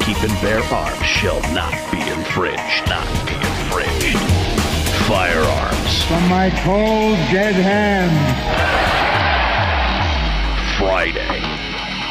The 0.00 0.06
right 0.06 0.16
keep 0.16 0.30
and 0.30 0.40
bear 0.40 0.62
arms 0.72 1.06
shall 1.06 1.40
not 1.52 1.72
be 1.90 2.00
infringed. 2.00 2.88
Not 2.88 3.06
be 3.26 3.34
infringed. 3.34 4.18
Firearms 5.06 6.04
From 6.04 6.28
my 6.28 6.50
cold, 6.64 7.16
dead 7.30 7.54
hands. 7.54 8.10
Friday. 10.78 11.40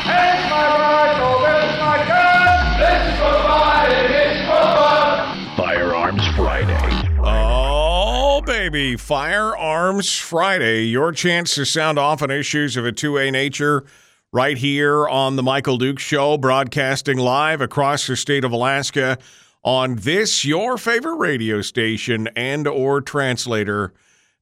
Here's 0.05 0.49
my 0.49 0.67
rifle, 0.77 1.39
there's 1.39 1.79
my 1.79 1.97
gun. 2.07 2.79
This 2.79 3.13
is 3.13 3.19
for 3.19 3.33
fun, 3.43 3.91
it's 3.91 4.41
for 4.47 4.65
fun. 4.77 5.55
Firearms 5.57 6.27
Friday. 6.35 7.09
Oh, 7.21 8.41
baby. 8.45 8.95
Firearms 8.95 10.15
Friday. 10.17 10.83
Your 10.85 11.11
chance 11.11 11.55
to 11.55 11.65
sound 11.65 11.97
off 11.99 12.21
on 12.21 12.31
issues 12.31 12.77
of 12.77 12.85
a 12.85 12.91
2A 12.91 13.31
nature 13.31 13.83
right 14.31 14.57
here 14.57 15.07
on 15.07 15.35
The 15.35 15.43
Michael 15.43 15.77
Duke 15.77 15.99
Show, 15.99 16.37
broadcasting 16.37 17.17
live 17.17 17.61
across 17.61 18.05
the 18.05 18.15
state 18.15 18.43
of 18.43 18.51
Alaska 18.51 19.17
on 19.63 19.95
this, 19.95 20.45
your 20.45 20.77
favorite 20.77 21.15
radio 21.15 21.61
station 21.61 22.29
and 22.35 22.67
or 22.67 23.01
translator, 23.01 23.93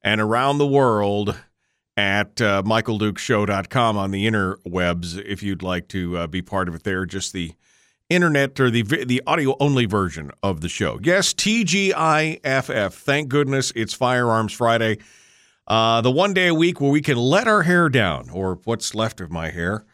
and 0.04 0.22
around 0.22 0.58
the 0.58 0.68
world 0.68 1.38
at 1.96 2.40
uh, 2.42 2.62
michaeldukeshow.com 2.64 3.98
on 3.98 4.12
the 4.12 4.28
interwebs 4.28 5.24
if 5.26 5.42
you'd 5.42 5.64
like 5.64 5.88
to 5.88 6.18
uh, 6.18 6.28
be 6.28 6.42
part 6.42 6.68
of 6.68 6.76
it 6.76 6.84
there. 6.84 7.06
Just 7.06 7.34
the 7.34 7.54
internet 8.10 8.60
or 8.60 8.70
the 8.70 8.84
the 8.84 9.22
audio 9.26 9.56
only 9.60 9.86
version 9.86 10.32
of 10.44 10.62
the 10.62 10.70
show. 10.70 11.00
Yes, 11.02 11.34
TGIFF. 11.34 12.94
Thank 12.94 13.30
goodness 13.30 13.72
it's 13.76 13.94
Firearms 13.94 14.54
Friday. 14.54 15.00
Uh, 15.68 16.02
the 16.02 16.12
one 16.12 16.34
day 16.34 16.48
a 16.48 16.54
week 16.54 16.80
where 16.80 16.92
we 16.92 17.02
can 17.02 17.18
let 17.18 17.48
our 17.48 17.64
hair 17.64 17.90
down, 17.90 18.30
or 18.30 18.60
what's 18.64 18.96
left 18.96 19.20
of 19.20 19.30
my 19.30 19.50
hair, 19.50 19.86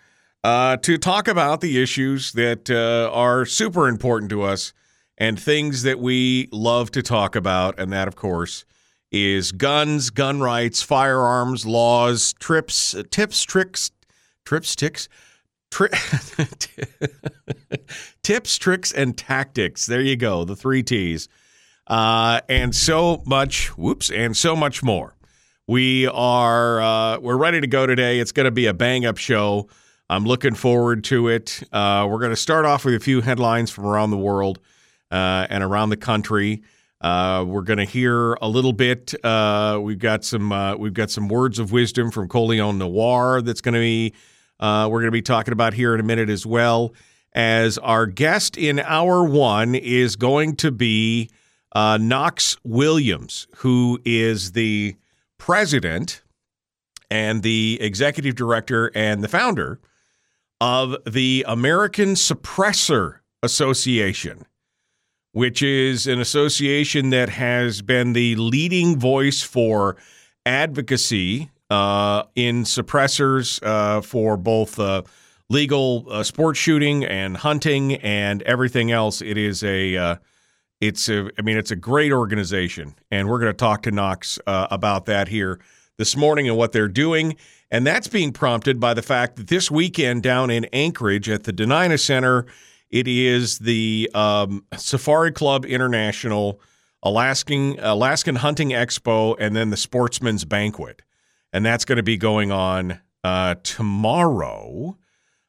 uh, 0.44 0.78
to 0.78 0.98
talk 0.98 1.28
about 1.28 1.62
the 1.62 1.82
issues 1.82 2.34
that 2.34 2.70
uh, 2.70 3.10
are 3.12 3.46
super 3.46 3.88
important 3.88 4.30
to 4.30 4.44
us 4.44 4.74
and 5.18 5.40
things 5.40 5.84
that 5.84 6.00
we 6.00 6.50
love 6.52 6.92
to 6.92 7.02
talk 7.02 7.36
about. 7.36 7.80
And 7.80 7.92
that, 7.92 8.08
of 8.08 8.16
course, 8.16 8.66
is 9.12 9.52
guns, 9.52 10.10
gun 10.10 10.42
rights, 10.42 10.84
firearms, 10.84 11.66
laws, 11.66 12.34
trips, 12.34 12.96
tips, 13.10 13.44
tricks, 13.44 13.92
trips, 14.46 14.76
ticks, 14.76 15.10
tri- 15.72 15.88
tips, 18.24 18.58
tricks, 18.58 18.92
and 18.92 19.18
tactics. 19.18 19.88
There 19.88 20.02
you 20.02 20.18
go, 20.18 20.46
the 20.46 20.56
three 20.56 20.84
T's. 20.84 21.28
Uh, 21.88 22.42
and 22.48 22.76
so 22.76 23.24
much, 23.26 23.76
whoops, 23.78 24.12
and 24.12 24.38
so 24.38 24.56
much 24.56 24.84
more. 24.84 25.16
We 25.66 26.08
are 26.08 26.82
uh, 26.82 27.20
we're 27.20 27.38
ready 27.38 27.62
to 27.62 27.68
go 27.68 27.86
today. 27.86 28.20
It's 28.20 28.34
going 28.34 28.44
to 28.44 28.52
be 28.52 28.66
a 28.66 28.74
bang 28.74 29.06
up 29.06 29.18
show. 29.18 29.70
I'm 30.10 30.26
looking 30.26 30.56
forward 30.56 31.06
to 31.06 31.30
it. 31.30 31.64
Uh, 31.72 32.06
we're 32.10 32.20
going 32.20 32.34
to 32.34 32.36
start 32.36 32.66
off 32.66 32.84
with 32.84 32.96
a 32.96 33.00
few 33.00 33.22
headlines 33.22 33.72
from 33.72 33.86
around 33.86 34.12
the 34.12 34.18
world 34.18 34.60
uh, 35.10 35.48
and 35.50 35.64
around 35.64 35.90
the 35.90 35.98
country. 35.98 36.64
Uh, 37.00 37.46
we're 37.48 37.62
going 37.62 37.78
to 37.78 37.86
hear 37.86 38.34
a 38.34 38.50
little 38.50 38.74
bit. 38.74 39.14
Uh, 39.24 39.80
we've 39.82 40.00
got 40.00 40.26
some 40.26 40.52
uh, 40.52 40.76
we've 40.76 40.94
got 40.94 41.10
some 41.10 41.30
words 41.30 41.60
of 41.60 41.72
wisdom 41.72 42.12
from 42.12 42.28
Colion 42.28 42.78
Noir 42.78 43.42
that's 43.42 43.62
going 43.62 43.76
to 43.76 43.80
be 43.80 44.14
we're 44.60 44.90
going 44.90 45.06
to 45.06 45.12
be 45.12 45.22
talking 45.22 45.54
about 45.54 45.74
here 45.74 45.94
in 45.94 46.02
a 46.02 46.04
minute 46.04 46.30
as 46.30 46.46
well. 46.46 46.94
As 47.32 47.78
our 47.78 48.06
guest 48.06 48.58
in 48.58 48.80
hour 48.80 49.24
one 49.24 49.76
is 49.76 50.18
going 50.18 50.58
to 50.58 50.72
be 50.74 51.30
Knox 51.74 52.58
Williams, 52.66 53.48
who 53.56 54.02
is 54.04 54.52
the 54.52 54.98
president 55.38 56.22
and 57.10 57.44
the 57.44 57.78
executive 57.82 58.36
director 58.36 58.92
and 58.96 59.24
the 59.24 59.28
founder 59.28 59.80
of 60.62 60.96
the 61.06 61.46
American 61.48 62.14
Suppressor 62.14 63.20
Association 63.42 64.46
which 65.34 65.62
is 65.64 66.08
an 66.08 66.22
association 66.22 67.10
that 67.10 67.28
has 67.28 67.82
been 67.82 68.14
the 68.14 68.36
leading 68.36 68.98
voice 68.98 69.42
for 69.42 69.98
advocacy 70.46 71.50
uh, 71.70 72.24
in 72.36 72.64
suppressors 72.64 73.62
uh, 73.64 74.00
for 74.02 74.38
both 74.38 74.80
uh, 74.80 75.02
legal 75.50 76.06
uh, 76.10 76.24
sports 76.24 76.60
shooting 76.60 77.04
and 77.04 77.38
hunting 77.38 77.96
and 77.96 78.44
everything 78.44 78.92
else. 78.92 79.22
It 79.22 79.38
is 79.38 79.64
a 79.64 79.98
uh, 79.98 80.16
it's 80.88 81.08
a 81.08 81.30
I 81.38 81.42
mean 81.42 81.58
it's 81.58 81.72
a 81.72 81.76
great 81.76 82.12
organization, 82.12 82.96
and 83.10 83.30
we're 83.30 83.40
going 83.40 83.52
to 83.52 83.58
talk 83.58 83.84
to 83.84 83.92
Knox 83.92 84.38
uh, 84.46 84.68
about 84.70 85.06
that 85.06 85.30
here 85.30 85.60
this 85.98 86.18
morning 86.18 86.48
and 86.48 86.58
what 86.58 86.72
they're 86.74 86.88
doing. 86.88 87.36
And 87.72 87.88
that's 87.88 88.08
being 88.08 88.32
prompted 88.32 88.80
by 88.80 88.94
the 88.94 89.02
fact 89.02 89.38
that 89.38 89.48
this 89.48 89.72
weekend 89.72 90.24
down 90.24 90.52
in 90.52 90.66
Anchorage 90.66 91.30
at 91.30 91.46
the 91.46 91.54
Dena'ina 91.54 92.00
Center, 92.00 92.46
it 92.92 93.08
is 93.08 93.60
the 93.60 94.12
um, 94.14 94.66
Safari 94.76 95.32
Club 95.32 95.66
International 95.66 96.60
Alaskan 97.02 97.78
Alaskan 97.80 98.36
Hunting 98.36 98.70
Expo, 98.70 99.36
and 99.40 99.56
then 99.56 99.70
the 99.70 99.78
Sportsman's 99.78 100.44
Banquet, 100.44 101.02
and 101.54 101.66
that's 101.66 101.86
going 101.86 101.98
to 101.98 102.04
be 102.04 102.18
going 102.18 102.52
on 102.52 103.00
uh, 103.24 103.56
tomorrow. 103.64 104.98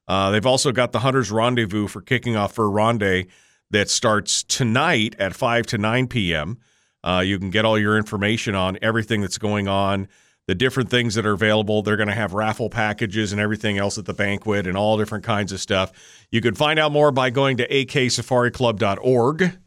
Uh, 0.07 0.31
they've 0.31 0.47
also 0.47 0.71
got 0.71 0.93
the 0.93 1.01
Hunters 1.01 1.33
Rendezvous 1.33 1.89
for 1.89 2.03
kicking 2.03 2.37
off 2.37 2.55
Fur 2.55 2.69
Rondy 2.69 3.27
that 3.71 3.91
starts 3.91 4.43
tonight 4.43 5.17
at 5.19 5.35
five 5.35 5.67
to 5.67 5.79
nine 5.79 6.07
p.m. 6.07 6.59
Uh, 7.03 7.23
you 7.25 7.39
can 7.39 7.51
get 7.51 7.65
all 7.65 7.79
your 7.79 7.97
information 7.99 8.55
on 8.55 8.79
everything 8.81 9.21
that's 9.21 9.37
going 9.37 9.69
on, 9.69 10.09
the 10.47 10.55
different 10.55 10.89
things 10.89 11.15
that 11.15 11.27
are 11.27 11.33
available. 11.33 11.83
They're 11.83 11.97
going 11.97 12.09
to 12.09 12.15
have 12.15 12.33
raffle 12.33 12.71
packages 12.71 13.31
and 13.31 13.41
everything 13.41 13.77
else 13.77 13.99
at 13.99 14.07
the 14.07 14.15
banquet 14.15 14.67
and 14.67 14.77
all 14.77 14.97
different 14.97 15.25
kinds 15.25 15.53
of 15.53 15.61
stuff. 15.61 15.93
You 16.31 16.41
can 16.41 16.55
find 16.55 16.79
out 16.79 16.93
more 16.93 17.13
by 17.13 17.29
going 17.31 17.59
to 17.59 17.69
aksafariclub.org 17.69 19.59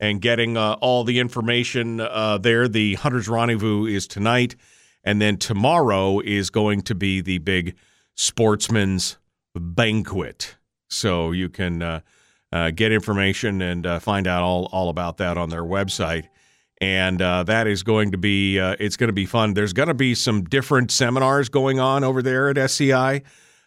and 0.00 0.22
getting 0.22 0.56
uh, 0.56 0.72
all 0.80 1.04
the 1.04 1.18
information 1.18 2.00
uh, 2.00 2.38
there. 2.38 2.66
The 2.66 2.94
Hunters 2.94 3.28
Rendezvous 3.28 3.84
is 3.84 4.06
tonight, 4.06 4.56
and 5.04 5.20
then 5.20 5.36
tomorrow 5.36 6.20
is 6.20 6.48
going 6.48 6.80
to 6.82 6.94
be 6.94 7.20
the 7.20 7.38
big 7.38 7.76
Sportsman's 8.14 9.18
Banquet. 9.54 10.56
So 10.88 11.32
you 11.32 11.48
can 11.50 11.82
uh, 12.52 12.70
get 12.70 12.92
information 12.92 13.62
and 13.62 13.86
uh, 13.86 13.98
find 13.98 14.26
out 14.26 14.42
all, 14.42 14.68
all 14.72 14.88
about 14.88 15.18
that 15.18 15.38
on 15.38 15.50
their 15.50 15.62
website. 15.62 16.28
And 16.80 17.20
uh, 17.20 17.42
that 17.44 17.66
is 17.66 17.82
going 17.82 18.12
to 18.12 18.18
be 18.18 18.58
uh, 18.58 18.74
it's 18.80 18.96
going 18.96 19.08
to 19.08 19.14
be 19.14 19.26
fun. 19.26 19.52
There's 19.54 19.74
going 19.74 19.88
to 19.88 19.94
be 19.94 20.14
some 20.14 20.44
different 20.44 20.90
seminars 20.90 21.50
going 21.50 21.78
on 21.78 22.04
over 22.04 22.22
there 22.22 22.48
at 22.48 22.56
SCI. 22.56 23.22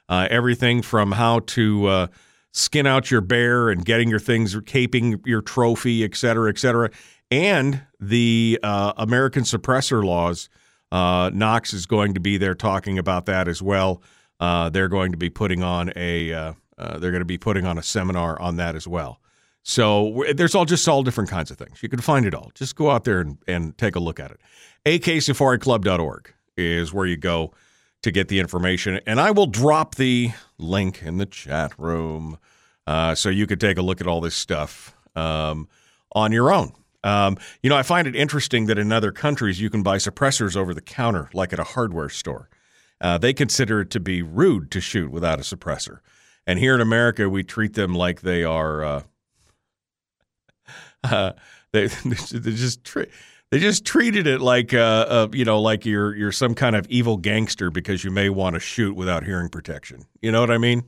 Uh, 0.10 0.28
everything 0.30 0.82
from 0.82 1.12
how 1.12 1.40
to 1.40 1.86
uh, 1.86 2.08
skin 2.52 2.88
out 2.88 3.12
your 3.12 3.22
bear 3.22 3.70
and 3.70 3.86
getting 3.86 4.10
your 4.10 4.20
things, 4.20 4.56
caping 4.56 5.26
your 5.26 5.42
trophy, 5.42 6.04
et 6.04 6.16
cetera, 6.16 6.50
et 6.50 6.58
cetera, 6.58 6.90
and 7.32 7.84
the 8.00 8.60
American 8.64 9.44
suppressor 9.44 10.04
laws. 10.04 10.50
Knox 10.92 11.72
is 11.74 11.86
going 11.86 12.16
to 12.16 12.20
be 12.20 12.38
there 12.38 12.56
talking 12.56 12.98
about 12.98 13.28
that 13.28 13.48
as 13.48 13.62
well. 13.62 14.02
They're 14.40 14.90
going 14.90 15.12
to 15.12 15.18
be 15.18 15.30
putting 15.30 15.64
on 15.64 15.94
a 15.96 16.54
uh, 16.78 16.98
they're 16.98 17.12
going 17.12 17.22
to 17.22 17.26
be 17.26 17.38
putting 17.38 17.66
on 17.66 17.78
a 17.78 17.84
seminar 17.84 18.40
on 18.42 18.56
that 18.58 18.76
as 18.76 18.88
well. 18.88 19.20
So 19.64 20.26
there's 20.36 20.56
all 20.56 20.66
just 20.66 20.88
all 20.88 21.04
different 21.04 21.30
kinds 21.30 21.50
of 21.50 21.58
things. 21.58 21.82
You 21.82 21.90
can 21.90 22.02
find 22.02 22.26
it 22.26 22.36
all. 22.36 22.52
Just 22.54 22.76
go 22.76 22.92
out 22.92 23.06
there 23.06 23.22
and, 23.22 23.38
and 23.48 23.78
take 23.78 23.96
a 23.96 24.00
look 24.00 24.20
at 24.20 24.32
it. 24.32 24.40
aksafariclub.org 24.86 26.34
is 26.58 26.94
where 26.94 27.06
you 27.06 27.18
go 27.18 27.54
to 28.02 28.12
get 28.12 28.28
the 28.28 28.40
information. 28.40 29.00
And 29.08 29.20
I 29.20 29.32
will 29.32 29.48
drop 29.48 29.96
the 29.96 30.32
link 30.58 31.02
in 31.02 31.18
the 31.18 31.26
chat 31.26 31.74
room 31.80 32.38
uh, 32.86 33.16
so 33.16 33.30
you 33.30 33.48
could 33.48 33.62
take 33.62 33.78
a 33.78 33.82
look 33.82 34.02
at 34.02 34.08
all 34.08 34.20
this 34.20 34.36
stuff 34.36 34.96
um, 35.16 35.70
on 36.14 36.34
your 36.34 36.52
own. 36.52 36.74
Um, 37.06 37.38
you 37.62 37.70
know, 37.70 37.78
I 37.78 37.84
find 37.84 38.08
it 38.08 38.16
interesting 38.16 38.66
that 38.68 38.78
in 38.78 38.92
other 38.92 39.12
countries 39.12 39.60
you 39.60 39.70
can 39.70 39.84
buy 39.84 39.98
suppressors 39.98 40.56
over 40.56 40.74
the 40.74 40.82
counter, 40.82 41.30
like 41.34 41.54
at 41.54 41.60
a 41.60 41.64
hardware 41.64 42.10
store. 42.10 42.50
Uh, 43.02 43.18
they 43.18 43.34
consider 43.34 43.82
it 43.82 43.90
to 43.92 44.00
be 44.00 44.22
rude 44.22 44.72
to 44.72 44.80
shoot 44.80 45.12
without 45.12 45.40
a 45.40 45.44
suppressor. 45.44 46.00
And 46.46 46.60
here 46.60 46.76
in 46.76 46.82
America, 46.82 47.30
we 47.30 47.44
treat 47.44 47.74
them 47.74 47.96
like 47.96 48.22
they 48.22 48.44
are. 48.44 48.84
Uh, 48.84 49.02
uh, 51.04 51.32
they 51.72 51.88
they 52.32 52.52
just 52.52 52.84
tri- 52.84 53.08
They 53.52 53.60
just 53.60 53.86
treated 53.86 54.26
it 54.28 54.42
like, 54.42 54.74
uh, 54.74 55.06
uh, 55.08 55.28
you 55.32 55.46
know, 55.46 55.62
like 55.62 55.86
you're 55.86 56.16
you're 56.16 56.32
some 56.32 56.56
kind 56.56 56.76
of 56.76 56.88
evil 56.88 57.18
gangster 57.18 57.70
because 57.70 58.04
you 58.04 58.12
may 58.12 58.30
want 58.30 58.56
to 58.56 58.60
shoot 58.60 58.96
without 58.96 59.24
hearing 59.24 59.50
protection. 59.50 60.06
You 60.22 60.32
know 60.32 60.42
what 60.42 60.52
I 60.52 60.58
mean? 60.58 60.84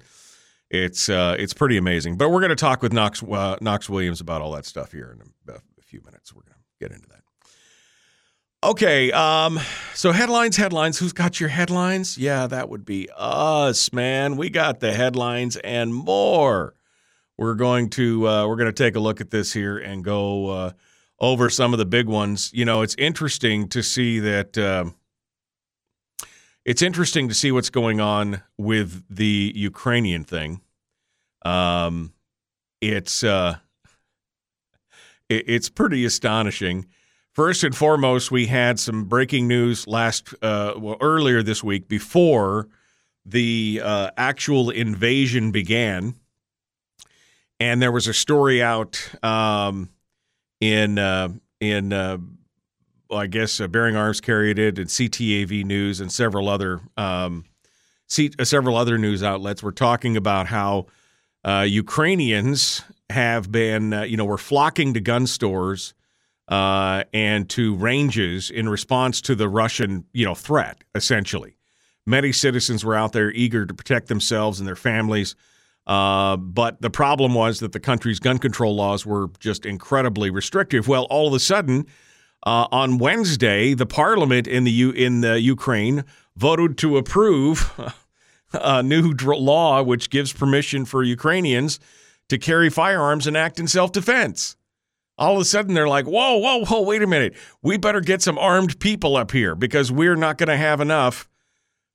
It's 0.71 1.09
uh, 1.09 1.35
it's 1.37 1.53
pretty 1.53 1.77
amazing. 1.77 2.17
But 2.17 2.29
we're 2.29 2.41
going 2.41 2.49
to 2.49 2.55
talk 2.55 2.81
with 2.81 2.91
Knox 2.91 3.21
uh, 3.23 3.57
Knox 3.61 3.89
Williams 3.89 4.19
about 4.21 4.41
all 4.41 4.51
that 4.53 4.65
stuff 4.65 4.91
here 4.91 5.15
in 5.47 5.53
a 5.53 5.59
few 5.83 6.01
minutes. 6.03 6.33
We're 6.33 6.41
going 6.41 6.53
to 6.55 6.87
get 6.87 6.91
into 6.91 7.07
that. 7.09 7.21
Okay, 8.65 9.11
um, 9.11 9.59
so 9.93 10.11
headlines, 10.11 10.57
headlines. 10.57 10.97
Who's 10.97 11.13
got 11.13 11.39
your 11.39 11.49
headlines? 11.49 12.17
Yeah, 12.17 12.47
that 12.47 12.67
would 12.67 12.83
be 12.83 13.07
us, 13.15 13.93
man. 13.93 14.37
We 14.37 14.49
got 14.49 14.79
the 14.79 14.91
headlines 14.91 15.55
and 15.57 15.93
more. 15.93 16.73
We're 17.37 17.53
going 17.53 17.91
to 17.91 18.27
uh, 18.27 18.47
we're 18.47 18.55
going 18.55 18.73
to 18.73 18.73
take 18.73 18.95
a 18.95 18.99
look 18.99 19.21
at 19.21 19.29
this 19.29 19.53
here 19.53 19.77
and 19.77 20.03
go 20.03 20.49
uh, 20.49 20.71
over 21.19 21.47
some 21.51 21.73
of 21.73 21.77
the 21.77 21.85
big 21.85 22.07
ones. 22.07 22.49
You 22.55 22.65
know, 22.65 22.81
it's 22.81 22.95
interesting 22.97 23.67
to 23.69 23.83
see 23.83 24.17
that. 24.17 24.57
Uh, 24.57 24.85
it's 26.65 26.81
interesting 26.81 27.27
to 27.27 27.35
see 27.35 27.51
what's 27.51 27.69
going 27.69 28.01
on 28.01 28.41
with 28.57 29.03
the 29.11 29.53
Ukrainian 29.55 30.23
thing. 30.23 30.61
Um, 31.43 32.13
it's 32.81 33.23
uh, 33.23 33.57
it, 35.29 35.43
it's 35.45 35.69
pretty 35.69 36.03
astonishing. 36.03 36.87
First 37.35 37.65
and 37.65 37.75
foremost, 37.75 38.31
we 38.31 38.45
had 38.45 38.79
some 38.79 39.03
breaking 39.03 39.45
news 39.45 39.87
last, 39.87 40.33
uh, 40.41 40.75
well, 40.77 40.95
earlier 41.01 41.43
this 41.43 41.61
week 41.61 41.89
before 41.89 42.69
the 43.25 43.81
uh, 43.83 44.11
actual 44.15 44.69
invasion 44.69 45.51
began, 45.51 46.15
and 47.59 47.81
there 47.81 47.91
was 47.91 48.07
a 48.07 48.13
story 48.13 48.63
out 48.63 49.13
um, 49.21 49.89
in 50.61 50.97
uh, 50.97 51.27
in 51.59 51.91
uh, 51.91 52.19
well, 53.09 53.19
I 53.19 53.27
guess 53.27 53.59
uh, 53.59 53.67
Bearing 53.67 53.97
Arms 53.97 54.21
carried 54.21 54.57
it, 54.57 54.79
and 54.79 54.87
CTV 54.87 55.65
News, 55.65 55.99
and 55.99 56.09
several 56.09 56.47
other 56.47 56.79
um, 56.95 57.43
C- 58.07 58.31
uh, 58.39 58.45
several 58.45 58.77
other 58.77 58.97
news 58.97 59.23
outlets 59.23 59.61
were 59.61 59.73
talking 59.73 60.15
about 60.15 60.47
how 60.47 60.85
Ukrainians 61.65 62.81
have 63.09 63.51
been, 63.51 63.91
you 64.07 64.15
know, 64.15 64.23
were 64.23 64.37
flocking 64.37 64.93
to 64.93 65.01
gun 65.01 65.27
stores 65.27 65.93
uh, 66.47 67.03
and 67.13 67.49
to 67.49 67.75
ranges 67.75 68.49
in 68.49 68.69
response 68.69 69.21
to 69.21 69.35
the 69.35 69.49
Russian, 69.49 70.05
you 70.13 70.25
know, 70.25 70.35
threat. 70.35 70.83
Essentially, 70.93 71.57
many 72.05 72.31
citizens 72.31 72.85
were 72.85 72.95
out 72.95 73.13
there 73.13 73.31
eager 73.31 73.65
to 73.65 73.73
protect 73.73 74.07
themselves 74.07 74.59
and 74.59 74.67
their 74.67 74.75
families. 74.75 75.35
Uh, 75.87 76.35
but 76.37 76.81
the 76.81 76.89
problem 76.89 77.33
was 77.33 77.59
that 77.59 77.71
the 77.71 77.79
country's 77.79 78.19
gun 78.19 78.39
control 78.39 78.75
laws 78.75 79.05
were 79.05 79.29
just 79.39 79.65
incredibly 79.65 80.29
restrictive. 80.29 80.87
Well, 80.87 81.03
all 81.05 81.27
of 81.27 81.33
a 81.33 81.39
sudden, 81.39 81.85
uh, 82.45 82.67
on 82.71 82.97
Wednesday, 82.97 83.73
the 83.73 83.85
parliament 83.85 84.47
in 84.47 84.63
the 84.63 84.71
U- 84.71 84.91
in 84.91 85.21
the 85.21 85.39
Ukraine 85.39 86.03
voted 86.35 86.77
to 86.79 86.97
approve 86.97 87.71
a 88.53 88.83
new 88.83 89.13
law 89.13 89.81
which 89.83 90.09
gives 90.09 90.33
permission 90.33 90.85
for 90.85 91.03
Ukrainians 91.03 91.79
to 92.29 92.37
carry 92.37 92.69
firearms 92.69 93.27
and 93.27 93.37
act 93.37 93.59
in 93.59 93.67
self 93.67 93.91
defense 93.91 94.55
all 95.17 95.35
of 95.35 95.41
a 95.41 95.45
sudden 95.45 95.73
they're 95.73 95.87
like, 95.87 96.05
whoa, 96.05 96.37
whoa, 96.37 96.65
whoa, 96.65 96.81
wait 96.81 97.01
a 97.01 97.07
minute. 97.07 97.35
We 97.61 97.77
better 97.77 98.01
get 98.01 98.21
some 98.21 98.37
armed 98.37 98.79
people 98.79 99.15
up 99.15 99.31
here 99.31 99.55
because 99.55 99.91
we're 99.91 100.15
not 100.15 100.37
going 100.37 100.49
to 100.49 100.57
have 100.57 100.81
enough 100.81 101.29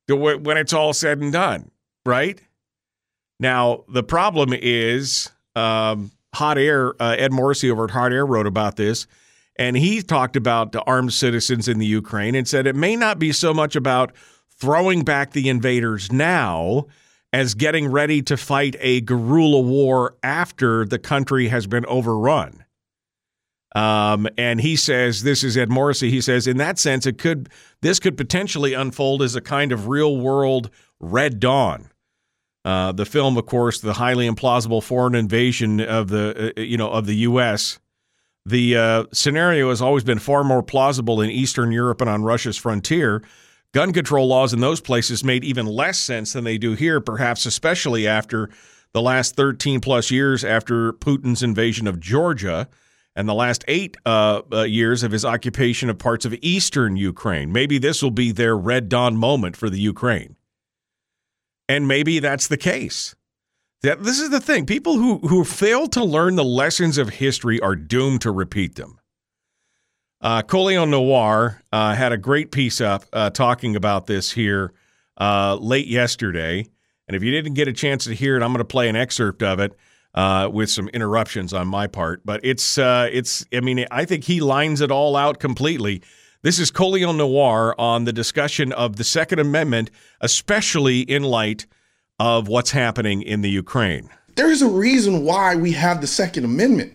to 0.08 0.16
w- 0.16 0.38
when 0.38 0.56
it's 0.56 0.72
all 0.72 0.92
said 0.92 1.20
and 1.20 1.32
done, 1.32 1.70
right? 2.06 2.40
Now, 3.38 3.84
the 3.88 4.02
problem 4.02 4.52
is 4.52 5.30
um, 5.54 6.10
Hot 6.34 6.58
Air, 6.58 6.94
uh, 7.00 7.16
Ed 7.18 7.32
Morrissey 7.32 7.70
over 7.70 7.84
at 7.84 7.90
Hot 7.90 8.12
Air 8.12 8.26
wrote 8.26 8.46
about 8.46 8.76
this, 8.76 9.06
and 9.56 9.76
he 9.76 10.02
talked 10.02 10.36
about 10.36 10.72
the 10.72 10.82
armed 10.82 11.12
citizens 11.12 11.68
in 11.68 11.78
the 11.78 11.86
Ukraine 11.86 12.34
and 12.34 12.48
said 12.48 12.66
it 12.66 12.76
may 12.76 12.96
not 12.96 13.18
be 13.18 13.32
so 13.32 13.52
much 13.52 13.76
about 13.76 14.12
throwing 14.58 15.04
back 15.04 15.32
the 15.32 15.48
invaders 15.48 16.12
now 16.12 16.86
as 17.32 17.54
getting 17.54 17.90
ready 17.90 18.22
to 18.22 18.36
fight 18.36 18.76
a 18.80 19.00
guerrilla 19.02 19.60
war 19.60 20.16
after 20.22 20.84
the 20.84 20.98
country 20.98 21.48
has 21.48 21.66
been 21.66 21.86
overrun. 21.86 22.64
Um, 23.74 24.26
and 24.36 24.60
he 24.60 24.74
says, 24.74 25.22
this 25.22 25.44
is 25.44 25.56
Ed 25.56 25.70
Morrissey. 25.70 26.10
He 26.10 26.20
says, 26.20 26.46
in 26.46 26.56
that 26.56 26.78
sense, 26.78 27.06
it 27.06 27.18
could 27.18 27.48
this 27.82 28.00
could 28.00 28.16
potentially 28.16 28.74
unfold 28.74 29.22
as 29.22 29.36
a 29.36 29.40
kind 29.40 29.72
of 29.72 29.88
real 29.88 30.16
world 30.16 30.70
Red 30.98 31.38
Dawn. 31.38 31.90
Uh, 32.64 32.92
the 32.92 33.06
film, 33.06 33.36
of 33.38 33.46
course, 33.46 33.80
the 33.80 33.94
highly 33.94 34.28
implausible 34.28 34.82
foreign 34.82 35.14
invasion 35.14 35.80
of 35.80 36.08
the 36.08 36.52
uh, 36.56 36.60
you 36.60 36.76
know 36.76 36.90
of 36.90 37.06
the 37.06 37.16
U.S. 37.16 37.78
The 38.44 38.76
uh, 38.76 39.04
scenario 39.12 39.70
has 39.70 39.80
always 39.80 40.04
been 40.04 40.18
far 40.18 40.42
more 40.44 40.62
plausible 40.62 41.20
in 41.20 41.30
Eastern 41.30 41.72
Europe 41.72 42.00
and 42.00 42.10
on 42.10 42.22
Russia's 42.22 42.56
frontier. 42.56 43.22
Gun 43.72 43.92
control 43.92 44.26
laws 44.26 44.52
in 44.52 44.60
those 44.60 44.80
places 44.80 45.22
made 45.22 45.44
even 45.44 45.64
less 45.64 45.98
sense 45.98 46.32
than 46.32 46.42
they 46.42 46.58
do 46.58 46.74
here, 46.74 47.00
perhaps 47.00 47.46
especially 47.46 48.06
after 48.06 48.50
the 48.92 49.00
last 49.00 49.36
13 49.36 49.80
plus 49.80 50.10
years 50.10 50.44
after 50.44 50.92
Putin's 50.92 51.42
invasion 51.42 51.86
of 51.86 52.00
Georgia 52.00 52.68
and 53.16 53.28
the 53.28 53.34
last 53.34 53.64
eight 53.68 53.96
uh, 54.06 54.42
uh, 54.52 54.62
years 54.62 55.02
of 55.02 55.12
his 55.12 55.24
occupation 55.24 55.90
of 55.90 55.98
parts 55.98 56.24
of 56.24 56.34
eastern 56.42 56.96
Ukraine. 56.96 57.52
Maybe 57.52 57.78
this 57.78 58.02
will 58.02 58.10
be 58.10 58.32
their 58.32 58.56
Red 58.56 58.88
Dawn 58.88 59.16
moment 59.16 59.56
for 59.56 59.68
the 59.68 59.80
Ukraine. 59.80 60.36
And 61.68 61.86
maybe 61.86 62.18
that's 62.18 62.48
the 62.48 62.56
case. 62.56 63.14
That 63.82 64.02
this 64.02 64.20
is 64.20 64.30
the 64.30 64.40
thing. 64.40 64.66
People 64.66 64.96
who, 64.96 65.18
who 65.18 65.44
fail 65.44 65.86
to 65.88 66.04
learn 66.04 66.36
the 66.36 66.44
lessons 66.44 66.98
of 66.98 67.08
history 67.08 67.60
are 67.60 67.76
doomed 67.76 68.20
to 68.22 68.30
repeat 68.30 68.74
them. 68.74 68.98
Uh, 70.20 70.42
Noir 70.42 71.62
uh, 71.72 71.94
had 71.94 72.12
a 72.12 72.18
great 72.18 72.52
piece 72.52 72.80
up 72.80 73.04
uh, 73.12 73.30
talking 73.30 73.74
about 73.74 74.06
this 74.06 74.32
here 74.32 74.72
uh, 75.18 75.56
late 75.56 75.86
yesterday. 75.86 76.66
And 77.08 77.16
if 77.16 77.22
you 77.22 77.30
didn't 77.30 77.54
get 77.54 77.68
a 77.68 77.72
chance 77.72 78.04
to 78.04 78.14
hear 78.14 78.36
it, 78.36 78.42
I'm 78.42 78.52
going 78.52 78.58
to 78.58 78.64
play 78.64 78.88
an 78.88 78.96
excerpt 78.96 79.42
of 79.42 79.60
it 79.60 79.76
uh, 80.14 80.48
with 80.52 80.70
some 80.70 80.88
interruptions 80.88 81.52
on 81.52 81.68
my 81.68 81.86
part. 81.86 82.22
But 82.24 82.40
it's 82.44 82.78
uh, 82.78 83.08
it's 83.12 83.44
I 83.52 83.60
mean 83.60 83.86
I 83.90 84.04
think 84.04 84.24
he 84.24 84.40
lines 84.40 84.80
it 84.80 84.90
all 84.90 85.16
out 85.16 85.38
completely. 85.38 86.02
This 86.42 86.58
is 86.58 86.70
Colion 86.70 87.16
Noir 87.16 87.74
on 87.78 88.04
the 88.04 88.12
discussion 88.12 88.72
of 88.72 88.96
the 88.96 89.04
Second 89.04 89.40
Amendment, 89.40 89.90
especially 90.22 91.00
in 91.00 91.22
light 91.22 91.66
of 92.18 92.48
what's 92.48 92.70
happening 92.70 93.20
in 93.22 93.42
the 93.42 93.50
Ukraine. 93.50 94.08
There 94.36 94.50
is 94.50 94.62
a 94.62 94.68
reason 94.68 95.24
why 95.24 95.54
we 95.54 95.72
have 95.72 96.00
the 96.00 96.06
Second 96.06 96.44
Amendment. 96.44 96.94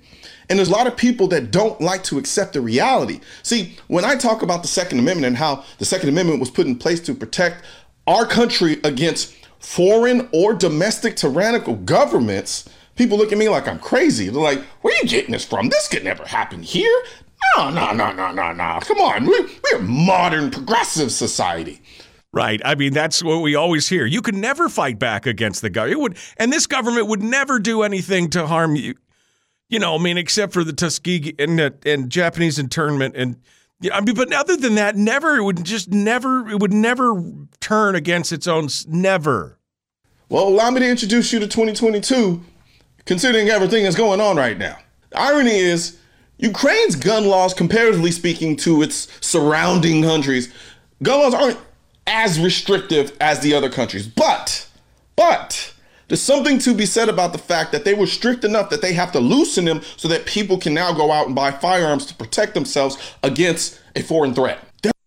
And 0.50 0.60
there's 0.60 0.70
a 0.70 0.74
lot 0.74 0.88
of 0.88 0.96
people 0.96 1.28
that 1.30 1.52
don't 1.52 1.80
like 1.82 2.04
to 2.06 2.18
accept 2.18 2.54
the 2.54 2.62
reality. 2.62 3.20
See, 3.44 3.78
when 3.88 4.06
I 4.06 4.16
talk 4.16 4.42
about 4.42 4.62
the 4.62 4.68
Second 4.68 5.00
Amendment 5.00 5.28
and 5.28 5.38
how 5.38 5.64
the 5.78 5.86
Second 5.86 6.10
Amendment 6.10 6.40
was 6.40 6.52
put 6.52 6.68
in 6.68 6.78
place 6.78 7.00
to 7.02 7.14
protect 7.14 7.64
our 8.08 8.26
country 8.26 8.80
against 8.84 9.36
foreign 9.60 10.30
or 10.32 10.54
domestic 10.54 11.16
tyrannical 11.16 11.76
governments, 11.76 12.70
people 12.96 13.18
look 13.18 13.32
at 13.32 13.38
me 13.38 13.50
like 13.50 13.68
I'm 13.68 13.80
crazy. 13.80 14.30
They're 14.30 14.42
like, 14.42 14.62
where 14.82 14.94
are 14.94 14.98
you 14.98 15.08
getting 15.08 15.32
this 15.32 15.46
from? 15.46 15.70
This 15.70 15.88
could 15.88 16.04
never 16.04 16.26
happen 16.26 16.64
here. 16.64 17.04
No, 17.56 17.70
no, 17.70 17.92
no, 17.92 18.12
no, 18.12 18.32
no, 18.32 18.52
no. 18.52 18.80
Come 18.82 18.98
on. 19.00 19.26
We're, 19.26 19.48
we're 19.64 19.80
a 19.80 19.84
modern 19.84 20.52
progressive 20.52 21.12
society. 21.12 21.82
Right. 22.32 22.62
I 22.66 22.76
mean, 22.76 22.94
that's 22.94 23.24
what 23.24 23.42
we 23.42 23.56
always 23.56 23.88
hear. 23.88 24.06
You 24.06 24.22
can 24.22 24.42
never 24.42 24.68
fight 24.68 25.00
back 25.00 25.26
against 25.26 25.62
the 25.62 25.70
government. 25.70 26.02
Would, 26.02 26.18
and 26.38 26.52
this 26.52 26.68
government 26.68 27.08
would 27.08 27.24
never 27.24 27.60
do 27.60 27.84
anything 27.84 28.30
to 28.32 28.48
harm 28.48 28.76
you. 28.76 28.96
You 29.70 29.80
know, 29.80 29.96
I 29.96 29.98
mean, 29.98 30.18
except 30.18 30.54
for 30.54 30.64
the 30.64 30.74
Tuskegee 30.74 31.34
and, 31.40 31.60
and 31.60 32.10
Japanese 32.10 32.60
internment, 32.60 33.16
and 33.16 33.38
I 33.92 34.02
mean, 34.02 34.16
but 34.16 34.32
other 34.32 34.56
than 34.56 34.76
that, 34.76 34.96
never. 34.96 35.38
It 35.38 35.44
would 35.44 35.64
just 35.64 35.90
never. 35.92 36.48
It 36.50 36.60
would 36.60 36.74
never 36.74 37.22
turn 37.60 37.96
against 37.96 38.32
its 38.32 38.48
own. 38.48 38.68
Never. 38.88 39.58
Well, 40.30 40.48
allow 40.48 40.70
me 40.72 40.82
to 40.82 40.90
introduce 40.90 41.34
you 41.34 41.40
to 41.40 41.48
2022 41.48 42.44
considering 43.06 43.50
everything 43.50 43.84
that's 43.84 43.96
going 43.96 44.22
on 44.22 44.38
right 44.38 44.58
now. 44.58 44.78
The 45.10 45.20
irony 45.20 45.56
is, 45.56 45.98
Ukraine's 46.38 46.96
gun 46.96 47.28
laws, 47.28 47.54
comparatively 47.54 48.12
speaking 48.12 48.56
to 48.58 48.82
its 48.82 49.08
surrounding 49.22 50.04
countries, 50.04 50.54
gun 51.02 51.20
laws 51.20 51.34
aren't 51.34 51.60
as 52.08 52.40
restrictive 52.40 53.16
as 53.22 53.40
the 53.40 53.54
other 53.54 53.70
countries. 53.70 54.08
But, 54.08 54.68
but, 55.16 55.74
there's 56.08 56.22
something 56.22 56.60
to 56.60 56.74
be 56.74 56.86
said 56.86 57.10
about 57.10 57.32
the 57.32 57.40
fact 57.40 57.72
that 57.72 57.84
they 57.84 57.94
were 57.94 58.06
strict 58.06 58.44
enough 58.44 58.70
that 58.70 58.82
they 58.82 58.94
have 58.94 59.12
to 59.14 59.20
loosen 59.20 59.66
them 59.66 59.82
so 59.98 60.08
that 60.08 60.26
people 60.26 60.58
can 60.58 60.74
now 60.74 60.94
go 60.94 61.12
out 61.12 61.26
and 61.26 61.36
buy 61.36 61.52
firearms 61.52 62.06
to 62.08 62.16
protect 62.16 62.54
themselves 62.54 62.98
against 63.24 63.80
a 63.96 64.04
foreign 64.04 64.34
threat. 64.34 64.60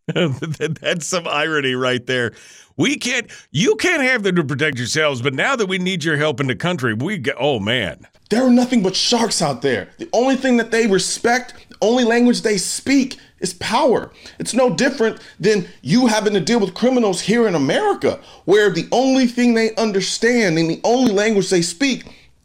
That's 0.14 1.07
some 1.07 1.28
irony 1.28 1.75
right 1.75 2.05
there. 2.07 2.33
We 2.78 2.97
can't, 2.97 3.30
you 3.50 3.76
can't 3.76 4.02
have 4.02 4.23
them 4.23 4.37
to 4.37 4.44
protect 4.44 4.78
yourselves, 4.78 5.20
but 5.20 5.35
now 5.35 5.56
that 5.56 5.66
we 5.66 5.78
need 5.78 6.04
your 6.04 6.16
help 6.16 6.40
in 6.40 6.47
the 6.47 6.54
country, 6.54 6.94
we 6.94 7.18
get, 7.18 7.35
oh 7.38 7.58
man. 7.58 8.06
There 8.30 8.42
are 8.42 8.50
nothing 8.50 8.82
but 8.82 8.94
sharks 8.94 9.42
out 9.42 9.62
there. 9.62 9.88
The 9.99 10.08
only 10.12 10.37
thing 10.37 10.58
that 10.58 10.70
they 10.70 10.87
respect, 10.87 11.54
the 11.68 11.76
only 11.82 12.04
language 12.04 12.42
they 12.42 12.56
speak 12.56 13.18
is 13.40 13.54
power. 13.54 14.11
It's 14.38 14.54
no 14.54 14.75
different 14.75 15.20
than 15.40 15.66
you 15.82 16.06
having 16.06 16.35
to 16.35 16.40
deal 16.40 16.61
with 16.61 16.75
criminals 16.75 17.20
here 17.20 17.49
in 17.49 17.54
America, 17.54 18.20
where 18.44 18.70
the 18.70 18.87
only 18.92 19.26
thing 19.26 19.54
they 19.54 19.75
understand 19.76 20.58
and 20.58 20.70
the 20.70 20.80
only 20.85 21.12
language 21.12 21.50
they 21.50 21.62
speak 21.62 22.04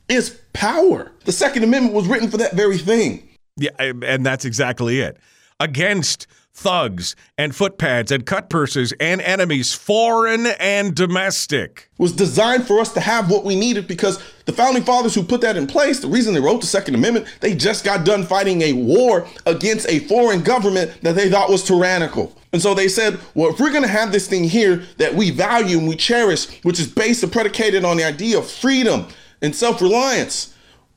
is 0.10 0.40
power. 0.54 1.12
The 1.26 1.32
Second 1.32 1.64
Amendment 1.64 1.96
was 1.96 2.08
written 2.08 2.30
for 2.30 2.38
that 2.38 2.54
very 2.54 2.78
thing. 2.78 3.28
Yeah, 3.56 3.72
and 3.80 4.26
that's 4.26 4.46
exactly 4.46 5.00
it. 5.00 5.18
against 5.60 6.28
thugs 6.54 7.16
and 7.38 7.54
footpads 7.54 8.12
and 8.12 8.26
cut 8.26 8.50
purses 8.50 8.94
and 9.00 9.22
enemies, 9.22 9.74
foreign 9.74 10.46
and 10.60 10.96
domestic. 10.96 11.90
was 11.98 12.12
designed 12.12 12.66
for 12.68 12.80
us 12.80 12.94
to 12.94 13.00
have 13.00 13.30
what 13.30 13.44
we 13.44 13.56
needed 13.56 13.88
because 13.88 14.22
the 14.46 14.52
founding 14.52 14.84
fathers 14.84 15.16
who 15.16 15.24
put 15.24 15.42
that 15.42 15.58
in 15.58 15.66
place, 15.66 16.00
the 16.00 16.08
reason 16.08 16.34
they 16.34 16.40
wrote 16.40 16.62
the 16.62 16.68
Second 16.68 16.96
Amendment, 16.96 17.26
they 17.42 17.56
just 17.56 17.84
got 17.84 18.06
done 18.06 18.24
fighting 18.24 18.62
a 18.62 18.74
war 18.74 19.28
against 19.46 19.90
a 19.90 20.00
foreign 20.00 20.42
government 20.42 20.92
that 21.02 21.16
they 21.16 21.30
thought 21.30 21.50
was 21.50 21.64
tyrannical. 21.64 22.36
And 22.52 22.62
so 22.62 22.76
they 22.76 22.88
said, 22.88 23.20
well, 23.34 23.50
if 23.50 23.60
we're 23.60 23.72
going 23.72 23.84
to 23.84 23.90
have 23.90 24.12
this 24.12 24.28
thing 24.28 24.44
here 24.44 24.84
that 24.98 25.16
we 25.16 25.32
value 25.32 25.80
and 25.80 25.88
we 25.88 25.96
cherish, 25.96 26.64
which 26.64 26.80
is 26.80 26.88
based 26.88 27.24
and 27.24 27.32
predicated 27.32 27.84
on 27.84 27.98
the 27.98 28.04
idea 28.04 28.38
of 28.38 28.48
freedom 28.50 29.08
and 29.42 29.56
self 29.56 29.82
reliance, 29.82 30.53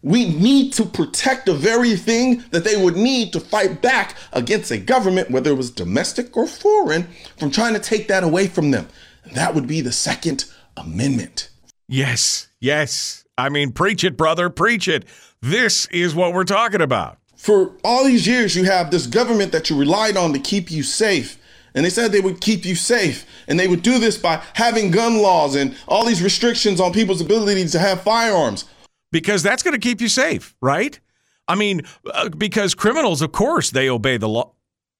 we 0.06 0.24
need 0.24 0.72
to 0.72 0.84
protect 0.84 1.46
the 1.46 1.54
very 1.54 1.96
thing 1.96 2.44
that 2.52 2.62
they 2.62 2.80
would 2.80 2.96
need 2.96 3.32
to 3.32 3.40
fight 3.40 3.82
back 3.82 4.14
against 4.32 4.70
a 4.70 4.78
government, 4.78 5.32
whether 5.32 5.50
it 5.50 5.56
was 5.56 5.68
domestic 5.68 6.36
or 6.36 6.46
foreign, 6.46 7.08
from 7.36 7.50
trying 7.50 7.74
to 7.74 7.80
take 7.80 8.06
that 8.06 8.22
away 8.22 8.46
from 8.46 8.70
them. 8.70 8.86
And 9.24 9.34
that 9.34 9.52
would 9.52 9.66
be 9.66 9.80
the 9.80 9.90
Second 9.90 10.44
Amendment. 10.76 11.50
Yes, 11.88 12.46
yes. 12.60 13.24
I 13.36 13.48
mean, 13.48 13.72
preach 13.72 14.04
it, 14.04 14.16
brother, 14.16 14.48
preach 14.48 14.86
it. 14.86 15.06
This 15.42 15.86
is 15.86 16.14
what 16.14 16.32
we're 16.32 16.44
talking 16.44 16.82
about. 16.82 17.18
For 17.36 17.72
all 17.82 18.04
these 18.04 18.28
years, 18.28 18.54
you 18.54 18.62
have 18.62 18.92
this 18.92 19.08
government 19.08 19.50
that 19.50 19.70
you 19.70 19.76
relied 19.76 20.16
on 20.16 20.32
to 20.34 20.38
keep 20.38 20.70
you 20.70 20.84
safe. 20.84 21.36
And 21.74 21.84
they 21.84 21.90
said 21.90 22.12
they 22.12 22.20
would 22.20 22.40
keep 22.40 22.64
you 22.64 22.76
safe. 22.76 23.26
And 23.48 23.58
they 23.58 23.66
would 23.66 23.82
do 23.82 23.98
this 23.98 24.16
by 24.16 24.40
having 24.54 24.92
gun 24.92 25.20
laws 25.20 25.56
and 25.56 25.76
all 25.88 26.04
these 26.04 26.22
restrictions 26.22 26.80
on 26.80 26.92
people's 26.92 27.20
ability 27.20 27.66
to 27.66 27.80
have 27.80 28.02
firearms. 28.02 28.66
Because 29.16 29.42
that's 29.42 29.62
going 29.62 29.72
to 29.72 29.80
keep 29.80 30.02
you 30.02 30.08
safe, 30.08 30.54
right? 30.60 31.00
I 31.48 31.54
mean, 31.54 31.80
uh, 32.12 32.28
because 32.28 32.74
criminals, 32.74 33.22
of 33.22 33.32
course, 33.32 33.70
they 33.70 33.88
obey 33.88 34.18
the 34.18 34.28
law. 34.28 34.52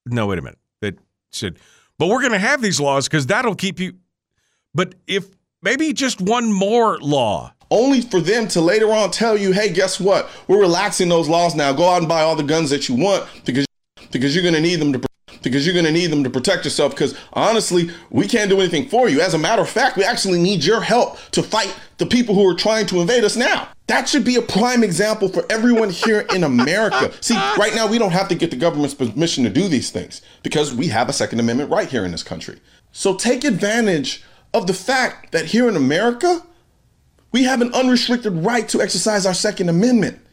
No, 0.07 0.29
wait 0.29 0.39
a 0.39 0.43
minute. 0.43 0.59
That 0.81 0.99
said, 1.33 1.59
but 1.99 2.07
we're 2.07 2.21
going 2.21 2.33
to 2.33 2.39
have 2.39 2.63
these 2.63 2.81
laws 2.81 3.09
because 3.09 3.27
that'll 3.27 3.55
keep 3.55 3.79
you. 3.79 3.93
But 4.75 4.95
if 5.07 5.27
maybe 5.61 5.93
just 5.93 6.23
one 6.23 6.51
more 6.51 6.99
law, 7.01 7.53
only 7.71 8.01
for 8.01 8.23
them 8.23 8.49
to 8.49 8.63
later 8.63 8.91
on 8.91 9.11
tell 9.11 9.37
you, 9.37 9.53
hey, 9.53 9.71
guess 9.71 10.01
what? 10.01 10.31
We're 10.49 10.61
relaxing 10.61 11.11
those 11.11 11.29
laws 11.29 11.55
now. 11.55 11.75
Go 11.75 11.87
out 11.87 11.99
and 11.99 12.09
buy 12.09 12.23
all 12.23 12.37
the 12.37 12.43
guns 12.43 12.71
that 12.71 12.89
you 12.89 12.95
want 12.95 13.29
because 13.45 13.67
because 14.13 14.35
you're 14.35 14.43
going 14.43 14.55
to 14.55 14.63
need 14.63 14.77
them 14.77 14.95
to 14.95 15.06
because 15.47 15.65
you're 15.65 15.73
going 15.73 15.85
to 15.87 15.93
need 15.93 16.09
them 16.09 16.25
to 16.25 16.31
protect 16.31 16.65
yourself 16.65 16.93
because 16.93 17.17
honestly, 17.33 17.89
we 18.11 18.27
can't 18.27 18.51
do 18.51 18.59
anything 18.59 18.89
for 18.89 19.09
you. 19.09 19.21
As 19.21 19.33
a 19.33 19.39
matter 19.39 19.63
of 19.63 19.69
fact, 19.69 19.97
we 19.97 20.03
actually 20.03 20.41
need 20.41 20.65
your 20.65 20.81
help 20.81 21.19
to 21.31 21.41
fight 21.41 21.73
the 21.99 22.07
people 22.07 22.35
who 22.35 22.45
are 22.49 22.55
trying 22.55 22.85
to 22.87 23.01
invade 23.01 23.23
us 23.23 23.37
now. 23.37 23.69
That 23.87 24.09
should 24.09 24.25
be 24.25 24.35
a 24.35 24.43
prime 24.43 24.83
example 24.83 25.29
for 25.29 25.47
everyone 25.49 25.91
here 25.91 26.27
in 26.35 26.43
America. 26.43 27.13
See, 27.21 27.37
right 27.57 27.73
now 27.77 27.87
we 27.87 27.97
don't 27.99 28.11
have 28.11 28.27
to 28.29 28.35
get 28.35 28.51
the 28.51 28.57
government's 28.57 28.95
permission 28.95 29.45
to 29.45 29.51
do 29.51 29.69
these 29.69 29.91
things 29.91 30.21
because 30.43 30.75
we 30.75 30.89
have 30.89 31.09
a 31.09 31.13
second 31.13 31.39
amendment 31.39 31.71
right 31.71 31.89
here 31.89 32.05
in 32.05 32.11
this 32.11 32.25
country. 32.25 32.59
So 32.91 33.15
take 33.15 33.45
advantage 33.45 34.25
of 34.53 34.67
the 34.67 34.75
fact 34.75 35.31
that 35.31 35.45
here 35.45 35.69
in 35.69 35.77
America, 35.77 36.43
we 37.31 37.45
have 37.45 37.61
an 37.61 37.73
unrestricted 37.73 38.33
right 38.33 38.69
to 38.71 38.81
exercise 38.81 39.27
our 39.27 39.35
Second 39.35 39.69
Amendment. 39.69 40.26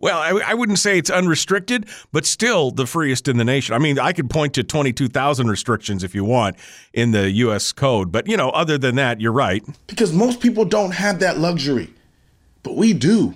Well, 0.00 0.18
I, 0.18 0.30
I, 0.50 0.54
wouldn't 0.54 0.78
say 0.78 0.96
it's 0.96 1.10
unrestricted, 1.10 1.86
but 2.10 2.24
still 2.24 2.70
the 2.70 2.86
freest 2.86 3.28
in 3.28 3.36
the 3.36 3.44
nation. 3.44 3.74
I 3.74 3.78
mean, 3.78 3.98
I 3.98 4.12
could 4.14 4.30
point 4.30 4.54
to 4.54 4.64
22,000 4.64 5.46
restrictions 5.48 6.02
if 6.02 6.14
you 6.14 6.24
want 6.24 6.56
in 6.94 7.10
the 7.10 7.30
U.S. 7.30 7.70
code, 7.72 8.10
but 8.10 8.26
you 8.26 8.36
know, 8.36 8.48
other 8.50 8.78
than 8.78 8.96
that, 8.96 9.20
you're 9.20 9.30
right. 9.30 9.62
Because 9.86 10.12
most 10.12 10.40
people 10.40 10.64
don't 10.64 10.92
have 10.92 11.18
that 11.20 11.38
luxury, 11.38 11.92
but 12.62 12.76
we 12.76 12.94
do. 12.94 13.34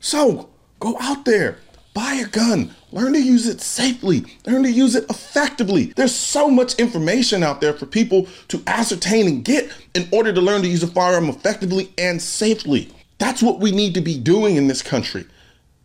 So 0.00 0.48
go 0.80 0.96
out 0.98 1.26
there, 1.26 1.58
buy 1.92 2.14
a 2.14 2.26
gun, 2.26 2.74
learn 2.90 3.12
to 3.12 3.22
use 3.22 3.46
it 3.46 3.60
safely, 3.60 4.24
learn 4.46 4.62
to 4.62 4.70
use 4.70 4.94
it 4.94 5.04
effectively. 5.10 5.92
There's 5.94 6.14
so 6.14 6.48
much 6.48 6.74
information 6.76 7.42
out 7.42 7.60
there 7.60 7.74
for 7.74 7.84
people 7.84 8.28
to 8.48 8.62
ascertain 8.66 9.26
and 9.26 9.44
get 9.44 9.70
in 9.94 10.08
order 10.10 10.32
to 10.32 10.40
learn 10.40 10.62
to 10.62 10.68
use 10.68 10.82
a 10.82 10.86
firearm 10.86 11.28
effectively 11.28 11.92
and 11.98 12.20
safely. 12.20 12.90
That's 13.18 13.42
what 13.42 13.60
we 13.60 13.72
need 13.72 13.92
to 13.94 14.00
be 14.00 14.18
doing 14.18 14.56
in 14.56 14.68
this 14.68 14.80
country. 14.80 15.26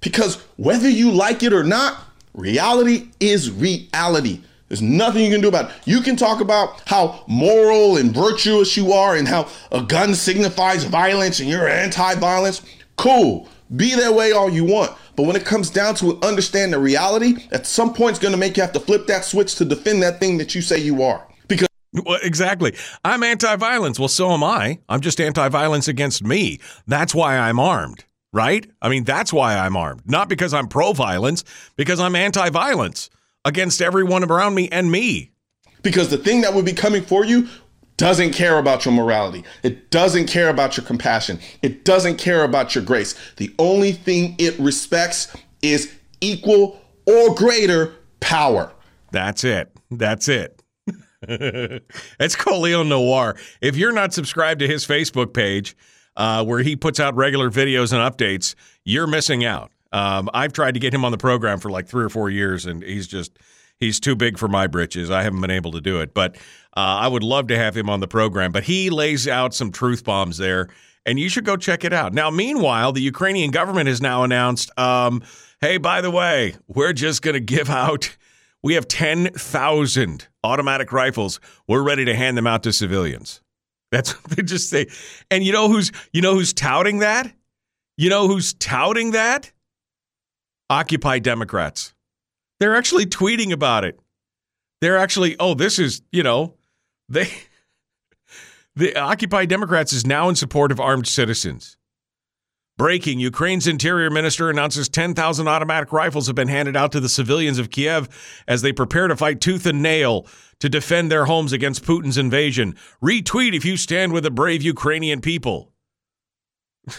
Because 0.01 0.35
whether 0.57 0.89
you 0.89 1.11
like 1.11 1.43
it 1.43 1.53
or 1.53 1.63
not, 1.63 1.97
reality 2.33 3.09
is 3.19 3.51
reality. 3.51 4.41
There's 4.67 4.81
nothing 4.81 5.23
you 5.23 5.31
can 5.31 5.41
do 5.41 5.47
about 5.47 5.69
it. 5.69 5.75
You 5.85 6.01
can 6.01 6.15
talk 6.15 6.41
about 6.41 6.81
how 6.85 7.23
moral 7.27 7.97
and 7.97 8.13
virtuous 8.13 8.75
you 8.75 8.91
are 8.91 9.15
and 9.15 9.27
how 9.27 9.47
a 9.71 9.81
gun 9.81 10.13
signifies 10.13 10.83
violence 10.83 11.39
and 11.39 11.49
you're 11.49 11.67
anti 11.67 12.15
violence. 12.15 12.61
Cool. 12.97 13.47
Be 13.75 13.95
that 13.95 14.13
way 14.13 14.33
all 14.33 14.49
you 14.49 14.65
want. 14.65 14.91
But 15.15 15.23
when 15.23 15.35
it 15.35 15.45
comes 15.45 15.69
down 15.69 15.95
to 15.95 16.11
it, 16.11 16.23
understand 16.23 16.73
the 16.73 16.79
reality, 16.79 17.47
at 17.51 17.65
some 17.65 17.93
point 17.93 18.11
it's 18.11 18.19
going 18.19 18.33
to 18.33 18.37
make 18.37 18.57
you 18.57 18.63
have 18.63 18.73
to 18.73 18.79
flip 18.79 19.07
that 19.07 19.25
switch 19.25 19.55
to 19.55 19.65
defend 19.65 20.03
that 20.03 20.19
thing 20.19 20.37
that 20.37 20.53
you 20.53 20.61
say 20.61 20.77
you 20.77 21.01
are. 21.01 21.25
Because 21.47 21.67
well, 22.05 22.19
exactly. 22.21 22.75
I'm 23.05 23.23
anti 23.23 23.55
violence. 23.55 23.99
Well, 23.99 24.09
so 24.09 24.31
am 24.31 24.43
I. 24.43 24.79
I'm 24.89 24.99
just 24.99 25.21
anti 25.21 25.47
violence 25.47 25.87
against 25.87 26.23
me. 26.23 26.59
That's 26.87 27.15
why 27.15 27.37
I'm 27.37 27.59
armed 27.59 28.03
right? 28.37 28.69
I 28.83 28.89
mean, 28.89 29.03
that's 29.03 29.33
why 29.33 29.57
I'm 29.57 29.75
armed. 29.75 30.03
Not 30.05 30.29
because 30.29 30.53
I'm 30.53 30.67
pro 30.67 30.93
violence, 30.93 31.43
because 31.75 31.99
I'm 31.99 32.15
anti 32.15 32.49
violence 32.51 33.09
against 33.43 33.81
everyone 33.81 34.23
around 34.23 34.53
me 34.53 34.69
and 34.69 34.91
me. 34.91 35.31
Because 35.81 36.09
the 36.09 36.17
thing 36.17 36.41
that 36.41 36.53
would 36.53 36.65
be 36.65 36.73
coming 36.73 37.01
for 37.01 37.25
you 37.25 37.47
doesn't 37.97 38.33
care 38.33 38.59
about 38.59 38.85
your 38.85 38.93
morality. 38.93 39.43
It 39.63 39.89
doesn't 39.89 40.27
care 40.27 40.49
about 40.49 40.77
your 40.77 40.85
compassion. 40.85 41.39
It 41.63 41.83
doesn't 41.83 42.17
care 42.17 42.43
about 42.43 42.75
your 42.75 42.83
grace. 42.83 43.15
The 43.37 43.53
only 43.57 43.91
thing 43.91 44.35
it 44.37 44.57
respects 44.59 45.35
is 45.63 45.91
equal 46.21 46.79
or 47.07 47.33
greater 47.33 47.95
power. 48.19 48.71
That's 49.11 49.43
it. 49.43 49.75
That's 49.89 50.27
it. 50.27 50.61
it's 51.23 52.35
Colion 52.35 52.89
Noir. 52.89 53.35
If 53.61 53.75
you're 53.75 53.93
not 53.93 54.13
subscribed 54.13 54.59
to 54.59 54.67
his 54.67 54.85
Facebook 54.85 55.33
page, 55.33 55.75
uh, 56.17 56.43
where 56.43 56.59
he 56.59 56.75
puts 56.75 56.99
out 56.99 57.15
regular 57.15 57.49
videos 57.49 57.93
and 57.93 58.01
updates, 58.01 58.55
you're 58.83 59.07
missing 59.07 59.45
out. 59.45 59.71
Um, 59.93 60.29
I've 60.33 60.51
tried 60.51 60.73
to 60.73 60.79
get 60.79 60.93
him 60.93 61.05
on 61.05 61.11
the 61.11 61.17
program 61.17 61.59
for 61.59 61.69
like 61.69 61.87
three 61.87 62.03
or 62.03 62.09
four 62.09 62.29
years, 62.29 62.65
and 62.65 62.83
he's 62.83 63.07
just 63.07 63.39
he's 63.79 63.99
too 63.99 64.15
big 64.15 64.37
for 64.37 64.47
my 64.47 64.67
britches. 64.67 65.09
I 65.09 65.23
haven't 65.23 65.39
been 65.39 65.51
able 65.51 65.71
to 65.71 65.81
do 65.81 66.01
it, 66.01 66.13
but 66.13 66.35
uh, 66.75 66.99
I 66.99 67.07
would 67.07 67.23
love 67.23 67.47
to 67.47 67.57
have 67.57 67.77
him 67.77 67.89
on 67.89 68.01
the 68.01 68.07
program. 68.07 68.51
But 68.51 68.63
he 68.63 68.89
lays 68.89 69.27
out 69.27 69.53
some 69.53 69.71
truth 69.71 70.03
bombs 70.03 70.37
there, 70.37 70.67
and 71.05 71.19
you 71.19 71.29
should 71.29 71.45
go 71.45 71.55
check 71.55 71.85
it 71.85 71.93
out. 71.93 72.13
Now, 72.13 72.29
meanwhile, 72.29 72.91
the 72.91 73.01
Ukrainian 73.01 73.51
government 73.51 73.87
has 73.87 74.01
now 74.01 74.23
announced, 74.23 74.77
um, 74.77 75.21
"Hey, 75.61 75.77
by 75.77 76.01
the 76.01 76.11
way, 76.11 76.55
we're 76.67 76.93
just 76.93 77.21
going 77.21 77.35
to 77.35 77.39
give 77.39 77.69
out." 77.69 78.17
We 78.63 78.73
have 78.73 78.87
10,000 78.87 80.27
automatic 80.43 80.91
rifles. 80.91 81.39
We're 81.67 81.83
ready 81.83 82.05
to 82.05 82.15
hand 82.15 82.35
them 82.37 82.47
out 82.47 82.63
to 82.63 82.73
civilians. 82.73 83.39
That's 83.91 84.11
what 84.23 84.35
they 84.35 84.43
just 84.43 84.69
say. 84.69 84.87
And 85.31 85.43
you 85.43 85.51
know 85.51 85.69
who's 85.69 85.91
you 86.13 86.21
know 86.21 86.35
who's 86.35 86.53
touting 86.53 86.99
that? 86.99 87.31
You 87.97 88.09
know 88.09 88.27
who's 88.27 88.53
touting 88.53 89.11
that? 89.11 89.51
Occupy 90.69 91.19
Democrats. 91.19 91.93
They're 92.59 92.75
actually 92.75 93.05
tweeting 93.05 93.51
about 93.51 93.83
it. 93.83 93.99
They're 94.81 94.97
actually, 94.97 95.35
oh, 95.39 95.53
this 95.53 95.79
is, 95.79 96.01
you 96.11 96.23
know, 96.23 96.53
they 97.09 97.31
the 98.75 98.95
Occupy 98.95 99.45
Democrats 99.45 99.93
is 99.93 100.05
now 100.05 100.29
in 100.29 100.35
support 100.35 100.71
of 100.71 100.79
armed 100.79 101.07
citizens. 101.07 101.77
Breaking 102.77 103.19
Ukraine's 103.19 103.65
interior 103.65 104.11
minister 104.11 104.51
announces 104.51 104.87
10,000 104.87 105.47
automatic 105.47 105.91
rifles 105.91 106.27
have 106.27 106.35
been 106.35 106.47
handed 106.47 106.77
out 106.77 106.91
to 106.91 106.99
the 106.99 107.09
civilians 107.09 107.57
of 107.57 107.71
Kiev 107.71 108.43
as 108.47 108.61
they 108.61 108.71
prepare 108.71 109.07
to 109.07 109.15
fight 109.15 109.41
tooth 109.41 109.65
and 109.65 109.81
nail 109.81 110.27
to 110.59 110.69
defend 110.69 111.11
their 111.11 111.25
homes 111.25 111.53
against 111.53 111.83
Putin's 111.83 112.17
invasion. 112.17 112.75
Retweet 113.01 113.53
if 113.53 113.63
you 113.65 113.77
stand 113.77 114.13
with 114.13 114.23
the 114.23 114.31
brave 114.31 114.61
Ukrainian 114.61 115.21
people. 115.21 115.71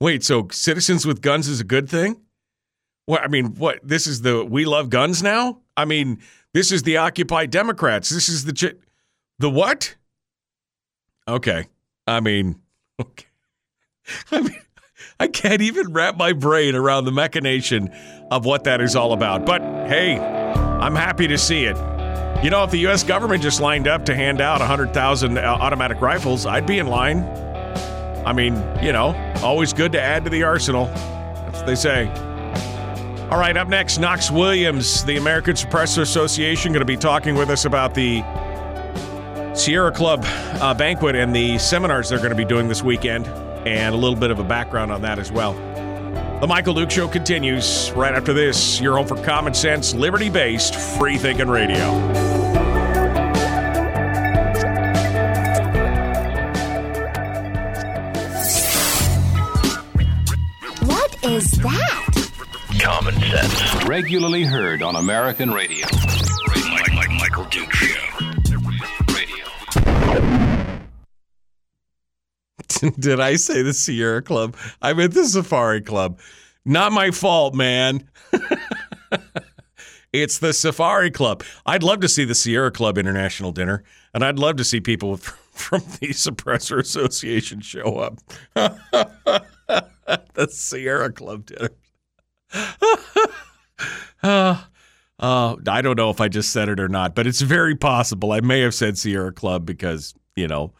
Wait, 0.00 0.22
so 0.22 0.48
citizens 0.50 1.06
with 1.06 1.22
guns 1.22 1.48
is 1.48 1.60
a 1.60 1.64
good 1.64 1.88
thing? 1.88 2.20
What 3.06 3.22
I 3.22 3.28
mean, 3.28 3.54
what 3.54 3.78
this 3.82 4.06
is 4.06 4.22
the 4.22 4.44
we 4.44 4.64
love 4.64 4.90
guns 4.90 5.22
now? 5.22 5.60
I 5.76 5.84
mean, 5.84 6.20
this 6.52 6.72
is 6.72 6.82
the 6.82 6.96
Occupy 6.96 7.46
Democrats. 7.46 8.08
This 8.08 8.28
is 8.28 8.44
the 8.44 8.76
the 9.38 9.50
what? 9.50 9.94
Okay. 11.28 11.66
I 12.06 12.20
mean, 12.20 12.60
okay. 13.00 13.26
I 14.30 14.40
mean, 14.40 14.60
I 15.20 15.28
can't 15.28 15.62
even 15.62 15.92
wrap 15.92 16.16
my 16.16 16.32
brain 16.32 16.74
around 16.74 17.04
the 17.04 17.12
machination 17.12 17.88
of 18.30 18.44
what 18.44 18.64
that 18.64 18.80
is 18.80 18.96
all 18.96 19.12
about. 19.12 19.46
But 19.46 19.62
hey, 19.88 20.16
I'm 20.80 20.94
happy 20.94 21.26
to 21.28 21.38
see 21.38 21.64
it. 21.64 21.76
You 22.44 22.50
know, 22.50 22.62
if 22.64 22.70
the 22.70 22.78
U.S. 22.80 23.02
government 23.02 23.42
just 23.42 23.60
lined 23.60 23.88
up 23.88 24.04
to 24.04 24.14
hand 24.14 24.40
out 24.40 24.60
100,000 24.60 25.38
uh, 25.38 25.40
automatic 25.40 26.00
rifles, 26.00 26.44
I'd 26.44 26.66
be 26.66 26.78
in 26.78 26.86
line. 26.86 27.24
I 28.26 28.32
mean, 28.32 28.54
you 28.82 28.92
know, 28.92 29.14
always 29.42 29.72
good 29.72 29.92
to 29.92 30.00
add 30.00 30.24
to 30.24 30.30
the 30.30 30.42
arsenal. 30.42 30.86
That's 30.86 31.58
what 31.58 31.66
they 31.66 31.74
say. 31.74 32.08
All 33.30 33.38
right, 33.38 33.56
up 33.56 33.68
next, 33.68 33.98
Knox 33.98 34.30
Williams, 34.30 35.04
the 35.04 35.16
American 35.16 35.54
Suppressor 35.54 36.02
Association, 36.02 36.72
going 36.72 36.80
to 36.80 36.84
be 36.84 36.96
talking 36.96 37.34
with 37.34 37.50
us 37.50 37.64
about 37.64 37.94
the 37.94 38.22
Sierra 39.54 39.90
Club 39.90 40.20
uh, 40.60 40.74
banquet 40.74 41.16
and 41.16 41.34
the 41.34 41.58
seminars 41.58 42.10
they're 42.10 42.18
going 42.18 42.30
to 42.30 42.36
be 42.36 42.44
doing 42.44 42.68
this 42.68 42.82
weekend 42.82 43.26
and 43.66 43.94
a 43.94 43.98
little 43.98 44.18
bit 44.18 44.30
of 44.30 44.38
a 44.38 44.44
background 44.44 44.92
on 44.92 45.02
that 45.02 45.18
as 45.18 45.32
well. 45.32 45.54
The 46.40 46.46
Michael 46.46 46.74
Duke 46.74 46.90
Show 46.90 47.08
continues 47.08 47.90
right 47.92 48.12
after 48.12 48.34
this. 48.34 48.78
Your 48.78 48.98
home 48.98 49.06
for 49.06 49.16
common 49.24 49.54
sense, 49.54 49.94
liberty 49.94 50.28
based, 50.28 50.74
free 50.74 51.16
thinking 51.16 51.48
radio. 51.48 51.78
What 60.84 61.24
is 61.24 61.50
that? 61.52 62.30
Common 62.80 63.14
sense. 63.14 63.84
Regularly 63.86 64.44
heard 64.44 64.82
on 64.82 64.96
American 64.96 65.50
radio. 65.50 65.86
Mike, 66.70 66.92
Mike, 66.92 67.10
Michael 67.18 67.44
Duke 67.46 67.72
Show. 67.72 68.05
Did 72.98 73.20
I 73.20 73.36
say 73.36 73.62
the 73.62 73.72
Sierra 73.72 74.22
Club? 74.22 74.56
I 74.82 74.92
meant 74.92 75.14
the 75.14 75.24
Safari 75.26 75.80
Club. 75.80 76.18
Not 76.64 76.92
my 76.92 77.10
fault, 77.10 77.54
man. 77.54 78.08
it's 80.12 80.38
the 80.38 80.52
Safari 80.52 81.10
Club. 81.10 81.44
I'd 81.64 81.82
love 81.82 82.00
to 82.00 82.08
see 82.08 82.24
the 82.24 82.34
Sierra 82.34 82.70
Club 82.70 82.98
International 82.98 83.52
Dinner, 83.52 83.84
and 84.12 84.24
I'd 84.24 84.38
love 84.38 84.56
to 84.56 84.64
see 84.64 84.80
people 84.80 85.16
from 85.52 85.82
the 86.00 86.08
Suppressor 86.08 86.78
Association 86.78 87.60
show 87.60 87.98
up. 87.98 88.18
the 88.54 90.48
Sierra 90.50 91.12
Club 91.12 91.46
Dinner. 91.46 91.70
uh, 94.22 94.62
uh, 95.18 95.56
I 95.68 95.82
don't 95.82 95.96
know 95.96 96.10
if 96.10 96.20
I 96.20 96.28
just 96.28 96.52
said 96.52 96.68
it 96.68 96.80
or 96.80 96.88
not, 96.88 97.14
but 97.14 97.26
it's 97.26 97.40
very 97.40 97.74
possible. 97.74 98.32
I 98.32 98.40
may 98.40 98.60
have 98.60 98.74
said 98.74 98.98
Sierra 98.98 99.32
Club 99.32 99.64
because, 99.64 100.14
you 100.34 100.48
know, 100.48 100.72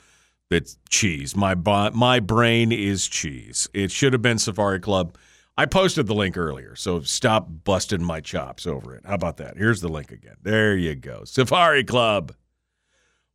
it's 0.51 0.79
cheese. 0.89 1.37
My 1.37 1.55
my 1.55 2.21
brain 2.21 2.73
is 2.73 3.07
cheese. 3.07 3.69
It 3.75 3.91
should 3.91 4.13
have 4.13 4.23
been 4.23 4.39
Safari 4.39 4.81
Club. 4.81 5.17
I 5.59 5.65
posted 5.65 6.07
the 6.07 6.15
link 6.15 6.37
earlier, 6.37 6.77
so 6.77 7.01
stop 7.01 7.49
busting 7.65 8.05
my 8.05 8.21
chops 8.21 8.67
over 8.67 8.95
it. 8.95 9.07
How 9.07 9.15
about 9.15 9.39
that? 9.39 9.57
Here's 9.57 9.81
the 9.81 9.89
link 9.89 10.13
again. 10.13 10.37
There 10.43 10.77
you 10.77 10.95
go. 10.95 11.25
Safari 11.25 11.83
Club. 11.83 12.35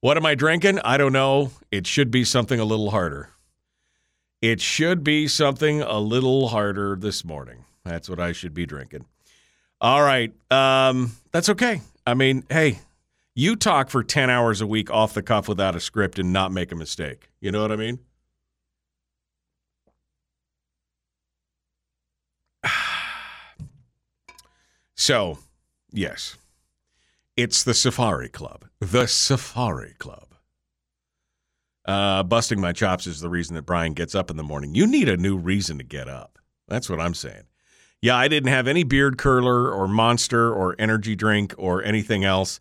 What 0.02 0.18
am 0.18 0.26
I 0.26 0.36
drinking? 0.36 0.80
I 0.80 0.98
don't 0.98 1.14
know. 1.14 1.52
It 1.72 1.88
should 1.88 2.12
be 2.12 2.24
something 2.24 2.60
a 2.60 2.66
little 2.66 2.92
harder. 2.92 3.30
It 4.42 4.62
should 4.62 5.04
be 5.04 5.28
something 5.28 5.82
a 5.82 6.00
little 6.00 6.48
harder 6.48 6.96
this 6.96 7.24
morning. 7.24 7.66
That's 7.84 8.10
what 8.10 8.20
I 8.20 8.32
should 8.32 8.54
be 8.54 8.66
drinking. 8.66 9.06
All 9.80 10.02
right. 10.02 10.34
Um, 10.52 11.12
that's 11.32 11.50
okay. 11.50 11.82
I 12.06 12.14
mean, 12.16 12.44
hey, 12.50 12.80
you 13.34 13.56
talk 13.56 13.90
for 13.90 14.04
10 14.04 14.30
hours 14.30 14.62
a 14.62 14.68
week 14.68 14.92
off 14.92 15.14
the 15.14 15.22
cuff 15.22 15.48
without 15.48 15.76
a 15.76 15.80
script 15.80 16.20
and 16.20 16.34
not 16.34 16.52
make 16.52 16.72
a 16.72 16.76
mistake. 16.76 17.30
You 17.40 17.52
know 17.52 17.62
what 17.62 17.72
I 17.72 17.76
mean? 17.76 18.00
So, 24.94 25.40
yes, 25.92 26.38
it's 27.36 27.64
the 27.64 27.74
Safari 27.74 28.30
Club. 28.30 28.66
The 28.80 29.08
Safari 29.08 29.96
Club. 29.98 30.36
Uh, 31.86 32.22
busting 32.22 32.62
my 32.62 32.72
chops 32.72 33.08
is 33.08 33.20
the 33.20 33.30
reason 33.30 33.56
that 33.56 33.64
Brian 33.64 33.94
gets 33.94 34.14
up 34.14 34.30
in 34.30 34.38
the 34.38 34.44
morning. 34.44 34.76
You 34.76 34.86
need 34.86 35.10
a 35.10 35.18
new 35.18 35.36
reason 35.38 35.80
to 35.80 35.84
get 35.84 36.08
up. 36.08 36.38
That's 36.68 36.88
what 36.88 37.00
I'm 37.00 37.16
saying. 37.16 37.46
Yeah, 38.02 38.16
I 38.16 38.28
didn't 38.28 38.50
have 38.50 38.68
any 38.68 38.84
beard 38.84 39.18
curler 39.18 39.72
or 39.72 39.88
monster 39.88 40.54
or 40.54 40.76
energy 40.78 41.16
drink 41.16 41.56
or 41.58 41.84
anything 41.84 42.24
else. 42.24 42.60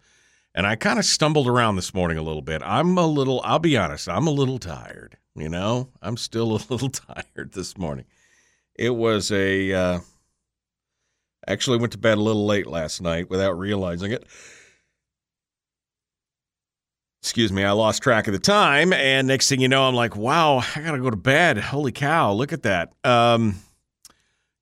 And 0.54 0.66
I 0.66 0.76
kind 0.76 0.99
of 0.99 1.04
stumbled 1.04 1.47
around 1.47 1.76
this 1.76 1.95
morning 1.95 2.19
a 2.19 2.23
little 2.23 2.42
bit. 2.42 2.61
I'm 2.64 2.99
a 2.99 3.07
little, 3.07 3.40
I'll 3.45 3.61
be 3.61 3.76
honest, 3.76 4.09
I'm 4.09 4.26
a 4.26 4.33
little 4.33 4.59
tired. 4.59 5.16
You 5.37 5.49
know, 5.49 5.88
I'm 6.02 6.16
still 6.16 6.57
a 6.57 6.61
little 6.69 6.90
tired 6.90 7.52
this 7.52 7.78
morning. 7.78 8.07
It 8.75 8.90
was 8.90 9.30
a, 9.30 9.73
uh, 9.73 10.00
actually 11.47 11.78
went 11.78 11.92
to 11.92 11.99
bed 11.99 12.19
a 12.19 12.21
little 12.21 12.47
late 12.47 12.66
last 12.66 13.00
night 13.00 13.30
without 13.30 13.59
realizing 13.59 14.12
it. 14.12 14.25
Excuse 17.23 17.52
me, 17.52 17.64
I 17.64 17.73
lost 17.73 18.02
track 18.02 18.26
of 18.26 18.33
the 18.33 18.38
time. 18.38 18.92
And 18.92 19.28
next 19.28 19.49
thing 19.49 19.61
you 19.61 19.69
know, 19.69 19.87
I'm 19.87 19.95
like, 19.95 20.16
wow, 20.16 20.64
I 20.75 20.80
got 20.80 20.92
to 20.92 20.99
go 20.99 21.11
to 21.11 21.16
bed. 21.16 21.59
Holy 21.59 21.92
cow, 21.92 22.33
look 22.33 22.52
at 22.52 22.62
that. 22.62 22.93
Um, 23.04 23.56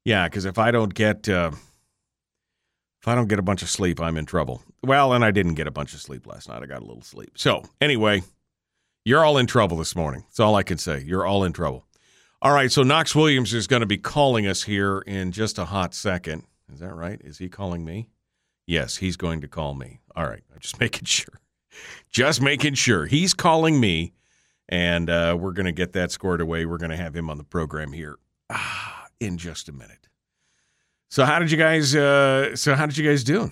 yeah, 0.05 0.27
because 0.27 0.45
if 0.45 0.59
I 0.59 0.71
don't 0.71 0.93
get, 0.93 1.29
uh, 1.29 1.53
if 3.01 3.09
I 3.09 3.15
don't 3.15 3.29
get 3.29 3.39
a 3.39 3.43
bunch 3.43 3.63
of 3.63 3.71
sleep, 3.71 4.01
I'm 4.01 4.17
in 4.17 4.27
trouble. 4.27 4.63
Well, 4.83 5.13
and 5.13 5.25
I 5.25 5.31
didn't 5.31 5.55
get 5.55 5.67
a 5.67 5.73
bunch 5.73 5.93
of 5.95 6.01
sleep 6.01 6.27
last 6.27 6.49
night. 6.49 6.63
I 6.63 6.67
got 6.67 6.83
a 6.83 6.85
little 6.87 7.03
sleep. 7.03 7.33
So, 7.37 7.65
anyway, 7.81 8.23
you're 9.05 9.25
all 9.25 9.39
in 9.39 9.47
trouble 9.47 9.77
this 9.77 9.97
morning. 9.97 10.23
That's 10.29 10.41
all 10.41 10.55
I 10.55 10.63
can 10.63 10.79
say. 10.79 11.03
You're 11.05 11.27
all 11.27 11.45
in 11.45 11.53
trouble. 11.53 11.85
All 12.41 12.53
right, 12.53 12.71
so 12.71 12.85
Knox 12.85 13.17
Williams 13.17 13.53
is 13.53 13.67
going 13.67 13.81
to 13.81 13.87
be 13.87 13.99
calling 13.99 14.47
us 14.47 14.63
here 14.63 15.01
in 15.01 15.33
just 15.33 15.59
a 15.59 15.65
hot 15.65 15.93
second. 15.93 16.45
Is 16.73 16.79
that 16.79 16.95
right? 16.95 17.21
Is 17.25 17.39
he 17.39 17.49
calling 17.49 17.85
me? 17.85 18.11
Yes, 18.67 18.99
he's 18.99 19.17
going 19.17 19.41
to 19.41 19.49
call 19.49 19.75
me. 19.75 20.01
All 20.15 20.25
right, 20.25 20.43
I'm 20.53 20.61
just 20.61 20.79
making 20.81 21.07
sure. 21.07 21.41
Just 22.11 22.41
making 22.41 22.75
sure. 22.75 23.07
He's 23.07 23.35
calling 23.35 23.81
me, 23.81 24.13
and 24.69 25.11
uh, 25.11 25.37
we're 25.39 25.53
going 25.53 25.67
to 25.67 25.73
get 25.73 25.95
that 25.95 26.13
squared 26.13 26.41
away. 26.41 26.65
We're 26.65 26.79
going 26.79 26.91
to 26.91 26.97
have 26.97 27.17
him 27.17 27.29
on 27.29 27.39
the 27.39 27.45
program 27.45 27.93
here 27.93 28.19
ah, 28.51 29.07
in 29.19 29.39
just 29.39 29.69
a 29.69 29.73
minute. 29.73 30.09
So 31.11 31.25
how 31.25 31.41
did 31.41 31.51
you 31.51 31.59
guys? 31.59 31.97
Uh, 31.97 32.55
so 32.55 32.75
how 32.75 32.87
did 32.87 32.97
you 32.97 33.09
guys 33.09 33.25
do? 33.25 33.51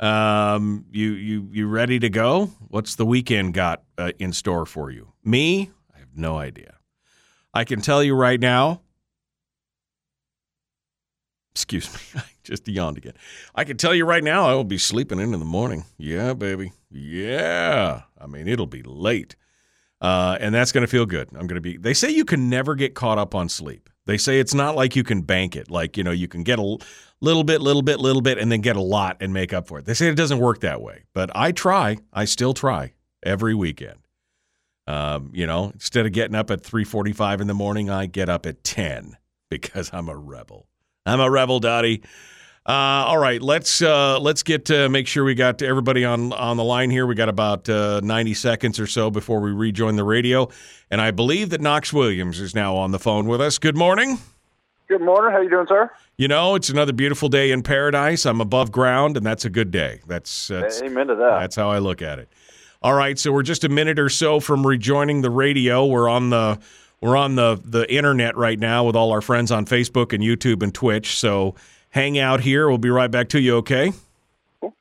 Um, 0.00 0.84
you 0.92 1.10
you 1.12 1.48
you 1.50 1.66
ready 1.66 1.98
to 1.98 2.08
go? 2.08 2.46
What's 2.68 2.94
the 2.94 3.06
weekend 3.06 3.54
got 3.54 3.82
uh, 3.96 4.12
in 4.18 4.32
store 4.32 4.64
for 4.64 4.90
you? 4.90 5.12
Me, 5.24 5.70
I 5.94 5.98
have 5.98 6.16
no 6.16 6.36
idea. 6.38 6.76
I 7.52 7.64
can 7.64 7.80
tell 7.80 8.02
you 8.02 8.14
right 8.14 8.38
now. 8.38 8.80
Excuse 11.52 11.92
me, 11.92 12.00
I 12.20 12.24
just 12.44 12.68
yawned 12.68 12.98
again. 12.98 13.14
I 13.54 13.64
can 13.64 13.76
tell 13.76 13.94
you 13.94 14.04
right 14.04 14.22
now, 14.22 14.46
I 14.46 14.54
will 14.54 14.62
be 14.62 14.78
sleeping 14.78 15.18
in 15.18 15.34
in 15.34 15.40
the 15.40 15.46
morning. 15.46 15.84
Yeah, 15.96 16.34
baby. 16.34 16.72
Yeah. 16.90 18.02
I 18.20 18.26
mean, 18.26 18.46
it'll 18.46 18.66
be 18.66 18.82
late, 18.82 19.34
uh, 20.00 20.38
and 20.40 20.54
that's 20.54 20.70
going 20.70 20.82
to 20.82 20.90
feel 20.90 21.06
good. 21.06 21.28
I'm 21.32 21.48
going 21.48 21.56
to 21.56 21.60
be. 21.60 21.76
They 21.76 21.94
say 21.94 22.10
you 22.10 22.24
can 22.24 22.48
never 22.48 22.76
get 22.76 22.94
caught 22.94 23.18
up 23.18 23.34
on 23.34 23.48
sleep. 23.48 23.90
They 24.08 24.16
say 24.16 24.40
it's 24.40 24.54
not 24.54 24.74
like 24.74 24.96
you 24.96 25.04
can 25.04 25.20
bank 25.20 25.54
it. 25.54 25.70
Like 25.70 25.98
you 25.98 26.02
know, 26.02 26.10
you 26.10 26.28
can 26.28 26.42
get 26.42 26.58
a 26.58 26.78
little 27.20 27.44
bit, 27.44 27.60
little 27.60 27.82
bit, 27.82 28.00
little 28.00 28.22
bit, 28.22 28.38
and 28.38 28.50
then 28.50 28.62
get 28.62 28.74
a 28.74 28.80
lot 28.80 29.18
and 29.20 29.34
make 29.34 29.52
up 29.52 29.68
for 29.68 29.78
it. 29.78 29.84
They 29.84 29.92
say 29.92 30.08
it 30.08 30.14
doesn't 30.14 30.38
work 30.38 30.60
that 30.60 30.80
way, 30.80 31.04
but 31.12 31.30
I 31.36 31.52
try. 31.52 31.98
I 32.10 32.24
still 32.24 32.54
try 32.54 32.94
every 33.22 33.54
weekend. 33.54 33.98
Um, 34.86 35.30
you 35.34 35.46
know, 35.46 35.72
instead 35.74 36.06
of 36.06 36.12
getting 36.12 36.34
up 36.34 36.50
at 36.50 36.62
3:45 36.62 37.42
in 37.42 37.48
the 37.48 37.54
morning, 37.54 37.90
I 37.90 38.06
get 38.06 38.30
up 38.30 38.46
at 38.46 38.64
10 38.64 39.18
because 39.50 39.90
I'm 39.92 40.08
a 40.08 40.16
rebel. 40.16 40.68
I'm 41.04 41.20
a 41.20 41.30
rebel, 41.30 41.60
Dottie. 41.60 42.02
Uh, 42.68 43.06
all 43.08 43.16
right, 43.16 43.40
let's 43.40 43.80
uh, 43.80 44.20
let's 44.20 44.42
get 44.42 44.66
to 44.66 44.90
make 44.90 45.06
sure 45.06 45.24
we 45.24 45.34
got 45.34 45.62
everybody 45.62 46.04
on 46.04 46.34
on 46.34 46.58
the 46.58 46.64
line 46.64 46.90
here. 46.90 47.06
We 47.06 47.14
got 47.14 47.30
about 47.30 47.66
uh, 47.66 48.02
90 48.04 48.34
seconds 48.34 48.78
or 48.78 48.86
so 48.86 49.10
before 49.10 49.40
we 49.40 49.52
rejoin 49.52 49.96
the 49.96 50.04
radio, 50.04 50.50
and 50.90 51.00
I 51.00 51.10
believe 51.10 51.48
that 51.48 51.62
Knox 51.62 51.94
Williams 51.94 52.40
is 52.40 52.54
now 52.54 52.76
on 52.76 52.90
the 52.90 52.98
phone 52.98 53.26
with 53.26 53.40
us. 53.40 53.56
Good 53.56 53.74
morning. 53.74 54.18
Good 54.86 55.00
morning. 55.00 55.32
How 55.32 55.40
you 55.40 55.48
doing, 55.48 55.66
sir? 55.66 55.90
You 56.18 56.28
know, 56.28 56.56
it's 56.56 56.68
another 56.68 56.92
beautiful 56.92 57.30
day 57.30 57.52
in 57.52 57.62
paradise. 57.62 58.26
I'm 58.26 58.42
above 58.42 58.70
ground, 58.70 59.16
and 59.16 59.24
that's 59.24 59.46
a 59.46 59.50
good 59.50 59.70
day. 59.70 60.00
That's, 60.06 60.48
that's 60.48 60.82
amen 60.82 61.06
to 61.06 61.14
that. 61.14 61.38
That's 61.40 61.56
how 61.56 61.70
I 61.70 61.78
look 61.78 62.02
at 62.02 62.18
it. 62.18 62.28
All 62.82 62.92
right, 62.92 63.18
so 63.18 63.32
we're 63.32 63.44
just 63.44 63.64
a 63.64 63.70
minute 63.70 63.98
or 63.98 64.10
so 64.10 64.40
from 64.40 64.66
rejoining 64.66 65.22
the 65.22 65.30
radio. 65.30 65.86
We're 65.86 66.08
on 66.10 66.28
the 66.28 66.58
we're 67.00 67.16
on 67.16 67.34
the 67.34 67.58
the 67.64 67.90
internet 67.90 68.36
right 68.36 68.58
now 68.58 68.84
with 68.84 68.94
all 68.94 69.10
our 69.10 69.22
friends 69.22 69.50
on 69.50 69.64
Facebook 69.64 70.12
and 70.12 70.22
YouTube 70.22 70.62
and 70.62 70.74
Twitch. 70.74 71.16
So 71.16 71.54
hang 71.98 72.16
out 72.16 72.40
here. 72.40 72.68
We'll 72.68 72.78
be 72.78 72.90
right 72.90 73.10
back 73.10 73.28
to 73.30 73.40
you. 73.40 73.56
Okay. 73.56 73.92
Cool. 74.60 74.72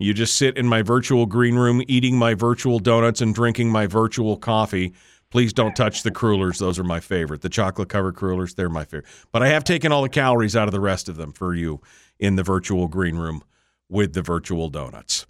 You 0.00 0.12
just 0.12 0.34
sit 0.34 0.58
in 0.58 0.66
my 0.66 0.82
virtual 0.82 1.24
green 1.24 1.54
room, 1.54 1.80
eating 1.86 2.18
my 2.18 2.34
virtual 2.34 2.80
donuts 2.80 3.20
and 3.20 3.32
drinking 3.32 3.70
my 3.70 3.86
virtual 3.86 4.36
coffee. 4.36 4.92
Please 5.30 5.52
don't 5.52 5.76
touch 5.76 6.02
the 6.02 6.10
crullers. 6.10 6.58
Those 6.58 6.76
are 6.80 6.84
my 6.84 6.98
favorite. 6.98 7.42
The 7.42 7.48
chocolate 7.48 7.88
covered 7.88 8.16
crullers, 8.16 8.54
they're 8.54 8.68
my 8.68 8.84
favorite. 8.84 9.06
But 9.30 9.44
I 9.44 9.48
have 9.48 9.62
taken 9.62 9.92
all 9.92 10.02
the 10.02 10.08
calories 10.08 10.56
out 10.56 10.66
of 10.66 10.72
the 10.72 10.80
rest 10.80 11.08
of 11.08 11.14
them 11.16 11.32
for 11.32 11.54
you 11.54 11.80
in 12.18 12.34
the 12.34 12.42
virtual 12.42 12.88
green 12.88 13.16
room 13.16 13.44
with 13.88 14.14
the 14.14 14.22
virtual 14.22 14.68
donuts. 14.68 15.24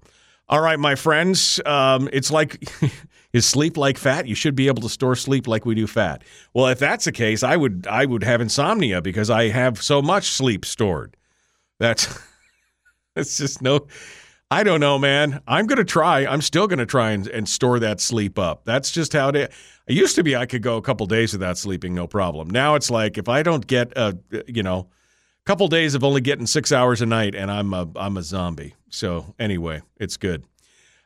All 0.48 0.62
right, 0.62 0.78
my 0.78 0.94
friends, 0.94 1.60
um, 1.66 2.08
it's 2.14 2.30
like 2.30 2.66
is 3.34 3.44
sleep 3.44 3.76
like 3.76 3.98
fat? 3.98 4.26
You 4.26 4.34
should 4.34 4.54
be 4.54 4.68
able 4.68 4.80
to 4.82 4.88
store 4.88 5.16
sleep 5.16 5.46
like 5.46 5.66
we 5.66 5.74
do 5.74 5.86
fat. 5.86 6.22
Well, 6.54 6.68
if 6.68 6.78
that's 6.78 7.04
the 7.04 7.12
case, 7.12 7.42
I 7.42 7.56
would 7.56 7.86
I 7.90 8.06
would 8.06 8.22
have 8.22 8.40
insomnia 8.40 9.02
because 9.02 9.28
I 9.28 9.48
have 9.48 9.82
so 9.82 10.00
much 10.00 10.30
sleep 10.30 10.64
stored. 10.64 11.14
That's 11.78 12.18
it's 13.16 13.36
just 13.36 13.62
no 13.62 13.86
I 14.48 14.62
don't 14.62 14.78
know, 14.78 14.96
man. 14.96 15.40
I'm 15.48 15.66
going 15.66 15.78
to 15.78 15.84
try. 15.84 16.24
I'm 16.24 16.40
still 16.40 16.68
going 16.68 16.78
to 16.78 16.86
try 16.86 17.10
and, 17.10 17.26
and, 17.26 17.48
store 17.48 17.80
that 17.80 18.00
sleep 18.00 18.38
up. 18.38 18.64
That's 18.64 18.92
just 18.92 19.12
how 19.12 19.30
it. 19.30 19.52
It 19.88 19.94
used 19.94 20.14
to 20.14 20.22
be 20.22 20.36
I 20.36 20.46
could 20.46 20.62
go 20.62 20.76
a 20.76 20.82
couple 20.82 21.06
days 21.06 21.32
without 21.32 21.58
sleeping, 21.58 21.94
no 21.94 22.06
problem. 22.06 22.50
Now 22.50 22.76
it's 22.76 22.88
like 22.88 23.18
if 23.18 23.28
I 23.28 23.42
don't 23.42 23.66
get 23.66 23.92
a, 23.96 24.16
you 24.46 24.62
know, 24.62 24.88
couple 25.46 25.66
days 25.68 25.94
of 25.94 26.04
only 26.04 26.20
getting 26.20 26.46
six 26.46 26.72
hours 26.72 27.00
a 27.00 27.06
night, 27.06 27.34
and 27.34 27.50
I'm 27.50 27.72
a 27.72 27.88
I'm 27.96 28.16
a 28.16 28.22
zombie. 28.22 28.74
So 28.90 29.34
anyway, 29.38 29.82
it's 29.96 30.16
good. 30.16 30.44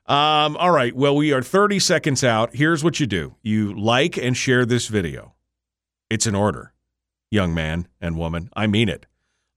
Um, 0.07 0.57
all 0.57 0.71
right. 0.71 0.95
Well, 0.97 1.15
we 1.15 1.33
are 1.33 1.43
30 1.43 1.79
seconds 1.79 2.25
out. 2.25 2.55
Here's 2.55 2.83
what 2.83 3.01
you 3.01 3.07
do: 3.07 3.37
you 3.43 3.79
like 3.79 4.17
and 4.19 4.37
share 4.37 4.67
this 4.67 4.89
video. 4.89 5.35
It's 6.09 6.27
an 6.27 6.35
order. 6.35 6.73
young 7.31 7.55
man 7.55 7.87
and 8.01 8.19
woman. 8.19 8.51
I 8.55 8.67
mean 8.67 8.89
it. 8.89 9.07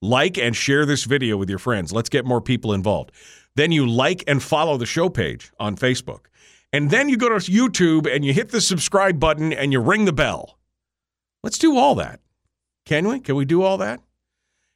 Like 0.04 0.36
and 0.36 0.54
share 0.54 0.84
this 0.84 1.04
video 1.04 1.38
with 1.38 1.48
your 1.48 1.58
friends. 1.58 1.90
Let's 1.90 2.10
get 2.10 2.26
more 2.26 2.42
people 2.42 2.74
involved. 2.74 3.10
Then 3.54 3.72
you 3.72 3.88
like 3.88 4.22
and 4.26 4.42
follow 4.42 4.76
the 4.76 4.84
show 4.84 5.08
page 5.08 5.50
on 5.58 5.76
Facebook. 5.76 6.26
And 6.74 6.90
then 6.90 7.08
you 7.08 7.16
go 7.16 7.30
to 7.30 7.36
YouTube 7.36 8.06
and 8.14 8.22
you 8.22 8.34
hit 8.34 8.50
the 8.50 8.60
subscribe 8.60 9.18
button 9.18 9.54
and 9.54 9.72
you 9.72 9.80
ring 9.80 10.04
the 10.04 10.12
bell. 10.12 10.58
Let's 11.42 11.56
do 11.56 11.78
all 11.78 11.94
that. 11.94 12.20
Can 12.84 13.08
we? 13.08 13.18
Can 13.18 13.34
we 13.34 13.46
do 13.46 13.62
all 13.62 13.78
that? 13.78 14.02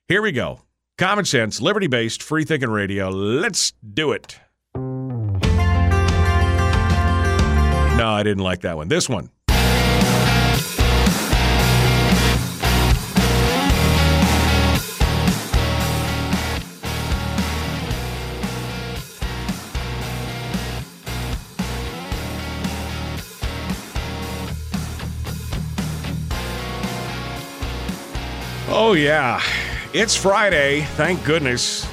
Here 0.06 0.22
we 0.22 0.32
go. 0.32 0.62
Common 0.96 1.26
sense, 1.26 1.60
liberty 1.60 1.88
based, 1.88 2.22
free 2.22 2.46
thinking 2.46 2.70
radio. 2.70 3.10
Let's 3.10 3.74
do 3.92 4.12
it. 4.12 4.40
No, 7.98 8.08
I 8.08 8.22
didn't 8.24 8.44
like 8.44 8.62
that 8.62 8.78
one. 8.78 8.88
This 8.88 9.10
one. 9.10 9.28
Oh, 28.80 28.92
yeah. 28.92 29.42
It's 29.92 30.14
Friday. 30.14 30.82
Thank 30.82 31.24
goodness. 31.24 31.84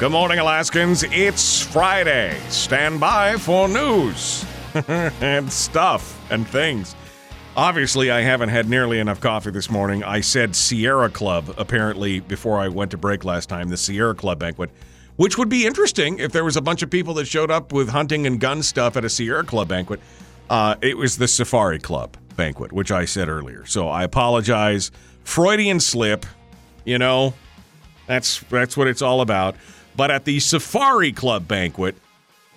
Good 0.00 0.12
morning, 0.12 0.38
Alaskans. 0.38 1.02
It's 1.02 1.60
Friday. 1.60 2.40
Stand 2.48 2.98
by 3.00 3.36
for 3.36 3.68
news 3.68 4.46
and 4.88 5.52
stuff 5.52 6.18
and 6.32 6.48
things. 6.48 6.96
Obviously, 7.54 8.10
I 8.10 8.22
haven't 8.22 8.48
had 8.48 8.66
nearly 8.66 8.98
enough 8.98 9.20
coffee 9.20 9.50
this 9.50 9.68
morning. 9.68 10.02
I 10.02 10.22
said 10.22 10.56
Sierra 10.56 11.10
Club, 11.10 11.54
apparently, 11.58 12.20
before 12.20 12.58
I 12.58 12.68
went 12.68 12.90
to 12.92 12.96
break 12.96 13.22
last 13.22 13.50
time, 13.50 13.68
the 13.68 13.76
Sierra 13.76 14.14
Club 14.14 14.38
banquet, 14.38 14.70
which 15.16 15.36
would 15.36 15.50
be 15.50 15.66
interesting 15.66 16.18
if 16.18 16.32
there 16.32 16.46
was 16.46 16.56
a 16.56 16.62
bunch 16.62 16.82
of 16.82 16.88
people 16.88 17.12
that 17.12 17.26
showed 17.26 17.50
up 17.50 17.74
with 17.74 17.90
hunting 17.90 18.26
and 18.26 18.40
gun 18.40 18.62
stuff 18.62 18.96
at 18.96 19.04
a 19.04 19.10
Sierra 19.10 19.44
Club 19.44 19.68
banquet. 19.68 20.00
Uh, 20.48 20.76
it 20.80 20.96
was 20.96 21.18
the 21.18 21.28
Safari 21.28 21.78
Club 21.78 22.16
banquet, 22.36 22.72
which 22.72 22.90
I 22.90 23.04
said 23.04 23.28
earlier. 23.28 23.66
So 23.66 23.88
I 23.88 24.02
apologize. 24.02 24.90
Freudian 25.24 25.80
slip, 25.80 26.26
you 26.84 26.98
know, 26.98 27.34
that's 28.06 28.40
that's 28.50 28.76
what 28.76 28.86
it's 28.86 29.02
all 29.02 29.20
about. 29.20 29.56
But 29.96 30.10
at 30.10 30.24
the 30.24 30.40
Safari 30.40 31.12
Club 31.12 31.48
banquet 31.48 31.96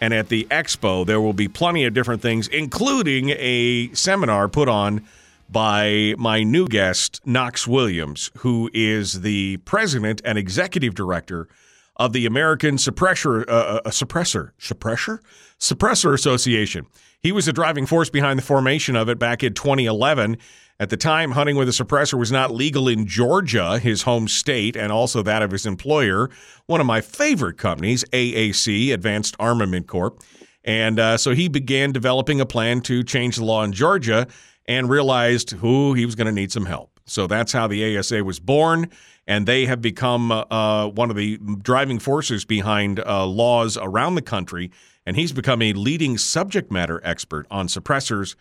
and 0.02 0.14
at 0.14 0.30
the 0.30 0.48
expo, 0.52 1.06
there 1.06 1.22
will 1.22 1.34
be 1.34 1.48
plenty 1.48 1.86
of 1.86 1.94
different 1.94 2.22
things, 2.22 2.48
including 2.48 3.30
a 3.38 3.94
seminar 3.94 4.48
put 4.48 4.70
on 4.70 5.06
by 5.50 6.14
my 6.18 6.44
new 6.44 6.68
guest, 6.68 7.22
Knox 7.26 7.68
Williams, 7.68 8.32
who 8.40 8.70
is 8.74 9.22
the 9.22 9.58
president 9.58 10.22
and 10.26 10.38
executive 10.38 10.94
director 10.94 11.48
of 11.96 12.14
the 12.14 12.26
American 12.26 12.76
Suppressor 12.76 13.48
uh, 13.48 13.82
uh, 13.86 13.90
Suppressor 13.90 14.52
Suppressor 14.60 15.20
Suppressor 15.60 16.14
Association. 16.14 16.86
He 17.20 17.32
was 17.32 17.46
the 17.46 17.54
driving 17.54 17.86
force 17.86 18.10
behind 18.10 18.38
the 18.38 18.44
formation 18.44 18.96
of 18.96 19.10
it 19.10 19.18
back 19.18 19.44
in 19.44 19.54
2011. 19.54 20.38
At 20.80 20.92
the 20.92 20.98
time, 20.98 21.32
hunting 21.32 21.56
with 21.56 21.68
a 21.68 21.72
suppressor 21.72 22.20
was 22.20 22.32
not 22.32 22.54
legal 22.54 22.88
in 22.88 23.08
Georgia, 23.08 23.80
his 23.80 24.04
home 24.04 24.28
state, 24.28 24.76
and 24.76 24.92
also 24.92 25.24
that 25.24 25.42
of 25.42 25.50
his 25.50 25.66
employer, 25.66 26.30
one 26.68 26.80
of 26.80 26.86
my 26.86 27.02
favorite 27.02 27.58
companies, 27.58 28.04
AAC, 28.12 28.94
Advanced 28.94 29.36
Armament 29.40 29.88
Corp. 29.88 30.22
And 30.64 31.00
uh, 31.00 31.18
so 31.18 31.34
he 31.34 31.48
began 31.48 31.92
developing 31.92 32.40
a 32.40 32.46
plan 32.46 32.82
to 32.82 33.04
change 33.04 33.38
the 33.38 33.44
law 33.44 33.64
in 33.64 33.72
Georgia 33.72 34.28
and 34.68 34.88
realized 34.88 35.52
who 35.52 35.96
he 35.96 36.06
was 36.06 36.14
going 36.14 36.28
to 36.28 36.32
need 36.32 36.52
some 36.52 36.68
help. 36.68 37.00
So 37.06 37.26
that's 37.26 37.54
how 37.54 37.66
the 37.66 37.98
ASA 37.98 38.24
was 38.24 38.40
born, 38.40 38.92
and 39.26 39.48
they 39.48 39.66
have 39.66 39.82
become 39.82 40.32
uh, 40.32 40.90
one 40.90 41.10
of 41.10 41.16
the 41.16 41.38
driving 41.60 41.98
forces 41.98 42.46
behind 42.46 43.00
uh, 43.00 43.26
laws 43.26 43.78
around 43.78 44.14
the 44.14 44.22
country. 44.22 44.70
And 45.08 45.16
he's 45.16 45.32
become 45.32 45.64
a 45.64 45.74
leading 45.74 46.20
subject 46.20 46.70
matter 46.70 47.02
expert 47.04 47.48
on 47.50 47.68
suppressors 47.68 48.36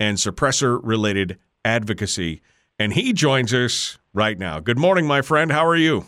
and 0.00 0.16
suppressor 0.16 0.80
related 0.82 1.38
advocacy. 1.64 2.42
And 2.78 2.92
he 2.92 3.12
joins 3.12 3.52
us 3.54 3.98
right 4.12 4.38
now. 4.38 4.60
Good 4.60 4.78
morning, 4.78 5.06
my 5.06 5.22
friend. 5.22 5.52
How 5.52 5.66
are 5.66 5.76
you? 5.76 6.06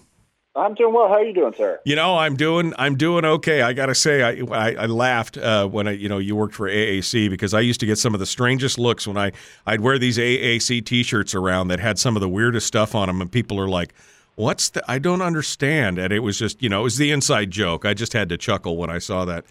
I'm 0.56 0.74
doing 0.74 0.94
well. 0.94 1.08
How 1.08 1.14
are 1.14 1.24
you 1.24 1.34
doing, 1.34 1.52
sir? 1.52 1.80
You 1.84 1.96
know, 1.96 2.16
I'm 2.16 2.36
doing 2.36 2.74
I'm 2.78 2.96
doing 2.96 3.24
okay. 3.24 3.62
I 3.62 3.72
got 3.72 3.86
to 3.86 3.94
say, 3.94 4.22
I 4.22 4.44
I, 4.56 4.74
I 4.74 4.86
laughed 4.86 5.36
uh, 5.36 5.66
when 5.66 5.88
I 5.88 5.92
you 5.92 6.08
know 6.08 6.18
you 6.18 6.36
worked 6.36 6.54
for 6.54 6.68
AAC 6.68 7.28
because 7.28 7.54
I 7.54 7.60
used 7.60 7.80
to 7.80 7.86
get 7.86 7.98
some 7.98 8.14
of 8.14 8.20
the 8.20 8.26
strangest 8.26 8.78
looks 8.78 9.06
when 9.06 9.16
I 9.16 9.32
I'd 9.66 9.80
wear 9.80 9.98
these 9.98 10.16
AAC 10.16 10.84
T-shirts 10.84 11.34
around 11.34 11.68
that 11.68 11.80
had 11.80 11.98
some 11.98 12.16
of 12.16 12.20
the 12.20 12.28
weirdest 12.28 12.68
stuff 12.68 12.94
on 12.94 13.08
them, 13.08 13.20
and 13.20 13.32
people 13.32 13.58
are 13.58 13.68
like, 13.68 13.94
"What's 14.36 14.68
the? 14.68 14.88
I 14.88 15.00
don't 15.00 15.22
understand." 15.22 15.98
And 15.98 16.12
it 16.12 16.20
was 16.20 16.38
just 16.38 16.62
you 16.62 16.68
know 16.68 16.80
it 16.80 16.84
was 16.84 16.98
the 16.98 17.10
inside 17.10 17.50
joke. 17.50 17.84
I 17.84 17.92
just 17.92 18.12
had 18.12 18.28
to 18.28 18.36
chuckle 18.36 18.76
when 18.76 18.90
I 18.90 18.98
saw 18.98 19.24
that. 19.24 19.44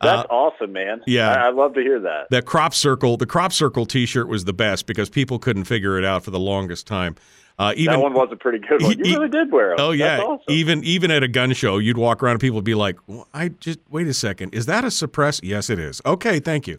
That's 0.00 0.26
uh, 0.30 0.32
awesome, 0.32 0.72
man. 0.72 1.02
Yeah, 1.06 1.30
I, 1.30 1.48
I, 1.48 1.50
love 1.50 1.74
to 1.74 1.80
hear 1.80 2.00
that. 2.00 2.30
The 2.30 2.40
crop 2.40 2.72
circle, 2.72 3.16
the 3.16 3.26
crop 3.26 3.52
circle 3.52 3.84
T-shirt 3.84 4.28
was 4.28 4.46
the 4.46 4.52
best 4.54 4.86
because 4.86 5.10
people 5.10 5.38
couldn't 5.38 5.64
figure 5.64 5.98
it 5.98 6.04
out 6.04 6.24
for 6.24 6.30
the 6.30 6.40
longest 6.40 6.86
time. 6.86 7.16
Uh, 7.58 7.74
even, 7.76 7.92
that 7.92 8.00
one 8.00 8.14
was 8.14 8.30
a 8.32 8.36
pretty 8.36 8.58
good 8.58 8.82
one. 8.82 8.98
You 8.98 9.18
really 9.18 9.28
did 9.28 9.52
wear 9.52 9.70
them. 9.70 9.76
Oh 9.80 9.90
yeah, 9.90 10.20
awesome. 10.20 10.42
even 10.48 10.82
even 10.82 11.10
at 11.10 11.22
a 11.22 11.28
gun 11.28 11.52
show, 11.52 11.76
you'd 11.76 11.98
walk 11.98 12.22
around 12.22 12.32
and 12.32 12.40
people 12.40 12.54
would 12.54 12.64
be 12.64 12.74
like, 12.74 12.96
well, 13.06 13.28
"I 13.34 13.48
just 13.48 13.80
wait 13.90 14.06
a 14.06 14.14
second, 14.14 14.54
is 14.54 14.64
that 14.64 14.82
a 14.82 14.90
suppress?" 14.90 15.42
Yes, 15.42 15.68
it 15.68 15.78
is. 15.78 16.00
Okay, 16.06 16.40
thank 16.40 16.66
you. 16.66 16.78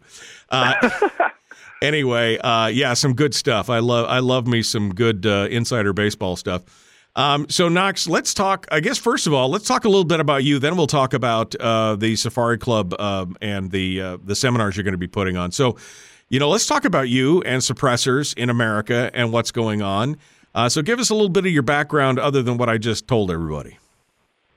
Uh, 0.49 0.89
anyway, 1.83 2.39
uh, 2.39 2.65
yeah, 2.65 2.95
some 2.95 3.13
good 3.13 3.35
stuff. 3.35 3.69
I 3.69 3.77
love 3.77 4.07
I 4.09 4.17
love 4.19 4.47
me 4.47 4.63
some 4.63 4.91
good 4.95 5.27
uh, 5.27 5.47
insider 5.51 5.93
baseball 5.93 6.35
stuff. 6.35 6.63
Um, 7.15 7.47
so 7.49 7.67
Knox, 7.67 8.07
let's 8.07 8.33
talk. 8.33 8.67
I 8.71 8.79
guess 8.79 8.97
first 8.97 9.27
of 9.27 9.33
all, 9.33 9.49
let's 9.49 9.67
talk 9.67 9.83
a 9.83 9.89
little 9.89 10.05
bit 10.05 10.19
about 10.19 10.43
you. 10.43 10.59
Then 10.59 10.77
we'll 10.77 10.87
talk 10.87 11.13
about 11.13 11.53
uh, 11.55 11.95
the 11.95 12.15
Safari 12.15 12.57
Club 12.57 12.93
um, 12.99 13.35
and 13.41 13.69
the 13.71 14.01
uh, 14.01 14.17
the 14.23 14.35
seminars 14.35 14.77
you're 14.77 14.83
going 14.83 14.93
to 14.93 14.97
be 14.97 15.07
putting 15.07 15.35
on. 15.35 15.51
So, 15.51 15.75
you 16.29 16.39
know, 16.39 16.49
let's 16.49 16.67
talk 16.67 16.85
about 16.85 17.09
you 17.09 17.41
and 17.41 17.61
suppressors 17.61 18.37
in 18.37 18.49
America 18.49 19.11
and 19.13 19.33
what's 19.33 19.51
going 19.51 19.81
on. 19.81 20.17
Uh, 20.55 20.69
so 20.69 20.81
give 20.81 20.99
us 20.99 21.09
a 21.09 21.13
little 21.13 21.29
bit 21.29 21.45
of 21.45 21.51
your 21.51 21.63
background 21.63 22.19
other 22.19 22.41
than 22.41 22.57
what 22.57 22.69
I 22.69 22.77
just 22.77 23.07
told 23.07 23.31
everybody. 23.31 23.77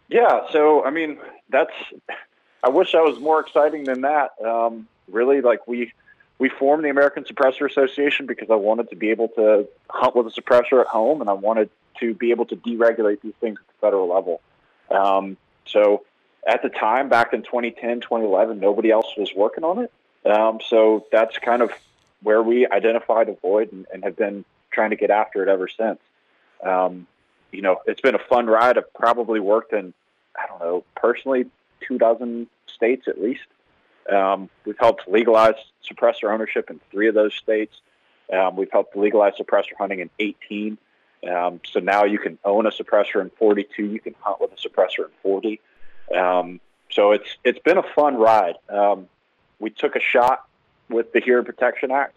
Yeah, 0.09 0.51
so 0.53 0.85
I 0.85 0.91
mean, 0.91 1.19
that's. 1.49 1.73
I 2.63 2.71
wish 2.71 2.93
that 2.93 3.03
was 3.03 3.19
more 3.19 3.41
exciting 3.41 3.85
than 3.85 4.03
that. 4.03 4.31
Um, 4.43 4.87
really, 5.11 5.41
like 5.41 5.67
we 5.67 5.93
we 6.39 6.49
formed 6.49 6.85
the 6.85 6.89
American 6.89 7.25
Suppressor 7.25 7.69
Association 7.69 8.27
because 8.27 8.49
I 8.51 8.55
wanted 8.55 8.91
to 8.91 8.97
be 8.97 9.11
able 9.11 9.29
to 9.31 9.69
hunt 9.91 10.15
with 10.15 10.27
a 10.27 10.41
suppressor 10.41 10.81
at 10.81 10.87
home, 10.87 11.21
and 11.21 11.29
I 11.29 11.33
wanted 11.33 11.69
to 12.05 12.15
be 12.15 12.31
able 12.31 12.47
to 12.47 12.57
deregulate 12.57 13.21
these 13.23 13.35
things 13.41 13.59
at 13.61 13.67
the 13.67 13.87
federal 13.87 14.09
level. 14.09 14.41
Um, 14.91 15.37
so 15.67 16.05
at 16.47 16.63
the 16.63 16.69
time, 16.69 17.09
back 17.09 17.33
in 17.33 17.43
2010, 17.43 18.01
2011, 18.01 18.61
nobody 18.61 18.91
else 18.91 19.07
was 19.17 19.31
working 19.35 19.65
on 19.65 19.79
it. 19.79 19.93
Um, 20.31 20.61
so 20.67 21.07
that's 21.11 21.39
kind 21.39 21.63
of 21.63 21.71
where 22.23 22.43
we 22.43 22.67
identified 22.67 23.29
a 23.29 23.35
void 23.35 23.73
and, 23.73 23.87
and 23.93 24.05
have 24.05 24.17
been 24.17 24.45
trying 24.71 24.91
to 24.91 24.97
get 24.97 25.11
after 25.11 25.43
it 25.43 25.49
ever 25.49 25.69
since. 25.69 25.99
Um, 26.63 27.07
you 27.53 27.63
know, 27.63 27.81
it's 27.87 28.01
been 28.01 28.15
a 28.15 28.25
fun 28.31 28.47
ride. 28.47 28.79
I've 28.79 28.93
probably 28.95 29.41
worked 29.41 29.73
in, 29.73 29.95
I 30.37 30.47
don't 30.47 30.61
know, 30.61 30.85
personally, 30.97 31.47
two 31.87 31.99
dozen 31.99 32.49
states 32.67 33.07
at 33.09 33.21
least. 33.21 33.47
Um, 34.11 34.51
we've 34.65 34.79
helped 34.79 35.09
legalize 35.09 35.55
suppressor 35.89 36.33
ownership 36.33 36.71
in 36.71 36.81
three 36.91 37.09
of 37.09 37.15
those 37.15 37.35
states. 37.35 37.81
Um, 38.33 38.57
we've 38.57 38.71
helped 38.73 38.97
legalize 38.97 39.35
suppressor 39.35 39.75
hunting 39.79 40.01
in 40.01 40.11
18. 40.19 40.79
Um, 41.29 41.61
so 41.65 41.81
now 41.81 42.05
you 42.05 42.19
can 42.19 42.39
own 42.45 42.67
a 42.67 42.71
suppressor 42.71 43.21
in 43.21 43.31
42. 43.31 43.85
You 43.85 44.01
can 44.01 44.15
hunt 44.21 44.41
with 44.41 44.53
a 44.53 44.57
suppressor 44.57 45.07
in 45.07 45.11
40. 45.23 45.61
Um, 46.15 46.61
so 46.91 47.13
it's 47.13 47.37
it's 47.45 47.59
been 47.61 47.79
a 47.79 47.83
fun 47.83 48.17
ride. 48.17 48.57
Um, 48.69 49.09
we 49.59 49.71
took 49.71 49.97
a 49.97 50.01
shot 50.01 50.45
with 50.89 51.13
the 51.13 51.21
Hearing 51.21 51.45
Protection 51.45 51.91
Act 51.91 52.15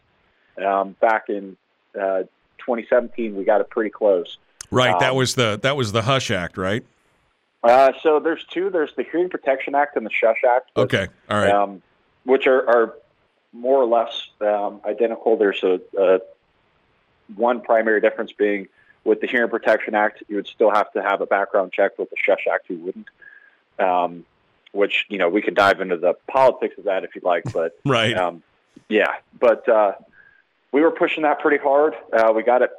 um, 0.64 0.96
back 1.00 1.30
in 1.30 1.56
uh, 2.00 2.24
2017, 2.60 3.36
we 3.36 3.44
got 3.44 3.62
it 3.62 3.70
pretty 3.70 3.90
close. 3.90 4.38
Right. 4.70 4.94
Um, 4.94 5.00
that 5.00 5.16
was 5.16 5.36
the 5.36 5.60
that 5.64 5.78
was 5.78 5.92
the 5.92 6.02
Hush 6.02 6.32
Act, 6.32 6.58
right? 6.58 6.84
Uh, 7.64 7.92
so 8.04 8.20
there's 8.20 8.44
two. 8.46 8.70
There's 8.70 8.94
the 8.96 9.04
Hearing 9.04 9.30
Protection 9.30 9.76
Act 9.76 9.96
and 9.96 10.06
the 10.06 10.12
Shush 10.12 10.44
Act. 10.48 10.72
okay. 10.76 11.08
All 11.30 11.38
right. 11.38 11.52
Um, 11.52 11.82
which 12.26 12.46
are, 12.46 12.68
are 12.70 12.94
more 13.54 13.82
or 13.82 13.86
less 13.86 14.28
um, 14.42 14.82
identical. 14.86 15.38
There's 15.38 15.64
a, 15.64 15.80
a, 15.98 16.20
one 17.36 17.62
primary 17.62 18.02
difference 18.02 18.34
being 18.34 18.68
with 19.08 19.22
the 19.22 19.28
Hearing 19.28 19.50
Protection 19.50 19.96
Act, 19.96 20.22
you 20.28 20.36
would 20.36 20.48
still 20.48 20.70
have 20.70 20.92
to 20.92 21.02
have 21.02 21.22
a 21.22 21.26
background 21.26 21.72
check. 21.72 21.98
With 21.98 22.10
the 22.10 22.18
Shush 22.22 22.46
Act, 22.52 22.70
you 22.70 22.78
wouldn't. 22.78 23.08
Um, 23.80 24.26
which 24.74 25.06
you 25.08 25.18
know 25.18 25.30
we 25.30 25.42
could 25.42 25.56
dive 25.56 25.80
into 25.80 25.98
the 25.98 26.14
politics 26.28 26.78
of 26.78 26.84
that 26.84 27.04
if 27.04 27.16
you'd 27.16 27.24
like, 27.24 27.44
but 27.54 27.80
right. 27.86 28.16
Um, 28.16 28.44
yeah, 28.90 29.16
but 29.40 29.68
uh, 29.68 29.94
we 30.72 30.82
were 30.82 30.92
pushing 30.92 31.24
that 31.24 31.40
pretty 31.40 31.58
hard. 31.58 31.96
Uh, 32.12 32.34
we 32.36 32.44
got 32.44 32.62
it 32.62 32.72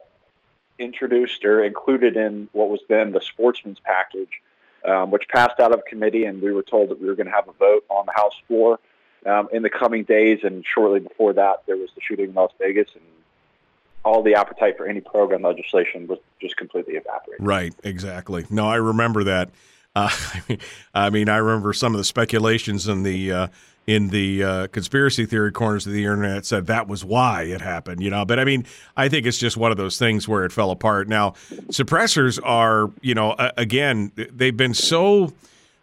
introduced 0.79 1.45
or 1.45 1.65
included 1.65 2.17
in 2.17 2.49
what 2.53 2.69
was 2.69 2.81
then 2.89 3.13
the 3.13 3.21
sportsman's 3.21 3.81
package, 3.81 4.43
um, 4.85 5.11
which 5.11 5.27
passed 5.29 5.59
out 5.59 5.73
of 5.73 5.85
committee, 5.87 6.25
and 6.25 6.43
we 6.43 6.53
were 6.53 6.63
told 6.63 6.91
that 6.91 7.01
we 7.01 7.09
were 7.09 7.15
going 7.15 7.27
to 7.27 7.33
have 7.33 7.49
a 7.49 7.53
vote 7.53 7.85
on 7.89 8.07
the 8.07 8.13
House 8.13 8.35
floor 8.47 8.79
um, 9.27 9.49
in 9.51 9.63
the 9.63 9.71
coming 9.71 10.05
days. 10.05 10.41
And 10.45 10.65
shortly 10.65 11.01
before 11.01 11.33
that, 11.33 11.63
there 11.67 11.77
was 11.77 11.91
the 11.95 12.01
shooting 12.03 12.27
in 12.27 12.35
Las 12.35 12.53
Vegas, 12.59 12.91
and 12.95 13.05
all 14.09 14.23
the 14.23 14.35
appetite 14.35 14.77
for 14.77 14.87
any 14.87 15.01
pro-gun 15.01 15.43
legislation 15.43 16.07
was 16.07 16.19
just 16.41 16.57
completely 16.57 16.95
evaporated. 16.95 17.47
Right, 17.47 17.75
exactly. 17.85 18.47
No, 18.49 18.67
I 18.67 18.77
remember 18.77 19.25
that. 19.25 19.51
Uh, 19.95 20.11
I 20.95 21.11
mean, 21.11 21.29
I 21.29 21.37
remember 21.37 21.73
some 21.75 21.95
of 21.95 21.99
the 21.99 22.05
speculations 22.05 22.89
in 22.89 23.03
the 23.03 23.33
uh, 23.33 23.49
in 23.87 24.09
the 24.09 24.45
uh, 24.45 24.67
conspiracy 24.69 25.27
theory 25.27 25.53
corners 25.53 25.87
of 25.87 25.93
the 25.93 26.05
internet 26.05 26.47
said 26.47 26.67
that 26.67 26.89
was 26.89 27.05
why 27.05 27.43
it 27.43 27.61
happened. 27.61 28.03
You 28.03 28.11
know, 28.11 28.25
but 28.25 28.39
I 28.39 28.45
mean, 28.45 28.65
I 28.97 29.09
think 29.09 29.27
it's 29.27 29.39
just 29.39 29.57
one 29.57 29.71
of 29.71 29.77
those 29.77 29.99
things 29.99 30.27
where 30.27 30.45
it 30.45 30.53
fell 30.53 30.71
apart. 30.71 31.09
Now, 31.09 31.33
suppressors 31.69 32.39
are, 32.43 32.91
you 33.03 33.15
know, 33.15 33.35
again, 33.57 34.13
they've 34.17 34.57
been 34.57 34.75
so. 34.75 35.33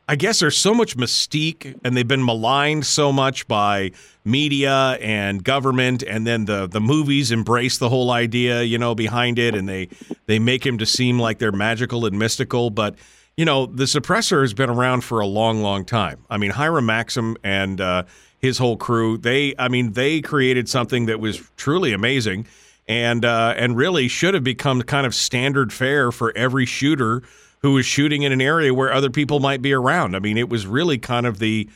I 0.07 0.15
guess 0.15 0.39
there's 0.39 0.57
so 0.57 0.73
much 0.73 0.95
mystique, 0.95 1.79
and 1.83 1.97
they've 1.97 2.07
been 2.07 2.23
maligned 2.23 2.85
so 2.85 3.11
much 3.11 3.47
by 3.47 3.91
media 4.23 4.97
and 5.01 5.43
government, 5.43 6.03
and 6.03 6.27
then 6.27 6.45
the 6.45 6.67
the 6.67 6.81
movies 6.81 7.31
embrace 7.31 7.79
the 7.79 7.89
whole 7.89 8.11
idea, 8.11 8.61
you 8.61 8.77
know, 8.77 8.93
behind 8.93 9.39
it, 9.39 9.55
and 9.55 9.67
they 9.67 9.89
they 10.27 10.37
make 10.37 10.65
him 10.65 10.77
to 10.77 10.85
seem 10.85 11.17
like 11.17 11.39
they're 11.39 11.51
magical 11.51 12.05
and 12.05 12.19
mystical, 12.19 12.69
but 12.69 12.95
you 13.37 13.45
know, 13.45 13.65
the 13.65 13.83
suppressor 13.83 14.41
has 14.41 14.53
been 14.53 14.69
around 14.69 15.03
for 15.03 15.19
a 15.19 15.25
long, 15.25 15.61
long 15.61 15.83
time. 15.83 16.23
I 16.29 16.37
mean, 16.37 16.51
Hiram 16.51 16.85
Maxim 16.85 17.35
and 17.43 17.81
uh, 17.81 18.03
his 18.39 18.57
whole 18.57 18.77
crew, 18.77 19.17
they, 19.17 19.53
I 19.59 19.67
mean, 19.67 19.91
they 19.93 20.21
created 20.21 20.69
something 20.69 21.07
that 21.07 21.19
was 21.19 21.41
truly 21.57 21.91
amazing 21.91 22.45
and 22.87 23.25
uh, 23.25 23.53
and 23.57 23.75
really 23.75 24.07
should 24.07 24.35
have 24.35 24.43
become 24.43 24.81
kind 24.83 25.05
of 25.05 25.15
standard 25.15 25.73
fare 25.73 26.11
for 26.11 26.31
every 26.35 26.65
shooter 26.65 27.23
who 27.65 27.73
was 27.73 27.85
shooting 27.87 28.21
in 28.21 28.31
an 28.31 28.41
area 28.41 28.71
where 28.71 28.93
other 28.93 29.09
people 29.09 29.39
might 29.39 29.59
be 29.59 29.73
around. 29.73 30.15
I 30.15 30.19
mean, 30.19 30.37
it 30.37 30.49
was 30.49 30.67
really 30.67 30.99
kind 30.99 31.25
of 31.25 31.39
the 31.39 31.67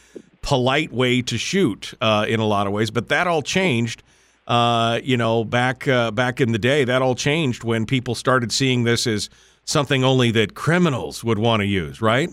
polite 0.43 0.93
way 0.93 1.23
to 1.23 1.36
shoot 1.36 1.95
uh, 1.99 2.28
in 2.30 2.39
a 2.39 2.45
lot 2.45 2.67
of 2.67 2.73
ways, 2.73 2.91
but 2.91 3.10
that 3.10 3.25
all 3.25 3.41
changed. 3.41 4.04
Uh, 4.47 4.99
you 5.04 5.17
know, 5.17 5.43
back 5.43 5.88
uh, 5.88 6.12
back 6.12 6.39
in 6.41 6.52
the 6.52 6.60
day, 6.60 6.84
that 6.84 7.02
all 7.02 7.15
changed 7.15 7.63
when 7.63 7.88
people 7.88 8.13
started 8.13 8.52
seeing 8.52 8.84
this 8.84 9.08
as 9.08 9.32
something 9.65 10.04
only 10.04 10.30
that 10.30 10.54
criminals 10.54 11.23
would 11.23 11.39
want 11.39 11.62
to 11.62 11.65
use, 11.65 12.04
right? 12.04 12.30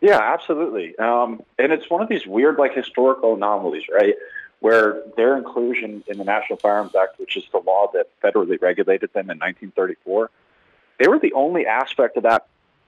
Yeah, 0.00 0.18
absolutely. 0.18 0.96
Um, 0.98 1.42
and 1.58 1.72
it's 1.72 1.90
one 1.90 2.00
of 2.00 2.08
these 2.08 2.26
weird, 2.26 2.56
like, 2.56 2.74
historical 2.74 3.34
anomalies, 3.34 3.84
right? 3.92 4.14
Where 4.60 5.02
their 5.18 5.36
inclusion 5.36 6.02
in 6.06 6.16
the 6.16 6.24
National 6.24 6.58
Firearms 6.58 6.94
Act, 6.94 7.20
which 7.20 7.36
is 7.36 7.44
the 7.52 7.58
law 7.58 7.90
that 7.92 8.08
federally 8.22 8.60
regulated 8.60 9.12
them 9.12 9.30
in 9.30 9.38
1934, 9.38 10.30
they 10.98 11.08
were 11.08 11.18
the 11.18 11.34
only 11.34 11.66
aspect 11.66 12.16
of 12.16 12.22
that 12.22 12.46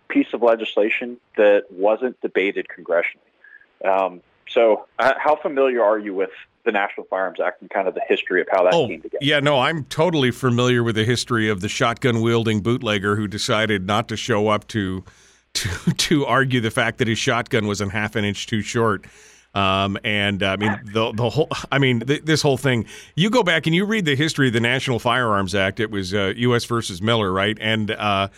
piece 0.08 0.32
of 0.32 0.42
legislation 0.42 1.18
that 1.36 1.64
wasn't 1.70 2.20
debated 2.20 2.66
congressionally. 2.68 3.86
Um, 3.86 4.22
so, 4.48 4.86
uh, 4.98 5.12
how 5.18 5.36
familiar 5.36 5.82
are 5.82 5.98
you 5.98 6.14
with 6.14 6.30
the 6.68 6.72
National 6.72 7.06
Firearms 7.06 7.40
Act 7.40 7.62
and 7.62 7.70
kind 7.70 7.88
of 7.88 7.94
the 7.94 8.02
history 8.06 8.42
of 8.42 8.48
how 8.50 8.62
that 8.64 8.74
oh, 8.74 8.86
came 8.86 9.00
together. 9.00 9.24
Yeah, 9.24 9.40
no, 9.40 9.58
I'm 9.58 9.84
totally 9.84 10.30
familiar 10.30 10.82
with 10.82 10.96
the 10.96 11.04
history 11.04 11.48
of 11.48 11.62
the 11.62 11.68
shotgun 11.68 12.20
wielding 12.20 12.60
bootlegger 12.60 13.16
who 13.16 13.26
decided 13.26 13.86
not 13.86 14.06
to 14.08 14.16
show 14.18 14.48
up 14.48 14.68
to 14.68 15.02
to 15.54 15.68
to 15.94 16.26
argue 16.26 16.60
the 16.60 16.70
fact 16.70 16.98
that 16.98 17.08
his 17.08 17.18
shotgun 17.18 17.66
was 17.66 17.80
a 17.80 17.88
half 17.88 18.16
an 18.16 18.24
inch 18.24 18.46
too 18.46 18.60
short. 18.60 19.06
Um, 19.54 19.96
and 20.04 20.42
uh, 20.42 20.50
I 20.50 20.56
mean 20.56 20.78
the 20.92 21.12
the 21.12 21.30
whole 21.30 21.48
I 21.72 21.78
mean 21.78 22.00
th- 22.00 22.24
this 22.24 22.42
whole 22.42 22.58
thing. 22.58 22.84
You 23.14 23.30
go 23.30 23.42
back 23.42 23.66
and 23.66 23.74
you 23.74 23.86
read 23.86 24.04
the 24.04 24.14
history 24.14 24.48
of 24.48 24.52
the 24.52 24.60
National 24.60 24.98
Firearms 24.98 25.54
Act. 25.54 25.80
It 25.80 25.90
was 25.90 26.12
uh, 26.12 26.34
U.S. 26.36 26.66
versus 26.66 27.00
Miller, 27.00 27.32
right? 27.32 27.56
And 27.60 27.90
uh, 27.92 28.28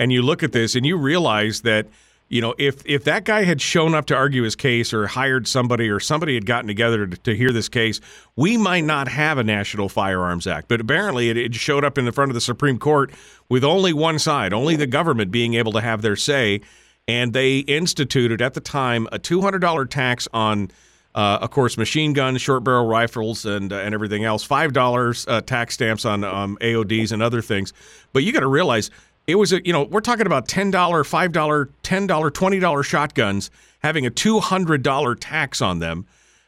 and 0.00 0.10
you 0.10 0.22
look 0.22 0.42
at 0.42 0.50
this 0.50 0.74
and 0.74 0.84
you 0.84 0.96
realize 0.96 1.60
that 1.60 1.86
you 2.30 2.40
know, 2.40 2.54
if 2.58 2.80
if 2.86 3.02
that 3.04 3.24
guy 3.24 3.42
had 3.42 3.60
shown 3.60 3.92
up 3.92 4.06
to 4.06 4.14
argue 4.14 4.44
his 4.44 4.54
case 4.54 4.94
or 4.94 5.08
hired 5.08 5.48
somebody 5.48 5.90
or 5.90 5.98
somebody 5.98 6.34
had 6.34 6.46
gotten 6.46 6.68
together 6.68 7.08
to, 7.08 7.16
to 7.16 7.34
hear 7.34 7.50
this 7.50 7.68
case, 7.68 8.00
we 8.36 8.56
might 8.56 8.84
not 8.84 9.08
have 9.08 9.36
a 9.36 9.42
National 9.42 9.88
Firearms 9.88 10.46
Act. 10.46 10.68
But 10.68 10.80
apparently, 10.80 11.28
it, 11.28 11.36
it, 11.36 11.54
showed 11.56 11.84
up 11.84 11.98
in 11.98 12.04
the 12.04 12.12
front 12.12 12.30
of 12.30 12.34
the 12.34 12.40
Supreme 12.40 12.78
Court 12.78 13.10
with 13.48 13.64
only 13.64 13.92
one 13.92 14.20
side, 14.20 14.52
only 14.52 14.76
the 14.76 14.86
government 14.86 15.32
being 15.32 15.54
able 15.54 15.72
to 15.72 15.80
have 15.80 16.02
their 16.02 16.14
say, 16.14 16.60
and 17.08 17.32
they 17.32 17.58
instituted 17.58 18.40
at 18.40 18.54
the 18.54 18.60
time 18.60 19.08
a 19.10 19.18
two 19.18 19.40
hundred 19.40 19.58
dollar 19.58 19.84
tax 19.84 20.28
on. 20.32 20.70
Uh, 21.12 21.38
of 21.42 21.50
course, 21.50 21.76
machine 21.76 22.12
guns, 22.12 22.40
short 22.40 22.62
barrel 22.62 22.86
rifles, 22.86 23.44
and 23.44 23.72
uh, 23.72 23.76
and 23.78 23.92
everything 23.92 24.22
else. 24.22 24.44
Five 24.44 24.72
dollars 24.72 25.26
uh, 25.26 25.40
tax 25.40 25.74
stamps 25.74 26.04
on 26.04 26.22
um, 26.22 26.56
AOWs 26.60 27.10
and 27.10 27.20
other 27.20 27.42
things. 27.42 27.72
But 28.12 28.22
you 28.22 28.32
got 28.32 28.40
to 28.40 28.46
realize 28.46 28.92
it 29.30 29.36
was 29.36 29.52
a, 29.52 29.64
you 29.64 29.72
know, 29.72 29.84
we're 29.84 30.00
talking 30.00 30.26
about 30.26 30.48
$10, 30.48 30.72
$5, 30.72 31.68
$10, 31.82 32.30
$20 32.30 32.84
shotguns 32.84 33.50
having 33.80 34.06
a 34.06 34.10
$200 34.10 35.16
tax 35.20 35.62
on 35.62 35.78
them. 35.78 36.06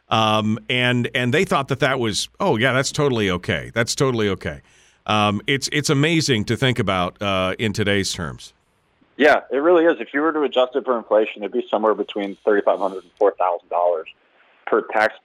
Um, 0.09 0.59
and 0.69 1.09
and 1.15 1.33
they 1.33 1.43
thought 1.43 1.69
that 1.69 1.79
that 1.79 1.99
was, 1.99 2.29
oh, 2.39 2.57
yeah, 2.57 2.73
that's 2.73 2.91
totally 2.91 3.29
okay. 3.31 3.71
That's 3.73 3.95
totally 3.95 4.29
okay. 4.29 4.61
Um, 5.05 5.41
it's 5.47 5.69
it's 5.71 5.89
amazing 5.89 6.45
to 6.45 6.55
think 6.55 6.77
about 6.79 7.19
uh, 7.21 7.55
in 7.57 7.73
today's 7.73 8.13
terms. 8.13 8.53
Yeah, 9.17 9.41
it 9.51 9.57
really 9.57 9.85
is. 9.85 9.99
If 9.99 10.13
you 10.13 10.21
were 10.21 10.33
to 10.33 10.41
adjust 10.41 10.75
it 10.75 10.85
for 10.85 10.97
inflation, 10.97 11.43
it'd 11.43 11.51
be 11.51 11.65
somewhere 11.69 11.93
between 11.93 12.35
$3,500 12.45 13.01
and 13.01 13.11
$4,000 13.19 14.03
per 14.65 14.81
tax 14.91 15.15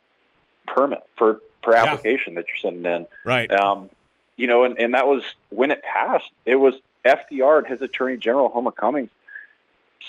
permit, 0.67 1.03
per, 1.17 1.41
per 1.63 1.75
application 1.75 2.35
yeah. 2.35 2.41
that 2.41 2.47
you're 2.49 2.71
sending 2.71 2.93
in. 2.93 3.07
Right. 3.25 3.51
Um, 3.51 3.89
you 4.37 4.47
know, 4.47 4.65
and, 4.65 4.79
and 4.79 4.95
that 4.95 5.07
was 5.07 5.23
when 5.49 5.71
it 5.71 5.83
passed, 5.83 6.31
it 6.45 6.57
was 6.57 6.75
FDR 7.05 7.59
and 7.59 7.67
his 7.67 7.83
Attorney 7.83 8.17
General 8.17 8.49
Homer 8.49 8.71
Cummings 8.71 9.11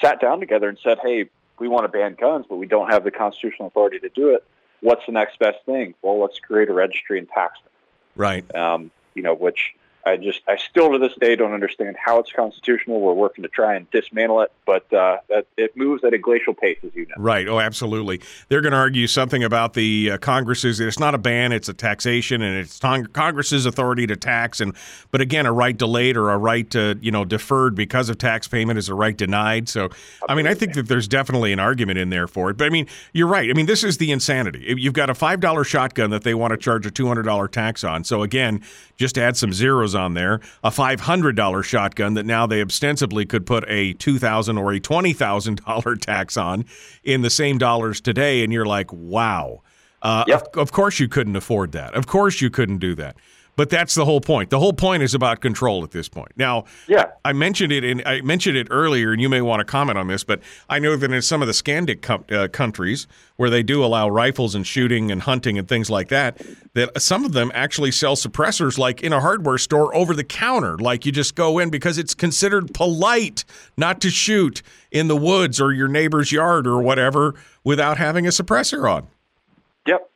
sat 0.02 0.22
down 0.22 0.40
together 0.40 0.70
and 0.70 0.78
said, 0.78 1.00
"Hey, 1.00 1.30
we 1.60 1.68
want 1.68 1.84
to 1.86 1.90
ban 1.90 2.16
guns, 2.16 2.46
but 2.48 2.56
we 2.56 2.68
don't 2.68 2.90
have 2.90 3.04
the 3.04 3.12
constitutional 3.12 3.68
authority 3.68 4.00
to 4.00 4.10
do 4.10 4.34
it. 4.34 4.44
What's 4.82 5.06
the 5.06 5.12
next 5.12 5.40
best 5.40 5.64
thing? 5.66 5.94
Well, 6.02 6.20
let's 6.20 6.40
create 6.40 6.70
a 6.70 6.74
registry 6.74 7.20
and 7.20 7.28
tax 7.28 7.60
them." 7.62 7.72
Right. 8.16 8.56
Um, 8.56 8.92
you 9.14 9.24
know, 9.24 9.34
which 9.34 9.74
I 10.06 10.18
just, 10.18 10.42
I 10.48 10.58
still 10.58 10.92
to 10.92 10.98
this 10.98 11.14
day 11.20 11.36
don't 11.36 11.54
understand 11.54 11.96
how 12.04 12.20
it's 12.20 12.32
constitutional. 12.32 13.02
We're 13.02 13.14
working 13.14 13.42
to 13.44 13.50
try 13.50 13.76
and 13.76 13.90
dismantle 13.92 14.42
it, 14.42 14.52
but 14.66 14.92
uh, 14.94 15.18
that, 15.30 15.46
it 15.58 15.76
moves 15.76 16.04
at 16.04 16.14
a 16.14 16.18
glacial 16.18 16.54
pace, 16.54 16.78
as 16.84 16.96
you 16.96 17.06
know. 17.06 17.16
Right. 17.18 17.48
Oh, 17.48 17.60
absolutely. 17.60 18.22
They're 18.48 18.62
going 18.62 18.72
to 18.72 18.78
argue 18.78 19.08
something 19.08 19.44
about 19.44 19.74
the 19.74 20.12
uh, 20.12 20.18
Congress's. 20.18 20.80
It's 20.80 21.00
not 21.00 21.16
a 21.16 21.18
ban; 21.18 21.52
it's 21.52 21.70
a 21.70 21.74
taxation, 21.74 22.42
and 22.42 22.58
it's 22.58 22.80
Congress's 22.80 23.66
authority 23.66 24.08
to 24.08 24.16
tax. 24.16 24.62
And 24.62 24.76
but 25.12 25.22
again, 25.22 25.46
a 25.46 25.52
right 25.52 25.78
delayed 25.78 26.18
or 26.18 26.32
a 26.32 26.38
right 26.38 26.70
to, 26.72 26.98
you 27.02 27.12
know 27.12 27.26
deferred 27.26 27.76
because 27.76 28.10
of 28.10 28.18
tax 28.18 28.48
payment 28.48 28.80
is 28.80 28.90
a 28.90 28.96
right 28.96 29.18
denied. 29.18 29.68
So, 29.70 29.86
absolutely. 29.86 30.28
I 30.30 30.36
mean, 30.36 30.48
I 30.48 30.54
think 30.54 30.74
that 30.76 30.88
there's 30.88 31.08
definitely 31.08 31.52
an 31.52 31.60
argument 31.60 32.00
in 32.00 32.10
there 32.10 32.28
for 32.28 32.50
it. 32.50 32.58
But 32.58 32.66
I 32.66 32.70
mean, 32.70 32.88
you're 33.14 33.28
right. 33.28 33.50
I 33.50 33.54
mean, 33.54 33.66
this 33.66 33.84
is 33.84 33.98
the 33.98 34.12
insanity. 34.12 34.74
You've 34.78 34.94
got 34.94 35.10
a 35.10 35.16
five 35.16 35.40
dollar 35.40 35.64
shotgun 35.64 36.10
that 36.12 36.24
they 36.24 36.34
want 36.34 36.52
to 36.52 36.58
charge 36.58 36.86
a 36.86 36.92
two 36.92 37.08
hundred 37.08 37.24
dollar 37.24 37.48
tax 37.48 37.84
on. 37.84 38.04
So 38.04 38.24
again, 38.24 38.62
just 39.00 39.18
add 39.18 39.38
some 39.38 39.54
zeros 39.54 39.96
on 39.96 40.14
there, 40.14 40.42
a 40.62 40.70
$500 40.70 41.64
shotgun 41.64 42.16
that 42.16 42.26
now 42.26 42.46
they 42.46 42.62
ostensibly 42.62 43.26
could 43.26 43.46
put 43.46 43.64
a 43.68 43.94
2,000 43.94 44.58
or 44.58 44.74
a 44.74 44.80
$20,000 44.80 46.02
tax 46.02 46.36
on 46.36 46.66
in 47.04 47.22
the 47.22 47.30
same 47.30 47.58
dollars 47.58 48.02
today. 48.02 48.44
And 48.44 48.52
you're 48.52 48.66
like, 48.66 48.92
wow. 48.92 49.62
Uh, 50.02 50.26
yep. 50.28 50.50
of, 50.54 50.60
of 50.60 50.72
course 50.74 51.00
you 51.00 51.08
couldn't 51.08 51.38
afford 51.38 51.72
that. 51.72 51.94
Of 51.96 52.08
course 52.08 52.42
you 52.42 52.50
couldn't 52.50 52.80
do 52.80 52.94
that. 52.96 53.16
But 53.56 53.70
that's 53.70 53.96
the 53.96 54.06
whole 54.06 54.22
point. 54.22 54.50
The 54.50 54.60
whole 54.60 54.74
point 54.74 55.04
is 55.04 55.14
about 55.14 55.42
control 55.42 55.84
at 55.84 55.92
this 55.92 56.08
point. 56.08 56.32
Now, 56.38 56.66
yeah, 56.88 57.08
I 57.26 57.34
mentioned 57.34 57.72
it 57.74 57.84
in 57.84 58.02
I 58.06 58.22
mentioned 58.22 58.58
it 58.58 58.68
earlier, 58.72 59.12
and 59.12 59.22
you 59.22 59.30
may 59.30 59.42
want 59.42 59.60
to 59.60 59.66
comment 59.66 59.98
on 59.98 60.08
this. 60.08 60.24
But 60.24 60.42
I 60.70 60.80
know 60.80 60.96
that 60.96 61.12
in 61.12 61.22
some 61.22 61.42
of 61.42 61.48
the 61.48 61.54
Scandic 61.54 62.02
com- 62.02 62.24
uh, 62.32 62.48
countries 62.48 63.08
where 63.36 63.50
they 63.50 63.64
do 63.64 63.84
allow 63.84 64.10
rifles 64.10 64.56
and 64.56 64.66
shooting 64.66 65.12
and 65.12 65.22
hunting 65.22 65.58
and 65.58 65.68
things 65.68 65.90
like 65.90 66.10
that, 66.10 66.42
that 66.74 67.02
some 67.02 67.26
of 67.26 67.34
them 67.34 67.52
actually 67.54 67.92
sell 67.92 68.16
suppressors 68.16 68.78
like 68.78 69.02
in 69.02 69.14
a 69.14 69.20
hardware 69.22 69.58
store 69.58 69.96
over 69.96 70.14
the 70.14 70.24
counter. 70.24 70.78
Like 70.78 71.06
you 71.06 71.12
just 71.12 71.36
go 71.36 71.60
in 71.60 71.70
because 71.70 71.98
it's 71.98 72.14
considered 72.14 72.74
polite 72.74 73.46
not 73.78 74.02
to 74.02 74.10
shoot 74.10 74.62
in 74.92 75.08
the 75.08 75.16
woods 75.16 75.62
or 75.62 75.72
your 75.72 75.88
neighbor's 75.88 76.32
yard 76.32 76.68
or 76.68 76.82
whatever 76.82 77.36
without 77.64 77.98
having 77.98 78.26
a 78.26 78.30
suppressor 78.30 78.90
on. 78.90 79.08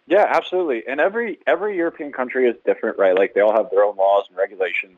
Yeah, 0.08 0.26
absolutely. 0.30 0.84
And 0.88 1.00
every 1.00 1.40
every 1.48 1.78
European 1.78 2.12
country 2.12 2.48
is 2.48 2.56
different, 2.66 2.98
right? 2.98 3.16
Like 3.16 3.34
they 3.34 3.42
all 3.42 3.56
have 3.56 3.70
their 3.70 3.84
own 3.84 3.96
laws 3.96 4.26
and 4.28 4.38
regulations, 4.38 4.98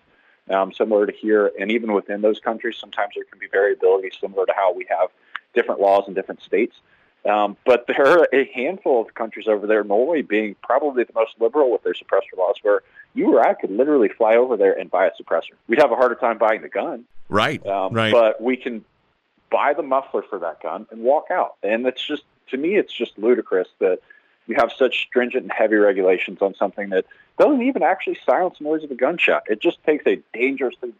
um, 0.50 0.74
similar 0.74 1.06
to 1.06 1.12
here. 1.12 1.52
And 1.60 1.72
even 1.72 1.94
within 1.94 2.22
those 2.22 2.40
countries, 2.40 2.78
sometimes 2.80 3.14
there 3.16 3.24
can 3.26 3.40
be 3.40 3.48
variability, 3.48 4.12
similar 4.20 4.46
to 4.46 4.54
how 4.56 4.74
we 4.74 4.86
have 4.90 5.10
different 5.54 5.80
laws 5.80 6.06
in 6.08 6.14
different 6.14 6.42
states. 6.42 6.76
Um, 7.24 7.58
but 7.66 7.86
there 7.88 8.08
are 8.08 8.28
a 8.34 8.46
handful 8.54 9.02
of 9.02 9.14
countries 9.14 9.48
over 9.48 9.68
there, 9.68 9.84
Norway 9.84 10.22
being 10.22 10.56
probably 10.64 11.04
the 11.04 11.14
most 11.14 11.34
liberal 11.40 11.72
with 11.72 11.84
their 11.84 11.94
suppressor 11.94 12.38
laws, 12.38 12.56
where 12.64 12.82
you 13.14 13.34
or 13.36 13.46
I 13.46 13.54
could 13.54 13.72
literally 13.72 14.10
fly 14.10 14.36
over 14.36 14.58
there 14.58 14.78
and 14.78 14.90
buy 14.90 15.08
a 15.08 15.12
suppressor. 15.12 15.54
We'd 15.68 15.80
have 15.80 15.92
a 15.92 15.96
harder 15.96 16.16
time 16.16 16.38
buying 16.38 16.62
the 16.62 16.70
gun. 16.70 17.06
Right. 17.30 17.66
Um, 17.66 17.94
right. 17.94 18.12
But 18.12 18.42
we 18.42 18.58
can 18.58 18.84
buy 19.52 19.74
the 19.74 19.84
muffler 19.84 20.24
for 20.24 20.40
that 20.40 20.62
gun 20.62 20.88
and 20.92 21.02
walk 21.02 21.28
out. 21.32 21.56
And 21.64 21.86
it's 21.86 22.06
just, 22.06 22.24
to 22.50 22.58
me, 22.58 22.76
it's 22.76 22.94
just 22.94 23.18
ludicrous 23.18 23.70
that 23.80 24.00
you 24.48 24.56
have 24.56 24.72
such 24.72 25.04
stringent 25.08 25.44
and 25.44 25.52
heavy 25.52 25.76
regulations 25.76 26.40
on 26.42 26.56
something 26.56 26.90
that 26.90 27.06
doesn't 27.40 27.62
even 27.62 27.84
actually 27.84 28.18
silence 28.26 28.58
the 28.58 28.64
noise 28.64 28.84
of 28.84 28.92
a 28.92 28.96
gunshot. 28.96 29.44
It 29.48 29.62
just 29.62 29.84
takes 29.84 30.06
a 30.08 30.22
dangerously 30.34 30.94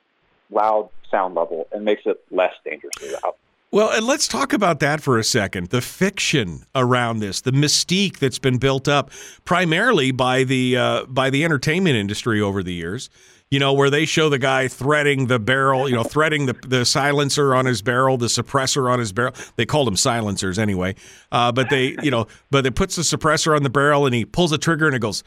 loud 0.50 0.90
sound 1.10 1.36
level 1.36 1.68
and 1.72 1.86
makes 1.86 2.06
it 2.06 2.22
less 2.32 2.54
dangerously 2.64 3.12
loud. 3.12 3.34
Well, 3.72 3.92
and 3.92 4.06
let's 4.06 4.28
talk 4.28 4.54
about 4.54 4.80
that 4.80 5.02
for 5.02 5.18
a 5.18 5.24
second. 5.24 5.70
The 5.70 5.82
fiction 5.82 6.66
around 6.74 7.20
this, 7.20 7.42
the 7.42 7.52
mystique 7.52 8.20
that's 8.20 8.40
been 8.40 8.58
built 8.58 8.88
up 8.88 9.12
primarily 9.44 10.12
by 10.12 10.44
the 10.44 10.78
uh, 10.78 11.06
by 11.06 11.30
the 11.30 11.44
entertainment 11.44 11.96
industry 11.96 12.40
over 12.40 12.64
the 12.64 12.74
years. 12.74 13.10
You 13.52 13.60
know, 13.60 13.74
where 13.74 13.90
they 13.90 14.06
show 14.06 14.28
the 14.28 14.40
guy 14.40 14.68
threading 14.68 15.28
the 15.28 15.40
barrel, 15.40 15.88
you 15.88 15.96
know, 15.96 16.04
threading 16.04 16.48
the, 16.48 16.54
the 16.68 16.84
silencer 16.84 17.54
on 17.56 17.66
his 17.66 17.82
barrel, 17.82 18.18
the 18.18 18.26
suppressor 18.26 18.92
on 18.92 19.00
his 19.00 19.14
barrel. 19.14 19.34
They 19.56 19.66
called 19.66 19.88
them 19.88 19.96
silencers 19.96 20.58
anyway. 20.58 20.96
Uh, 21.32 21.52
but 21.52 21.70
they, 21.70 21.96
you 22.02 22.10
know, 22.10 22.28
but 22.50 22.66
it 22.66 22.76
puts 22.76 22.96
the 22.96 23.04
suppressor 23.04 23.56
on 23.56 23.64
the 23.64 23.70
barrel 23.70 24.06
and 24.08 24.16
he 24.16 24.26
pulls 24.26 24.50
the 24.50 24.58
trigger 24.58 24.88
and 24.88 24.96
it 24.96 25.00
goes, 25.00 25.24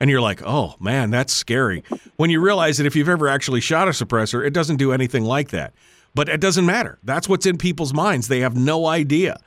and 0.00 0.08
you're 0.08 0.20
like, 0.20 0.42
oh 0.44 0.74
man, 0.80 1.10
that's 1.10 1.32
scary. 1.32 1.84
When 2.16 2.30
you 2.30 2.40
realize 2.40 2.78
that 2.78 2.86
if 2.86 2.96
you've 2.96 3.08
ever 3.08 3.28
actually 3.28 3.60
shot 3.60 3.86
a 3.86 3.90
suppressor, 3.90 4.44
it 4.44 4.54
doesn't 4.54 4.76
do 4.76 4.92
anything 4.92 5.24
like 5.24 5.50
that. 5.50 5.74
But 6.14 6.28
it 6.28 6.40
doesn't 6.40 6.66
matter. 6.66 6.98
That's 7.04 7.28
what's 7.28 7.46
in 7.46 7.58
people's 7.58 7.92
minds. 7.92 8.28
They 8.28 8.40
have 8.40 8.56
no 8.56 8.86
idea, 8.86 9.38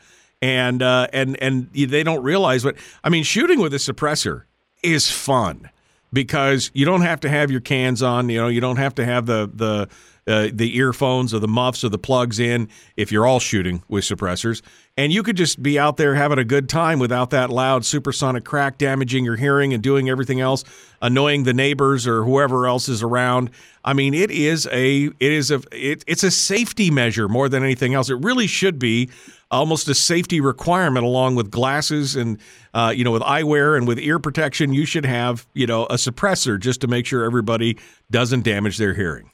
and 0.42 0.82
uh, 0.82 1.08
and 1.12 1.42
and 1.42 1.70
they 1.74 2.04
don't 2.04 2.24
realize 2.24 2.64
what 2.64 2.76
I 3.04 3.10
mean. 3.10 3.24
Shooting 3.24 3.60
with 3.60 3.74
a 3.74 3.78
suppressor 3.78 4.44
is 4.82 5.12
fun 5.12 5.70
because 6.14 6.72
you 6.74 6.86
don't 6.86 7.02
have 7.02 7.20
to 7.22 7.30
have 7.30 7.52
your 7.52 7.62
cans 7.62 8.02
on. 8.02 8.30
You 8.30 8.40
know, 8.40 8.48
you 8.48 8.62
don't 8.62 8.78
have 8.78 8.96
to 8.96 9.06
have 9.06 9.26
the 9.26 9.50
the 9.54 9.90
uh, 10.26 10.48
the 10.54 10.78
earphones 10.78 11.34
or 11.34 11.40
the 11.40 11.48
muffs 11.50 11.84
or 11.84 11.90
the 11.90 11.98
plugs 11.98 12.40
in 12.40 12.70
if 12.96 13.12
you're 13.12 13.26
all 13.26 13.42
shooting 13.42 13.84
with 13.90 14.06
suppressors. 14.06 14.62
And 14.96 15.12
you 15.12 15.22
could 15.22 15.36
just 15.36 15.62
be 15.62 15.78
out 15.78 15.98
there 15.98 16.16
having 16.16 16.40
a 16.40 16.46
good 16.46 16.70
time 16.70 17.00
without 17.00 17.32
that 17.32 17.50
loud 17.50 17.84
supersonic 17.84 18.46
crack 18.46 18.78
damaging 18.78 19.26
your 19.26 19.36
hearing 19.36 19.74
and 19.74 19.84
doing 19.84 20.10
everything 20.10 20.40
else, 20.40 20.64
annoying 21.02 21.44
the 21.44 21.54
neighbors 21.54 22.08
or 22.08 22.24
whoever 22.24 22.68
else 22.68 22.88
is 22.88 23.04
around. 23.04 23.50
I 23.84 23.94
mean, 23.94 24.14
it 24.14 24.32
is 24.32 24.68
a 24.72 25.06
it 25.06 25.32
is 25.32 25.52
a 25.52 25.62
it, 25.74 26.06
it's 26.08 26.24
a 26.24 26.32
safety 26.32 26.90
measure 26.90 27.28
more 27.28 27.50
than 27.50 27.64
anything 27.64 27.94
else. 27.94 28.10
It 28.10 28.24
really 28.24 28.48
should 28.48 28.80
be 28.80 29.10
almost 29.54 29.88
a 29.88 29.96
safety 29.96 30.42
requirement 30.42 31.06
along 31.06 31.36
with 31.36 31.52
glasses 31.52 32.16
and 32.16 32.40
uh, 32.74 32.94
you 32.96 33.04
know 33.04 33.12
with 33.12 33.22
eyewear 33.22 33.78
and 33.78 33.88
with 33.88 34.00
ear 34.00 34.20
protection. 34.20 34.74
You 34.74 34.86
should 34.86 35.06
have 35.06 35.48
you 35.54 35.68
know 35.68 35.86
a 35.86 35.96
suppressor 35.96 36.60
just 36.60 36.82
to 36.82 36.88
make 36.88 37.06
sure 37.06 37.24
everybody 37.24 37.78
doesn't 38.12 38.44
damage 38.44 38.78
their 38.78 38.94
hearing. 38.94 39.30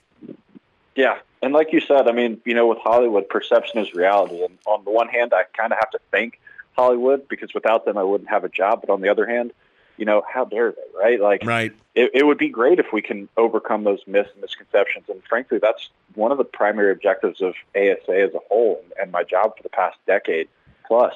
Yeah, 0.95 1.19
and 1.41 1.53
like 1.53 1.71
you 1.71 1.79
said, 1.79 2.07
I 2.07 2.11
mean, 2.11 2.41
you 2.45 2.53
know, 2.53 2.67
with 2.67 2.79
Hollywood, 2.79 3.29
perception 3.29 3.79
is 3.79 3.93
reality. 3.93 4.43
And 4.43 4.57
on 4.65 4.83
the 4.83 4.91
one 4.91 5.07
hand, 5.07 5.33
I 5.33 5.43
kind 5.55 5.71
of 5.71 5.79
have 5.79 5.91
to 5.91 5.99
thank 6.11 6.39
Hollywood 6.73 7.27
because 7.29 7.53
without 7.53 7.85
them, 7.85 7.97
I 7.97 8.03
wouldn't 8.03 8.29
have 8.29 8.43
a 8.43 8.49
job. 8.49 8.81
But 8.81 8.91
on 8.91 9.01
the 9.01 9.09
other 9.09 9.25
hand, 9.25 9.53
you 9.99 10.05
know, 10.05 10.23
how 10.33 10.45
dare 10.45 10.71
they, 10.71 10.97
right? 10.97 11.19
Like, 11.19 11.43
right. 11.45 11.73
It, 11.93 12.11
it 12.13 12.25
would 12.25 12.37
be 12.37 12.47
great 12.47 12.79
if 12.79 12.93
we 12.93 13.01
can 13.01 13.27
overcome 13.35 13.83
those 13.83 13.99
myths 14.07 14.29
and 14.31 14.41
misconceptions. 14.41 15.09
And 15.09 15.21
frankly, 15.27 15.59
that's 15.61 15.89
one 16.15 16.31
of 16.31 16.37
the 16.37 16.45
primary 16.45 16.93
objectives 16.93 17.41
of 17.41 17.53
ASA 17.75 18.13
as 18.17 18.33
a 18.33 18.39
whole 18.47 18.79
and, 18.81 18.93
and 19.01 19.11
my 19.11 19.23
job 19.23 19.57
for 19.57 19.63
the 19.63 19.69
past 19.69 19.97
decade 20.07 20.47
plus. 20.87 21.13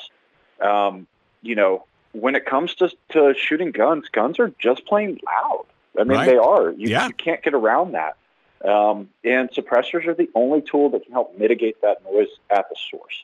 Um, 0.59 1.07
you 1.41 1.55
know, 1.55 1.85
when 2.11 2.35
it 2.35 2.45
comes 2.45 2.75
to, 2.75 2.91
to 3.09 3.33
shooting 3.37 3.71
guns, 3.71 4.09
guns 4.11 4.37
are 4.37 4.51
just 4.59 4.85
plain 4.85 5.17
loud. 5.25 5.65
I 5.97 6.03
mean, 6.03 6.17
Right. 6.17 6.25
they 6.25 6.37
are. 6.37 6.71
You, 6.71 6.89
Yeah. 6.89 7.07
you 7.07 7.13
can't 7.13 7.41
get 7.41 7.53
around 7.53 7.93
that. 7.93 8.17
Um, 8.69 9.09
and 9.23 9.49
suppressors 9.51 10.07
are 10.07 10.13
the 10.13 10.29
only 10.35 10.61
tool 10.61 10.89
that 10.89 11.03
can 11.05 11.13
help 11.13 11.37
mitigate 11.37 11.81
that 11.83 12.03
noise 12.03 12.27
at 12.49 12.67
the 12.69 12.75
source. 12.91 13.23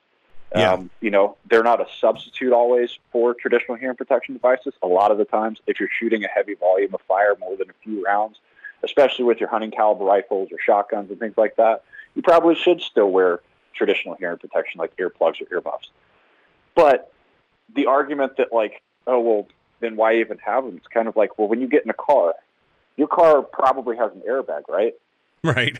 Yeah. 0.55 0.73
Um, 0.73 0.89
you 0.99 1.11
know, 1.11 1.37
they're 1.49 1.63
not 1.63 1.79
a 1.79 1.85
substitute 1.99 2.53
always 2.53 2.97
for 3.11 3.33
traditional 3.35 3.77
hearing 3.77 3.95
protection 3.95 4.33
devices. 4.33 4.73
A 4.81 4.87
lot 4.87 5.11
of 5.11 5.17
the 5.17 5.25
times, 5.25 5.59
if 5.67 5.79
you're 5.79 5.89
shooting 5.99 6.23
a 6.23 6.27
heavy 6.27 6.55
volume 6.55 6.93
of 6.93 7.01
fire, 7.01 7.35
more 7.39 7.55
than 7.55 7.69
a 7.69 7.73
few 7.83 8.03
rounds, 8.03 8.39
especially 8.83 9.25
with 9.25 9.39
your 9.39 9.49
hunting 9.49 9.71
caliber 9.71 10.03
rifles 10.03 10.49
or 10.51 10.57
shotguns 10.63 11.11
and 11.11 11.19
things 11.19 11.37
like 11.37 11.55
that, 11.57 11.83
you 12.15 12.21
probably 12.21 12.55
should 12.55 12.81
still 12.81 13.11
wear 13.11 13.41
traditional 13.73 14.15
hearing 14.15 14.37
protection 14.37 14.79
like 14.79 14.95
earplugs 14.97 15.39
or 15.41 15.53
earmuffs. 15.53 15.89
But 16.73 17.11
the 17.73 17.85
argument 17.85 18.37
that 18.37 18.51
like, 18.51 18.81
oh 19.05 19.19
well, 19.19 19.47
then 19.79 19.95
why 19.95 20.15
even 20.15 20.39
have 20.39 20.65
them? 20.65 20.77
It's 20.77 20.87
kind 20.87 21.07
of 21.07 21.15
like, 21.15 21.37
well, 21.37 21.47
when 21.47 21.61
you 21.61 21.67
get 21.67 21.83
in 21.83 21.89
a 21.89 21.93
car, 21.93 22.33
your 22.97 23.07
car 23.07 23.41
probably 23.41 23.97
has 23.97 24.11
an 24.13 24.21
airbag, 24.27 24.63
right? 24.67 24.93
Right. 25.43 25.77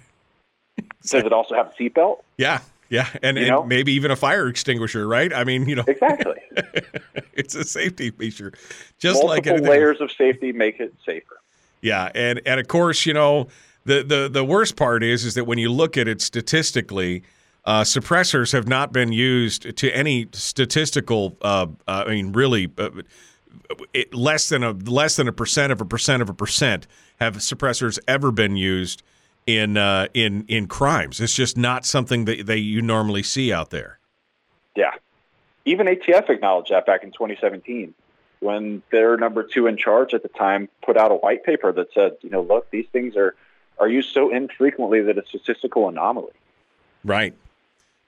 Does 1.02 1.26
it 1.26 1.34
also 1.34 1.56
have 1.56 1.68
a 1.68 1.72
seatbelt? 1.72 2.20
Yeah. 2.38 2.62
Yeah. 2.90 3.08
And, 3.22 3.38
and 3.38 3.68
maybe 3.68 3.94
even 3.94 4.12
a 4.12 4.16
fire 4.16 4.48
extinguisher, 4.48 5.08
right? 5.08 5.32
I 5.34 5.44
mean, 5.44 5.70
you 5.70 5.76
know, 5.76 5.84
Exactly. 5.88 6.36
it's 7.34 7.56
a 7.56 7.64
safety 7.64 8.10
feature, 8.12 8.52
just 8.98 9.24
Multiple 9.24 9.30
like 9.30 9.48
anything. 9.48 9.70
layers 9.70 10.02
of 10.02 10.12
safety 10.12 10.52
make 10.52 10.80
it 10.80 10.94
safer. 11.06 11.40
Yeah, 11.82 12.10
and 12.14 12.42
and 12.46 12.60
of 12.60 12.68
course, 12.68 13.06
you 13.06 13.14
know, 13.14 13.48
the 13.86 14.04
the 14.04 14.30
the 14.30 14.44
worst 14.44 14.76
part 14.76 15.04
is 15.04 15.24
is 15.24 15.36
that 15.36 15.46
when 15.46 15.58
you 15.58 15.72
look 15.72 15.98
at 15.98 16.08
it 16.08 16.22
statistically, 16.22 17.24
uh, 17.66 17.82
suppressors 17.84 18.52
have 18.52 18.68
not 18.68 18.92
been 18.92 19.14
used 19.14 19.78
to 19.78 19.90
any 19.92 20.28
statistical. 20.34 21.38
Uh, 21.42 21.68
uh, 21.88 22.04
I 22.08 22.10
mean, 22.10 22.34
really, 22.34 22.70
uh, 22.78 22.90
it, 23.94 24.14
less 24.14 24.50
than 24.50 24.64
a 24.64 24.72
less 24.72 25.16
than 25.16 25.28
a 25.28 25.32
percent 25.32 25.72
of 25.72 25.80
a 25.80 25.86
percent 25.86 26.22
of 26.22 26.30
a 26.30 26.34
percent 26.34 26.88
have 27.22 27.38
suppressors 27.38 28.00
ever 28.08 28.32
been 28.32 28.58
used 28.58 29.04
in 29.58 29.78
uh, 29.78 30.08
in 30.14 30.46
in 30.48 30.68
crimes. 30.68 31.20
It's 31.20 31.36
just 31.36 31.58
not 31.58 31.86
something 31.86 32.26
that 32.26 32.46
they 32.46 32.58
you 32.58 32.82
normally 32.82 33.24
see 33.24 33.52
out 33.52 33.70
there. 33.70 34.00
Yeah. 34.76 34.92
Even 35.66 35.88
ATF 35.88 36.30
acknowledged 36.30 36.72
that 36.72 36.86
back 36.86 37.04
in 37.04 37.12
2017 37.12 37.94
when 38.40 38.82
their 38.92 39.18
number 39.18 39.44
two 39.44 39.68
in 39.68 39.78
charge 39.78 40.14
at 40.14 40.24
the 40.24 40.30
time 40.30 40.70
put 40.82 40.98
out 40.98 41.12
a 41.12 41.16
white 41.16 41.44
paper 41.44 41.72
that 41.74 41.94
said, 41.94 42.14
you 42.22 42.30
know, 42.30 42.42
look, 42.42 42.70
these 42.72 42.86
things 42.92 43.16
are, 43.16 43.36
are 43.78 43.90
used 43.90 44.14
so 44.14 44.34
infrequently 44.34 45.02
that 45.02 45.18
it's 45.18 45.34
a 45.34 45.40
statistical 45.40 45.90
anomaly. 45.90 46.32
Right. 47.04 47.34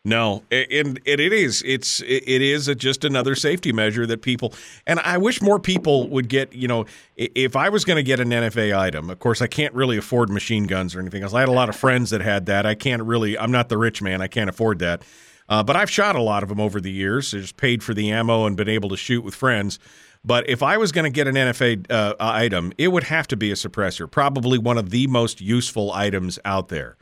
No, 0.04 0.42
and 0.50 1.00
it, 1.06 1.20
is. 1.20 1.62
It's 1.64 2.00
it 2.02 2.24
it 2.26 2.42
is 2.42 2.68
a, 2.68 2.74
just 2.74 3.06
another 3.06 3.36
safety 3.36 3.72
measure 3.72 4.08
that 4.08 4.24
people. 4.24 4.52
And 4.88 5.00
I 5.02 5.20
wish 5.20 5.44
more 5.44 5.60
people 5.60 6.10
would 6.10 6.28
get. 6.28 6.54
You 6.54 6.68
know, 6.68 6.86
if 7.16 7.56
I 7.56 7.70
was 7.70 7.86
going 7.86 7.98
to 7.98 8.04
get 8.04 8.20
an 8.20 8.30
NFA 8.30 8.76
item, 8.76 9.12
of 9.12 9.20
course 9.20 9.44
I 9.44 9.48
can't 9.48 9.76
really 9.76 9.98
afford 9.98 10.32
machine 10.32 10.64
guns 10.64 10.96
or 10.96 11.00
anything 11.00 11.22
else. 11.22 11.36
I 11.36 11.42
had 11.42 11.50
a 11.50 11.54
lot 11.54 11.70
of 11.70 11.76
friends 11.76 12.10
that 12.10 12.22
had 12.22 12.48
that. 12.48 12.66
I 12.66 12.74
can't 12.74 13.04
really. 13.04 13.38
I'm 13.38 13.52
not 13.52 13.70
the 13.70 13.78
rich 13.78 14.02
man. 14.02 14.22
I 14.22 14.28
can't 14.28 14.50
afford 14.50 14.80
that. 14.80 15.04
Uh, 15.48 15.62
but 15.62 15.76
I've 15.76 15.90
shot 15.90 16.16
a 16.16 16.22
lot 16.22 16.42
of 16.42 16.50
them 16.50 16.60
over 16.60 16.82
the 16.82 16.92
years. 16.92 17.34
I 17.36 17.38
just 17.38 17.58
paid 17.58 17.84
for 17.84 17.94
the 17.94 18.10
ammo 18.12 18.46
and 18.48 18.58
been 18.58 18.70
able 18.70 18.90
to 18.90 18.98
shoot 18.98 19.24
with 19.24 19.36
friends. 19.36 19.78
But 20.24 20.50
if 20.50 20.64
I 20.64 20.78
was 20.78 20.92
going 20.92 21.04
to 21.04 21.12
get 21.12 21.28
an 21.28 21.36
NFA 21.36 21.92
uh, 21.92 22.16
item, 22.20 22.74
it 22.78 22.88
would 22.88 23.04
have 23.04 23.28
to 23.28 23.38
be 23.38 23.52
a 23.52 23.56
suppressor, 23.56 24.10
probably 24.10 24.58
one 24.58 24.78
of 24.78 24.90
the 24.90 25.08
most 25.08 25.42
useful 25.42 25.92
items 25.92 26.40
out 26.46 26.70
there. 26.70 26.96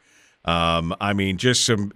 Um, 0.45 0.95
I 1.01 1.13
mean, 1.13 1.37
just 1.37 1.65
some, 1.65 1.91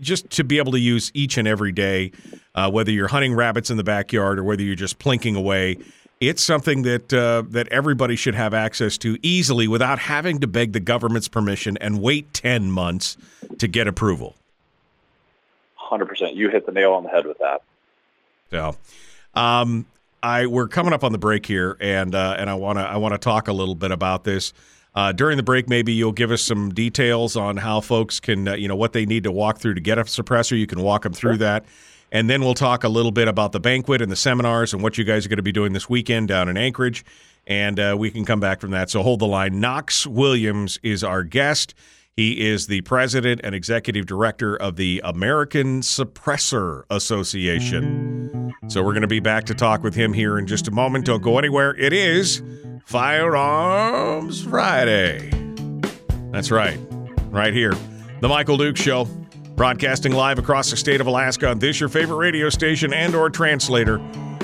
just 0.00 0.30
to 0.30 0.44
be 0.44 0.58
able 0.58 0.72
to 0.72 0.78
use 0.78 1.10
each 1.14 1.36
and 1.36 1.48
every 1.48 1.72
day, 1.72 2.12
uh, 2.54 2.70
whether 2.70 2.90
you're 2.90 3.08
hunting 3.08 3.34
rabbits 3.34 3.70
in 3.70 3.76
the 3.76 3.84
backyard 3.84 4.38
or 4.38 4.44
whether 4.44 4.62
you're 4.62 4.76
just 4.76 4.98
plinking 4.98 5.36
away. 5.36 5.78
It's 6.20 6.42
something 6.42 6.82
that 6.82 7.12
uh, 7.12 7.44
that 7.50 7.68
everybody 7.68 8.16
should 8.16 8.34
have 8.34 8.52
access 8.52 8.98
to 8.98 9.18
easily 9.22 9.68
without 9.68 10.00
having 10.00 10.40
to 10.40 10.48
beg 10.48 10.72
the 10.72 10.80
government's 10.80 11.28
permission 11.28 11.76
and 11.76 12.00
wait 12.00 12.32
ten 12.34 12.72
months 12.72 13.16
to 13.58 13.68
get 13.68 13.86
approval. 13.86 14.34
100%. 15.88 16.34
You 16.34 16.50
hit 16.50 16.66
the 16.66 16.72
nail 16.72 16.92
on 16.92 17.04
the 17.04 17.08
head 17.08 17.26
with 17.26 17.38
that. 17.38 17.62
So, 18.50 18.76
um, 19.34 19.86
I 20.22 20.46
we're 20.46 20.68
coming 20.68 20.92
up 20.92 21.04
on 21.04 21.12
the 21.12 21.18
break 21.18 21.46
here, 21.46 21.76
and 21.80 22.14
uh, 22.14 22.34
and 22.38 22.50
I 22.50 22.54
want 22.54 22.78
to 22.78 22.82
I 22.82 22.96
want 22.96 23.14
to 23.14 23.18
talk 23.18 23.46
a 23.46 23.52
little 23.52 23.74
bit 23.76 23.92
about 23.92 24.24
this. 24.24 24.52
Uh, 24.98 25.12
during 25.12 25.36
the 25.36 25.44
break, 25.44 25.68
maybe 25.68 25.92
you'll 25.92 26.10
give 26.10 26.32
us 26.32 26.42
some 26.42 26.70
details 26.70 27.36
on 27.36 27.56
how 27.56 27.80
folks 27.80 28.18
can, 28.18 28.48
uh, 28.48 28.54
you 28.54 28.66
know, 28.66 28.74
what 28.74 28.92
they 28.92 29.06
need 29.06 29.22
to 29.22 29.30
walk 29.30 29.58
through 29.58 29.72
to 29.72 29.80
get 29.80 29.96
a 29.96 30.02
suppressor. 30.02 30.58
You 30.58 30.66
can 30.66 30.82
walk 30.82 31.04
them 31.04 31.12
through 31.12 31.36
that. 31.36 31.66
And 32.10 32.28
then 32.28 32.40
we'll 32.40 32.54
talk 32.54 32.82
a 32.82 32.88
little 32.88 33.12
bit 33.12 33.28
about 33.28 33.52
the 33.52 33.60
banquet 33.60 34.02
and 34.02 34.10
the 34.10 34.16
seminars 34.16 34.74
and 34.74 34.82
what 34.82 34.98
you 34.98 35.04
guys 35.04 35.24
are 35.24 35.28
going 35.28 35.36
to 35.36 35.42
be 35.44 35.52
doing 35.52 35.72
this 35.72 35.88
weekend 35.88 36.26
down 36.26 36.48
in 36.48 36.56
Anchorage. 36.56 37.04
And 37.46 37.78
uh, 37.78 37.94
we 37.96 38.10
can 38.10 38.24
come 38.24 38.40
back 38.40 38.60
from 38.60 38.72
that. 38.72 38.90
So 38.90 39.04
hold 39.04 39.20
the 39.20 39.28
line. 39.28 39.60
Knox 39.60 40.04
Williams 40.04 40.80
is 40.82 41.04
our 41.04 41.22
guest. 41.22 41.74
He 42.18 42.48
is 42.48 42.66
the 42.66 42.80
president 42.80 43.42
and 43.44 43.54
executive 43.54 44.04
director 44.04 44.56
of 44.56 44.74
the 44.74 45.00
American 45.04 45.82
Suppressor 45.82 46.82
Association. 46.90 48.52
So 48.66 48.82
we're 48.82 48.90
going 48.90 49.02
to 49.02 49.06
be 49.06 49.20
back 49.20 49.44
to 49.44 49.54
talk 49.54 49.84
with 49.84 49.94
him 49.94 50.12
here 50.12 50.36
in 50.36 50.48
just 50.48 50.66
a 50.66 50.72
moment. 50.72 51.04
Don't 51.04 51.22
go 51.22 51.38
anywhere. 51.38 51.76
It 51.76 51.92
is 51.92 52.42
Firearms 52.84 54.42
Friday. 54.42 55.30
That's 56.32 56.50
right. 56.50 56.80
Right 57.30 57.54
here. 57.54 57.74
The 58.20 58.26
Michael 58.26 58.56
Duke 58.56 58.76
Show. 58.76 59.04
Broadcasting 59.54 60.10
live 60.10 60.40
across 60.40 60.72
the 60.72 60.76
state 60.76 61.00
of 61.00 61.06
Alaska 61.06 61.48
on 61.48 61.60
this 61.60 61.78
your 61.78 61.88
favorite 61.88 62.16
radio 62.16 62.50
station 62.50 62.92
and 62.92 63.14
or 63.14 63.30
translator 63.30 63.98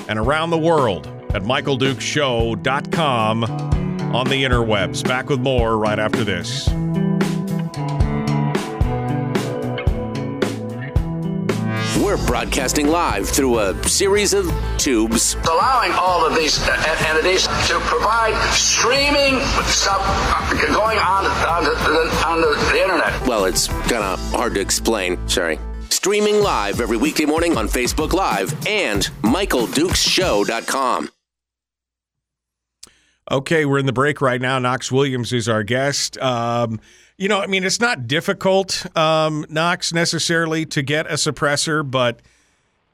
and 0.09 0.16
around 0.16 0.51
the 0.51 0.59
world 0.59 1.09
at 1.35 1.43
michaeldukeshow.com 1.43 3.45
on 4.14 4.29
the 4.29 4.45
interwebs. 4.45 5.03
Back 5.03 5.29
with 5.29 5.41
more 5.41 5.77
right 5.77 5.99
after 5.99 6.22
this. 6.22 6.68
We're 12.05 12.26
broadcasting 12.26 12.88
live 12.88 13.30
through 13.30 13.61
a 13.61 13.88
series 13.88 14.34
of 14.34 14.52
tubes. 14.76 15.36
allowing 15.50 15.90
all 15.92 16.26
of 16.26 16.34
these 16.34 16.59
uh, 16.68 16.96
entities 17.09 17.46
to 17.46 17.80
provide 17.80 18.38
streaming 18.52 19.40
stuff 19.64 20.02
uh, 20.02 20.66
going 20.66 20.98
on 20.98 21.24
on 21.24 21.64
the, 21.64 21.70
on 22.26 22.42
the, 22.42 22.72
the 22.72 22.82
internet. 22.82 23.26
Well, 23.26 23.46
it's 23.46 23.68
kind 23.68 24.05
of 24.05 24.20
hard 24.32 24.55
to 24.57 24.61
explain. 24.61 25.16
Sorry. 25.26 25.59
Streaming 25.88 26.42
live 26.42 26.82
every 26.82 26.98
weekday 26.98 27.24
morning 27.24 27.57
on 27.57 27.68
Facebook 27.68 28.12
Live 28.12 28.52
and 28.66 29.05
MichaelDukesShow.com. 29.22 31.09
Okay, 33.30 33.64
we're 33.64 33.78
in 33.78 33.86
the 33.86 33.94
break 33.94 34.20
right 34.20 34.42
now. 34.42 34.59
Knox 34.59 34.92
Williams 34.92 35.32
is 35.32 35.48
our 35.48 35.62
guest. 35.62 36.18
Um, 36.18 36.80
you 37.17 37.29
know, 37.29 37.41
I 37.41 37.47
mean, 37.47 37.65
it's 37.65 37.81
not 37.81 38.07
difficult, 38.07 38.87
um, 38.97 39.47
Knox, 39.49 39.93
necessarily 39.93 40.67
to 40.67 40.83
get 40.83 41.07
a 41.07 41.15
suppressor, 41.15 41.89
but 41.89 42.21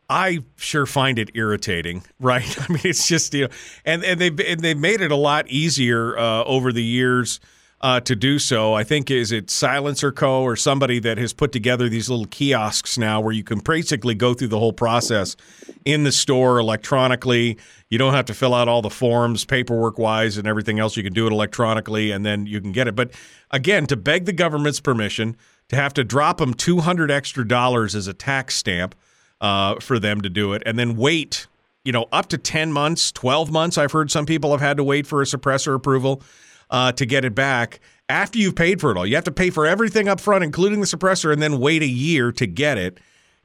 I 0.09 0.41
sure 0.57 0.87
find 0.87 1.19
it 1.19 1.31
irritating, 1.35 2.03
right? 2.21 2.61
I 2.61 2.73
mean, 2.73 2.83
it's 2.85 3.07
just 3.09 3.33
you 3.33 3.47
know, 3.47 3.55
and 3.85 4.05
and 4.05 4.21
they've 4.21 4.39
and 4.41 4.61
they've 4.61 4.79
made 4.79 5.01
it 5.01 5.13
a 5.13 5.17
lot 5.17 5.49
easier 5.49 6.19
uh, 6.19 6.45
over 6.45 6.73
the 6.73 6.83
years 6.83 7.41
uh, 7.81 8.01
to 8.01 8.15
do 8.15 8.39
so. 8.39 8.75
I 8.75 8.85
think 8.85 9.11
is 9.11 9.33
it 9.33 9.47
SilencerCo 9.47 10.43
or 10.43 10.57
somebody 10.57 10.99
that 11.01 11.19
has 11.19 11.33
put 11.33 11.53
together 11.53 11.89
these 11.89 12.11
little 12.11 12.27
kiosks 12.27 12.99
now 12.99 13.21
where 13.21 13.33
you 13.33 13.43
can 13.43 13.61
basically 13.61 14.15
go 14.15 14.35
through 14.35 14.49
the 14.49 14.59
whole 14.59 14.73
process 14.73 15.37
in 15.85 16.05
the 16.05 16.13
store 16.13 16.59
electronically. 16.59 17.59
You 17.89 17.99
don't 17.99 18.13
have 18.13 18.27
to 18.27 18.35
fill 18.35 18.55
out 18.55 18.69
all 18.69 18.83
the 18.83 18.91
forms, 18.91 19.45
paperwork 19.45 19.99
wise, 19.99 20.37
and 20.37 20.47
everything 20.47 20.79
else. 20.79 20.97
You 20.97 21.03
can 21.03 21.13
do 21.13 21.27
it 21.27 21.33
electronically, 21.33 22.11
and 22.11 22.25
then 22.25 22.47
you 22.47 22.61
can 22.61 22.73
get 22.73 22.87
it. 22.87 22.95
But 22.95 23.13
again, 23.51 23.87
to 23.87 23.97
beg 23.97 24.27
the 24.27 24.33
government's 24.33 24.81
permission, 24.81 25.37
to 25.69 25.77
have 25.77 25.95
to 25.95 26.05
drop 26.05 26.39
them 26.39 26.53
two 26.53 26.81
hundred 26.81 27.11
extra 27.11 27.47
dollars 27.47 27.95
as 27.95 28.07
a 28.07 28.15
tax 28.15 28.57
stamp 28.57 28.95
uh, 29.41 29.77
for 29.81 29.99
them 29.99 30.21
to 30.21 30.29
do 30.29 30.53
it, 30.53 30.63
and 30.67 30.79
then 30.79 30.97
wait. 30.97 31.47
You 31.83 31.93
know, 31.93 32.09
up 32.13 32.27
to 32.27 32.37
10 32.37 32.75
months, 32.75 33.11
12 33.11 33.51
months. 33.51 33.79
I've 33.79 33.91
heard 33.91 34.11
some 34.11 34.27
people 34.27 34.51
have 34.51 34.61
had 34.61 34.77
to 34.77 34.85
wait 34.85 35.07
for 35.07 35.23
a 35.23 35.25
suppressor 35.25 35.75
approval 35.75 36.23
uh, 36.71 36.93
to 36.93 37.07
get 37.07 37.25
it 37.25 37.35
back 37.35 37.81
after 38.09 38.39
you've 38.39 38.57
paid 38.57 38.81
for 38.81 38.91
it 38.91 38.97
all. 38.97 39.07
You 39.07 39.15
have 39.15 39.25
to 39.25 39.33
pay 39.33 39.51
for 39.51 39.67
everything 39.67 40.09
up 40.09 40.21
front, 40.21 40.45
including 40.45 40.81
the 40.81 40.87
suppressor, 40.87 41.33
and 41.33 41.41
then 41.41 41.59
wait 41.59 41.83
a 41.83 41.87
year 41.87 42.33
to 42.33 42.47
get 42.47 42.79
it. 42.79 42.99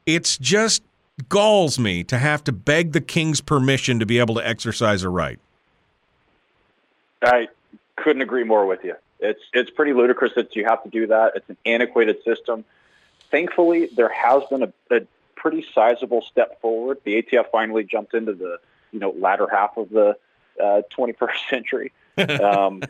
It's 0.05 0.37
just 0.37 0.83
galls 1.29 1.79
me 1.79 2.03
to 2.03 2.17
have 2.17 2.43
to 2.43 2.51
beg 2.51 2.91
the 2.91 3.01
king's 3.01 3.41
permission 3.41 3.99
to 3.99 4.05
be 4.05 4.19
able 4.19 4.35
to 4.35 4.45
exercise 4.45 5.03
a 5.03 5.09
right. 5.09 5.39
I 7.21 7.47
couldn't 7.95 8.21
agree 8.21 8.43
more 8.43 8.65
with 8.65 8.83
you. 8.83 8.95
It's 9.19 9.41
it's 9.53 9.69
pretty 9.69 9.93
ludicrous 9.93 10.33
that 10.35 10.55
you 10.55 10.65
have 10.65 10.83
to 10.83 10.89
do 10.89 11.07
that. 11.07 11.33
It's 11.35 11.49
an 11.49 11.57
antiquated 11.65 12.21
system. 12.23 12.65
Thankfully, 13.31 13.87
there 13.95 14.09
has 14.09 14.43
been 14.49 14.63
a, 14.63 14.73
a 14.91 15.01
pretty 15.35 15.65
sizable 15.73 16.21
step 16.21 16.61
forward. 16.61 16.99
The 17.03 17.21
ATF 17.21 17.49
finally 17.51 17.83
jumped 17.83 18.13
into 18.13 18.33
the 18.33 18.59
you 18.91 18.99
know 18.99 19.11
latter 19.11 19.47
half 19.49 19.77
of 19.77 19.89
the 19.89 20.17
uh, 20.61 20.81
21st 20.95 21.29
century 21.49 21.91
um, 22.17 22.81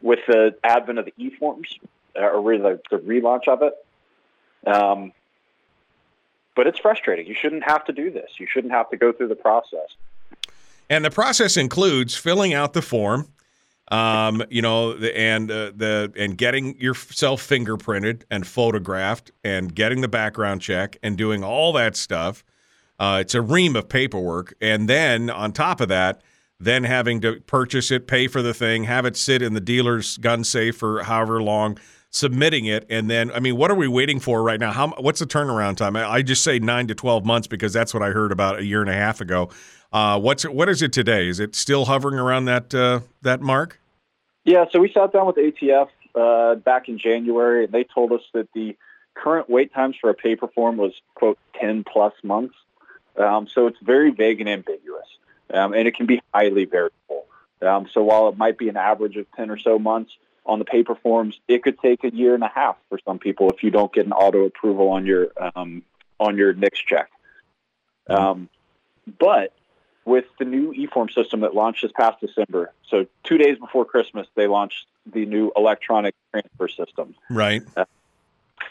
with 0.00 0.20
the 0.26 0.54
advent 0.64 0.98
of 0.98 1.04
the 1.04 1.14
e-forms, 1.16 1.78
uh, 2.16 2.22
or 2.22 2.40
really 2.40 2.62
the, 2.62 2.80
the 2.90 2.98
relaunch 2.98 3.48
of 3.48 3.62
it. 3.62 3.74
Um, 4.66 5.12
but 6.54 6.66
it's 6.66 6.78
frustrating. 6.78 7.26
You 7.26 7.34
shouldn't 7.34 7.62
have 7.64 7.84
to 7.84 7.92
do 7.92 8.10
this. 8.10 8.32
You 8.38 8.46
shouldn't 8.50 8.72
have 8.72 8.90
to 8.90 8.96
go 8.96 9.12
through 9.12 9.28
the 9.28 9.36
process. 9.36 9.96
And 10.90 11.04
the 11.04 11.10
process 11.10 11.56
includes 11.56 12.16
filling 12.16 12.54
out 12.54 12.72
the 12.72 12.82
form, 12.82 13.28
um, 13.92 14.42
you 14.50 14.62
know, 14.62 14.94
and 14.94 15.50
uh, 15.50 15.72
the 15.74 16.12
and 16.16 16.36
getting 16.36 16.80
yourself 16.80 17.46
fingerprinted 17.46 18.22
and 18.30 18.46
photographed, 18.46 19.30
and 19.44 19.74
getting 19.74 20.00
the 20.00 20.08
background 20.08 20.60
check, 20.60 20.96
and 21.02 21.16
doing 21.16 21.44
all 21.44 21.72
that 21.74 21.96
stuff. 21.96 22.44
Uh, 22.98 23.18
it's 23.20 23.34
a 23.34 23.40
ream 23.40 23.76
of 23.76 23.88
paperwork, 23.88 24.54
and 24.60 24.88
then 24.88 25.30
on 25.30 25.52
top 25.52 25.80
of 25.80 25.88
that, 25.88 26.22
then 26.60 26.84
having 26.84 27.20
to 27.20 27.40
purchase 27.40 27.90
it, 27.90 28.06
pay 28.06 28.26
for 28.26 28.42
the 28.42 28.52
thing, 28.52 28.84
have 28.84 29.04
it 29.04 29.16
sit 29.16 29.42
in 29.42 29.54
the 29.54 29.60
dealer's 29.60 30.16
gun 30.18 30.42
safe 30.42 30.76
for 30.76 31.04
however 31.04 31.40
long, 31.40 31.78
submitting 32.10 32.66
it, 32.66 32.84
and 32.90 33.08
then 33.08 33.30
I 33.30 33.40
mean, 33.40 33.56
what 33.56 33.70
are 33.70 33.76
we 33.76 33.86
waiting 33.86 34.18
for 34.18 34.42
right 34.42 34.58
now? 34.58 34.72
How 34.72 34.88
what's 34.98 35.20
the 35.20 35.26
turnaround 35.26 35.76
time? 35.76 35.94
I, 35.96 36.22
just 36.22 36.42
say 36.42 36.58
nine 36.58 36.88
to 36.88 36.94
twelve 36.94 37.24
months 37.24 37.46
because 37.46 37.72
that's 37.72 37.94
what 37.94 38.02
I 38.02 38.10
heard 38.10 38.32
about 38.32 38.58
a 38.58 38.64
year 38.64 38.80
and 38.80 38.90
a 38.90 38.94
half 38.94 39.20
ago. 39.20 39.50
Uh, 39.92 40.18
what's 40.18 40.42
what 40.44 40.68
is 40.68 40.82
it 40.82 40.92
today? 40.92 41.28
Is 41.28 41.38
it 41.38 41.54
still 41.54 41.84
hovering 41.84 42.18
around 42.18 42.46
that 42.46 42.74
uh, 42.74 43.00
that 43.22 43.40
mark? 43.40 43.80
Yeah, 44.44 44.64
so 44.72 44.80
we 44.80 44.90
sat 44.92 45.12
down 45.12 45.26
with 45.26 45.36
ATF 45.36 45.88
uh, 46.14 46.54
back 46.56 46.88
in 46.88 46.98
January, 46.98 47.64
and 47.64 47.72
they 47.72 47.84
told 47.84 48.12
us 48.12 48.22
that 48.32 48.48
the 48.54 48.76
current 49.14 49.50
wait 49.50 49.72
times 49.74 49.96
for 50.00 50.10
a 50.10 50.14
paper 50.14 50.48
form 50.48 50.76
was 50.76 50.92
quote 51.14 51.38
ten 51.60 51.84
plus 51.84 52.14
months. 52.24 52.54
Um, 53.16 53.46
so 53.48 53.66
it's 53.66 53.78
very 53.82 54.10
vague 54.10 54.40
and 54.40 54.48
ambiguous 54.48 55.06
um, 55.52 55.72
and 55.72 55.88
it 55.88 55.94
can 55.96 56.06
be 56.06 56.20
highly 56.32 56.64
variable. 56.64 57.26
Um, 57.60 57.88
so 57.92 58.02
while 58.02 58.28
it 58.28 58.36
might 58.36 58.58
be 58.58 58.68
an 58.68 58.76
average 58.76 59.16
of 59.16 59.26
10 59.32 59.50
or 59.50 59.58
so 59.58 59.78
months 59.78 60.12
on 60.46 60.58
the 60.58 60.64
paper 60.64 60.94
forms, 60.94 61.38
it 61.48 61.62
could 61.62 61.78
take 61.80 62.04
a 62.04 62.14
year 62.14 62.34
and 62.34 62.42
a 62.42 62.48
half 62.48 62.76
for 62.88 62.98
some 63.04 63.18
people 63.18 63.50
if 63.50 63.62
you 63.62 63.70
don't 63.70 63.92
get 63.92 64.06
an 64.06 64.12
auto 64.12 64.44
approval 64.44 64.88
on 64.90 65.06
your 65.06 65.28
um, 65.54 65.82
on 66.20 66.36
your 66.36 66.52
NICS 66.52 66.80
check. 66.86 67.10
Um, 68.08 68.48
but 69.18 69.52
with 70.04 70.24
the 70.38 70.44
new 70.44 70.72
e-form 70.72 71.10
system 71.10 71.40
that 71.40 71.54
launched 71.54 71.82
this 71.82 71.92
past 71.92 72.20
December, 72.20 72.72
so 72.88 73.06
two 73.24 73.38
days 73.38 73.58
before 73.58 73.84
Christmas, 73.84 74.26
they 74.34 74.46
launched 74.46 74.86
the 75.06 75.26
new 75.26 75.52
electronic 75.54 76.14
transfer 76.30 76.68
system. 76.68 77.14
Right. 77.30 77.62
Uh, 77.76 77.84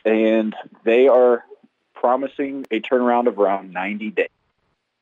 and 0.03 0.55
they 0.83 1.07
are 1.07 1.43
promising 1.93 2.65
a 2.71 2.79
turnaround 2.79 3.27
of 3.27 3.39
around 3.39 3.71
90 3.71 4.11
days. 4.11 4.29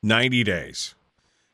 90 0.02 0.44
days. 0.44 0.94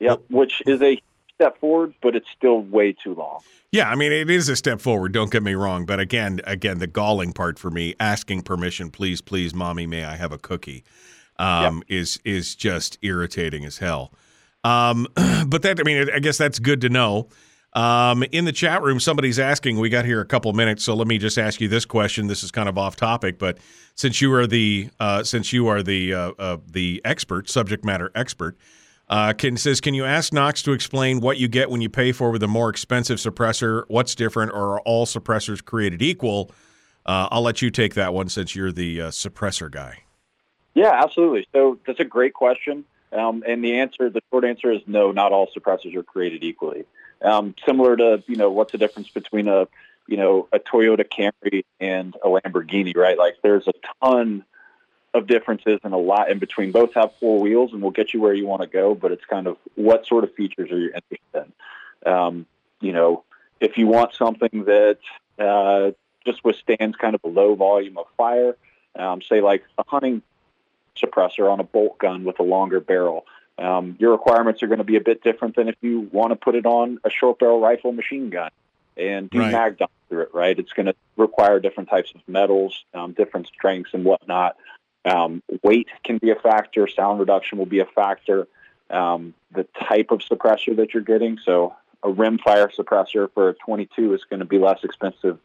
Yep, 0.03 0.23
which 0.31 0.63
is 0.67 0.83
a 0.83 1.01
step 1.35 1.59
forward, 1.61 1.95
but 2.03 2.17
it's 2.17 2.27
still 2.37 2.61
way 2.61 2.93
too 2.93 3.15
long. 3.15 3.41
Yeah, 3.71 3.89
I 3.89 3.95
mean 3.95 4.13
it 4.13 4.31
is 4.31 4.49
a 4.49 4.57
step 4.57 4.81
forward. 4.81 5.13
Don't 5.13 5.31
get 5.31 5.43
me 5.43 5.55
wrong, 5.55 5.87
but 5.87 6.01
again, 6.01 6.41
again, 6.45 6.79
the 6.79 6.87
galling 6.87 7.33
part 7.33 7.59
for 7.59 7.71
me, 7.71 7.95
asking 7.99 8.43
permission, 8.43 8.91
please, 8.91 9.21
please, 9.21 9.55
mommy, 9.55 9.87
may 9.87 10.05
I 10.05 10.17
have 10.17 10.33
a 10.33 10.39
cookie, 10.39 10.85
um, 11.39 11.77
yep. 11.89 12.01
is 12.01 12.21
is 12.25 12.55
just 12.55 12.99
irritating 13.01 13.65
as 13.65 13.79
hell. 13.79 14.13
Um, 14.65 15.07
but 15.47 15.63
that, 15.63 15.81
I 15.81 15.85
mean, 15.85 16.11
I 16.13 16.19
guess 16.19 16.37
that's 16.37 16.59
good 16.59 16.81
to 16.83 16.89
know. 16.89 17.29
Um, 17.75 18.23
in 18.33 18.45
the 18.45 18.53
chat 18.53 18.83
room, 18.83 19.01
somebody's 19.01 19.39
asking. 19.39 19.79
We 19.79 19.89
got 19.89 20.05
here 20.05 20.21
a 20.21 20.27
couple 20.27 20.53
minutes, 20.53 20.85
so 20.85 20.95
let 20.95 21.09
me 21.09 21.17
just 21.17 21.39
ask 21.39 21.61
you 21.61 21.69
this 21.69 21.87
question. 21.87 22.27
This 22.27 22.43
is 22.43 22.51
kind 22.51 22.69
of 22.69 22.77
off 22.77 22.97
topic, 22.97 23.39
but 23.39 23.59
since 23.95 24.21
you 24.21 24.33
are 24.35 24.47
the 24.47 24.91
uh, 25.01 25.23
since 25.23 25.53
you 25.53 25.69
are 25.69 25.83
the 25.83 26.13
uh, 26.13 26.33
uh, 26.39 26.57
the 26.71 27.01
expert, 27.05 27.49
subject 27.49 27.85
matter 27.85 28.11
expert. 28.15 28.59
Uh, 29.13 29.35
can 29.35 29.59
says, 29.59 29.79
can 29.79 29.93
you 29.93 30.07
ask 30.07 30.33
Knox 30.33 30.63
to 30.63 30.73
explain 30.73 31.21
what 31.21 31.37
you 31.37 31.47
get 31.47 31.69
when 31.69 31.83
you 31.83 31.91
pay 31.91 32.13
for 32.13 32.31
with 32.31 32.43
a 32.43 32.49
more 32.49 32.71
expensive 32.71 33.19
suppressor? 33.19 33.85
What's 33.89 34.15
different, 34.15 34.53
or 34.53 34.77
are 34.77 34.81
all 34.81 35.05
suppressors 35.05 35.63
created 35.63 36.01
equal? 36.01 36.51
Uh, 37.05 37.29
I'll 37.31 37.43
let 37.43 37.61
you 37.61 37.71
take 37.71 37.93
that 37.93 38.15
one 38.15 38.31
since 38.31 38.57
you're 38.57 38.73
the 38.73 39.03
uh, 39.03 39.09
suppressor 39.09 39.71
guy. 39.71 40.05
Yeah, 40.73 40.99
absolutely. 41.05 41.47
So 41.53 41.79
that's 41.87 42.01
a 42.01 42.07
great 42.07 42.33
question, 42.33 42.87
um, 43.13 43.45
and 43.47 43.63
the 43.63 43.81
answer, 43.81 44.09
the 44.09 44.23
short 44.31 44.47
answer 44.47 44.73
is 44.73 44.81
no. 44.87 45.13
Not 45.13 45.31
all 45.31 45.47
suppressors 45.47 45.95
are 45.95 46.03
created 46.03 46.43
equally. 46.43 46.87
Um, 47.21 47.55
similar 47.67 47.95
to 47.99 48.25
you 48.27 48.37
know, 48.37 48.51
what's 48.51 48.73
the 48.73 48.79
difference 48.79 49.11
between 49.11 49.47
a 49.47 49.69
you 50.07 50.17
know 50.17 50.49
a 50.55 50.59
Toyota 50.59 51.07
Camry 51.07 51.67
and 51.81 52.17
a 52.25 52.29
Lamborghini, 52.29 52.97
right? 52.97 53.19
Like 53.19 53.35
there's 53.43 53.69
a 53.69 53.75
ton 54.03 54.47
of 55.15 55.27
differences 55.27 55.81
and 55.85 55.93
a 55.93 55.99
lot 55.99 56.31
in 56.31 56.39
between. 56.39 56.73
Both 56.73 56.95
have 56.95 57.13
four 57.21 57.41
wheels 57.41 57.73
and 57.73 57.83
will 57.83 57.91
get 57.91 58.15
you 58.15 58.21
where 58.21 58.33
you 58.33 58.47
want 58.47 58.63
to 58.63 58.69
go, 58.69 58.95
but 58.95 59.13
it's 59.13 59.25
kind 59.25 59.47
of 59.47 59.57
what 59.75 60.07
sort 60.07 60.25
of 60.25 60.35
features 60.35 60.71
are 60.71 60.79
you 60.79 60.93
interested 60.95 61.53
in? 62.05 62.13
Um, 62.13 62.47
you 62.81 62.93
know, 62.93 63.25
if 63.61 63.79
you 63.79 63.87
want 63.87 64.15
something 64.15 64.65
that 64.65 64.99
uh, 65.39 65.93
just 66.25 66.45
withstands 66.45 66.97
kind 66.97 67.15
of 67.15 67.21
a 67.25 67.29
low 67.29 67.55
volume 67.55 67.99
of 67.99 68.07
fire, 68.17 68.57
um, 68.97 69.23
say 69.23 69.41
like 69.41 69.65
a 69.79 69.85
hunting 69.87 70.23
suppressor 70.97 71.51
on 71.51 71.61
a 71.61 71.65
bolt 71.65 71.99
gun 71.99 72.25
with 72.25 72.41
a 72.41 72.43
longer 72.43 72.81
barrel, 72.81 73.27
um, 73.59 73.97
your 73.99 74.13
requirements 74.13 74.63
are 74.63 74.67
going 74.67 74.79
to 74.79 74.85
be 74.85 74.97
a 74.97 75.01
bit 75.01 75.23
different 75.23 75.57
than 75.57 75.69
if 75.69 75.77
you 75.83 76.09
want 76.13 76.31
to 76.31 76.37
put 76.37 76.55
it 76.55 76.67
on 76.67 76.99
a 77.05 77.11
short 77.11 77.39
barrel 77.39 77.61
rifle 77.61 77.93
machine 77.93 78.31
gun 78.31 78.51
and 78.97 79.31
do 79.31 79.39
right. 79.39 79.53
mag 79.53 79.79
dump 79.79 79.91
through 80.09 80.23
it, 80.23 80.35
right? 80.35 80.59
It's 80.59 80.73
going 80.73 80.87
to 80.87 80.95
require 81.17 81.61
different 81.61 81.89
types 81.89 82.13
of 82.15 82.21
metals, 82.27 82.85
um, 82.95 83.13
different 83.13 83.47
strengths 83.47 83.95
and 83.95 84.05
whatnot. 84.05 84.57
Um, 85.05 85.43
weight 85.63 85.89
can 86.05 86.19
be 86.19 86.31
a 86.31 86.37
factor. 86.37 86.87
Sound 86.87 87.19
reduction 87.21 87.59
will 87.59 87.67
be 87.67 87.81
a 87.81 87.87
factor. 87.87 88.47
Um, 88.91 89.35
the 89.53 89.67
type 89.89 90.11
of 90.11 90.21
suppressor 90.21 90.77
that 90.77 90.95
you're 90.95 91.03
getting. 91.03 91.39
So 91.45 91.75
a 92.03 92.09
rimfire 92.09 92.69
suppressor 92.75 93.29
for 93.33 93.49
a 93.49 93.55
22 93.55 94.15
is 94.15 94.25
going 94.25 94.41
to 94.41 94.47
be 94.47 94.59
less 94.59 94.81
expensive 94.85 95.39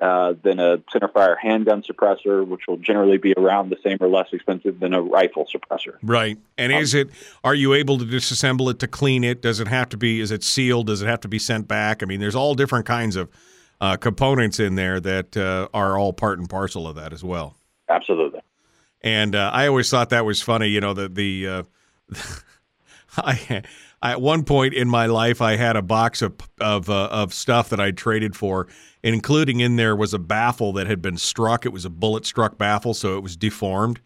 uh, 0.00 0.34
than 0.42 0.60
a 0.60 0.78
centerfire 0.94 1.36
handgun 1.36 1.82
suppressor, 1.82 2.46
which 2.46 2.62
will 2.68 2.76
generally 2.76 3.18
be 3.18 3.34
around 3.36 3.70
the 3.70 3.78
same 3.82 3.98
or 4.00 4.08
less 4.08 4.28
expensive 4.32 4.78
than 4.78 4.94
a 4.94 5.02
rifle 5.02 5.46
suppressor. 5.52 5.96
Right. 6.02 6.38
And 6.56 6.72
um, 6.72 6.80
is 6.80 6.94
it? 6.94 7.10
Are 7.42 7.54
you 7.54 7.74
able 7.74 7.98
to 7.98 8.04
disassemble 8.04 8.70
it 8.70 8.78
to 8.80 8.86
clean 8.86 9.24
it? 9.24 9.42
Does 9.42 9.58
it 9.58 9.68
have 9.68 9.88
to 9.90 9.96
be? 9.96 10.20
Is 10.20 10.30
it 10.30 10.44
sealed? 10.44 10.86
Does 10.86 11.02
it 11.02 11.06
have 11.06 11.20
to 11.20 11.28
be 11.28 11.38
sent 11.38 11.66
back? 11.66 12.02
I 12.02 12.06
mean, 12.06 12.20
there's 12.20 12.36
all 12.36 12.54
different 12.54 12.86
kinds 12.86 13.16
of 13.16 13.28
uh, 13.80 13.96
components 13.96 14.60
in 14.60 14.76
there 14.76 15.00
that 15.00 15.36
uh, 15.36 15.68
are 15.74 15.98
all 15.98 16.12
part 16.12 16.38
and 16.38 16.48
parcel 16.48 16.86
of 16.86 16.96
that 16.96 17.12
as 17.12 17.24
well. 17.24 17.56
Absolutely. 17.88 18.37
And 19.02 19.34
uh, 19.34 19.50
I 19.52 19.66
always 19.66 19.90
thought 19.90 20.10
that 20.10 20.24
was 20.24 20.42
funny. 20.42 20.68
You 20.68 20.80
know, 20.80 20.92
the 20.92 21.08
the 21.08 21.46
uh, 21.48 21.62
I, 23.16 23.62
at 24.02 24.20
one 24.20 24.44
point 24.44 24.74
in 24.74 24.88
my 24.88 25.06
life 25.06 25.40
I 25.40 25.56
had 25.56 25.76
a 25.76 25.82
box 25.82 26.22
of 26.22 26.34
of 26.60 26.90
uh, 26.90 27.08
of 27.10 27.32
stuff 27.32 27.68
that 27.70 27.80
I 27.80 27.90
traded 27.90 28.36
for, 28.36 28.68
including 29.02 29.60
in 29.60 29.76
there 29.76 29.94
was 29.94 30.14
a 30.14 30.18
baffle 30.18 30.72
that 30.74 30.86
had 30.86 31.02
been 31.02 31.16
struck. 31.16 31.64
It 31.64 31.72
was 31.72 31.84
a 31.84 31.90
bullet 31.90 32.26
struck 32.26 32.58
baffle, 32.58 32.94
so 32.94 33.16
it 33.16 33.22
was 33.22 33.36
deformed. 33.36 34.00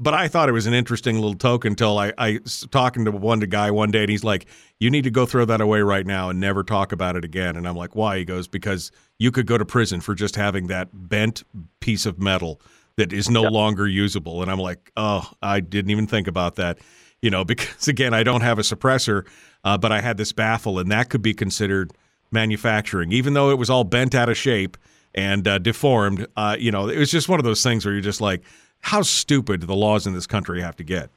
But 0.00 0.14
I 0.14 0.28
thought 0.28 0.48
it 0.48 0.52
was 0.52 0.66
an 0.66 0.74
interesting 0.74 1.16
little 1.16 1.34
token 1.34 1.72
until 1.72 1.98
I, 1.98 2.12
I 2.16 2.38
talking 2.70 3.04
to 3.04 3.10
one 3.10 3.40
guy 3.40 3.72
one 3.72 3.90
day 3.90 4.02
and 4.02 4.10
he's 4.10 4.22
like, 4.22 4.46
"You 4.78 4.90
need 4.90 5.02
to 5.04 5.10
go 5.10 5.26
throw 5.26 5.44
that 5.44 5.60
away 5.60 5.80
right 5.80 6.06
now 6.06 6.30
and 6.30 6.38
never 6.38 6.62
talk 6.62 6.92
about 6.92 7.16
it 7.16 7.24
again." 7.24 7.56
And 7.56 7.66
I'm 7.66 7.76
like, 7.76 7.96
"Why?" 7.96 8.18
He 8.18 8.24
goes, 8.24 8.46
"Because 8.46 8.92
you 9.18 9.32
could 9.32 9.46
go 9.46 9.58
to 9.58 9.64
prison 9.64 10.00
for 10.00 10.14
just 10.14 10.36
having 10.36 10.68
that 10.68 10.88
bent 10.92 11.42
piece 11.80 12.06
of 12.06 12.20
metal 12.20 12.60
that 12.98 13.12
is 13.12 13.30
no 13.30 13.42
longer 13.42 13.88
usable." 13.88 14.42
And 14.42 14.50
I'm 14.50 14.60
like, 14.60 14.92
"Oh, 14.96 15.28
I 15.42 15.60
didn't 15.60 15.90
even 15.90 16.06
think 16.06 16.28
about 16.28 16.56
that." 16.56 16.78
You 17.22 17.30
know, 17.30 17.44
because 17.46 17.88
again, 17.88 18.14
I 18.14 18.22
don't 18.22 18.42
have 18.42 18.58
a 18.58 18.62
suppressor, 18.62 19.26
uh, 19.64 19.78
but 19.78 19.90
I 19.90 20.00
had 20.00 20.16
this 20.16 20.32
baffle, 20.32 20.78
and 20.78 20.90
that 20.92 21.08
could 21.08 21.22
be 21.22 21.34
considered 21.34 21.92
manufacturing, 22.30 23.12
even 23.12 23.32
though 23.32 23.50
it 23.50 23.58
was 23.58 23.70
all 23.70 23.84
bent 23.84 24.14
out 24.14 24.28
of 24.28 24.36
shape 24.36 24.76
and 25.14 25.48
uh, 25.48 25.58
deformed. 25.58 26.26
Uh, 26.36 26.56
you 26.58 26.70
know, 26.70 26.88
it 26.88 26.98
was 26.98 27.10
just 27.10 27.28
one 27.28 27.40
of 27.40 27.44
those 27.44 27.62
things 27.62 27.84
where 27.84 27.94
you're 27.94 28.02
just 28.02 28.20
like, 28.20 28.42
how 28.80 29.02
stupid 29.02 29.60
do 29.60 29.66
the 29.66 29.74
laws 29.74 30.06
in 30.06 30.14
this 30.14 30.26
country 30.26 30.60
have 30.60 30.76
to 30.76 30.84
get. 30.84 31.10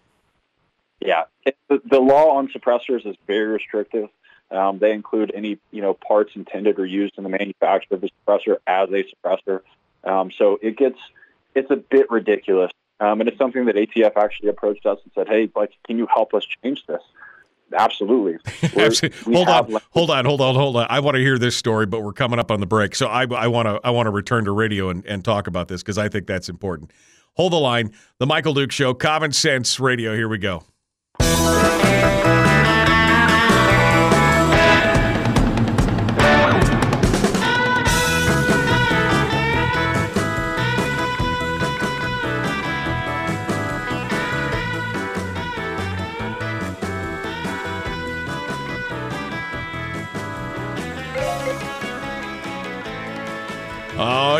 Yeah, 0.99 1.23
it, 1.45 1.57
the, 1.67 1.81
the 1.83 1.99
law 1.99 2.37
on 2.37 2.47
suppressors 2.47 3.05
is 3.05 3.15
very 3.27 3.47
restrictive. 3.47 4.09
Um, 4.51 4.79
they 4.79 4.91
include 4.91 5.31
any 5.33 5.57
you 5.71 5.81
know 5.81 5.93
parts 5.93 6.33
intended 6.35 6.77
or 6.77 6.85
used 6.85 7.17
in 7.17 7.23
the 7.23 7.29
manufacture 7.29 7.95
of 7.95 8.01
the 8.01 8.09
suppressor 8.27 8.57
as 8.67 8.89
a 8.89 9.03
suppressor. 9.03 9.61
Um, 10.03 10.31
so 10.31 10.59
it 10.61 10.77
gets 10.77 10.99
it's 11.55 11.71
a 11.71 11.75
bit 11.75 12.09
ridiculous, 12.09 12.71
um, 12.99 13.19
and 13.21 13.29
it's 13.29 13.37
something 13.37 13.65
that 13.65 13.75
ATF 13.75 14.17
actually 14.17 14.49
approached 14.49 14.85
us 14.85 14.99
and 15.03 15.11
said, 15.13 15.27
"Hey, 15.27 15.49
like, 15.55 15.71
can 15.85 15.97
you 15.97 16.07
help 16.13 16.33
us 16.33 16.45
change 16.63 16.85
this?" 16.87 17.01
Absolutely. 17.73 18.37
Absolutely. 18.75 19.33
Hold 19.33 19.47
on, 19.47 19.81
hold 19.91 20.09
on, 20.11 20.25
hold 20.25 20.41
on, 20.41 20.55
hold 20.55 20.77
on. 20.77 20.87
I 20.89 20.99
want 20.99 21.15
to 21.15 21.21
hear 21.21 21.37
this 21.37 21.55
story, 21.55 21.85
but 21.85 22.01
we're 22.01 22.13
coming 22.13 22.39
up 22.39 22.51
on 22.51 22.59
the 22.59 22.65
break, 22.65 22.95
so 22.95 23.07
I, 23.07 23.25
I 23.31 23.47
want 23.47 23.67
to 23.67 23.79
I 23.83 23.91
want 23.91 24.07
to 24.07 24.11
return 24.11 24.45
to 24.45 24.51
radio 24.51 24.89
and, 24.89 25.05
and 25.05 25.23
talk 25.23 25.47
about 25.47 25.67
this 25.67 25.81
because 25.81 25.97
I 25.97 26.09
think 26.09 26.27
that's 26.27 26.49
important. 26.49 26.91
Hold 27.35 27.53
the 27.53 27.57
line. 27.57 27.93
The 28.17 28.25
Michael 28.25 28.53
Duke 28.53 28.71
Show, 28.71 28.93
Common 28.93 29.31
Sense 29.31 29.79
Radio. 29.79 30.15
Here 30.15 30.27
we 30.27 30.37
go. 30.37 30.63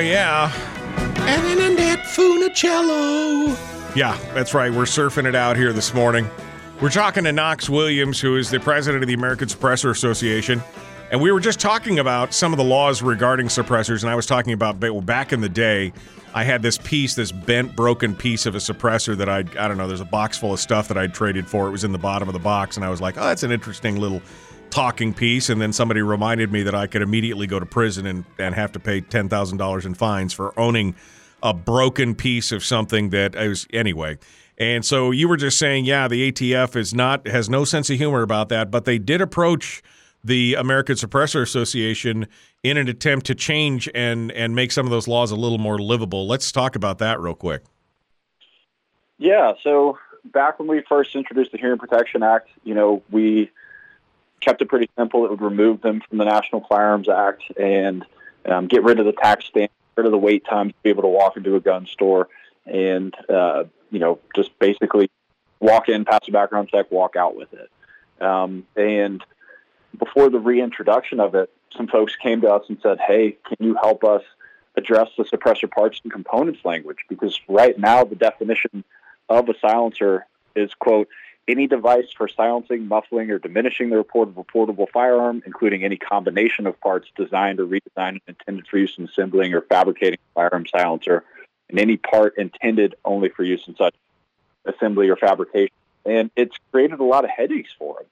Yeah. 0.02 0.52
And 1.22 1.60
then 1.60 1.76
that 1.76 2.00
Funicello. 2.00 3.58
Yeah, 3.96 4.18
that's 4.34 4.54
right. 4.54 4.72
We're 4.72 4.84
surfing 4.84 5.26
it 5.26 5.36
out 5.36 5.58
here 5.58 5.74
this 5.74 5.94
morning. 5.94 6.30
We're 6.82 6.90
talking 6.90 7.24
to 7.26 7.32
Knox 7.32 7.70
Williams, 7.70 8.20
who 8.20 8.38
is 8.38 8.50
the 8.50 8.60
president 8.60 9.04
of 9.04 9.08
the 9.08 9.14
American 9.14 9.48
Suppressor 9.48 9.92
Association. 9.92 10.62
And 11.12 11.22
we 11.22 11.32
were 11.32 11.40
just 11.40 11.60
talking 11.60 12.00
about 12.00 12.34
some 12.34 12.54
of 12.54 12.58
the 12.58 12.64
laws 12.64 13.02
regarding 13.02 13.48
suppressors. 13.48 14.02
And 14.02 14.10
I 14.10 14.16
was 14.16 14.26
talking 14.26 14.54
about 14.54 14.80
back 14.80 15.34
in 15.34 15.42
the 15.42 15.50
day, 15.50 15.92
I 16.34 16.44
had 16.46 16.62
this 16.62 16.78
piece, 16.78 17.16
this 17.16 17.32
bent, 17.32 17.76
broken 17.76 18.16
piece 18.16 18.46
of 18.46 18.56
a 18.56 18.60
suppressor 18.60 19.18
that 19.18 19.28
I, 19.28 19.40
I 19.60 19.68
don't 19.68 19.78
know, 19.78 19.88
there's 19.88 20.02
a 20.02 20.06
box 20.06 20.38
full 20.38 20.54
of 20.54 20.60
stuff 20.60 20.88
that 20.88 20.98
I'd 20.98 21.14
traded 21.14 21.48
for. 21.48 21.68
It 21.68 21.72
was 21.72 21.84
in 21.84 21.92
the 21.92 22.00
bottom 22.00 22.30
of 22.30 22.34
the 22.34 22.40
box. 22.40 22.78
And 22.78 22.86
I 22.86 22.90
was 22.90 23.02
like, 23.02 23.18
oh, 23.18 23.24
that's 23.24 23.44
an 23.44 23.52
interesting 23.52 23.98
little 23.98 24.22
talking 24.72 25.14
piece. 25.14 25.50
And 25.50 25.62
then 25.62 25.74
somebody 25.74 26.02
reminded 26.02 26.52
me 26.52 26.64
that 26.64 26.74
I 26.74 26.88
could 26.88 27.02
immediately 27.02 27.48
go 27.48 27.60
to 27.60 27.66
prison 27.66 28.06
and, 28.06 28.26
and 28.40 28.56
have 28.56 28.72
to 28.74 28.80
pay 28.80 29.02
$10,000 29.02 29.86
in 29.86 29.94
fines 29.94 30.34
for 30.34 30.58
owning 30.60 30.96
a 31.44 31.54
broken 31.54 32.16
piece 32.16 32.52
of 32.52 32.64
something 32.64 33.10
that 33.10 33.36
I 33.36 33.48
was 33.48 33.68
anyway. 33.74 34.18
And 34.58 34.86
so 34.86 35.12
you 35.12 35.28
were 35.28 35.38
just 35.38 35.58
saying, 35.58 35.86
yeah, 35.86 36.08
the 36.08 36.32
ATF 36.32 36.76
is 36.76 36.94
not 36.94 37.28
has 37.28 37.50
no 37.50 37.66
sense 37.66 37.90
of 37.90 37.98
humor 37.98 38.22
about 38.22 38.50
that, 38.50 38.70
but 38.70 38.86
they 38.86 39.00
did 39.00 39.20
approach 39.20 39.82
the 40.24 40.54
American 40.54 40.96
Suppressor 40.96 41.42
Association 41.42 42.28
in 42.62 42.78
an 42.78 42.88
attempt 42.88 43.26
to 43.26 43.36
change 43.36 43.90
and 43.96 44.32
and 44.34 44.56
make 44.56 44.72
some 44.72 44.86
of 44.86 44.92
those 44.92 45.08
laws 45.08 45.32
a 45.32 45.36
little 45.36 45.58
more 45.58 45.80
livable. 45.80 46.28
Let's 46.28 46.52
talk 46.52 46.76
about 46.76 47.00
that 47.00 47.20
real 47.20 47.34
quick. 47.34 47.64
Yeah, 49.18 49.54
so 49.64 49.98
back 50.26 50.60
when 50.60 50.68
we 50.68 50.82
first 50.88 51.16
introduced 51.16 51.52
the 51.52 51.58
Hearing 51.58 51.80
Protection 51.80 52.22
Act, 52.22 52.50
you 52.64 52.74
know, 52.74 53.02
we 53.10 53.50
kept 54.42 54.62
it 54.62 54.70
pretty 54.70 54.90
simple. 54.98 55.26
It 55.26 55.32
would 55.32 55.42
remove 55.42 55.82
them 55.82 56.02
from 56.08 56.18
the 56.18 56.26
National 56.26 56.66
Firearms 56.68 57.08
Act 57.08 57.44
and 57.58 58.06
um, 58.46 58.68
get 58.68 58.84
rid 58.84 59.00
of 59.00 59.06
the 59.06 59.14
tax 59.14 59.46
stamp 59.46 59.72
rid 59.96 60.06
of 60.06 60.12
the 60.12 60.18
wait 60.18 60.46
time 60.46 60.70
to 60.70 60.76
be 60.84 60.90
able 60.90 61.04
to 61.04 61.10
walk 61.10 61.38
into 61.38 61.56
a 61.56 61.60
gun 61.60 61.86
store 61.86 62.30
and 62.66 63.14
uh, 63.30 63.64
you 63.92 64.00
know 64.00 64.20
just 64.36 64.58
basically 64.60 65.10
walk 65.60 65.90
in, 65.90 66.06
pass 66.06 66.22
a 66.28 66.32
background 66.32 66.70
check, 66.70 66.92
walk 66.92 67.16
out 67.16 67.36
with 67.36 67.50
it. 67.54 67.70
Um, 68.24 68.66
and 68.76 69.24
before 69.98 70.30
the 70.30 70.40
reintroduction 70.40 71.20
of 71.20 71.36
it, 71.36 71.52
some 71.76 71.88
folks 71.88 72.16
came 72.16 72.42
to 72.42 72.50
us 72.50 72.66
and 72.68 72.78
said, 72.82 73.00
"Hey, 73.00 73.38
can 73.46 73.58
you 73.60 73.76
help 73.82 74.04
us 74.04 74.24
address 74.76 75.10
the 75.18 75.24
suppressor 75.24 75.70
parts 75.70 76.00
and 76.04 76.12
components 76.12 76.62
language? 76.64 77.00
Because 77.10 77.40
right 77.48 77.78
now 77.78 78.04
the 78.04 78.16
definition 78.16 78.84
of 79.30 79.50
a 79.50 79.54
silencer 79.60 80.26
is 80.56 80.74
quote 80.74 81.08
any 81.52 81.68
device 81.68 82.08
for 82.16 82.28
silencing, 82.28 82.88
muffling, 82.88 83.30
or 83.30 83.38
diminishing 83.38 83.90
the 83.90 83.98
report 83.98 84.30
of 84.30 84.38
a 84.38 84.44
portable 84.44 84.88
firearm, 84.92 85.44
including 85.46 85.84
any 85.84 85.98
combination 85.98 86.66
of 86.66 86.80
parts 86.80 87.10
designed 87.16 87.60
or 87.60 87.66
redesigned 87.66 88.22
and 88.26 88.36
intended 88.40 88.68
for 88.68 88.78
use 88.78 88.96
in 88.98 89.06
assembling 89.06 89.54
or 89.54 89.62
fabricating 89.62 90.20
a 90.20 90.34
firearm 90.34 90.66
silencer, 90.66 91.24
and 91.70 91.80
any 91.80 91.98
part 91.98 92.38
intended 92.38 92.96
only 93.06 93.30
for 93.30 93.44
use 93.44 93.68
in 93.68 93.76
such 93.76 93.94
assembly 94.66 95.10
or 95.10 95.16
fabrication. 95.16 95.76
And 96.06 96.32
it's 96.36 96.56
created 96.72 97.00
a 97.00 97.04
lot 97.04 97.26
of 97.26 97.30
headaches 97.30 97.72
for 97.78 97.96
them. 97.96 98.06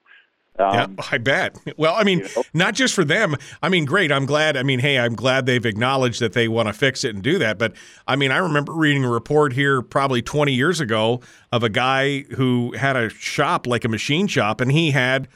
Um, 0.60 0.74
yeah, 0.74 1.04
I 1.10 1.18
bet. 1.18 1.56
Well, 1.76 1.94
I 1.94 2.04
mean, 2.04 2.20
you 2.20 2.28
know? 2.36 2.42
not 2.54 2.74
just 2.74 2.94
for 2.94 3.04
them. 3.04 3.36
I 3.62 3.68
mean, 3.68 3.84
great. 3.84 4.12
I'm 4.12 4.26
glad. 4.26 4.56
I 4.56 4.62
mean, 4.62 4.78
hey, 4.78 4.98
I'm 4.98 5.14
glad 5.14 5.46
they've 5.46 5.64
acknowledged 5.64 6.20
that 6.20 6.32
they 6.32 6.48
want 6.48 6.68
to 6.68 6.72
fix 6.72 7.04
it 7.04 7.14
and 7.14 7.22
do 7.22 7.38
that. 7.38 7.58
But 7.58 7.72
I 8.06 8.16
mean, 8.16 8.30
I 8.30 8.38
remember 8.38 8.72
reading 8.72 9.04
a 9.04 9.10
report 9.10 9.52
here 9.52 9.82
probably 9.82 10.22
20 10.22 10.52
years 10.52 10.80
ago 10.80 11.20
of 11.52 11.62
a 11.62 11.68
guy 11.68 12.20
who 12.36 12.72
had 12.72 12.96
a 12.96 13.08
shop, 13.08 13.66
like 13.66 13.84
a 13.84 13.88
machine 13.88 14.26
shop, 14.26 14.60
and 14.60 14.70
he 14.70 14.90
had 14.90 15.28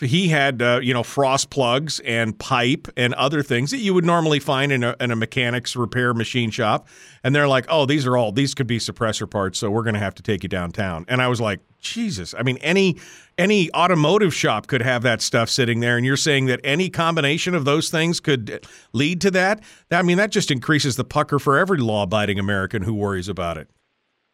he 0.00 0.28
had 0.28 0.62
uh, 0.62 0.80
you 0.82 0.94
know 0.94 1.02
frost 1.02 1.50
plugs 1.50 2.00
and 2.00 2.38
pipe 2.38 2.88
and 2.96 3.14
other 3.14 3.42
things 3.42 3.70
that 3.70 3.78
you 3.78 3.92
would 3.94 4.04
normally 4.04 4.38
find 4.38 4.72
in 4.72 4.82
a, 4.82 4.96
in 5.00 5.10
a 5.10 5.16
mechanic's 5.16 5.76
repair 5.76 6.14
machine 6.14 6.50
shop. 6.50 6.88
And 7.22 7.34
they're 7.34 7.48
like 7.48 7.66
oh 7.68 7.86
these 7.86 8.06
are 8.06 8.16
all 8.16 8.32
these 8.32 8.54
could 8.54 8.66
be 8.66 8.78
suppressor 8.78 9.28
parts 9.28 9.58
so 9.58 9.70
we're 9.70 9.82
going 9.82 9.94
to 9.94 10.00
have 10.00 10.14
to 10.16 10.22
take 10.22 10.42
you 10.42 10.48
downtown. 10.48 11.04
And 11.08 11.20
i 11.20 11.28
was 11.28 11.40
like 11.40 11.60
jesus. 11.80 12.34
I 12.36 12.42
mean 12.42 12.56
any 12.58 12.98
any 13.38 13.72
automotive 13.74 14.34
shop 14.34 14.66
could 14.66 14.82
have 14.82 15.02
that 15.02 15.20
stuff 15.20 15.48
sitting 15.48 15.80
there. 15.80 15.96
And 15.96 16.06
you're 16.06 16.16
saying 16.16 16.46
that 16.46 16.60
any 16.64 16.90
combination 16.90 17.54
of 17.54 17.64
those 17.64 17.90
things 17.90 18.20
could 18.20 18.66
lead 18.92 19.20
to 19.20 19.30
that 19.32 19.62
i 19.90 20.02
mean 20.02 20.16
that 20.16 20.30
just 20.30 20.50
increases 20.50 20.96
the 20.96 21.04
pucker 21.04 21.38
for 21.38 21.58
every 21.58 21.78
law-abiding 21.78 22.38
american 22.38 22.82
who 22.82 22.94
worries 22.94 23.28
about 23.28 23.58
it. 23.58 23.68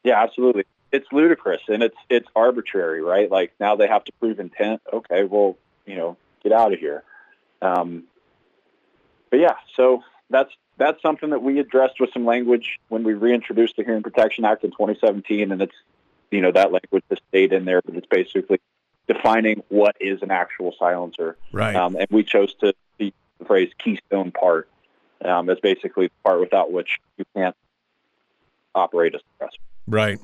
Yeah 0.05 0.23
absolutely 0.23 0.65
it's 0.93 1.07
ludicrous 1.13 1.63
and 1.69 1.83
it's 1.83 1.97
it's 2.09 2.29
arbitrary, 2.35 3.03
right? 3.03 3.31
Like 3.31 3.53
now 3.61 3.77
they 3.77 3.89
have 3.89 4.05
to 4.05 4.13
prove 4.21 4.41
intent. 4.41 4.81
Okay, 4.93 5.25
well, 5.25 5.57
you 5.87 5.97
know, 5.97 6.17
get 6.43 6.53
out 6.53 6.73
of 6.73 6.79
here. 6.79 7.03
Um, 7.61 8.05
but 9.31 9.41
yeah, 9.41 9.55
so 9.77 10.03
that's 10.31 10.53
that's 10.77 11.01
something 11.03 11.31
that 11.31 11.43
we 11.43 11.59
addressed 11.59 12.01
with 12.01 12.11
some 12.13 12.25
language 12.25 12.79
when 12.89 13.03
we 13.03 13.15
reintroduced 13.15 13.77
the 13.77 13.85
Hearing 13.85 14.03
Protection 14.03 14.45
Act 14.45 14.65
in 14.65 14.71
2017, 14.71 15.53
and 15.53 15.63
it's 15.63 15.75
you 16.31 16.41
know 16.41 16.53
that 16.53 16.73
language 16.73 17.05
has 17.11 17.19
stayed 17.29 17.53
in 17.53 17.65
there, 17.65 17.83
but 17.85 17.97
it's 17.97 18.07
basically 18.07 18.61
defining 19.07 19.63
what 19.69 19.97
is 20.01 20.23
an 20.23 20.31
actual 20.31 20.75
silencer. 20.79 21.37
Right. 21.53 21.75
Um, 21.75 21.97
and 21.97 22.07
we 22.11 22.23
chose 22.23 22.55
to 22.61 22.75
use 22.99 23.13
the 23.39 23.45
phrase 23.47 23.73
keystone 23.79 24.31
part 24.31 24.69
um, 25.25 25.49
as 25.49 25.59
basically 25.61 26.09
the 26.09 26.13
part 26.23 26.41
without 26.41 26.71
which 26.71 26.99
you 27.17 27.25
can't 27.35 27.57
operate 28.75 29.15
a 29.15 29.19
suppressor. 29.19 29.59
Right. 29.87 30.19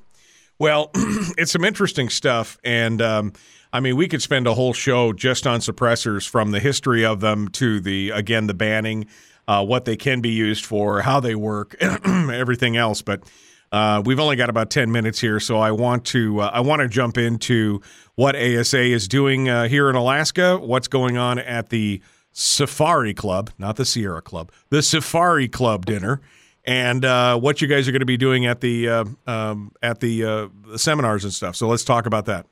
Well, 0.59 0.91
it's 0.95 1.53
some 1.53 1.65
interesting 1.65 2.09
stuff. 2.09 2.59
And 2.65 3.03
um, 3.03 3.33
I 3.73 3.81
mean, 3.81 3.97
we 3.97 4.09
could 4.09 4.23
spend 4.23 4.47
a 4.47 4.55
whole 4.55 4.73
show 4.73 5.13
just 5.13 5.47
on 5.47 5.61
suppressors 5.61 6.29
from 6.29 6.53
the 6.53 6.61
history 6.61 7.05
of 7.05 7.21
them 7.21 7.49
to 7.49 7.81
the, 7.81 8.11
again, 8.11 8.47
the 8.47 8.55
banning, 8.55 9.07
uh, 9.49 9.65
what 9.65 9.85
they 9.85 9.97
can 9.97 10.21
be 10.21 10.31
used 10.31 10.65
for, 10.65 11.03
how 11.03 11.21
they 11.21 11.35
work, 11.35 11.77
everything 12.07 12.77
else. 12.77 13.03
But 13.03 13.25
uh, 13.73 14.01
we've 14.05 14.21
only 14.21 14.37
got 14.37 14.49
about 14.49 14.71
10 14.71 14.93
minutes 14.93 15.21
here, 15.21 15.41
so 15.41 15.59
I 15.59 15.73
want 15.73 16.05
to 16.07 16.41
uh, 16.41 16.51
I 16.55 16.61
want 16.61 16.83
to 16.83 16.89
jump 16.89 17.19
into 17.19 17.81
what 18.15 18.37
ASA 18.37 18.81
is 18.81 19.09
doing 19.09 19.49
uh, 19.49 19.67
here 19.67 19.91
in 19.91 19.97
Alaska, 19.97 20.59
what's 20.59 20.87
going 20.87 21.17
on 21.17 21.41
at 21.41 21.71
the 21.71 22.01
Safari 22.31 23.15
Club, 23.15 23.51
not 23.59 23.75
the 23.75 23.85
Sierra 23.85 24.23
Club, 24.23 24.53
the 24.71 24.81
Safari 24.81 25.49
Club 25.49 25.87
dinner 25.87 26.21
and 26.65 27.05
uh, 27.05 27.39
what 27.39 27.61
you 27.61 27.69
guys 27.69 27.89
are 27.89 27.93
going 27.93 28.01
to 28.01 28.07
be 28.07 28.17
doing 28.17 28.47
at 28.47 28.61
the 28.61 28.89
uh, 28.89 29.05
um, 29.27 29.73
at 29.83 30.01
the, 30.01 30.25
uh, 30.25 30.49
the, 30.67 30.79
seminars 30.79 31.25
and 31.25 31.33
stuff. 31.33 31.57
So 31.57 31.69
let's 31.69 31.85
talk 31.85 32.07
about 32.07 32.27
that. 32.27 32.47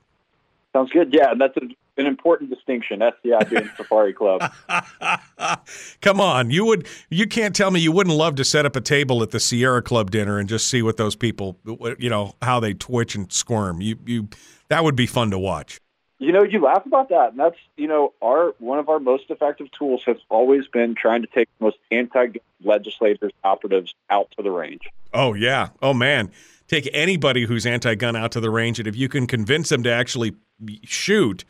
Sounds 0.73 0.91
good. 0.91 1.13
Yeah, 1.13 1.35
that's 1.39 1.57
a 1.57 1.63
an 1.99 2.07
important 2.07 2.51
distinction. 2.51 3.01
That's 3.01 3.17
SCI 3.25 3.45
being 3.45 3.71
Safari 3.77 4.15
Club. 4.15 4.51
Come 6.01 6.21
on, 6.21 6.51
you 6.51 6.65
would 6.65 6.87
you 7.11 7.27
can't 7.27 7.55
tell 7.55 7.71
me 7.71 7.81
you 7.81 7.93
wouldn't 7.93 8.17
love 8.17 8.35
to 8.37 8.45
set 8.45 8.65
up 8.65 8.77
a 8.77 8.81
table 8.81 9.23
at 9.23 9.31
the 9.31 9.41
Sierra 9.41 9.83
Club 9.83 10.11
dinner 10.11 10.39
and 10.39 10.49
just 10.49 10.69
see 10.69 10.83
what 10.83 10.97
those 10.97 11.15
people, 11.15 11.59
you 11.99 12.09
know, 12.09 12.35
how 12.41 12.61
they 12.61 12.73
twitch 12.73 13.15
and 13.15 13.31
squirm. 13.31 13.81
You 13.81 13.99
you 14.07 14.29
that 14.69 14.85
would 14.85 14.97
be 14.97 15.07
fun 15.07 15.31
to 15.33 15.39
watch. 15.39 15.82
You 16.23 16.31
know, 16.31 16.45
you 16.45 16.61
laugh 16.61 16.87
about 16.87 17.09
that, 17.09 17.31
and 17.31 17.41
that's 17.41 17.57
you 17.77 17.89
know 17.89 18.13
our 18.23 18.55
one 18.59 18.79
of 18.79 18.89
our 18.89 19.01
most 19.01 19.25
effective 19.29 19.71
tools 19.73 20.05
has 20.07 20.19
always 20.29 20.69
been 20.69 20.95
trying 20.95 21.23
to 21.23 21.29
take 21.29 21.49
the 21.59 21.65
most 21.65 21.79
anti 21.91 22.39
legislators 22.63 23.33
operatives 23.43 23.93
out 24.09 24.31
to 24.37 24.43
the 24.43 24.51
range. 24.53 24.83
Oh 25.13 25.35
yeah, 25.35 25.71
oh 25.83 25.93
man, 25.93 26.31
take 26.69 26.89
anybody 26.93 27.45
who's 27.45 27.67
anti-gun 27.67 28.15
out 28.15 28.31
to 28.33 28.41
the 28.41 28.51
range, 28.51 28.79
and 28.79 28.87
if 28.87 28.95
you 28.95 29.09
can 29.09 29.27
convince 29.27 29.69
them 29.69 29.83
to 29.83 29.91
actually 29.91 30.37
shoot, 30.85 31.45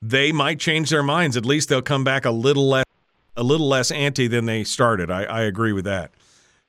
they 0.00 0.32
might 0.32 0.58
change 0.58 0.88
their 0.88 1.02
minds. 1.02 1.36
At 1.36 1.44
least 1.44 1.68
they'll 1.68 1.82
come 1.82 2.02
back 2.02 2.24
a 2.24 2.30
little 2.30 2.66
less 2.66 2.86
a 3.36 3.42
little 3.42 3.68
less 3.68 3.90
anti 3.90 4.26
than 4.26 4.46
they 4.46 4.64
started. 4.64 5.10
I, 5.10 5.24
I 5.24 5.42
agree 5.42 5.74
with 5.74 5.84
that. 5.84 6.12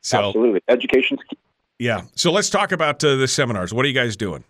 So 0.02 0.28
absolutely, 0.28 0.62
education's 0.68 1.22
key. 1.30 1.38
Yeah. 1.80 2.02
So 2.16 2.34
let's 2.34 2.50
talk 2.50 2.74
about 2.74 3.02
uh, 3.04 3.16
the 3.16 3.28
seminars. 3.30 3.74
What 3.74 3.86
are 3.86 3.88
you 3.88 3.94
guys 3.94 4.18
doing? 4.18 4.44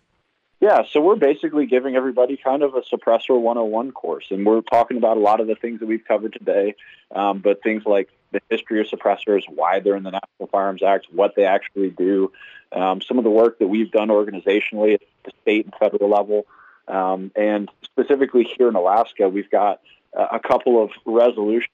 Yeah, 0.58 0.82
so 0.90 1.02
we're 1.02 1.16
basically 1.16 1.66
giving 1.66 1.96
everybody 1.96 2.38
kind 2.38 2.62
of 2.62 2.74
a 2.74 2.80
suppressor 2.80 3.38
101 3.38 3.92
course, 3.92 4.26
and 4.30 4.46
we're 4.46 4.62
talking 4.62 4.96
about 4.96 5.18
a 5.18 5.20
lot 5.20 5.40
of 5.40 5.48
the 5.48 5.54
things 5.54 5.80
that 5.80 5.86
we've 5.86 6.04
covered 6.04 6.32
today, 6.32 6.74
um, 7.14 7.40
but 7.40 7.62
things 7.62 7.84
like 7.84 8.08
the 8.32 8.40
history 8.48 8.80
of 8.80 8.86
suppressors, 8.86 9.42
why 9.48 9.80
they're 9.80 9.96
in 9.96 10.02
the 10.02 10.12
National 10.12 10.48
Firearms 10.50 10.82
Act, 10.82 11.08
what 11.12 11.34
they 11.36 11.44
actually 11.44 11.90
do, 11.90 12.32
um, 12.72 13.02
some 13.02 13.18
of 13.18 13.24
the 13.24 13.30
work 13.30 13.58
that 13.58 13.66
we've 13.66 13.90
done 13.90 14.08
organizationally 14.08 14.94
at 14.94 15.02
the 15.24 15.32
state 15.42 15.66
and 15.66 15.74
federal 15.74 16.08
level, 16.08 16.46
um, 16.88 17.30
and 17.36 17.70
specifically 17.82 18.44
here 18.56 18.68
in 18.68 18.76
Alaska, 18.76 19.28
we've 19.28 19.50
got 19.50 19.80
uh, 20.16 20.26
a 20.32 20.40
couple 20.40 20.82
of 20.82 20.90
resolutions 21.04 21.68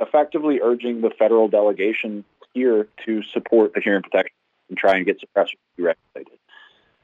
effectively 0.00 0.60
urging 0.62 1.00
the 1.00 1.10
federal 1.10 1.48
delegation 1.48 2.24
here 2.52 2.86
to 3.04 3.22
support 3.24 3.74
the 3.74 3.80
hearing 3.80 4.02
protection 4.02 4.34
and 4.68 4.78
try 4.78 4.96
and 4.96 5.04
get 5.04 5.20
suppressors 5.20 5.56
regulated. 5.76 6.38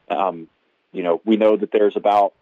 Um, 0.08 0.48
you 0.92 1.02
know, 1.02 1.20
we 1.24 1.36
know 1.36 1.56
that 1.56 1.72
there's 1.72 1.96
about 1.96 2.34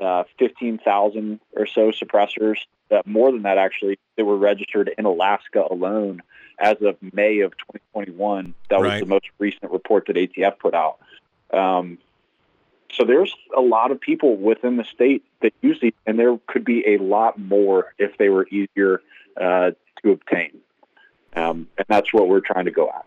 uh, 0.00 0.24
15,000 0.38 1.40
or 1.54 1.66
so 1.66 1.90
suppressors, 1.90 2.56
that 2.88 3.06
more 3.06 3.32
than 3.32 3.42
that 3.42 3.58
actually, 3.58 3.98
that 4.16 4.24
were 4.24 4.36
registered 4.36 4.90
in 4.96 5.04
Alaska 5.04 5.64
alone 5.70 6.22
as 6.58 6.76
of 6.82 6.96
May 7.12 7.40
of 7.40 7.52
2021. 7.56 8.54
That 8.68 8.80
right. 8.80 8.92
was 8.92 9.00
the 9.00 9.06
most 9.06 9.26
recent 9.38 9.72
report 9.72 10.06
that 10.06 10.16
ATF 10.16 10.58
put 10.58 10.74
out. 10.74 10.98
Um, 11.52 11.98
so 12.92 13.04
there's 13.04 13.34
a 13.56 13.60
lot 13.60 13.90
of 13.90 14.00
people 14.00 14.36
within 14.36 14.76
the 14.76 14.84
state 14.84 15.24
that 15.40 15.52
use 15.62 15.78
these, 15.80 15.94
and 16.06 16.18
there 16.18 16.38
could 16.46 16.64
be 16.64 16.94
a 16.94 16.98
lot 16.98 17.38
more 17.38 17.94
if 17.98 18.18
they 18.18 18.28
were 18.28 18.46
easier 18.48 19.00
uh, 19.40 19.70
to 20.02 20.10
obtain. 20.10 20.58
Um, 21.34 21.68
and 21.78 21.86
that's 21.88 22.12
what 22.12 22.28
we're 22.28 22.40
trying 22.40 22.66
to 22.66 22.70
go 22.70 22.90
at. 22.90 23.06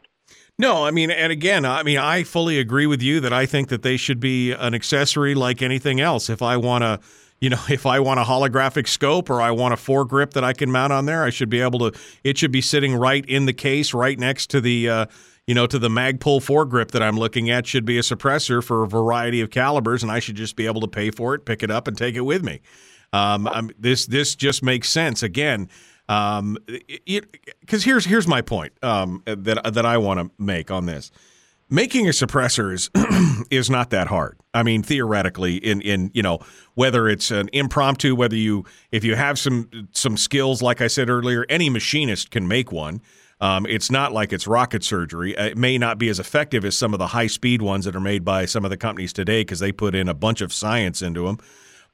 No, 0.57 0.85
I 0.85 0.91
mean, 0.91 1.11
and 1.11 1.31
again, 1.31 1.65
I 1.65 1.83
mean, 1.83 1.97
I 1.97 2.23
fully 2.23 2.59
agree 2.59 2.87
with 2.87 3.01
you 3.01 3.19
that 3.19 3.33
I 3.33 3.45
think 3.45 3.67
that 3.69 3.81
they 3.81 3.97
should 3.97 4.19
be 4.19 4.53
an 4.53 4.73
accessory 4.73 5.35
like 5.35 5.61
anything 5.61 5.99
else. 5.99 6.29
If 6.29 6.41
I 6.41 6.55
want 6.55 6.83
to, 6.83 6.99
you 7.41 7.49
know, 7.49 7.59
if 7.69 7.85
I 7.85 7.99
want 7.99 8.19
a 8.19 8.23
holographic 8.23 8.87
scope 8.87 9.29
or 9.29 9.41
I 9.41 9.51
want 9.51 9.73
a 9.73 9.77
foregrip 9.77 10.31
that 10.31 10.43
I 10.43 10.53
can 10.53 10.71
mount 10.71 10.93
on 10.93 11.05
there, 11.05 11.23
I 11.23 11.29
should 11.29 11.49
be 11.49 11.59
able 11.59 11.79
to. 11.91 11.99
It 12.23 12.37
should 12.37 12.51
be 12.51 12.61
sitting 12.61 12.95
right 12.95 13.25
in 13.25 13.45
the 13.45 13.53
case, 13.53 13.93
right 13.93 14.17
next 14.17 14.49
to 14.51 14.61
the, 14.61 14.89
uh, 14.89 15.05
you 15.45 15.53
know, 15.53 15.67
to 15.67 15.77
the 15.77 15.89
Magpul 15.89 16.39
foregrip 16.39 16.91
that 16.91 17.03
I'm 17.03 17.17
looking 17.17 17.49
at. 17.49 17.67
Should 17.67 17.85
be 17.85 17.97
a 17.97 18.01
suppressor 18.01 18.63
for 18.63 18.83
a 18.83 18.87
variety 18.87 19.41
of 19.41 19.49
calibers, 19.49 20.03
and 20.03 20.11
I 20.11 20.19
should 20.19 20.35
just 20.35 20.55
be 20.55 20.67
able 20.67 20.81
to 20.81 20.87
pay 20.87 21.11
for 21.11 21.35
it, 21.35 21.45
pick 21.45 21.63
it 21.63 21.71
up, 21.71 21.87
and 21.89 21.97
take 21.97 22.15
it 22.15 22.21
with 22.21 22.43
me. 22.43 22.61
Um, 23.11 23.71
this 23.77 24.05
this 24.05 24.35
just 24.35 24.63
makes 24.63 24.89
sense. 24.89 25.21
Again, 25.21 25.69
um, 26.07 26.57
because 27.61 27.83
here's 27.83 28.05
here's 28.05 28.27
my 28.27 28.41
point 28.41 28.73
um, 28.83 29.23
that 29.25 29.73
that 29.73 29.85
I 29.85 29.97
want 29.97 30.19
to 30.19 30.31
make 30.43 30.71
on 30.71 30.85
this. 30.85 31.11
Making 31.67 32.05
a 32.07 32.11
suppressor 32.11 32.71
is 32.71 32.91
is 33.49 33.69
not 33.71 33.89
that 33.89 34.07
hard. 34.07 34.39
I 34.53 34.61
mean, 34.61 34.83
theoretically, 34.83 35.55
in 35.55 35.81
in 35.81 36.11
you 36.13 36.21
know 36.21 36.39
whether 36.75 37.09
it's 37.09 37.31
an 37.31 37.49
impromptu, 37.53 38.15
whether 38.15 38.35
you 38.35 38.65
if 38.91 39.03
you 39.03 39.15
have 39.15 39.39
some 39.39 39.69
some 39.91 40.15
skills, 40.15 40.61
like 40.61 40.79
I 40.81 40.87
said 40.87 41.09
earlier, 41.09 41.45
any 41.49 41.69
machinist 41.69 42.29
can 42.29 42.47
make 42.47 42.71
one. 42.71 43.01
Um, 43.41 43.65
it's 43.65 43.91
not 43.91 44.13
like 44.13 44.31
it's 44.31 44.47
rocket 44.47 44.83
surgery. 44.83 45.35
It 45.35 45.57
may 45.57 45.77
not 45.77 45.97
be 45.97 46.07
as 46.07 46.19
effective 46.19 46.63
as 46.63 46.77
some 46.77 46.93
of 46.93 46.99
the 46.99 47.07
high 47.07 47.27
speed 47.27 47.61
ones 47.61 47.85
that 47.85 47.95
are 47.95 47.99
made 47.99 48.23
by 48.23 48.45
some 48.45 48.63
of 48.63 48.71
the 48.71 48.77
companies 48.77 49.11
today 49.11 49.41
because 49.41 49.59
they 49.59 49.71
put 49.71 49.93
in 49.93 50.07
a 50.07 50.13
bunch 50.13 50.41
of 50.41 50.53
science 50.53 51.01
into 51.01 51.25
them. 51.25 51.39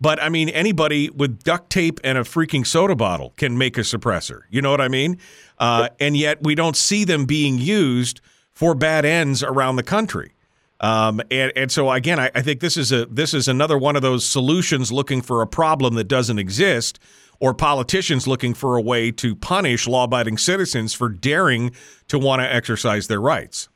But 0.02 0.22
I 0.22 0.30
mean, 0.30 0.49
anybody 0.49 1.12
with 1.12 1.43
duct 1.43 1.70
tape 1.70 1.99
and 2.04 2.18
a 2.18 2.22
freaking 2.22 2.66
soda 2.66 2.95
bottle 2.95 3.34
can 3.38 3.56
make 3.58 3.78
a 3.78 3.82
suppressor. 3.82 4.41
You 4.49 4.62
know 4.62 4.72
what 4.72 4.82
I 4.82 4.88
mean? 4.88 5.20
Uh, 5.60 5.89
and 5.99 6.18
yet 6.18 6.41
we 6.41 6.56
don't 6.56 6.76
see 6.76 7.06
them 7.06 7.26
being 7.26 7.60
used 7.60 8.20
for 8.52 8.74
bad 8.74 9.06
ends 9.06 9.43
around 9.43 9.76
the 9.76 9.84
country. 9.84 10.34
Um, 10.80 11.22
and, 11.30 11.54
and 11.56 11.72
so 11.72 11.91
again, 11.91 12.20
I, 12.20 12.32
I 12.34 12.41
think 12.41 12.60
this 12.60 12.76
is 12.76 12.91
a 12.91 13.06
this 13.06 13.36
is 13.36 13.47
another 13.47 13.78
one 13.78 13.95
of 13.95 14.02
those 14.02 14.26
solutions 14.26 14.91
looking 14.91 15.22
for 15.22 15.43
a 15.43 15.47
problem 15.47 15.93
that 15.93 16.06
doesn't 16.06 16.39
exist, 16.39 16.99
or 17.39 17.54
politicians 17.54 18.28
looking 18.28 18.56
for 18.56 18.78
a 18.78 18.82
way 18.82 19.12
to 19.12 19.36
punish 19.36 19.88
law-abiding 19.88 20.39
citizens 20.39 20.95
for 20.95 21.10
daring 21.10 21.72
to 22.08 22.18
want 22.18 22.41
to 22.41 22.52
exercise 22.52 23.08
their 23.08 23.22
rights. 23.22 23.70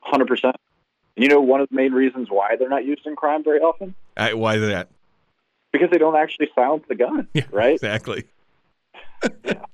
Hundred 0.00 0.28
percent. 0.28 0.54
You 1.18 1.28
know, 1.28 1.40
one 1.40 1.60
of 1.60 1.68
the 1.68 1.74
main 1.74 1.92
reasons 1.92 2.28
why 2.30 2.54
they're 2.56 2.68
not 2.68 2.84
used 2.84 3.04
in 3.04 3.16
crime 3.16 3.42
very 3.42 3.58
often. 3.58 3.94
Uh, 4.16 4.30
why 4.30 4.56
that? 4.58 4.88
Because 5.72 5.90
they 5.90 5.98
don't 5.98 6.16
actually 6.16 6.48
silence 6.54 6.84
the 6.88 6.94
gun, 6.94 7.26
yeah, 7.34 7.42
right? 7.50 7.74
Exactly. 7.74 8.24
yeah. 9.44 9.64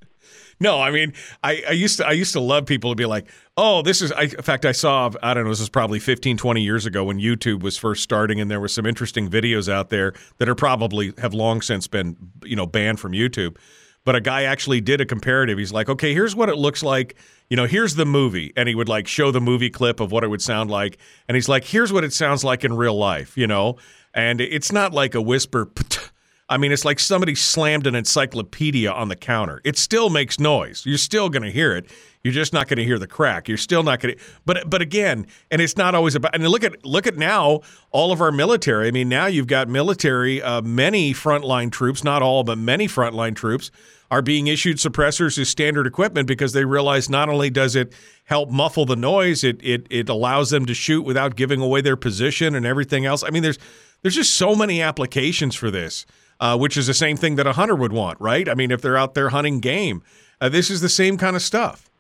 No, 0.61 0.81
I 0.81 0.91
mean, 0.91 1.13
I, 1.43 1.63
I, 1.69 1.73
used 1.73 1.99
to 1.99 2.07
I 2.07 2.13
used 2.13 2.33
to 2.33 2.41
love 2.41 2.65
people 2.65 2.91
to 2.91 2.97
be 2.97 3.07
like, 3.07 3.27
oh, 3.57 3.83
this 3.83 4.01
is. 4.01 4.13
I, 4.13 4.23
in 4.23 4.43
fact, 4.43 4.65
I 4.65 4.73
saw 4.73 5.11
I 5.23 5.35
don't 5.35 5.45
know. 5.45 5.51
This 5.51 5.61
is 5.61 5.69
probably 5.69 5.99
15, 5.99 6.37
20 6.37 6.63
years 6.63 6.87
ago 6.87 7.05
when 7.05 7.19
YouTube 7.19 7.63
was 7.63 7.77
first 7.77 8.03
starting, 8.03 8.41
and 8.41 8.51
there 8.51 8.61
were 8.61 8.69
some 8.69 8.87
interesting 8.87 9.29
videos 9.29 9.71
out 9.71 9.91
there 9.91 10.15
that 10.39 10.49
are 10.49 10.55
probably 10.55 11.13
have 11.19 11.35
long 11.35 11.61
since 11.61 11.87
been 11.87 12.17
you 12.45 12.57
know 12.57 12.67
banned 12.67 13.01
from 13.01 13.13
YouTube. 13.13 13.57
But 14.05 14.17
a 14.17 14.21
guy 14.21 14.43
actually 14.43 14.81
did 14.81 15.01
a 15.01 15.07
comparative. 15.07 15.59
He's 15.59 15.73
like, 15.73 15.89
okay, 15.89 16.13
here's 16.13 16.37
what 16.37 16.49
it 16.49 16.57
looks 16.57 16.83
like 16.83 17.17
you 17.51 17.57
know, 17.57 17.67
here's 17.67 17.95
the 17.95 18.07
movie. 18.07 18.53
And 18.57 18.69
he 18.69 18.75
would 18.75 18.89
like 18.89 19.07
show 19.07 19.31
the 19.31 19.41
movie 19.41 19.71
clip 19.71 20.01
of 20.01 20.13
what 20.13 20.25
it 20.25 20.29
would 20.29 20.43
sound 20.43 20.71
like. 20.71 20.99
And 21.29 21.35
he's 21.35 21.49
like, 21.49 21.65
here's 21.65 21.93
what 21.93 22.05
it 22.05 22.13
sounds 22.13 22.45
like 22.45 22.65
in 22.65 22.75
real 22.75 22.97
life, 22.97 23.37
you 23.37 23.47
know? 23.47 23.77
And 24.15 24.41
it's 24.41 24.73
not 24.73 24.93
like 24.93 25.15
a 25.15 25.23
whisper. 25.23 25.71
I 26.49 26.57
mean, 26.59 26.73
it's 26.73 26.85
like 26.85 27.01
somebody 27.01 27.35
slammed 27.35 27.87
an 27.87 27.95
encyclopedia 27.95 28.91
on 28.91 29.09
the 29.09 29.17
counter. 29.17 29.61
It 29.65 29.79
still 29.79 30.11
makes 30.11 30.39
noise. 30.39 30.85
You're 30.85 30.99
still 30.99 31.29
going 31.29 31.43
to 31.43 31.51
hear 31.51 31.75
it. 31.75 31.91
You're 32.25 32.33
just 32.33 32.55
not 32.55 32.69
going 32.69 32.79
to 32.79 32.85
hear 32.85 32.99
the 32.99 33.07
crack. 33.07 33.49
You're 33.49 33.59
still 33.59 33.83
not 33.83 34.01
going 34.01 34.17
to. 34.17 34.21
But 34.47 34.71
but 34.71 34.81
again, 34.81 35.27
and 35.51 35.61
it's 35.61 35.77
not 35.77 35.95
always 35.95 36.15
about. 36.15 36.35
And 36.35 36.49
look 36.49 36.65
at 36.65 36.83
look 36.83 37.07
at 37.07 37.19
now 37.19 37.61
all 37.91 38.13
of 38.13 38.23
our 38.23 38.33
military. 38.33 38.89
I 38.89 38.93
mean, 38.93 39.11
now 39.11 39.27
you've 39.27 39.47
got 39.47 39.69
military, 39.69 40.43
uh, 40.43 40.63
many 40.63 41.13
frontline 41.13 41.71
troops, 41.71 42.03
not 42.03 42.23
all, 42.23 42.43
but 42.43 42.57
many 42.57 42.89
frontline 42.89 43.37
troops 43.37 43.71
are 44.11 44.23
being 44.23 44.47
issued 44.47 44.79
suppressors 44.79 45.39
as 45.39 45.51
standard 45.51 45.87
equipment 45.87 46.27
because 46.27 46.55
they 46.55 46.65
realize 46.65 47.11
not 47.11 47.29
only 47.29 47.51
does 47.51 47.77
it 47.77 47.93
help 48.25 48.51
muffle 48.51 48.87
the 48.87 48.97
noise, 48.97 49.45
it 49.45 49.61
it 49.63 49.87
it 49.91 50.09
allows 50.09 50.49
them 50.49 50.65
to 50.65 50.73
shoot 50.73 51.03
without 51.03 51.37
giving 51.37 51.61
away 51.61 51.83
their 51.83 51.97
position 51.97 52.55
and 52.55 52.65
everything 52.65 53.05
else. 53.05 53.23
I 53.23 53.29
mean, 53.29 53.43
there's 53.43 53.59
there's 54.01 54.15
just 54.15 54.35
so 54.35 54.55
many 54.55 54.81
applications 54.81 55.55
for 55.55 55.71
this, 55.71 56.07
uh, 56.41 56.57
which 56.57 56.79
is 56.79 56.87
the 56.87 56.95
same 56.95 57.19
thing 57.19 57.37
that 57.37 57.47
a 57.47 57.53
hunter 57.53 57.75
would 57.75 57.93
want, 57.93 58.19
right? 58.19 58.49
I 58.49 58.55
mean, 58.55 58.71
if 58.71 58.81
they're 58.81 58.97
out 58.97 59.13
there 59.13 59.29
hunting 59.29 59.61
game, 59.61 60.03
uh, 60.41 60.49
this 60.49 60.71
is 60.71 60.81
the 60.81 60.89
same 60.89 61.19
kind 61.19 61.37
of 61.37 61.43
stuff. 61.43 61.91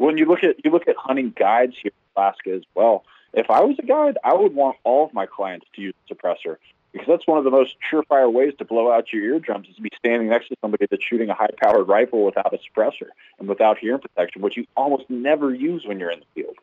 When 0.00 0.16
you 0.16 0.24
look 0.24 0.42
at 0.42 0.64
you 0.64 0.70
look 0.70 0.88
at 0.88 0.96
hunting 0.96 1.34
guides 1.36 1.76
here 1.76 1.92
in 1.92 2.20
Alaska 2.22 2.54
as 2.54 2.62
well. 2.74 3.04
If 3.34 3.50
I 3.50 3.60
was 3.60 3.78
a 3.78 3.82
guide, 3.82 4.16
I 4.24 4.32
would 4.32 4.54
want 4.54 4.78
all 4.82 5.04
of 5.04 5.12
my 5.12 5.26
clients 5.26 5.66
to 5.76 5.82
use 5.82 5.94
a 6.08 6.14
suppressor 6.14 6.56
because 6.90 7.06
that's 7.06 7.26
one 7.26 7.36
of 7.36 7.44
the 7.44 7.50
most 7.50 7.76
surefire 7.92 8.32
ways 8.32 8.54
to 8.58 8.64
blow 8.64 8.90
out 8.90 9.12
your 9.12 9.22
eardrums 9.22 9.68
is 9.68 9.76
to 9.76 9.82
be 9.82 9.90
standing 9.98 10.30
next 10.30 10.48
to 10.48 10.56
somebody 10.62 10.86
that's 10.90 11.04
shooting 11.04 11.28
a 11.28 11.34
high-powered 11.34 11.86
rifle 11.86 12.24
without 12.24 12.52
a 12.52 12.58
suppressor 12.58 13.08
and 13.38 13.46
without 13.46 13.76
hearing 13.76 14.00
protection, 14.00 14.40
which 14.40 14.56
you 14.56 14.66
almost 14.74 15.08
never 15.10 15.54
use 15.54 15.84
when 15.84 16.00
you're 16.00 16.10
in 16.10 16.20
the 16.20 16.26
field. 16.34 16.56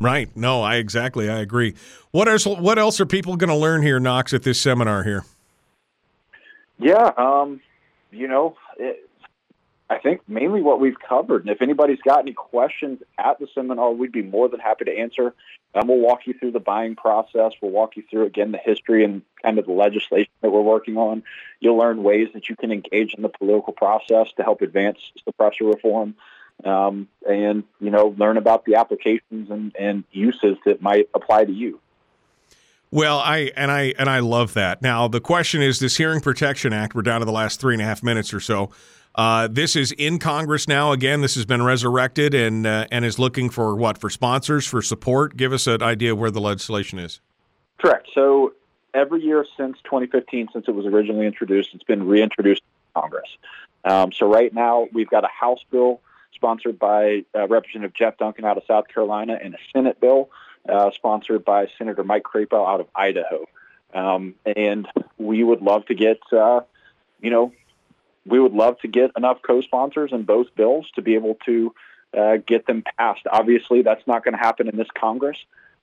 Right. 0.00 0.28
No, 0.36 0.62
I 0.62 0.76
exactly. 0.76 1.30
I 1.30 1.38
agree. 1.38 1.74
What 2.10 2.26
else? 2.26 2.44
What 2.44 2.78
else 2.78 3.00
are 3.00 3.06
people 3.06 3.36
going 3.36 3.50
to 3.50 3.56
learn 3.56 3.82
here, 3.82 4.00
Knox, 4.00 4.34
at 4.34 4.42
this 4.42 4.60
seminar 4.60 5.04
here? 5.04 5.24
Yeah. 6.76 7.12
Um, 7.16 7.60
you 8.10 8.26
know, 8.26 8.56
it, 8.78 9.08
I 9.90 9.98
think 9.98 10.20
mainly 10.28 10.62
what 10.62 10.78
we've 10.78 10.98
covered. 11.00 11.42
And 11.42 11.50
if 11.50 11.60
anybody's 11.60 12.00
got 12.00 12.20
any 12.20 12.32
questions 12.32 13.02
at 13.18 13.40
the 13.40 13.48
seminar, 13.52 13.90
we'd 13.90 14.12
be 14.12 14.22
more 14.22 14.48
than 14.48 14.60
happy 14.60 14.84
to 14.84 14.96
answer. 14.96 15.34
Um, 15.74 15.88
we'll 15.88 15.98
walk 15.98 16.28
you 16.28 16.32
through 16.32 16.52
the 16.52 16.60
buying 16.60 16.94
process. 16.94 17.54
We'll 17.60 17.72
walk 17.72 17.96
you 17.96 18.04
through, 18.08 18.26
again, 18.26 18.52
the 18.52 18.58
history 18.58 19.04
and 19.04 19.22
kind 19.42 19.58
of 19.58 19.66
the 19.66 19.72
legislation 19.72 20.30
that 20.42 20.52
we're 20.52 20.60
working 20.60 20.96
on. 20.96 21.24
You'll 21.58 21.76
learn 21.76 22.04
ways 22.04 22.28
that 22.34 22.48
you 22.48 22.54
can 22.54 22.70
engage 22.70 23.14
in 23.14 23.22
the 23.22 23.28
political 23.28 23.72
process 23.72 24.28
to 24.36 24.44
help 24.44 24.62
advance 24.62 24.98
suppressor 25.28 25.68
reform. 25.74 26.14
Um, 26.64 27.08
and, 27.28 27.64
you 27.80 27.90
know, 27.90 28.14
learn 28.16 28.36
about 28.36 28.66
the 28.66 28.76
applications 28.76 29.50
and, 29.50 29.74
and 29.76 30.04
uses 30.12 30.56
that 30.66 30.80
might 30.80 31.08
apply 31.14 31.46
to 31.46 31.52
you. 31.52 31.80
Well, 32.92 33.18
I 33.18 33.52
and 33.56 33.70
I 33.70 33.94
and 33.98 34.08
I 34.10 34.18
love 34.18 34.54
that. 34.54 34.82
Now 34.82 35.06
the 35.06 35.20
question 35.20 35.62
is 35.62 35.78
this 35.78 35.96
Hearing 35.96 36.20
Protection 36.20 36.72
Act. 36.72 36.92
We're 36.92 37.02
down 37.02 37.20
to 37.20 37.24
the 37.24 37.32
last 37.32 37.60
three 37.60 37.72
and 37.72 37.80
a 37.80 37.84
half 37.84 38.02
minutes 38.02 38.34
or 38.34 38.40
so. 38.40 38.70
Uh, 39.14 39.48
this 39.50 39.74
is 39.76 39.92
in 39.92 40.18
Congress 40.18 40.68
now. 40.68 40.92
Again, 40.92 41.20
this 41.20 41.34
has 41.34 41.44
been 41.44 41.62
resurrected 41.62 42.34
and 42.34 42.66
uh, 42.66 42.86
and 42.92 43.04
is 43.04 43.18
looking 43.18 43.50
for 43.50 43.74
what 43.74 43.98
for 43.98 44.08
sponsors 44.08 44.66
for 44.66 44.82
support. 44.82 45.36
Give 45.36 45.52
us 45.52 45.66
an 45.66 45.82
idea 45.82 46.14
where 46.14 46.30
the 46.30 46.40
legislation 46.40 46.98
is. 46.98 47.20
Correct. 47.78 48.08
So 48.14 48.54
every 48.94 49.22
year 49.22 49.44
since 49.56 49.78
2015, 49.84 50.48
since 50.52 50.66
it 50.68 50.74
was 50.74 50.86
originally 50.86 51.26
introduced, 51.26 51.70
it's 51.74 51.84
been 51.84 52.06
reintroduced 52.06 52.62
in 52.62 53.00
Congress. 53.02 53.28
Um, 53.84 54.12
so 54.12 54.30
right 54.30 54.52
now 54.54 54.88
we've 54.92 55.10
got 55.10 55.24
a 55.24 55.28
House 55.28 55.64
bill 55.70 56.00
sponsored 56.34 56.78
by 56.78 57.24
uh, 57.34 57.48
Representative 57.48 57.94
Jeff 57.94 58.18
Duncan 58.18 58.44
out 58.44 58.56
of 58.56 58.62
South 58.66 58.88
Carolina 58.88 59.38
and 59.42 59.54
a 59.54 59.58
Senate 59.72 60.00
bill 60.00 60.30
uh, 60.68 60.90
sponsored 60.92 61.44
by 61.44 61.68
Senator 61.78 62.04
Mike 62.04 62.22
Crapo 62.22 62.66
out 62.66 62.80
of 62.80 62.86
Idaho. 62.94 63.46
Um, 63.92 64.34
and 64.44 64.86
we 65.18 65.42
would 65.42 65.62
love 65.62 65.86
to 65.86 65.94
get, 65.94 66.20
uh, 66.32 66.60
you 67.20 67.30
know, 67.30 67.52
we 68.30 68.38
would 68.38 68.52
love 68.52 68.78
to 68.80 68.88
get 68.88 69.10
enough 69.16 69.38
co-sponsors 69.42 70.12
in 70.12 70.22
both 70.22 70.54
bills 70.54 70.86
to 70.94 71.02
be 71.02 71.14
able 71.14 71.36
to 71.46 71.74
uh, 72.16 72.36
get 72.46 72.66
them 72.66 72.82
passed. 72.98 73.22
Obviously, 73.30 73.82
that's 73.82 74.06
not 74.06 74.24
going 74.24 74.32
to 74.32 74.38
happen 74.38 74.68
in 74.68 74.76
this 74.76 74.88
Congress, 74.94 75.36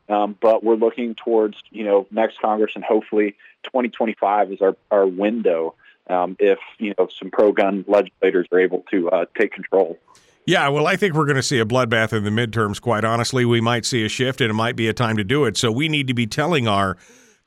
um, 0.10 0.36
but 0.40 0.64
we're 0.64 0.76
looking 0.76 1.16
towards, 1.16 1.58
you 1.70 1.84
know, 1.84 2.08
next 2.12 2.40
Congress 2.40 2.72
and 2.76 2.84
hopefully 2.84 3.36
2025 3.64 4.54
is 4.54 4.62
our, 4.62 4.76
our 4.92 5.06
window 5.06 5.76
um, 6.10 6.36
if, 6.40 6.60
you 6.80 6.94
know, 6.98 7.08
some 7.08 7.30
pro-gun 7.30 7.84
legislators 7.88 8.48
are 8.52 8.60
able 8.60 8.86
to 8.92 9.10
uh, 9.10 9.26
take 9.38 9.52
control. 9.52 9.98
Yeah, 10.46 10.70
well, 10.70 10.88
I 10.88 10.96
think 10.96 11.14
we're 11.14 11.26
going 11.26 11.36
to 11.36 11.44
see 11.44 11.60
a 11.60 11.66
bloodbath 11.66 12.14
in 12.14 12.24
the 12.24 12.30
midterms, 12.30 12.80
quite 12.80 13.04
honestly. 13.04 13.44
We 13.44 13.60
might 13.60 13.86
see 13.86 14.06
a 14.06 14.10
shift, 14.10 14.40
and 14.40 14.50
it 14.50 14.54
might 14.54 14.78
be 14.78 14.88
a 14.88 14.94
time 14.94 15.18
to 15.18 15.26
do 15.26 15.44
it. 15.44 15.58
So 15.58 15.74
we 15.74 15.90
need 15.90 16.08
to 16.08 16.14
be 16.14 16.26
telling 16.26 16.70
our 16.70 16.96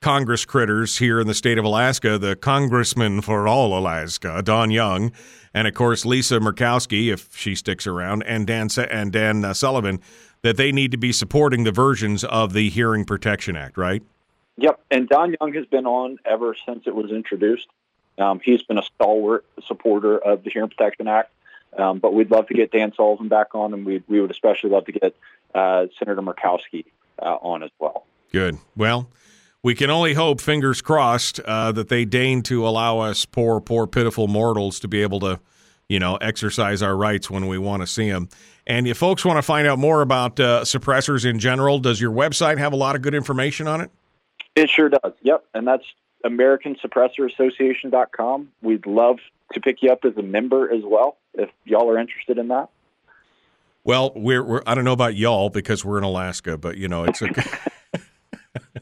Congress 0.01 0.47
critters 0.47 0.97
here 0.97 1.21
in 1.21 1.27
the 1.27 1.35
state 1.35 1.59
of 1.59 1.65
Alaska, 1.67 2.17
the 2.17 2.35
Congressman 2.35 3.21
for 3.21 3.47
all 3.47 3.79
Alaska, 3.79 4.41
Don 4.43 4.71
Young, 4.71 5.13
and 5.53 5.69
of 5.69 5.75
course 5.75 6.07
Lisa 6.07 6.41
Murkowski, 6.41 7.13
if 7.13 7.37
she 7.37 7.55
sticks 7.55 7.87
around, 7.87 8.23
and 8.23 8.47
Dan 8.47 8.69
and 8.91 9.13
Dan 9.13 9.45
uh, 9.45 9.53
Sullivan, 9.53 10.01
that 10.41 10.57
they 10.57 10.73
need 10.73 10.91
to 10.93 10.97
be 10.97 11.13
supporting 11.13 11.65
the 11.65 11.71
versions 11.71 12.25
of 12.25 12.55
the 12.55 12.71
Hearing 12.71 13.05
Protection 13.05 13.57
Act, 13.57 13.77
right? 13.77 14.03
Yep, 14.57 14.81
and 14.91 15.07
Don 15.07 15.37
Young 15.39 15.53
has 15.53 15.67
been 15.67 15.85
on 15.85 16.19
ever 16.25 16.57
since 16.65 16.87
it 16.87 16.95
was 16.95 17.11
introduced. 17.11 17.69
Um, 18.17 18.41
he's 18.43 18.63
been 18.63 18.79
a 18.79 18.83
stalwart 18.83 19.45
supporter 19.67 20.17
of 20.17 20.45
the 20.45 20.51
Hearing 20.51 20.71
Protection 20.71 21.09
Act. 21.09 21.31
Um, 21.77 21.99
but 21.99 22.15
we'd 22.15 22.31
love 22.31 22.49
to 22.49 22.55
get 22.55 22.73
Dan 22.73 22.95
Sullivan 22.97 23.29
back 23.29 23.55
on, 23.55 23.75
and 23.75 23.85
we 23.85 24.03
we 24.09 24.21
would 24.21 24.31
especially 24.31 24.71
love 24.71 24.87
to 24.87 24.93
get 24.93 25.15
uh, 25.55 25.87
Senator 25.99 26.23
Murkowski 26.23 26.87
uh, 27.21 27.37
on 27.43 27.63
as 27.63 27.71
well. 27.79 28.07
Good. 28.33 28.59
Well, 28.77 29.09
we 29.63 29.75
can 29.75 29.91
only 29.91 30.15
hope, 30.15 30.41
fingers 30.41 30.81
crossed, 30.81 31.39
uh, 31.41 31.71
that 31.73 31.89
they 31.89 32.07
deign 32.07 32.41
to 32.43 32.67
allow 32.67 33.01
us 33.01 33.27
poor, 33.27 33.61
poor, 33.61 33.87
pitiful 33.87 34.27
mortals 34.27 34.81
to 34.81 34.89
be 34.89 35.03
able 35.03 35.21
to, 35.21 35.39
you 35.89 35.99
know, 35.99 36.17
exercise 36.17 36.83
our 36.83 36.97
rights 36.97 37.31
when 37.31 37.47
we 37.47 37.59
want 37.59 37.83
to 37.83 37.87
see 37.87 38.11
them. 38.11 38.31
And 38.67 38.89
if 38.89 38.97
folks 38.97 39.23
want 39.25 39.37
to 39.39 39.43
find 39.43 39.67
out 39.67 39.79
more 39.79 40.01
about 40.01 40.41
uh, 40.41 40.63
suppressors 40.63 41.29
in 41.29 41.39
general, 41.39 41.79
does 41.79 42.01
your 42.01 42.13
website 42.13 42.57
have 42.59 42.73
a 42.73 42.77
lot 42.77 42.97
of 42.97 43.03
good 43.03 43.15
information 43.15 43.69
on 43.69 43.83
it? 43.83 43.91
It 44.57 44.71
sure 44.71 44.89
does. 44.89 45.13
Yep, 45.23 45.45
and 45.55 45.65
that's 45.67 45.85
AmericanSuppressorAssociation.com. 46.25 48.49
We'd 48.63 48.87
love 48.87 49.19
to 49.53 49.61
pick 49.61 49.83
you 49.83 49.93
up 49.93 50.05
as 50.05 50.17
a 50.17 50.23
member 50.23 50.73
as 50.73 50.85
well 50.85 51.19
if 51.35 51.51
y'all 51.65 51.91
are 51.91 51.99
interested 51.99 52.39
in 52.39 52.47
that. 52.49 52.71
Well, 53.85 54.13
we're, 54.15 54.45
we're 54.45 54.63
I 54.67 54.75
don't 54.75 54.85
know 54.85 54.93
about 54.93 55.17
y'all 55.17 55.51
because 55.51 55.85
we're 55.85 55.99
in 55.99 56.05
Alaska, 56.05 56.57
but 56.57 56.77
you 56.77 56.89
know 56.89 57.05
it's 57.05 57.23
a. 57.23 57.29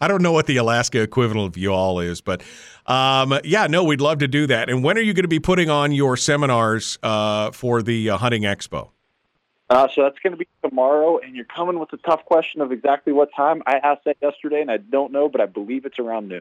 I 0.00 0.08
don't 0.08 0.22
know 0.22 0.32
what 0.32 0.46
the 0.46 0.56
Alaska 0.56 1.00
equivalent 1.00 1.56
of 1.56 1.60
y'all 1.60 2.00
is, 2.00 2.20
but 2.20 2.42
um, 2.86 3.38
yeah, 3.44 3.66
no, 3.66 3.84
we'd 3.84 4.00
love 4.00 4.18
to 4.18 4.28
do 4.28 4.46
that. 4.46 4.70
And 4.70 4.82
when 4.82 4.98
are 4.98 5.02
you 5.02 5.12
going 5.14 5.24
to 5.24 5.28
be 5.28 5.40
putting 5.40 5.70
on 5.70 5.92
your 5.92 6.16
seminars 6.16 6.98
uh, 7.02 7.50
for 7.52 7.82
the 7.82 8.10
uh, 8.10 8.18
hunting 8.18 8.42
expo? 8.42 8.90
Uh, 9.70 9.86
so 9.94 10.02
that's 10.02 10.18
going 10.18 10.32
to 10.32 10.36
be 10.36 10.48
tomorrow, 10.64 11.18
and 11.18 11.36
you're 11.36 11.44
coming 11.44 11.78
with 11.78 11.92
a 11.92 11.96
tough 11.98 12.24
question 12.24 12.60
of 12.60 12.72
exactly 12.72 13.12
what 13.12 13.28
time. 13.36 13.62
I 13.66 13.76
asked 13.76 14.04
that 14.04 14.16
yesterday, 14.20 14.60
and 14.60 14.70
I 14.70 14.78
don't 14.78 15.12
know, 15.12 15.28
but 15.28 15.40
I 15.40 15.46
believe 15.46 15.84
it's 15.84 15.98
around 16.00 16.28
noon. 16.28 16.40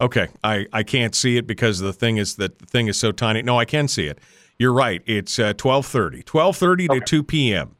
Okay, 0.00 0.28
I, 0.42 0.66
I 0.72 0.82
can't 0.82 1.14
see 1.14 1.36
it 1.36 1.46
because 1.46 1.80
the 1.80 1.92
thing 1.92 2.16
is 2.16 2.36
that 2.36 2.58
the 2.58 2.66
thing 2.66 2.88
is 2.88 2.98
so 2.98 3.12
tiny. 3.12 3.42
No, 3.42 3.58
I 3.58 3.66
can 3.66 3.86
see 3.86 4.06
it. 4.06 4.18
You're 4.58 4.72
right. 4.72 5.02
It's 5.06 5.38
uh, 5.38 5.52
12:30. 5.54 6.24
12:30 6.24 6.90
okay. 6.90 7.00
to 7.00 7.04
2 7.04 7.22
p.m. 7.22 7.76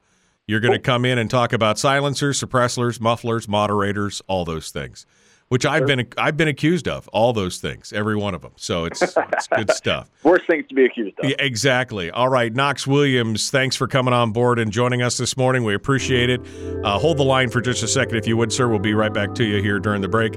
You're 0.46 0.60
going 0.60 0.74
to 0.74 0.78
come 0.78 1.06
in 1.06 1.16
and 1.18 1.30
talk 1.30 1.54
about 1.54 1.78
silencers, 1.78 2.38
suppressors, 2.38 3.00
mufflers, 3.00 3.48
moderators, 3.48 4.20
all 4.26 4.44
those 4.44 4.70
things, 4.70 5.06
which 5.48 5.64
I've 5.64 5.86
been 5.86 6.06
I've 6.18 6.36
been 6.36 6.48
accused 6.48 6.86
of 6.86 7.08
all 7.08 7.32
those 7.32 7.56
things, 7.56 7.94
every 7.94 8.14
one 8.14 8.34
of 8.34 8.42
them. 8.42 8.52
So 8.56 8.84
it's 8.84 9.00
it's 9.00 9.48
good 9.48 9.70
stuff. 9.74 10.10
Worst 10.22 10.46
things 10.46 10.66
to 10.68 10.74
be 10.74 10.84
accused 10.84 11.18
of. 11.18 11.30
Yeah, 11.30 11.36
exactly. 11.38 12.10
All 12.10 12.28
right, 12.28 12.54
Knox 12.54 12.86
Williams, 12.86 13.50
thanks 13.50 13.74
for 13.74 13.86
coming 13.88 14.12
on 14.12 14.32
board 14.32 14.58
and 14.58 14.70
joining 14.70 15.00
us 15.00 15.16
this 15.16 15.34
morning. 15.34 15.64
We 15.64 15.74
appreciate 15.74 16.28
it. 16.28 16.42
Uh, 16.84 16.98
hold 16.98 17.16
the 17.16 17.24
line 17.24 17.48
for 17.48 17.62
just 17.62 17.82
a 17.82 17.88
second, 17.88 18.18
if 18.18 18.26
you 18.26 18.36
would, 18.36 18.52
sir. 18.52 18.68
We'll 18.68 18.78
be 18.78 18.92
right 18.92 19.14
back 19.14 19.34
to 19.36 19.44
you 19.44 19.62
here 19.62 19.78
during 19.80 20.02
the 20.02 20.08
break, 20.08 20.34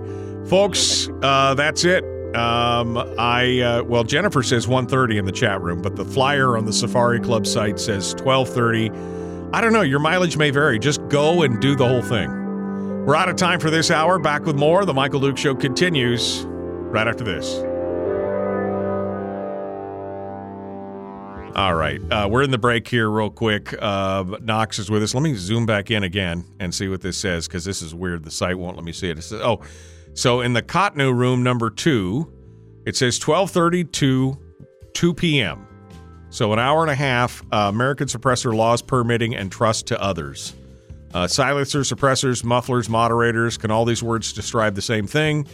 folks. 0.47 1.09
Uh, 1.21 1.53
that's 1.53 1.83
it. 1.83 2.05
Um, 2.33 2.97
I 3.19 3.59
uh, 3.59 3.83
well, 3.83 4.05
Jennifer 4.05 4.41
says 4.41 4.67
1:30 4.67 5.17
in 5.17 5.25
the 5.25 5.33
chat 5.33 5.61
room, 5.61 5.81
but 5.81 5.97
the 5.97 6.05
flyer 6.05 6.55
on 6.57 6.63
the 6.63 6.73
Safari 6.73 7.19
Club 7.19 7.45
site 7.45 7.77
says 7.77 8.15
12:30. 8.15 9.16
I 9.53 9.61
don't 9.61 9.73
know. 9.73 9.81
Your 9.81 9.99
mileage 9.99 10.37
may 10.37 10.49
vary. 10.49 10.77
Just 10.77 11.07
go 11.07 11.43
and 11.43 11.59
do 11.61 11.75
the 11.75 11.87
whole 11.87 12.01
thing. 12.01 12.29
We're 13.05 13.15
out 13.15 13.29
of 13.29 13.37
time 13.37 13.59
for 13.59 13.69
this 13.69 13.89
hour. 13.89 14.19
Back 14.19 14.45
with 14.45 14.57
more. 14.57 14.83
The 14.83 14.93
Michael 14.93 15.21
Duke 15.21 15.37
Show 15.37 15.55
continues 15.55 16.43
right 16.45 17.07
after 17.07 17.23
this. 17.23 17.63
All 21.55 21.73
right. 21.73 21.99
Uh, 22.11 22.27
we're 22.29 22.43
in 22.43 22.51
the 22.51 22.57
break 22.57 22.87
here, 22.87 23.09
real 23.09 23.31
quick. 23.31 23.73
Uh, 23.81 24.25
Knox 24.41 24.77
is 24.77 24.91
with 24.91 25.01
us. 25.01 25.15
Let 25.15 25.23
me 25.23 25.33
zoom 25.33 25.65
back 25.65 25.89
in 25.89 26.03
again 26.03 26.45
and 26.59 26.75
see 26.75 26.87
what 26.87 27.01
this 27.01 27.17
says 27.17 27.47
because 27.47 27.65
this 27.65 27.81
is 27.81 27.95
weird. 27.95 28.25
The 28.25 28.31
site 28.31 28.59
won't 28.59 28.75
let 28.75 28.85
me 28.85 28.91
see 28.91 29.09
it. 29.09 29.17
It 29.17 29.23
says, 29.23 29.41
oh, 29.41 29.61
so 30.13 30.41
in 30.41 30.53
the 30.53 30.61
Kahtnu 30.61 31.15
room 31.15 31.41
number 31.41 31.69
two, 31.69 32.31
it 32.85 32.95
says 32.95 33.19
12:30 33.19 33.91
to 33.93 34.37
2 34.93 35.13
p.m. 35.15 35.66
So, 36.29 36.51
an 36.53 36.59
hour 36.59 36.81
and 36.81 36.91
a 36.91 36.95
half, 36.95 37.41
uh, 37.51 37.67
American 37.69 38.07
suppressor 38.07 38.55
laws, 38.55 38.81
permitting, 38.81 39.35
and 39.35 39.51
trust 39.51 39.87
to 39.87 40.01
others. 40.01 40.53
Uh, 41.13 41.25
silencers, 41.25 41.91
suppressors, 41.91 42.43
mufflers, 42.43 42.89
moderators 42.89 43.57
can 43.57 43.71
all 43.71 43.85
these 43.85 44.03
words 44.03 44.33
describe 44.33 44.75
the 44.75 44.81
same 44.81 45.07
thing? 45.07 45.47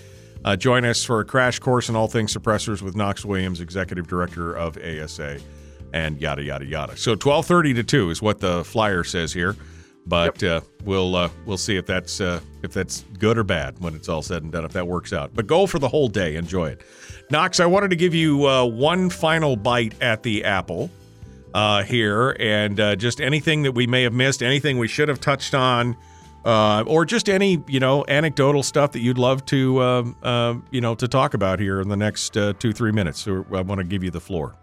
Uh, 0.44 0.56
join 0.56 0.84
us 0.84 1.04
for 1.04 1.20
a 1.20 1.26
crash 1.26 1.60
course 1.60 1.90
in 1.90 1.96
all 1.96 2.08
things 2.08 2.36
suppressors 2.36 2.82
with 2.82 2.96
Knox 2.96 3.24
Williams, 3.24 3.62
executive 3.62 4.08
director 4.08 4.54
of 4.54 4.78
ASA, 4.78 5.40
and 5.94 6.20
yada 6.20 6.44
yada 6.44 6.66
yada. 6.66 6.98
So, 6.98 7.16
twelve 7.16 7.46
thirty 7.46 7.74
to 7.76 7.84
two 7.84 8.10
is 8.10 8.22
what 8.22 8.40
the 8.40 8.64
flyer 8.66 9.04
says 9.04 9.32
here, 9.32 9.56
but 10.08 10.42
yep. 10.42 10.64
Uh, 10.64 10.66
we'll 10.84 11.16
uh, 11.16 11.30
we'll 11.46 11.58
see 11.58 11.78
if 11.78 11.86
that's 11.86 12.20
uh, 12.20 12.42
if 12.64 12.74
that's 12.74 13.06
good 13.20 13.38
or 13.38 13.44
bad 13.44 13.80
when 13.80 13.96
it's 13.96 14.10
all 14.10 14.24
said 14.24 14.44
and 14.44 14.52
done. 14.52 14.66
If 14.66 14.74
that 14.74 14.88
works 14.88 15.14
out, 15.14 15.34
but 15.36 15.48
go 15.48 15.68
for 15.68 15.80
the 15.80 15.88
whole 15.88 16.08
day, 16.08 16.36
enjoy 16.36 16.70
it. 16.70 16.82
Knox, 17.34 17.60
I 17.60 17.66
wanted 17.66 17.90
to 17.90 17.96
give 17.96 18.14
you 18.14 18.48
uh, 18.48 18.64
one 18.64 19.10
final 19.10 19.56
bite 19.56 20.00
at 20.00 20.22
the 20.22 20.44
apple 20.44 20.92
uh, 21.56 21.82
here, 21.82 22.38
and 22.40 22.80
uh, 22.80 22.96
just 22.96 23.20
anything 23.20 23.64
that 23.64 23.72
we 23.72 23.88
may 23.88 24.04
have 24.04 24.14
missed, 24.14 24.44
anything 24.44 24.78
we 24.78 24.88
should 24.88 25.10
have 25.10 25.20
touched 25.20 25.56
on, 25.56 25.98
uh, 26.46 26.84
or 26.86 27.06
just 27.06 27.30
any 27.30 27.64
you 27.68 27.80
know 27.80 28.06
anecdotal 28.08 28.62
stuff 28.62 28.92
that 28.92 29.00
you'd 29.00 29.18
love 29.18 29.44
to 29.48 29.82
um, 29.82 30.16
uh, 30.22 30.54
you 30.70 30.80
know 30.80 30.94
to 30.94 31.08
talk 31.08 31.34
about 31.34 31.60
here 31.60 31.82
in 31.82 31.90
the 31.90 31.98
next 31.98 32.38
uh, 32.38 32.54
two 32.60 32.72
three 32.72 32.92
minutes. 32.92 33.22
So 33.22 33.44
I 33.52 33.62
want 33.62 33.80
to 33.80 33.84
give 33.84 34.04
you 34.04 34.12
the 34.12 34.22
floor. 34.22 34.54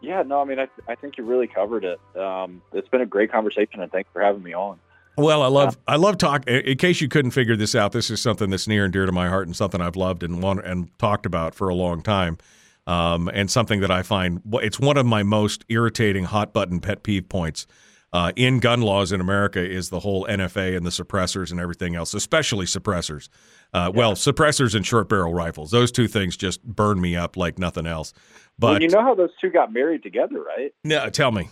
Yeah, 0.00 0.22
no, 0.22 0.40
I 0.40 0.44
mean, 0.44 0.60
I, 0.60 0.68
I 0.86 0.94
think 0.94 1.18
you 1.18 1.24
really 1.24 1.48
covered 1.48 1.84
it. 1.84 1.98
Um, 2.16 2.62
it's 2.72 2.88
been 2.88 3.00
a 3.00 3.06
great 3.06 3.32
conversation, 3.32 3.82
and 3.82 3.90
thanks 3.90 4.08
for 4.12 4.22
having 4.22 4.44
me 4.44 4.54
on. 4.54 4.78
Well, 5.20 5.42
I 5.42 5.48
love 5.48 5.78
I 5.86 5.96
love 5.96 6.18
talk. 6.18 6.46
In 6.46 6.76
case 6.78 7.00
you 7.00 7.08
couldn't 7.08 7.32
figure 7.32 7.56
this 7.56 7.74
out, 7.74 7.92
this 7.92 8.10
is 8.10 8.20
something 8.20 8.50
that's 8.50 8.66
near 8.66 8.84
and 8.84 8.92
dear 8.92 9.06
to 9.06 9.12
my 9.12 9.28
heart, 9.28 9.46
and 9.46 9.54
something 9.54 9.80
I've 9.80 9.96
loved 9.96 10.22
and 10.22 10.42
want, 10.42 10.64
and 10.64 10.96
talked 10.98 11.26
about 11.26 11.54
for 11.54 11.68
a 11.68 11.74
long 11.74 12.02
time, 12.02 12.38
um, 12.86 13.28
and 13.32 13.50
something 13.50 13.80
that 13.80 13.90
I 13.90 14.02
find 14.02 14.40
it's 14.54 14.80
one 14.80 14.96
of 14.96 15.06
my 15.06 15.22
most 15.22 15.64
irritating 15.68 16.24
hot 16.24 16.52
button 16.52 16.80
pet 16.80 17.02
peeve 17.02 17.28
points. 17.28 17.66
Uh, 18.12 18.32
in 18.34 18.58
gun 18.58 18.80
laws 18.80 19.12
in 19.12 19.20
America 19.20 19.64
is 19.64 19.88
the 19.90 20.00
whole 20.00 20.26
NFA 20.26 20.76
and 20.76 20.84
the 20.84 20.90
suppressors 20.90 21.52
and 21.52 21.60
everything 21.60 21.94
else, 21.94 22.12
especially 22.12 22.66
suppressors. 22.66 23.28
Uh, 23.72 23.92
yeah. 23.92 23.98
Well, 23.98 24.14
suppressors 24.14 24.74
and 24.74 24.84
short 24.84 25.08
barrel 25.08 25.32
rifles; 25.32 25.70
those 25.70 25.92
two 25.92 26.08
things 26.08 26.36
just 26.36 26.64
burn 26.64 27.00
me 27.00 27.14
up 27.14 27.36
like 27.36 27.56
nothing 27.56 27.86
else. 27.86 28.12
But 28.58 28.66
well, 28.66 28.82
you 28.82 28.88
know 28.88 29.02
how 29.02 29.14
those 29.14 29.30
two 29.40 29.50
got 29.50 29.72
married 29.72 30.02
together, 30.02 30.42
right? 30.42 30.74
No, 30.82 31.08
tell 31.08 31.30
me. 31.30 31.50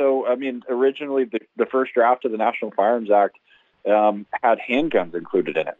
So, 0.00 0.26
I 0.26 0.34
mean, 0.34 0.62
originally 0.66 1.24
the, 1.24 1.40
the 1.56 1.66
first 1.66 1.92
draft 1.92 2.24
of 2.24 2.32
the 2.32 2.38
National 2.38 2.70
Firearms 2.70 3.10
Act 3.10 3.36
um, 3.86 4.24
had 4.42 4.58
handguns 4.58 5.14
included 5.14 5.58
in 5.58 5.68
it. 5.68 5.76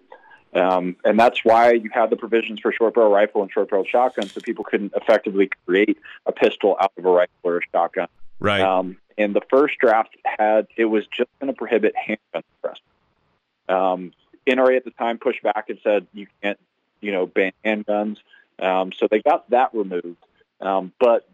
Um, 0.52 0.96
and 1.06 1.18
that's 1.18 1.42
why 1.42 1.72
you 1.72 1.88
had 1.90 2.10
the 2.10 2.16
provisions 2.16 2.60
for 2.60 2.70
short 2.70 2.94
barrel 2.94 3.10
rifle 3.10 3.40
and 3.40 3.50
short 3.50 3.70
barrel 3.70 3.86
shotgun, 3.86 4.28
so 4.28 4.42
people 4.42 4.62
couldn't 4.62 4.92
effectively 4.94 5.48
create 5.64 5.96
a 6.26 6.32
pistol 6.32 6.76
out 6.78 6.92
of 6.98 7.04
a 7.06 7.10
rifle 7.10 7.32
or 7.44 7.58
a 7.58 7.60
shotgun. 7.72 8.08
Right. 8.40 8.60
Um, 8.60 8.98
and 9.16 9.34
the 9.34 9.40
first 9.48 9.78
draft 9.78 10.14
had 10.24 10.66
it 10.76 10.84
was 10.84 11.06
just 11.06 11.30
going 11.40 11.50
to 11.50 11.56
prohibit 11.56 11.94
handgun 11.96 12.42
suppressors. 12.62 13.74
Um, 13.74 14.12
NRA 14.46 14.76
at 14.76 14.84
the 14.84 14.90
time 14.90 15.16
pushed 15.16 15.42
back 15.42 15.70
and 15.70 15.78
said 15.82 16.06
you 16.12 16.26
can't, 16.42 16.58
you 17.00 17.12
know, 17.12 17.26
ban 17.26 17.52
handguns. 17.64 18.18
Um, 18.58 18.92
so 18.92 19.08
they 19.10 19.22
got 19.22 19.48
that 19.48 19.70
removed. 19.72 20.22
Um, 20.60 20.92
but 21.00 21.26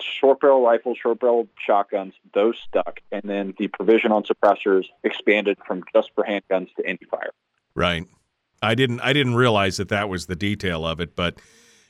short 0.00 0.40
barrel 0.40 0.62
rifles, 0.62 0.98
short 1.02 1.20
barrel 1.20 1.48
shotguns, 1.64 2.14
those 2.34 2.56
stuck. 2.66 3.00
And 3.10 3.22
then 3.24 3.54
the 3.58 3.68
provision 3.68 4.12
on 4.12 4.24
suppressors 4.24 4.84
expanded 5.04 5.58
from 5.66 5.84
just 5.94 6.10
for 6.14 6.24
handguns 6.24 6.74
to 6.76 6.86
any 6.86 7.00
fire. 7.10 7.30
Right. 7.74 8.06
I 8.62 8.74
didn't 8.74 9.00
I 9.00 9.12
didn't 9.12 9.34
realize 9.34 9.76
that 9.78 9.88
that 9.88 10.08
was 10.08 10.26
the 10.26 10.36
detail 10.36 10.86
of 10.86 11.00
it, 11.00 11.16
but 11.16 11.38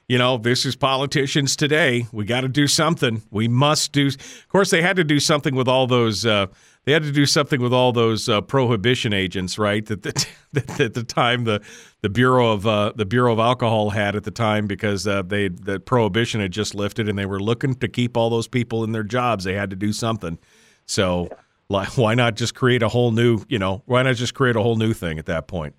you 0.09 0.19
know, 0.19 0.37
this 0.37 0.67
is 0.67 0.75
politicians 0.77 1.57
today. 1.57 2.07
We 2.13 2.25
got 2.25 2.41
to 2.43 2.49
do 2.49 2.67
something. 2.67 3.23
We 3.31 3.49
must 3.49 3.93
do. 3.93 4.09
Of 4.09 4.49
course, 4.49 4.71
they 4.71 4.83
had 4.83 4.97
to 4.97 5.05
do 5.05 5.21
something 5.21 5.55
with 5.55 5.69
all 5.69 5.87
those. 5.87 6.27
Uh, 6.27 6.49
they 6.85 6.93
had 6.93 7.03
to 7.05 7.13
do 7.13 7.27
something 7.27 7.61
with 7.61 7.73
all 7.73 7.93
those 7.93 8.29
uh, 8.29 8.41
prohibition 8.41 9.13
agents, 9.13 9.59
right? 9.59 9.87
That, 9.87 10.03
that 10.03 10.27
at 10.81 10.95
the 10.95 11.05
time 11.05 11.45
the 11.45 11.63
the 12.01 12.09
bureau 12.09 12.53
of 12.53 12.67
uh, 12.67 12.93
the 12.97 13.07
bureau 13.07 13.33
of 13.33 13.39
alcohol 13.39 13.91
had 13.91 14.17
at 14.17 14.25
the 14.25 14.31
time 14.31 14.67
because 14.67 15.07
uh, 15.07 15.23
they 15.23 15.49
the 15.49 15.79
prohibition 15.81 16.41
had 16.41 16.51
just 16.51 16.75
lifted 16.75 17.09
and 17.09 17.19
they 17.19 17.27
were 17.27 17.41
looking 17.41 17.75
to 17.77 17.89
keep 17.89 18.17
all 18.17 18.31
those 18.31 18.49
people 18.49 18.85
in 18.85 18.93
their 18.93 19.05
jobs. 19.05 19.45
They 19.45 19.55
had 19.55 19.71
to 19.71 19.77
do 19.77 19.93
something. 19.93 20.39
So 20.87 21.29
why 21.69 22.15
not 22.15 22.35
just 22.35 22.55
create 22.55 22.83
a 22.83 22.89
whole 22.89 23.13
new? 23.13 23.45
You 23.49 23.59
know, 23.59 23.83
why 23.87 24.03
not 24.03 24.17
just 24.17 24.35
create 24.35 24.57
a 24.57 24.63
whole 24.63 24.77
new 24.77 24.93
thing 24.93 25.19
at 25.19 25.27
that 25.27 25.47
point? 25.47 25.75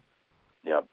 Yep. 0.63 0.87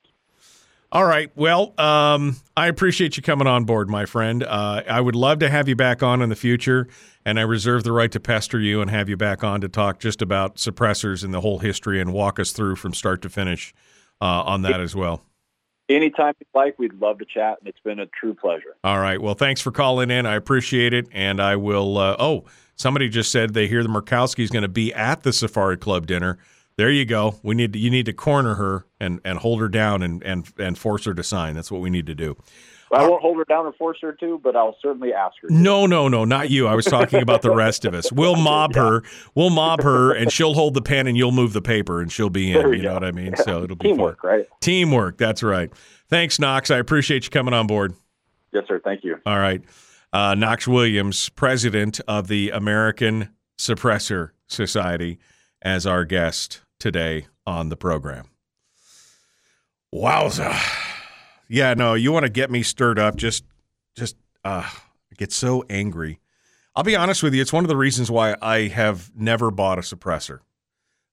All 0.93 1.05
right. 1.05 1.31
Well, 1.37 1.73
um, 1.79 2.37
I 2.57 2.67
appreciate 2.67 3.17
you 3.17 3.23
coming 3.23 3.47
on 3.47 3.63
board, 3.65 3.89
my 3.89 4.07
friend. 4.07 4.43
Uh, 4.43 4.83
I 4.89 5.01
would 5.01 5.15
love 5.15 5.39
to 5.39 5.49
have 5.49 5.69
you 5.69 5.77
back 5.77 6.03
on 6.03 6.21
in 6.21 6.31
the 6.31 6.37
future, 6.37 6.89
and 7.25 7.39
I 7.39 7.43
reserve 7.43 7.85
the 7.85 7.93
right 7.93 8.11
to 8.11 8.19
pester 8.19 8.59
you 8.59 8.81
and 8.81 8.91
have 8.91 9.09
you 9.09 9.17
back 9.17 9.45
on 9.45 9.61
to 9.61 9.69
talk 9.69 10.01
just 10.01 10.21
about 10.21 10.57
suppressors 10.57 11.23
and 11.23 11.33
the 11.33 11.43
whole 11.43 11.61
history 11.61 12.01
and 12.01 12.13
walk 12.13 12.41
us 12.41 12.51
through 12.51 12.75
from 12.75 12.93
start 12.93 13.23
to 13.23 13.29
finish 13.29 13.73
uh, 14.21 14.25
on 14.25 14.63
that 14.63 14.81
as 14.81 14.97
well. 14.97 15.23
Anytime 15.89 16.35
you'd 16.41 16.49
like, 16.55 16.77
we'd 16.77 16.95
love 16.95 17.21
to 17.21 17.25
chat, 17.25 17.59
and 17.61 17.69
it's 17.69 17.81
been 17.85 18.01
a 18.01 18.07
true 18.07 18.35
pleasure. 18.35 18.77
All 18.83 18.99
right. 18.99 19.23
Well, 19.23 19.35
thanks 19.35 19.61
for 19.61 19.71
calling 19.71 20.11
in. 20.11 20.27
I 20.27 20.35
appreciate 20.35 20.93
it, 20.93 21.07
and 21.13 21.41
I 21.41 21.55
will. 21.55 21.99
Uh, 21.99 22.17
oh, 22.19 22.47
somebody 22.75 23.09
just 23.09 23.31
said 23.31 23.55
they 23.55 23.69
hear 23.69 23.85
the 23.85 23.89
Murkowski's 23.89 24.51
going 24.51 24.63
to 24.63 24.69
be 24.69 24.93
at 24.93 25.23
the 25.23 25.33
Safari 25.33 25.77
Club 25.77 26.09
dinner 26.09 26.37
there 26.81 26.91
you 26.91 27.05
go. 27.05 27.35
We 27.43 27.55
need 27.55 27.75
to, 27.75 27.79
you 27.79 27.91
need 27.91 28.07
to 28.07 28.15
corner 28.15 28.55
her 28.55 28.87
and, 28.99 29.21
and 29.23 29.39
hold 29.39 29.61
her 29.61 29.69
down 29.69 30.03
and, 30.03 30.23
and 30.23 30.51
and 30.59 30.79
force 30.79 31.05
her 31.05 31.13
to 31.13 31.23
sign. 31.23 31.55
That's 31.55 31.71
what 31.71 31.83
we 31.83 31.91
need 31.91 32.07
to 32.07 32.15
do. 32.15 32.39
Well, 32.91 33.05
I 33.05 33.07
won't 33.07 33.21
hold 33.21 33.37
her 33.37 33.45
down 33.45 33.67
and 33.67 33.75
force 33.75 33.99
her 34.01 34.15
to, 34.15 34.41
but 34.43 34.57
I'll 34.57 34.79
certainly 34.81 35.13
ask 35.13 35.35
her. 35.43 35.49
To. 35.49 35.55
No, 35.55 35.85
no, 35.85 36.09
no, 36.09 36.25
not 36.25 36.49
you. 36.49 36.67
I 36.67 36.75
was 36.75 36.87
talking 36.87 37.21
about 37.21 37.43
the 37.43 37.55
rest 37.55 37.85
of 37.85 37.93
us. 37.93 38.11
We'll 38.11 38.35
mob 38.43 38.73
yeah. 38.75 38.83
her. 38.83 39.03
We'll 39.35 39.51
mob 39.51 39.83
her, 39.83 40.15
and 40.15 40.33
she'll 40.33 40.55
hold 40.55 40.73
the 40.73 40.81
pen, 40.81 41.07
and 41.07 41.19
you'll 41.19 41.33
move 41.33 41.53
the 41.53 41.61
paper, 41.61 42.01
and 42.01 42.11
she'll 42.11 42.31
be 42.31 42.51
in. 42.51 42.73
You 42.73 42.81
go. 42.81 42.89
know 42.89 42.95
what 42.95 43.05
I 43.05 43.13
mean? 43.13 43.37
So 43.37 43.63
it'll 43.63 43.77
be 43.77 43.89
teamwork, 43.91 44.23
fun. 44.23 44.31
right? 44.31 44.47
Teamwork. 44.63 45.19
That's 45.19 45.43
right. 45.43 45.71
Thanks, 46.09 46.39
Knox. 46.39 46.71
I 46.71 46.79
appreciate 46.79 47.25
you 47.25 47.31
coming 47.31 47.53
on 47.53 47.67
board. 47.67 47.93
Yes, 48.53 48.65
sir. 48.67 48.81
Thank 48.83 49.05
you. 49.05 49.19
All 49.27 49.39
right, 49.39 49.63
uh, 50.15 50.35
Knox 50.35 50.67
Williams, 50.67 51.29
president 51.29 52.01
of 52.09 52.29
the 52.29 52.49
American 52.49 53.29
Suppressor 53.59 54.31
Society, 54.47 55.19
as 55.61 55.87
our 55.87 56.07
guest 56.07 56.63
today 56.81 57.27
on 57.47 57.69
the 57.69 57.77
program. 57.77 58.27
Wowza. 59.95 60.59
Yeah, 61.49 61.75
no, 61.75 61.95
you 61.95 62.13
want 62.13 62.25
to 62.25 62.31
get 62.31 62.51
me 62.51 62.63
stirred 62.63 62.99
up. 62.99 63.17
Just, 63.17 63.45
just, 63.97 64.17
uh, 64.45 64.65
I 64.65 65.15
get 65.17 65.33
so 65.33 65.65
angry. 65.69 66.21
I'll 66.75 66.85
be 66.85 66.97
honest 66.97 67.23
with 67.23 67.35
you. 67.35 67.43
It's 67.43 67.53
one 67.53 67.65
of 67.65 67.69
the 67.69 67.77
reasons 67.77 68.11
why 68.11 68.37
I 68.41 68.69
have 68.69 69.11
never 69.17 69.51
bought 69.51 69.79
a 69.79 69.83
suppressor. 69.83 70.41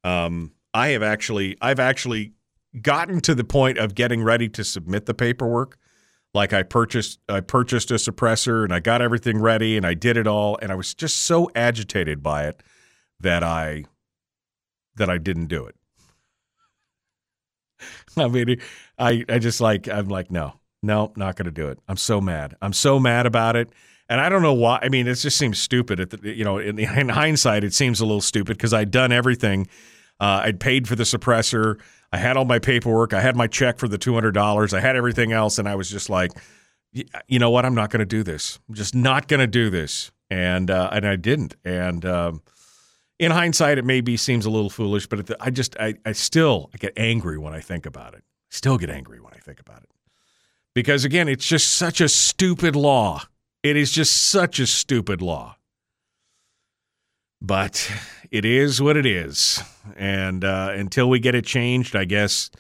Um, 0.04 0.54
I 0.74 0.90
have 0.90 1.02
actually, 1.04 1.58
I've 1.60 1.80
actually 1.80 2.34
gotten 2.82 3.20
to 3.22 3.34
the 3.34 3.44
point 3.44 3.80
of 3.80 3.96
getting 3.96 4.24
ready 4.24 4.48
to 4.50 4.64
submit 4.64 5.08
the 5.08 5.16
paperwork. 5.16 5.78
Like 6.34 6.54
I 6.54 6.62
purchased, 6.62 7.20
I 7.28 7.40
purchased 7.40 7.90
a 7.90 7.96
suppressor 7.96 8.64
and 8.64 8.72
I 8.72 8.80
got 8.80 9.02
everything 9.02 9.40
ready 9.40 9.76
and 9.76 9.86
I 9.88 9.96
did 9.96 10.18
it 10.18 10.28
all, 10.28 10.60
and 10.62 10.72
I 10.72 10.76
was 10.76 10.94
just 10.94 11.22
so 11.22 11.50
agitated 11.56 12.22
by 12.22 12.46
it 12.46 12.62
that 13.20 13.44
I, 13.44 13.86
that 14.98 15.10
I 15.10 15.18
didn't 15.18 15.48
do 15.48 15.66
it. 15.66 15.76
I 18.18 18.28
mean, 18.28 18.60
I, 18.98 19.24
I 19.30 19.40
just 19.40 19.62
like, 19.62 19.88
I'm 19.88 20.08
like, 20.08 20.32
no, 20.32 20.60
no, 20.84 21.12
not 21.16 21.36
going 21.36 21.46
to 21.46 21.52
do 21.52 21.68
it. 21.70 21.80
I'm 21.88 21.98
so 21.98 22.22
mad. 22.22 22.56
I'm 22.62 22.74
so 22.74 23.00
mad 23.00 23.26
about 23.26 23.56
it. 23.56 23.70
And 24.10 24.22
I 24.22 24.30
don't 24.30 24.42
know 24.42 24.54
why. 24.54 24.80
I 24.82 24.90
mean, 24.90 25.08
it 25.08 25.16
just 25.16 25.38
seems 25.38 25.60
stupid. 25.60 26.00
At 26.00 26.10
the, 26.12 26.36
you 26.36 26.44
know, 26.44 26.58
in, 26.58 26.76
the, 26.78 26.84
in 26.86 27.10
hindsight, 27.10 27.64
it 27.64 27.74
seems 27.74 28.00
a 28.00 28.06
little 28.06 28.22
stupid 28.22 28.58
because 28.58 28.74
I'd 28.74 28.92
done 28.92 29.12
everything. 29.12 29.68
Uh, 30.20 30.42
I'd 30.44 30.60
paid 30.60 30.88
for 30.88 30.96
the 30.96 31.04
suppressor. 31.04 31.80
I 32.12 32.18
had 32.18 32.38
all 32.38 32.46
my 32.46 32.60
paperwork. 32.60 33.14
I 33.14 33.20
had 33.20 33.36
my 33.36 33.48
check 33.48 33.80
for 33.80 33.88
the 33.88 33.98
two 33.98 34.14
hundred 34.14 34.32
dollars. 34.32 34.74
I 34.74 34.80
had 34.80 34.96
everything 34.96 35.34
else, 35.34 35.60
and 35.60 35.68
I 35.68 35.76
was 35.76 35.90
just 35.90 36.10
like, 36.10 36.32
you 37.28 37.38
know 37.38 37.50
what? 37.50 37.66
I'm 37.66 37.76
not 37.76 37.90
going 37.90 38.00
to 38.00 38.06
do 38.06 38.24
this. 38.24 38.60
I'm 38.70 38.76
just 38.76 38.96
not 38.96 39.28
going 39.28 39.42
to 39.42 39.48
do 39.48 39.70
this. 39.70 40.12
And 40.30 40.72
uh, 40.72 40.90
and 40.94 41.06
I 41.06 41.18
didn't. 41.18 41.56
And 41.66 42.06
um, 42.06 42.42
in 43.20 43.32
hindsight, 43.32 43.78
it 43.78 43.86
maybe 43.86 44.16
seems 44.18 44.46
a 44.46 44.50
little 44.50 44.70
foolish, 44.70 45.08
but 45.08 45.32
I 45.40 45.50
just, 45.50 45.76
I, 45.80 45.96
I 46.06 46.12
still 46.12 46.70
I 46.74 46.78
get 46.78 46.94
angry 46.98 47.38
when 47.38 47.54
I 47.54 47.60
think 47.60 47.86
about 47.86 48.14
it. 48.14 48.24
Still 48.50 48.78
get 48.78 48.90
angry 48.90 49.20
when 49.20 49.34
I 49.34 49.40
think 49.40 49.60
about 49.60 49.84
it. 49.84 49.90
Because 50.74 51.04
again, 51.04 51.28
it's 51.28 51.48
just 51.48 51.72
such 51.72 52.02
a 52.02 52.08
stupid 52.08 52.76
law. 52.76 53.24
It 53.64 53.76
is 53.76 53.92
just 53.92 54.16
such 54.16 54.60
a 54.60 54.68
stupid 54.68 55.22
law. 55.22 55.58
But 57.42 57.92
it 58.32 58.46
is 58.46 58.82
what 58.82 58.98
it 58.98 59.06
is. 59.06 59.62
And 59.96 60.44
uh, 60.44 60.70
until 60.74 61.10
we 61.10 61.20
get 61.20 61.36
it 61.36 61.46
changed, 61.46 61.96
I 61.96 62.06
guess, 62.06 62.52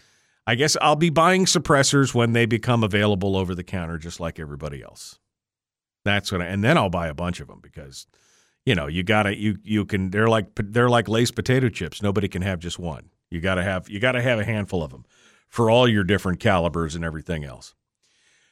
I 0.46 0.56
guess 0.56 0.76
I'll 0.82 0.96
be 0.96 1.10
buying 1.10 1.46
suppressors 1.46 2.14
when 2.14 2.34
they 2.34 2.46
become 2.46 2.84
available 2.84 3.36
over 3.36 3.54
the 3.54 3.64
counter, 3.64 3.98
just 3.98 4.20
like 4.20 4.40
everybody 4.40 4.82
else. 4.82 5.20
That's 6.04 6.32
what, 6.32 6.42
I, 6.42 6.46
and 6.46 6.64
then 6.64 6.78
I'll 6.78 6.90
buy 6.90 7.08
a 7.08 7.14
bunch 7.14 7.40
of 7.40 7.48
them 7.48 7.60
because 7.62 8.08
you 8.68 8.76
know, 8.76 8.88
you 8.88 9.02
gotta 9.02 9.34
you 9.34 9.58
you 9.64 9.86
can 9.86 10.10
they're 10.10 10.28
like 10.28 10.48
they're 10.56 10.90
like 10.90 11.08
Lay's 11.08 11.32
potato 11.32 11.70
chips. 11.70 12.02
Nobody 12.02 12.28
can 12.28 12.42
have 12.42 12.60
just 12.60 12.78
one. 12.78 13.10
You 13.30 13.40
gotta 13.40 13.64
have 13.64 13.90
you 13.90 14.02
gotta 14.02 14.22
have 14.22 14.40
a 14.40 14.44
handful 14.44 14.84
of 14.84 14.92
them 14.92 15.06
for 15.48 15.70
all 15.70 15.88
your 15.88 16.04
different 16.04 16.42
calibers 16.42 16.94
and 16.94 17.06
everything 17.06 17.46
else. 17.46 17.74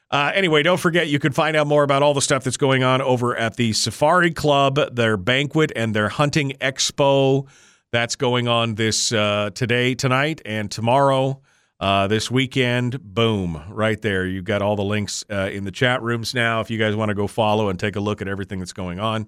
Uh, 0.10 0.32
anyway, 0.34 0.64
don't 0.64 0.80
forget 0.80 1.10
you 1.10 1.20
can 1.20 1.34
find 1.34 1.58
out 1.58 1.68
more 1.68 1.84
about 1.84 2.02
all 2.02 2.14
the 2.14 2.22
stuff 2.22 2.46
that's 2.46 2.56
going 2.56 2.82
on 2.82 3.02
over 3.02 3.36
at 3.36 3.58
the 3.58 3.74
Safari 3.74 4.32
Club, 4.32 4.80
their 4.96 5.18
banquet 5.18 5.74
and 5.76 5.94
their 5.94 6.08
hunting 6.08 6.54
expo. 6.62 7.46
That's 7.92 8.16
going 8.16 8.48
on 8.48 8.76
this 8.76 9.12
uh, 9.12 9.50
today, 9.54 9.96
tonight, 9.96 10.42
and 10.46 10.72
tomorrow. 10.72 11.42
Uh, 11.78 12.08
this 12.08 12.32
weekend, 12.32 13.02
boom, 13.04 13.62
right 13.70 14.02
there. 14.02 14.26
You've 14.26 14.46
got 14.46 14.62
all 14.62 14.78
the 14.78 14.84
links 14.84 15.26
uh, 15.30 15.50
in 15.52 15.66
the 15.66 15.72
chat 15.72 16.02
rooms 16.02 16.34
now. 16.34 16.62
If 16.62 16.72
you 16.72 16.78
guys 16.78 16.96
want 16.96 17.10
to 17.10 17.16
go 17.16 17.28
follow 17.28 17.68
and 17.68 17.78
take 17.78 17.98
a 17.98 18.00
look 18.00 18.22
at 18.22 18.30
everything 18.30 18.60
that's 18.60 18.72
going 18.72 19.02
on 19.02 19.28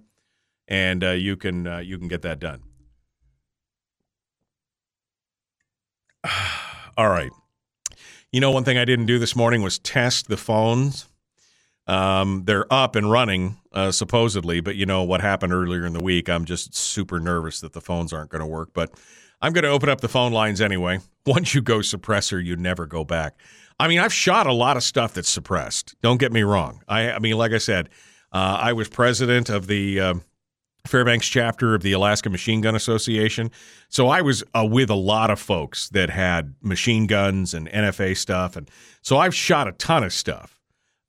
and 0.67 1.03
uh, 1.03 1.11
you 1.11 1.35
can 1.35 1.67
uh, 1.67 1.79
you 1.79 1.97
can 1.97 2.07
get 2.07 2.21
that 2.23 2.39
done. 2.39 2.61
All 6.97 7.09
right. 7.09 7.31
You 8.31 8.41
know, 8.41 8.51
one 8.51 8.63
thing 8.63 8.77
I 8.77 8.85
didn't 8.85 9.05
do 9.05 9.19
this 9.19 9.35
morning 9.35 9.61
was 9.61 9.79
test 9.79 10.27
the 10.27 10.37
phones. 10.37 11.07
Um, 11.87 12.43
they're 12.45 12.71
up 12.71 12.97
and 12.97 13.09
running, 13.09 13.57
uh, 13.71 13.91
supposedly, 13.91 14.59
but 14.59 14.75
you 14.75 14.85
know 14.85 15.03
what 15.03 15.21
happened 15.21 15.53
earlier 15.53 15.85
in 15.85 15.93
the 15.93 16.03
week. 16.03 16.27
I'm 16.29 16.43
just 16.43 16.75
super 16.75 17.19
nervous 17.19 17.61
that 17.61 17.71
the 17.71 17.79
phones 17.79 18.11
aren't 18.11 18.29
going 18.29 18.41
to 18.41 18.45
work, 18.45 18.71
but 18.73 18.91
I'm 19.41 19.53
going 19.53 19.63
to 19.63 19.69
open 19.69 19.87
up 19.87 20.01
the 20.01 20.09
phone 20.09 20.33
lines 20.33 20.59
anyway. 20.59 20.99
Once 21.25 21.55
you 21.55 21.61
go 21.61 21.79
suppressor, 21.79 22.43
you 22.43 22.57
never 22.57 22.85
go 22.85 23.05
back. 23.05 23.37
I 23.79 23.87
mean, 23.87 23.99
I've 23.99 24.13
shot 24.13 24.47
a 24.47 24.53
lot 24.53 24.75
of 24.75 24.83
stuff 24.83 25.13
that's 25.13 25.29
suppressed. 25.29 25.95
Don't 26.01 26.19
get 26.19 26.33
me 26.33 26.41
wrong. 26.41 26.83
I, 26.87 27.11
I 27.11 27.19
mean, 27.19 27.37
like 27.37 27.53
I 27.53 27.59
said, 27.59 27.89
uh, 28.33 28.57
I 28.59 28.73
was 28.73 28.89
president 28.89 29.49
of 29.49 29.67
the 29.67 29.99
um, 30.01 30.23
Fairbanks 30.87 31.27
chapter 31.27 31.75
of 31.75 31.81
the 31.81 31.91
Alaska 31.91 32.29
Machine 32.29 32.61
Gun 32.61 32.75
Association. 32.75 33.51
So 33.89 34.07
I 34.07 34.21
was 34.21 34.43
uh, 34.55 34.65
with 34.65 34.89
a 34.89 34.95
lot 34.95 35.29
of 35.29 35.39
folks 35.39 35.89
that 35.89 36.09
had 36.09 36.55
machine 36.61 37.07
guns 37.07 37.53
and 37.53 37.69
NFA 37.69 38.17
stuff, 38.17 38.55
and 38.55 38.69
so 39.01 39.17
I've 39.17 39.35
shot 39.35 39.67
a 39.67 39.71
ton 39.73 40.03
of 40.03 40.13
stuff. 40.13 40.59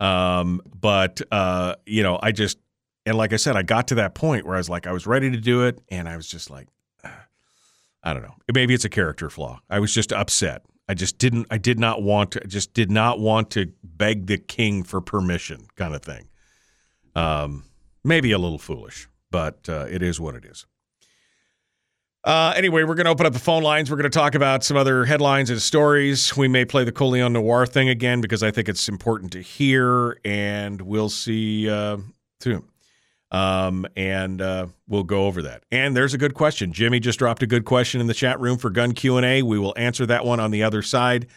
Um, 0.00 0.60
but 0.78 1.20
uh, 1.30 1.76
you 1.86 2.02
know, 2.02 2.18
I 2.22 2.32
just 2.32 2.58
and 3.06 3.16
like 3.16 3.32
I 3.32 3.36
said, 3.36 3.56
I 3.56 3.62
got 3.62 3.88
to 3.88 3.96
that 3.96 4.14
point 4.14 4.46
where 4.46 4.54
I 4.54 4.58
was 4.58 4.68
like, 4.68 4.86
I 4.86 4.92
was 4.92 5.06
ready 5.06 5.30
to 5.30 5.38
do 5.38 5.64
it, 5.64 5.80
and 5.90 6.08
I 6.08 6.16
was 6.16 6.28
just 6.28 6.50
like, 6.50 6.68
I 8.02 8.12
don't 8.14 8.22
know, 8.22 8.34
maybe 8.52 8.74
it's 8.74 8.84
a 8.84 8.90
character 8.90 9.30
flaw. 9.30 9.60
I 9.68 9.80
was 9.80 9.92
just 9.92 10.12
upset. 10.12 10.62
I 10.88 10.94
just 10.94 11.18
didn't. 11.18 11.46
I 11.50 11.58
did 11.58 11.78
not 11.78 12.02
want 12.02 12.32
to. 12.32 12.42
I 12.42 12.46
just 12.46 12.72
did 12.72 12.90
not 12.90 13.18
want 13.20 13.50
to 13.50 13.72
beg 13.82 14.26
the 14.26 14.38
king 14.38 14.82
for 14.82 15.00
permission, 15.00 15.66
kind 15.76 15.94
of 15.94 16.02
thing. 16.02 16.28
Um, 17.14 17.64
maybe 18.04 18.32
a 18.32 18.38
little 18.38 18.58
foolish 18.58 19.08
but 19.30 19.68
uh, 19.68 19.86
it 19.90 20.02
is 20.02 20.20
what 20.20 20.34
it 20.34 20.44
is. 20.44 20.66
Uh, 22.24 22.52
anyway, 22.56 22.82
we're 22.82 22.94
going 22.94 23.06
to 23.06 23.10
open 23.10 23.26
up 23.26 23.32
the 23.32 23.38
phone 23.38 23.62
lines. 23.62 23.90
We're 23.90 23.96
going 23.96 24.10
to 24.10 24.18
talk 24.18 24.34
about 24.34 24.64
some 24.64 24.76
other 24.76 25.04
headlines 25.04 25.50
and 25.50 25.62
stories. 25.62 26.36
We 26.36 26.48
may 26.48 26.64
play 26.64 26.84
the 26.84 26.92
Colion 26.92 27.32
Noir 27.32 27.64
thing 27.64 27.88
again 27.88 28.20
because 28.20 28.42
I 28.42 28.50
think 28.50 28.68
it's 28.68 28.88
important 28.88 29.32
to 29.32 29.40
hear, 29.40 30.18
and 30.24 30.82
we'll 30.82 31.08
see 31.08 31.70
uh, 31.70 31.98
soon. 32.40 32.64
Um, 33.30 33.86
and 33.94 34.40
uh, 34.40 34.66
we'll 34.88 35.04
go 35.04 35.26
over 35.26 35.42
that. 35.42 35.62
And 35.70 35.96
there's 35.96 36.14
a 36.14 36.18
good 36.18 36.34
question. 36.34 36.72
Jimmy 36.72 36.98
just 36.98 37.18
dropped 37.18 37.42
a 37.42 37.46
good 37.46 37.64
question 37.64 38.00
in 38.00 38.06
the 38.06 38.14
chat 38.14 38.40
room 38.40 38.58
for 38.58 38.70
gun 38.70 38.92
Q 38.92 39.16
and 39.16 39.24
A. 39.24 39.42
We 39.42 39.58
will 39.58 39.74
answer 39.76 40.06
that 40.06 40.24
one 40.24 40.40
on 40.40 40.50
the 40.50 40.62
other 40.62 40.82
side. 40.82 41.28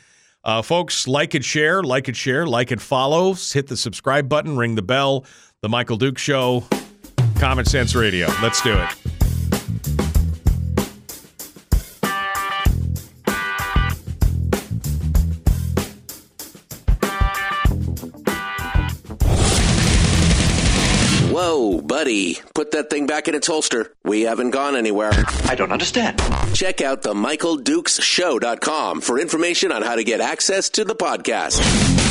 Uh, 0.43 0.61
folks, 0.61 1.07
like 1.07 1.35
and 1.35 1.45
share, 1.45 1.83
like 1.83 2.07
and 2.07 2.17
share, 2.17 2.47
like 2.47 2.71
and 2.71 2.81
follow. 2.81 3.33
Hit 3.33 3.67
the 3.67 3.77
subscribe 3.77 4.27
button, 4.27 4.57
ring 4.57 4.75
the 4.75 4.81
bell. 4.81 5.25
The 5.61 5.69
Michael 5.69 5.97
Duke 5.97 6.17
Show, 6.17 6.63
Common 7.41 7.65
Sense 7.65 7.95
Radio. 7.95 8.27
Let's 8.43 8.61
do 8.61 8.71
it. 8.71 8.87
Whoa, 21.31 21.81
buddy. 21.81 22.37
Put 22.53 22.69
that 22.73 22.91
thing 22.91 23.07
back 23.07 23.27
in 23.27 23.33
its 23.33 23.47
holster. 23.47 23.91
We 24.03 24.21
haven't 24.21 24.51
gone 24.51 24.75
anywhere. 24.75 25.11
I 25.45 25.55
don't 25.55 25.71
understand. 25.71 26.21
Check 26.53 26.81
out 26.81 27.01
the 27.01 27.15
Michael 27.15 27.57
Dukes 27.57 27.99
MichaelDukesShow.com 27.99 29.01
for 29.01 29.19
information 29.19 29.71
on 29.71 29.81
how 29.81 29.95
to 29.95 30.03
get 30.03 30.21
access 30.21 30.69
to 30.69 30.83
the 30.83 30.93
podcast. 30.93 32.10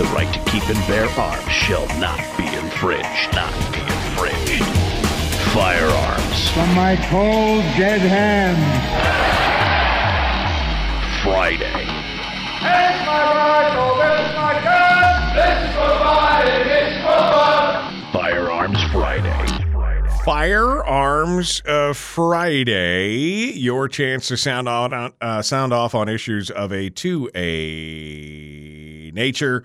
The 0.00 0.06
right 0.06 0.32
to 0.32 0.50
keep 0.50 0.66
and 0.66 0.78
bear 0.88 1.06
arms 1.20 1.52
shall 1.52 1.86
not 1.98 2.16
be 2.38 2.46
infringed. 2.46 3.34
Not 3.34 3.52
be 3.70 3.80
infringed. 3.80 4.64
Firearms 5.52 6.48
From 6.52 6.74
my 6.74 6.96
cold, 7.10 7.60
dead 7.76 8.00
hands. 8.00 8.64
Friday. 11.22 11.66
Here's 11.66 13.00
my 13.04 13.20
rifle, 13.36 13.98
there's 13.98 14.34
my 14.34 14.54
gun. 14.64 15.36
This 15.36 15.68
is 15.68 15.74
for 15.74 15.92
fighting, 15.98 16.66
it's 16.70 16.96
for 17.04 17.20
fun. 17.36 18.12
Firearms 18.14 18.82
Friday. 18.90 19.60
Firearms 20.24 21.62
uh, 21.66 21.92
Friday, 21.92 23.52
your 23.52 23.86
chance 23.86 24.28
to 24.28 24.38
sound 24.38 24.66
on 24.66 25.12
uh, 25.20 25.42
sound 25.42 25.74
off 25.74 25.94
on 25.94 26.08
issues 26.08 26.50
of 26.50 26.72
a 26.72 26.88
two 26.88 27.30
a 27.34 29.10
nature, 29.12 29.64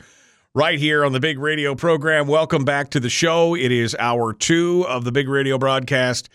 right 0.55 0.79
here 0.79 1.03
on 1.03 1.11
the 1.11 1.19
Big 1.19 1.37
Radio 1.37 1.75
program. 1.75 2.27
Welcome 2.27 2.63
back 2.63 2.89
to 2.91 3.01
the 3.01 3.09
show. 3.09 3.55
It 3.55 3.73
is 3.73 3.93
hour 3.99 4.31
two 4.33 4.85
of 4.87 5.03
the 5.03 5.11
Big 5.11 5.27
Radio 5.27 5.57
broadcast. 5.57 6.29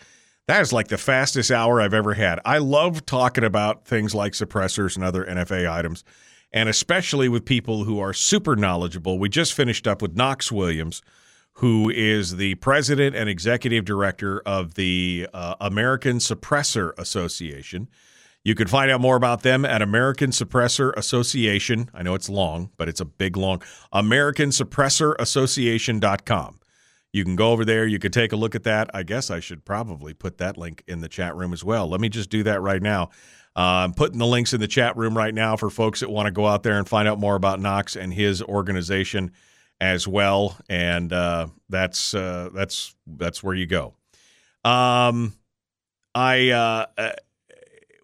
That 0.46 0.60
is 0.60 0.74
like 0.74 0.88
the 0.88 0.98
fastest 0.98 1.50
hour 1.50 1.80
I've 1.80 1.94
ever 1.94 2.12
had. 2.12 2.38
I 2.44 2.58
love 2.58 3.06
talking 3.06 3.44
about 3.44 3.86
things 3.86 4.14
like 4.14 4.34
suppressors 4.34 4.94
and 4.94 5.02
other 5.02 5.24
NFA 5.24 5.70
items, 5.70 6.04
and 6.52 6.68
especially 6.68 7.30
with 7.30 7.46
people 7.46 7.84
who 7.84 7.98
are 7.98 8.12
super 8.12 8.56
knowledgeable. 8.56 9.18
We 9.18 9.30
just 9.30 9.54
finished 9.54 9.88
up 9.88 10.02
with 10.02 10.14
Knox 10.14 10.52
Williams 10.52 11.00
who 11.54 11.90
is 11.90 12.36
the 12.36 12.54
president 12.56 13.14
and 13.14 13.28
executive 13.28 13.84
director 13.84 14.40
of 14.46 14.74
the 14.74 15.28
uh, 15.34 15.54
American 15.60 16.16
Suppressor 16.16 16.92
Association. 16.96 17.86
You 18.42 18.54
can 18.54 18.68
find 18.68 18.90
out 18.90 19.02
more 19.02 19.16
about 19.16 19.42
them 19.42 19.66
at 19.66 19.82
American 19.82 20.30
Suppressor 20.30 20.94
Association. 20.96 21.90
I 21.92 22.02
know 22.02 22.14
it's 22.14 22.30
long, 22.30 22.70
but 22.78 22.88
it's 22.88 23.00
a 23.00 23.04
big 23.04 23.36
long. 23.36 23.62
AmericanSuppressorAssociation.com. 23.92 26.60
You 27.12 27.24
can 27.24 27.34
go 27.36 27.50
over 27.50 27.64
there. 27.64 27.86
You 27.86 27.98
can 27.98 28.12
take 28.12 28.32
a 28.32 28.36
look 28.36 28.54
at 28.54 28.62
that. 28.62 28.88
I 28.94 29.02
guess 29.02 29.30
I 29.30 29.40
should 29.40 29.64
probably 29.64 30.14
put 30.14 30.38
that 30.38 30.56
link 30.56 30.84
in 30.86 31.00
the 31.00 31.08
chat 31.08 31.34
room 31.36 31.52
as 31.52 31.64
well. 31.64 31.88
Let 31.88 32.00
me 32.00 32.08
just 32.08 32.30
do 32.30 32.44
that 32.44 32.62
right 32.62 32.80
now. 32.80 33.10
Uh, 33.56 33.84
I'm 33.84 33.92
putting 33.92 34.18
the 34.18 34.26
links 34.26 34.54
in 34.54 34.60
the 34.60 34.68
chat 34.68 34.96
room 34.96 35.16
right 35.16 35.34
now 35.34 35.56
for 35.56 35.70
folks 35.70 36.00
that 36.00 36.08
want 36.08 36.26
to 36.26 36.32
go 36.32 36.46
out 36.46 36.62
there 36.62 36.78
and 36.78 36.88
find 36.88 37.08
out 37.08 37.18
more 37.18 37.34
about 37.34 37.60
Knox 37.60 37.96
and 37.96 38.14
his 38.14 38.42
organization 38.42 39.32
as 39.80 40.06
well, 40.06 40.56
and 40.68 41.12
uh, 41.12 41.48
that's 41.68 42.14
uh, 42.14 42.50
that's 42.54 42.94
that's 43.06 43.42
where 43.42 43.54
you 43.54 43.66
go. 43.66 43.94
Um, 44.62 45.32
I 46.14 46.50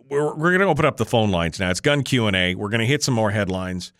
we're 0.08 0.34
we're 0.34 0.52
gonna 0.52 0.70
open 0.70 0.84
up 0.84 0.96
the 0.96 1.04
phone 1.04 1.30
lines 1.30 1.58
now. 1.58 1.70
It's 1.70 1.80
gun 1.80 2.02
Q 2.02 2.26
and 2.26 2.36
A. 2.36 2.54
We're 2.54 2.68
gonna 2.68 2.86
hit 2.86 3.02
some 3.02 3.14
more 3.14 3.30
headlines. 3.30 3.92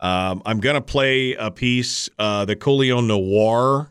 Um, 0.00 0.42
I'm 0.44 0.60
gonna 0.60 0.80
play 0.80 1.34
a 1.34 1.50
piece 1.50 2.08
uh, 2.18 2.44
that 2.44 2.60
Colion 2.60 3.06
Noir 3.06 3.90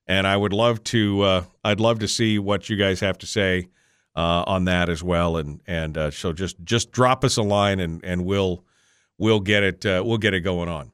and 0.07 0.27
I 0.27 0.35
would 0.35 0.53
love 0.53 0.83
to 0.85 1.21
uh, 1.21 1.43
I'd 1.63 1.79
love 1.79 1.99
to 1.99 2.07
see 2.07 2.39
what 2.39 2.69
you 2.69 2.75
guys 2.75 2.99
have 2.99 3.17
to 3.19 3.27
say 3.27 3.69
uh, 4.15 4.43
on 4.45 4.65
that 4.65 4.89
as 4.89 5.03
well. 5.03 5.37
And 5.37 5.61
and 5.67 5.97
uh, 5.97 6.11
so 6.11 6.33
just 6.33 6.57
just 6.63 6.91
drop 6.91 7.23
us 7.23 7.37
a 7.37 7.43
line 7.43 7.79
and 7.79 8.03
and 8.03 8.25
we'll 8.25 8.63
we'll 9.17 9.39
get 9.39 9.63
it 9.63 9.85
uh, 9.85 10.03
we'll 10.05 10.17
get 10.17 10.33
it 10.33 10.41
going 10.41 10.69
on. 10.69 10.91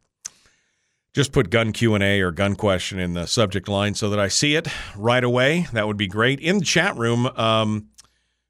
Just 1.14 1.32
put 1.32 1.50
gun 1.50 1.74
Q 1.74 1.96
and 1.96 2.04
A 2.04 2.22
or 2.22 2.32
gun 2.32 2.56
question 2.56 3.00
in 3.00 3.14
the 3.14 3.26
subject 3.26 3.68
line 3.68 3.96
so 3.96 4.12
that 4.12 4.20
I 4.20 4.28
see 4.28 4.56
it 4.56 4.68
right 4.96 5.24
away. 5.24 5.68
That 5.74 5.88
would 5.88 5.98
be 5.98 6.08
great. 6.08 6.40
In 6.40 6.60
the 6.60 6.66
chat 6.66 6.96
room, 6.98 7.26
um, 7.26 7.88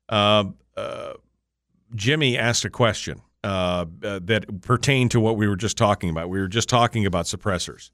uh, 0.10 0.44
uh, 0.76 1.14
Jimmy 1.96 2.38
asked 2.38 2.66
a 2.66 2.70
question 2.70 3.22
that 3.42 4.60
pertained 4.62 5.12
to 5.12 5.22
what 5.22 5.38
we 5.38 5.48
were 5.48 5.56
just 5.56 5.78
talking 5.78 6.10
about. 6.10 6.30
We 6.30 6.42
were 6.42 6.50
just 6.50 6.68
talking 6.68 7.06
about 7.06 7.26
suppressors 7.26 7.92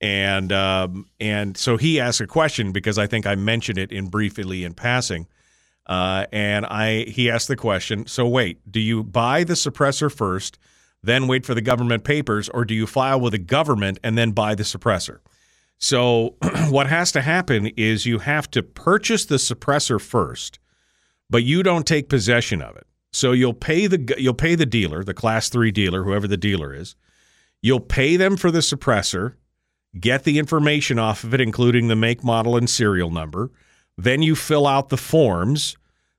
and 0.00 0.52
um, 0.52 1.06
and 1.20 1.56
so 1.56 1.76
he 1.76 2.00
asked 2.00 2.20
a 2.20 2.26
question 2.26 2.72
because 2.72 2.98
I 2.98 3.06
think 3.06 3.26
I 3.26 3.34
mentioned 3.34 3.78
it 3.78 3.92
in 3.92 4.06
briefly 4.06 4.64
in 4.64 4.74
passing, 4.74 5.26
uh, 5.86 6.26
and 6.32 6.64
I 6.66 7.04
he 7.08 7.30
asked 7.30 7.48
the 7.48 7.56
question. 7.56 8.06
So 8.06 8.26
wait, 8.26 8.70
do 8.70 8.80
you 8.80 9.02
buy 9.02 9.44
the 9.44 9.54
suppressor 9.54 10.10
first, 10.10 10.58
then 11.02 11.26
wait 11.26 11.44
for 11.44 11.54
the 11.54 11.60
government 11.60 12.04
papers, 12.04 12.48
or 12.48 12.64
do 12.64 12.74
you 12.74 12.86
file 12.86 13.20
with 13.20 13.32
the 13.32 13.38
government 13.38 13.98
and 14.02 14.16
then 14.16 14.32
buy 14.32 14.54
the 14.54 14.62
suppressor? 14.62 15.18
So 15.78 16.36
what 16.70 16.86
has 16.86 17.12
to 17.12 17.20
happen 17.20 17.66
is 17.76 18.06
you 18.06 18.18
have 18.20 18.50
to 18.52 18.62
purchase 18.62 19.26
the 19.26 19.36
suppressor 19.36 20.00
first, 20.00 20.58
but 21.28 21.42
you 21.42 21.62
don't 21.62 21.86
take 21.86 22.08
possession 22.08 22.62
of 22.62 22.76
it. 22.76 22.86
So 23.12 23.32
you'll 23.32 23.54
pay 23.54 23.86
the 23.86 24.14
you'll 24.16 24.34
pay 24.34 24.54
the 24.54 24.66
dealer, 24.66 25.04
the 25.04 25.14
class 25.14 25.50
three 25.50 25.72
dealer, 25.72 26.04
whoever 26.04 26.26
the 26.26 26.36
dealer 26.38 26.72
is. 26.72 26.96
You'll 27.60 27.80
pay 27.80 28.16
them 28.16 28.38
for 28.38 28.50
the 28.50 28.60
suppressor 28.60 29.34
get 29.98 30.24
the 30.24 30.38
information 30.38 30.98
off 30.98 31.24
of 31.24 31.34
it, 31.34 31.40
including 31.40 31.88
the 31.88 31.96
make, 31.96 32.22
model, 32.22 32.56
and 32.56 32.68
serial 32.68 33.10
number. 33.10 33.50
Then 33.96 34.22
you 34.22 34.36
fill 34.36 34.66
out 34.66 34.88
the 34.88 34.96
forms 34.96 35.76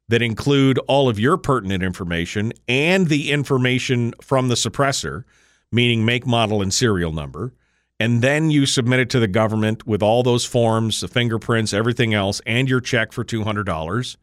that 0.09 0.21
include 0.21 0.77
all 0.87 1.07
of 1.07 1.19
your 1.19 1.37
pertinent 1.37 1.83
information 1.83 2.51
and 2.67 3.07
the 3.07 3.31
information 3.31 4.13
from 4.21 4.49
the 4.49 4.55
suppressor, 4.55 5.23
meaning 5.71 6.03
make, 6.03 6.27
model, 6.27 6.61
and 6.61 6.73
serial 6.73 7.13
number. 7.13 7.53
And 7.99 8.21
then 8.21 8.51
you 8.51 8.65
submit 8.65 8.99
it 8.99 9.09
to 9.11 9.19
the 9.19 9.27
government 9.27 9.87
with 9.87 10.01
all 10.01 10.23
those 10.23 10.43
forms, 10.43 10.99
the 10.99 11.07
fingerprints, 11.07 11.71
everything 11.71 12.13
else, 12.13 12.41
and 12.45 12.67
your 12.67 12.81
check 12.81 13.11
for 13.13 13.23
$200 13.23 14.17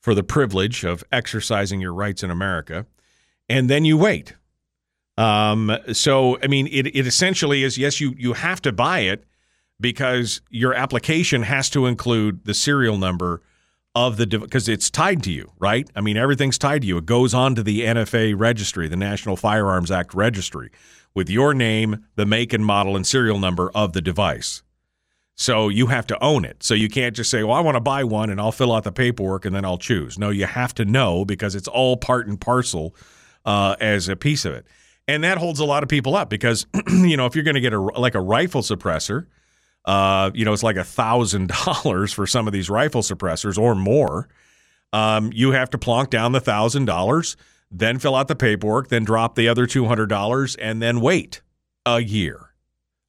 for 0.00 0.14
the 0.14 0.22
privilege 0.22 0.84
of 0.84 1.04
exercising 1.12 1.80
your 1.80 1.92
rights 1.92 2.22
in 2.22 2.30
America. 2.30 2.86
And 3.48 3.68
then 3.68 3.84
you 3.84 3.98
wait. 3.98 4.34
Um, 5.18 5.76
so, 5.92 6.38
I 6.42 6.46
mean, 6.46 6.68
it, 6.68 6.86
it 6.86 7.06
essentially 7.06 7.64
is 7.64 7.76
yes, 7.76 8.00
you, 8.00 8.14
you 8.16 8.34
have 8.34 8.62
to 8.62 8.70
buy 8.70 9.00
it 9.00 9.24
because 9.80 10.40
your 10.48 10.72
application 10.74 11.42
has 11.42 11.68
to 11.70 11.86
include 11.86 12.44
the 12.44 12.54
serial 12.54 12.98
number 12.98 13.42
of 13.96 14.16
the 14.16 14.26
because 14.26 14.68
it's 14.68 14.90
tied 14.90 15.24
to 15.24 15.32
you, 15.32 15.50
right? 15.58 15.90
I 15.96 16.02
mean, 16.02 16.16
everything's 16.16 16.56
tied 16.56 16.82
to 16.82 16.86
you. 16.86 16.98
It 16.98 17.06
goes 17.06 17.34
on 17.34 17.56
to 17.56 17.64
the 17.64 17.80
NFA 17.80 18.38
registry, 18.38 18.86
the 18.86 18.96
National 18.96 19.36
Firearms 19.36 19.90
Act 19.90 20.14
registry, 20.14 20.70
with 21.14 21.28
your 21.28 21.52
name, 21.52 22.06
the 22.14 22.24
make 22.24 22.52
and 22.52 22.64
model 22.64 22.94
and 22.94 23.04
serial 23.04 23.40
number 23.40 23.72
of 23.74 23.94
the 23.94 24.00
device. 24.00 24.62
So 25.34 25.68
you 25.68 25.88
have 25.88 26.06
to 26.08 26.22
own 26.22 26.44
it. 26.44 26.62
So 26.62 26.74
you 26.74 26.88
can't 26.88 27.16
just 27.16 27.28
say, 27.28 27.42
"Well, 27.42 27.56
I 27.56 27.60
want 27.60 27.74
to 27.74 27.80
buy 27.80 28.04
one 28.04 28.30
and 28.30 28.40
I'll 28.40 28.52
fill 28.52 28.72
out 28.72 28.84
the 28.84 28.92
paperwork 28.92 29.44
and 29.44 29.54
then 29.54 29.64
I'll 29.64 29.78
choose." 29.78 30.16
No, 30.16 30.30
you 30.30 30.46
have 30.46 30.74
to 30.74 30.84
know 30.84 31.24
because 31.24 31.56
it's 31.56 31.68
all 31.68 31.96
part 31.96 32.28
and 32.28 32.40
parcel 32.40 32.94
uh, 33.44 33.74
as 33.80 34.08
a 34.08 34.14
piece 34.14 34.44
of 34.44 34.54
it, 34.54 34.66
and 35.08 35.24
that 35.24 35.38
holds 35.38 35.58
a 35.58 35.64
lot 35.64 35.82
of 35.82 35.88
people 35.88 36.14
up 36.14 36.30
because 36.30 36.66
you 36.88 37.16
know 37.16 37.26
if 37.26 37.34
you're 37.34 37.44
going 37.44 37.56
to 37.56 37.60
get 37.60 37.72
a 37.72 37.80
like 37.80 38.14
a 38.14 38.20
rifle 38.20 38.62
suppressor 38.62 39.26
uh, 39.88 40.30
you 40.34 40.44
know, 40.44 40.52
it's 40.52 40.62
like 40.62 40.76
a 40.76 40.84
thousand 40.84 41.48
dollars 41.64 42.12
for 42.12 42.26
some 42.26 42.46
of 42.46 42.52
these 42.52 42.68
rifle 42.68 43.00
suppressors 43.00 43.58
or 43.58 43.74
more. 43.74 44.28
Um, 44.92 45.30
you 45.34 45.52
have 45.52 45.70
to 45.70 45.78
plonk 45.78 46.10
down 46.10 46.32
the 46.32 46.40
thousand 46.40 46.84
dollars, 46.84 47.36
then 47.70 47.98
fill 47.98 48.14
out 48.14 48.28
the 48.28 48.36
paperwork, 48.36 48.88
then 48.88 49.04
drop 49.04 49.34
the 49.34 49.48
other 49.48 49.66
two 49.66 49.86
hundred 49.86 50.08
dollars, 50.08 50.56
and 50.56 50.80
then 50.80 51.00
wait 51.00 51.40
a 51.86 52.00
year. 52.00 52.52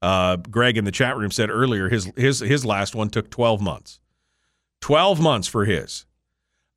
Uh, 0.02 0.38
Greg 0.38 0.78
in 0.78 0.86
the 0.86 0.92
chat 0.92 1.18
room 1.18 1.32
said 1.32 1.50
earlier 1.50 1.90
his 1.90 2.12
his 2.16 2.40
his 2.40 2.66
last 2.66 2.96
one 2.96 3.10
took 3.10 3.30
twelve 3.30 3.62
months. 3.62 4.00
Twelve 4.82 5.20
months 5.20 5.48
for 5.48 5.66
his. 5.66 6.06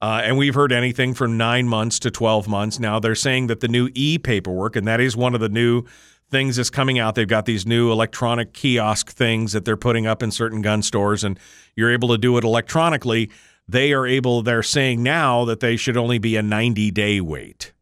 Uh, 0.03 0.21
and 0.25 0.37
we've 0.37 0.57
heard 0.57 0.73
anything 0.73 1.15
from 1.15 1.37
nine 1.37 1.69
months 1.69 2.01
to 2.01 2.11
12 2.11 2.49
months. 2.49 2.81
Now 2.81 2.99
they're 2.99 3.15
saying 3.15 3.47
that 3.47 3.61
the 3.61 3.69
new 3.69 3.89
e 3.95 4.19
paperwork, 4.19 4.75
and 4.75 4.87
that 4.89 5.01
is 5.01 5.17
one 5.17 5.33
of 5.33 5.41
the 5.41 5.49
new 5.49 5.85
things 6.29 6.57
that's 6.57 6.71
coming 6.71 6.99
out. 6.99 7.15
They've 7.15 7.29
got 7.29 7.47
these 7.47 7.65
new 7.65 7.93
electronic 7.93 8.53
kiosk 8.53 9.13
things 9.13 9.53
that 9.53 9.65
they're 9.65 9.77
putting 9.77 10.09
up 10.09 10.21
in 10.21 10.33
certain 10.33 10.61
gun 10.61 10.83
stores, 10.83 11.23
and 11.23 11.39
you're 11.77 11.93
able 11.93 12.09
to 12.09 12.19
do 12.19 12.37
it 12.37 12.43
electronically. 12.43 13.31
They 13.69 13.93
are 13.93 14.05
able, 14.05 14.43
they're 14.43 14.65
saying 14.65 15.05
now 15.05 15.45
that 15.45 15.61
they 15.61 15.77
should 15.77 15.97
only 15.97 16.19
be 16.19 16.35
a 16.35 16.43
90 16.43 16.91
day 16.91 17.21
wait, 17.21 17.73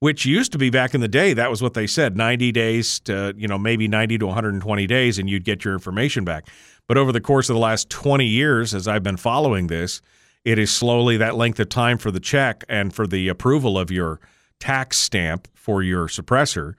which 0.00 0.26
used 0.26 0.50
to 0.50 0.58
be 0.58 0.68
back 0.68 0.96
in 0.96 1.00
the 1.00 1.06
day. 1.06 1.32
That 1.32 1.48
was 1.48 1.62
what 1.62 1.74
they 1.74 1.86
said 1.86 2.16
90 2.16 2.50
days 2.50 2.98
to, 3.00 3.34
you 3.36 3.46
know, 3.46 3.56
maybe 3.56 3.86
90 3.86 4.18
to 4.18 4.26
120 4.26 4.86
days, 4.88 5.16
and 5.16 5.30
you'd 5.30 5.44
get 5.44 5.64
your 5.64 5.74
information 5.74 6.24
back. 6.24 6.48
But 6.88 6.98
over 6.98 7.12
the 7.12 7.20
course 7.20 7.48
of 7.48 7.54
the 7.54 7.60
last 7.60 7.88
20 7.88 8.26
years, 8.26 8.74
as 8.74 8.88
I've 8.88 9.04
been 9.04 9.16
following 9.16 9.68
this, 9.68 10.02
it 10.44 10.58
is 10.58 10.70
slowly 10.70 11.16
that 11.18 11.36
length 11.36 11.60
of 11.60 11.68
time 11.68 11.98
for 11.98 12.10
the 12.10 12.20
check 12.20 12.64
and 12.68 12.94
for 12.94 13.06
the 13.06 13.28
approval 13.28 13.78
of 13.78 13.90
your 13.90 14.20
tax 14.58 14.98
stamp 14.98 15.48
for 15.54 15.82
your 15.82 16.06
suppressor 16.06 16.74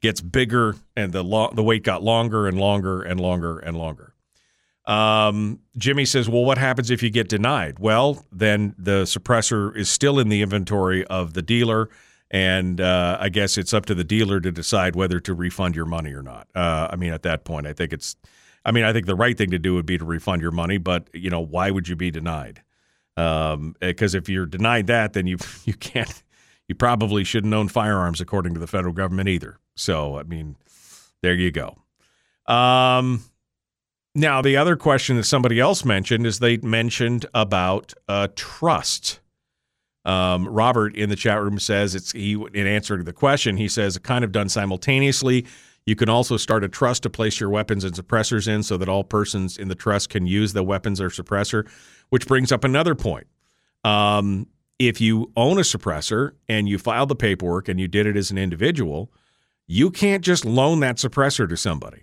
gets 0.00 0.20
bigger 0.20 0.76
and 0.96 1.12
the 1.12 1.22
lo- 1.22 1.50
the 1.54 1.62
wait 1.62 1.82
got 1.82 2.02
longer 2.02 2.46
and 2.46 2.58
longer 2.58 3.02
and 3.02 3.20
longer 3.20 3.58
and 3.58 3.76
longer. 3.76 4.12
Um, 4.86 5.60
Jimmy 5.76 6.04
says, 6.04 6.28
"Well, 6.28 6.44
what 6.44 6.58
happens 6.58 6.90
if 6.90 7.02
you 7.02 7.10
get 7.10 7.28
denied?" 7.28 7.78
Well, 7.78 8.24
then 8.30 8.74
the 8.78 9.02
suppressor 9.02 9.76
is 9.76 9.88
still 9.88 10.18
in 10.18 10.28
the 10.28 10.42
inventory 10.42 11.04
of 11.06 11.34
the 11.34 11.42
dealer, 11.42 11.88
and 12.30 12.80
uh, 12.80 13.16
I 13.20 13.28
guess 13.28 13.58
it's 13.58 13.74
up 13.74 13.86
to 13.86 13.94
the 13.94 14.04
dealer 14.04 14.38
to 14.40 14.52
decide 14.52 14.94
whether 14.94 15.18
to 15.20 15.34
refund 15.34 15.74
your 15.74 15.86
money 15.86 16.12
or 16.12 16.22
not. 16.22 16.46
Uh, 16.54 16.88
I 16.90 16.96
mean, 16.96 17.12
at 17.12 17.22
that 17.22 17.44
point, 17.44 17.66
I 17.66 17.72
think 17.72 17.92
it's, 17.92 18.14
I 18.64 18.70
mean, 18.70 18.84
I 18.84 18.92
think 18.92 19.06
the 19.06 19.16
right 19.16 19.36
thing 19.36 19.50
to 19.50 19.58
do 19.58 19.74
would 19.74 19.86
be 19.86 19.98
to 19.98 20.04
refund 20.04 20.40
your 20.40 20.52
money, 20.52 20.78
but 20.78 21.08
you 21.12 21.30
know, 21.30 21.40
why 21.40 21.70
would 21.72 21.88
you 21.88 21.96
be 21.96 22.12
denied? 22.12 22.62
Because 23.16 23.54
um, 23.54 23.74
if 24.18 24.28
you're 24.28 24.46
denied 24.46 24.86
that, 24.88 25.14
then 25.14 25.26
you 25.26 25.38
you 25.64 25.74
can't, 25.74 26.22
you 26.68 26.74
probably 26.74 27.24
shouldn't 27.24 27.54
own 27.54 27.68
firearms 27.68 28.20
according 28.20 28.54
to 28.54 28.60
the 28.60 28.66
federal 28.66 28.92
government 28.92 29.28
either. 29.28 29.58
So, 29.74 30.18
I 30.18 30.22
mean, 30.22 30.56
there 31.22 31.34
you 31.34 31.50
go. 31.50 31.76
Um, 32.46 33.24
now, 34.14 34.40
the 34.40 34.56
other 34.56 34.76
question 34.76 35.16
that 35.16 35.24
somebody 35.24 35.60
else 35.60 35.84
mentioned 35.84 36.26
is 36.26 36.38
they 36.38 36.56
mentioned 36.58 37.26
about 37.34 37.92
uh, 38.08 38.28
trust. 38.34 39.20
Um, 40.06 40.48
Robert 40.48 40.94
in 40.96 41.10
the 41.10 41.16
chat 41.16 41.42
room 41.42 41.58
says 41.58 41.94
it's 41.94 42.12
he 42.12 42.32
in 42.32 42.66
answer 42.66 42.96
to 42.96 43.02
the 43.02 43.12
question. 43.12 43.56
He 43.56 43.68
says 43.68 43.98
kind 43.98 44.24
of 44.24 44.32
done 44.32 44.48
simultaneously. 44.48 45.46
You 45.84 45.96
can 45.96 46.08
also 46.08 46.36
start 46.36 46.64
a 46.64 46.68
trust 46.68 47.02
to 47.02 47.10
place 47.10 47.38
your 47.38 47.50
weapons 47.50 47.84
and 47.84 47.94
suppressors 47.94 48.48
in, 48.48 48.62
so 48.62 48.76
that 48.76 48.88
all 48.88 49.04
persons 49.04 49.58
in 49.58 49.68
the 49.68 49.74
trust 49.74 50.08
can 50.08 50.26
use 50.26 50.52
the 50.52 50.62
weapons 50.62 51.00
or 51.00 51.10
suppressor. 51.10 51.68
Which 52.10 52.26
brings 52.26 52.52
up 52.52 52.64
another 52.64 52.94
point. 52.94 53.26
Um, 53.84 54.48
if 54.78 55.00
you 55.00 55.32
own 55.36 55.58
a 55.58 55.62
suppressor 55.62 56.32
and 56.48 56.68
you 56.68 56.78
filed 56.78 57.08
the 57.08 57.16
paperwork 57.16 57.68
and 57.68 57.80
you 57.80 57.88
did 57.88 58.06
it 58.06 58.16
as 58.16 58.30
an 58.30 58.38
individual, 58.38 59.10
you 59.66 59.90
can't 59.90 60.24
just 60.24 60.44
loan 60.44 60.80
that 60.80 60.96
suppressor 60.96 61.48
to 61.48 61.56
somebody. 61.56 62.02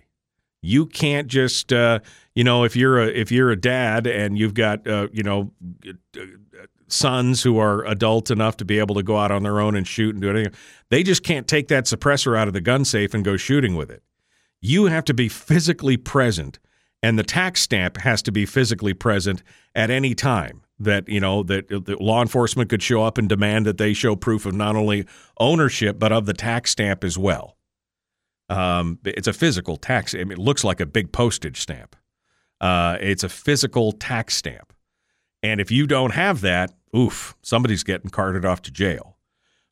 You 0.60 0.86
can't 0.86 1.28
just, 1.28 1.72
uh, 1.72 2.00
you 2.34 2.42
know, 2.42 2.64
if 2.64 2.74
you're 2.74 2.98
a 2.98 3.06
if 3.06 3.30
you're 3.30 3.50
a 3.50 3.56
dad 3.56 4.06
and 4.06 4.38
you've 4.38 4.54
got, 4.54 4.86
uh, 4.86 5.08
you 5.12 5.22
know, 5.22 5.52
sons 6.88 7.42
who 7.42 7.58
are 7.58 7.84
adult 7.84 8.30
enough 8.30 8.56
to 8.58 8.64
be 8.64 8.78
able 8.78 8.94
to 8.94 9.02
go 9.02 9.18
out 9.18 9.30
on 9.30 9.42
their 9.42 9.60
own 9.60 9.74
and 9.74 9.86
shoot 9.86 10.14
and 10.14 10.22
do 10.22 10.30
anything, 10.30 10.52
they 10.88 11.02
just 11.02 11.22
can't 11.22 11.46
take 11.46 11.68
that 11.68 11.84
suppressor 11.84 12.36
out 12.36 12.48
of 12.48 12.54
the 12.54 12.60
gun 12.60 12.84
safe 12.84 13.12
and 13.14 13.24
go 13.24 13.36
shooting 13.36 13.76
with 13.76 13.90
it. 13.90 14.02
You 14.60 14.86
have 14.86 15.04
to 15.04 15.14
be 15.14 15.28
physically 15.28 15.98
present, 15.98 16.58
and 17.04 17.18
the 17.18 17.22
tax 17.22 17.60
stamp 17.60 17.98
has 17.98 18.22
to 18.22 18.32
be 18.32 18.46
physically 18.46 18.94
present 18.94 19.42
at 19.74 19.90
any 19.90 20.14
time 20.14 20.62
that 20.78 21.06
you 21.06 21.20
know 21.20 21.42
that, 21.42 21.68
that, 21.68 22.00
law 22.00 22.22
enforcement 22.22 22.70
could 22.70 22.82
show 22.82 23.04
up 23.04 23.18
and 23.18 23.28
demand 23.28 23.66
that 23.66 23.76
they 23.76 23.92
show 23.92 24.16
proof 24.16 24.46
of 24.46 24.54
not 24.54 24.74
only 24.74 25.04
ownership 25.38 25.98
but 25.98 26.12
of 26.12 26.24
the 26.24 26.32
tax 26.32 26.70
stamp 26.70 27.04
as 27.04 27.18
well. 27.18 27.58
Um, 28.48 28.98
it's 29.04 29.28
a 29.28 29.34
physical 29.34 29.76
tax. 29.76 30.14
It 30.14 30.38
looks 30.38 30.64
like 30.64 30.80
a 30.80 30.86
big 30.86 31.12
postage 31.12 31.60
stamp. 31.60 31.94
Uh, 32.58 32.96
it's 33.00 33.22
a 33.22 33.28
physical 33.28 33.92
tax 33.92 34.34
stamp, 34.34 34.72
and 35.42 35.60
if 35.60 35.70
you 35.70 35.86
don't 35.86 36.14
have 36.14 36.40
that, 36.40 36.72
oof, 36.96 37.36
somebody's 37.42 37.84
getting 37.84 38.08
carted 38.08 38.46
off 38.46 38.62
to 38.62 38.70
jail. 38.70 39.18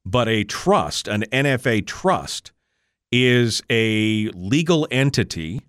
But 0.04 0.28
a 0.28 0.44
trust, 0.44 1.08
an 1.08 1.22
NFA 1.32 1.86
trust, 1.86 2.52
is 3.10 3.62
a 3.70 4.28
legal 4.34 4.86
entity, 4.90 5.62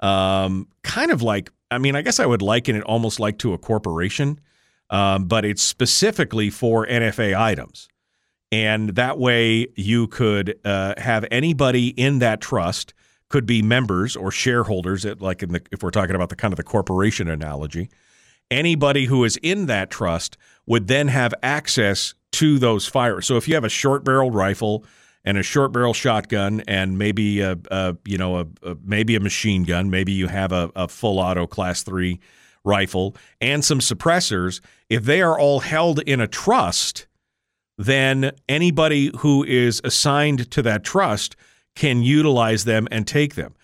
um, 0.00 0.68
kind 0.82 1.10
of 1.10 1.22
like 1.22 1.50
I 1.70 1.78
mean, 1.78 1.94
I 1.94 2.02
guess 2.02 2.18
I 2.18 2.26
would 2.26 2.42
liken 2.42 2.74
it 2.74 2.82
almost 2.82 3.20
like 3.20 3.38
to 3.38 3.52
a 3.52 3.58
corporation 3.58 4.40
um, 4.90 5.24
but 5.26 5.44
it's 5.44 5.62
specifically 5.62 6.50
for 6.50 6.86
NFA 6.86 7.38
items. 7.38 7.88
And 8.52 8.90
that 8.96 9.18
way 9.18 9.68
you 9.76 10.08
could 10.08 10.58
uh, 10.64 10.94
have 10.98 11.24
anybody 11.30 11.88
in 11.88 12.18
that 12.18 12.40
trust 12.40 12.92
could 13.28 13.46
be 13.46 13.62
members 13.62 14.16
or 14.16 14.32
shareholders, 14.32 15.04
like 15.20 15.44
in 15.44 15.52
the, 15.52 15.62
if 15.70 15.84
we're 15.84 15.92
talking 15.92 16.16
about 16.16 16.30
the 16.30 16.36
kind 16.36 16.52
of 16.52 16.56
the 16.56 16.64
corporation 16.64 17.28
analogy. 17.28 17.88
Anybody 18.50 19.04
who 19.04 19.22
is 19.22 19.38
in 19.40 19.66
that 19.66 19.90
trust 19.90 20.36
would 20.66 20.88
then 20.88 21.06
have 21.06 21.32
access 21.44 22.14
to 22.32 22.58
those 22.58 22.88
fires. 22.88 23.26
So 23.26 23.36
if 23.36 23.46
you 23.46 23.54
have 23.54 23.62
a 23.62 23.68
short 23.68 24.02
barreled 24.02 24.34
rifle 24.34 24.84
and 25.24 25.36
a 25.36 25.42
short 25.42 25.72
barrel 25.72 25.94
shotgun 25.94 26.62
and 26.66 26.98
maybe 26.98 27.40
a, 27.40 27.56
a 27.70 27.96
you 28.04 28.18
know 28.18 28.38
a, 28.38 28.46
a, 28.62 28.76
maybe 28.82 29.16
a 29.16 29.20
machine 29.20 29.64
gun, 29.64 29.90
maybe 29.90 30.12
you 30.12 30.28
have 30.28 30.52
a, 30.52 30.70
a 30.74 30.88
full 30.88 31.18
auto 31.18 31.46
class 31.46 31.82
three 31.82 32.20
rifle 32.64 33.16
and 33.40 33.64
some 33.64 33.78
suppressors, 33.80 34.60
if 34.88 35.04
they 35.04 35.22
are 35.22 35.38
all 35.38 35.60
held 35.60 36.00
in 36.00 36.20
a 36.20 36.26
trust, 36.26 37.06
then 37.78 38.32
anybody 38.48 39.10
who 39.18 39.44
is 39.44 39.80
assigned 39.84 40.50
to 40.50 40.62
that 40.62 40.84
trust 40.84 41.36
can 41.74 42.02
utilize 42.02 42.64
them 42.64 42.86
and 42.90 43.06
take 43.06 43.34
them. 43.34 43.54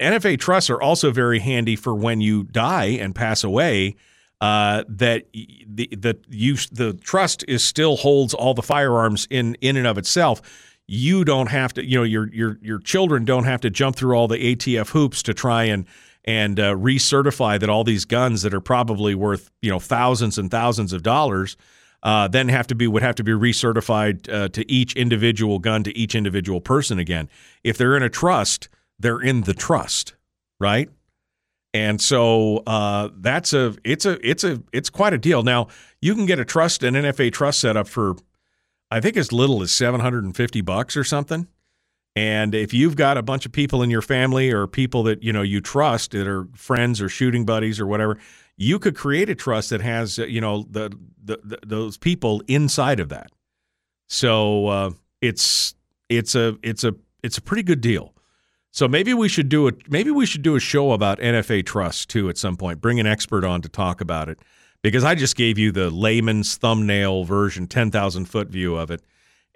NFA 0.00 0.38
trusts 0.38 0.70
are 0.70 0.80
also 0.80 1.10
very 1.10 1.38
handy 1.38 1.76
for 1.76 1.94
when 1.94 2.20
you 2.20 2.44
die 2.44 2.96
and 3.00 3.14
pass 3.14 3.44
away. 3.44 3.96
Uh, 4.40 4.82
that 4.88 5.24
the 5.32 5.88
the 5.92 6.18
you 6.28 6.56
the 6.72 6.94
trust 6.94 7.44
is 7.46 7.62
still 7.62 7.96
holds 7.96 8.34
all 8.34 8.54
the 8.54 8.62
firearms 8.62 9.28
in 9.30 9.54
in 9.60 9.76
and 9.76 9.86
of 9.86 9.96
itself. 9.96 10.42
You 10.94 11.24
don't 11.24 11.46
have 11.46 11.72
to, 11.74 11.82
you 11.82 11.96
know, 11.96 12.02
your 12.02 12.30
your 12.34 12.58
your 12.60 12.78
children 12.78 13.24
don't 13.24 13.44
have 13.44 13.62
to 13.62 13.70
jump 13.70 13.96
through 13.96 14.14
all 14.14 14.28
the 14.28 14.54
ATF 14.54 14.90
hoops 14.90 15.22
to 15.22 15.32
try 15.32 15.64
and 15.64 15.86
and 16.26 16.60
uh, 16.60 16.74
recertify 16.74 17.58
that 17.58 17.70
all 17.70 17.82
these 17.82 18.04
guns 18.04 18.42
that 18.42 18.52
are 18.52 18.60
probably 18.60 19.14
worth 19.14 19.50
you 19.62 19.70
know 19.70 19.78
thousands 19.78 20.36
and 20.36 20.50
thousands 20.50 20.92
of 20.92 21.02
dollars 21.02 21.56
uh, 22.02 22.28
then 22.28 22.50
have 22.50 22.66
to 22.66 22.74
be 22.74 22.86
would 22.86 23.02
have 23.02 23.14
to 23.14 23.24
be 23.24 23.32
recertified 23.32 24.30
uh, 24.30 24.48
to 24.48 24.70
each 24.70 24.94
individual 24.94 25.58
gun 25.58 25.82
to 25.82 25.96
each 25.96 26.14
individual 26.14 26.60
person 26.60 26.98
again. 26.98 27.30
If 27.64 27.78
they're 27.78 27.96
in 27.96 28.02
a 28.02 28.10
trust, 28.10 28.68
they're 28.98 29.22
in 29.22 29.44
the 29.44 29.54
trust, 29.54 30.12
right? 30.60 30.90
And 31.72 32.02
so 32.02 32.58
uh, 32.66 33.08
that's 33.16 33.54
a 33.54 33.74
it's 33.82 34.04
a 34.04 34.18
it's 34.28 34.44
a 34.44 34.62
it's 34.74 34.90
quite 34.90 35.14
a 35.14 35.18
deal. 35.18 35.42
Now 35.42 35.68
you 36.02 36.14
can 36.14 36.26
get 36.26 36.38
a 36.38 36.44
trust 36.44 36.82
an 36.82 36.92
NFA 36.92 37.32
trust 37.32 37.60
set 37.60 37.78
up 37.78 37.88
for 37.88 38.16
I 38.92 39.00
think 39.00 39.16
as 39.16 39.32
little 39.32 39.62
as 39.62 39.72
seven 39.72 40.00
hundred 40.00 40.24
and 40.24 40.36
fifty 40.36 40.60
bucks 40.60 40.96
or 40.96 41.04
something. 41.04 41.48
And 42.14 42.54
if 42.54 42.74
you've 42.74 42.94
got 42.94 43.16
a 43.16 43.22
bunch 43.22 43.46
of 43.46 43.52
people 43.52 43.82
in 43.82 43.88
your 43.88 44.02
family 44.02 44.50
or 44.50 44.66
people 44.66 45.02
that 45.04 45.22
you 45.22 45.32
know 45.32 45.40
you 45.40 45.62
trust 45.62 46.10
that 46.10 46.26
are 46.28 46.46
friends 46.54 47.00
or 47.00 47.08
shooting 47.08 47.46
buddies 47.46 47.80
or 47.80 47.86
whatever, 47.86 48.18
you 48.58 48.78
could 48.78 48.94
create 48.94 49.30
a 49.30 49.34
trust 49.34 49.70
that 49.70 49.80
has 49.80 50.18
uh, 50.18 50.26
you 50.26 50.42
know 50.42 50.66
the, 50.70 50.90
the, 51.24 51.40
the 51.42 51.58
those 51.64 51.96
people 51.96 52.42
inside 52.48 53.00
of 53.00 53.08
that. 53.08 53.32
So 54.10 54.66
uh, 54.66 54.90
it's 55.22 55.74
it's 56.10 56.34
a 56.34 56.58
it's 56.62 56.84
a 56.84 56.94
it's 57.22 57.38
a 57.38 57.42
pretty 57.42 57.62
good 57.62 57.80
deal. 57.80 58.14
So 58.72 58.88
maybe 58.88 59.14
we 59.14 59.28
should 59.30 59.48
do 59.48 59.68
a 59.68 59.72
maybe 59.88 60.10
we 60.10 60.26
should 60.26 60.42
do 60.42 60.54
a 60.54 60.60
show 60.60 60.92
about 60.92 61.18
NFA 61.18 61.64
trust 61.64 62.10
too 62.10 62.28
at 62.28 62.36
some 62.36 62.58
point. 62.58 62.82
Bring 62.82 63.00
an 63.00 63.06
expert 63.06 63.42
on 63.42 63.62
to 63.62 63.70
talk 63.70 64.02
about 64.02 64.28
it 64.28 64.38
because 64.82 65.04
I 65.04 65.14
just 65.14 65.36
gave 65.36 65.58
you 65.58 65.72
the 65.72 65.90
layman's 65.90 66.56
thumbnail 66.56 67.24
version, 67.24 67.66
ten 67.66 67.90
thousand 67.90 68.26
foot 68.26 68.48
view 68.48 68.76
of 68.76 68.90
it, 68.90 69.02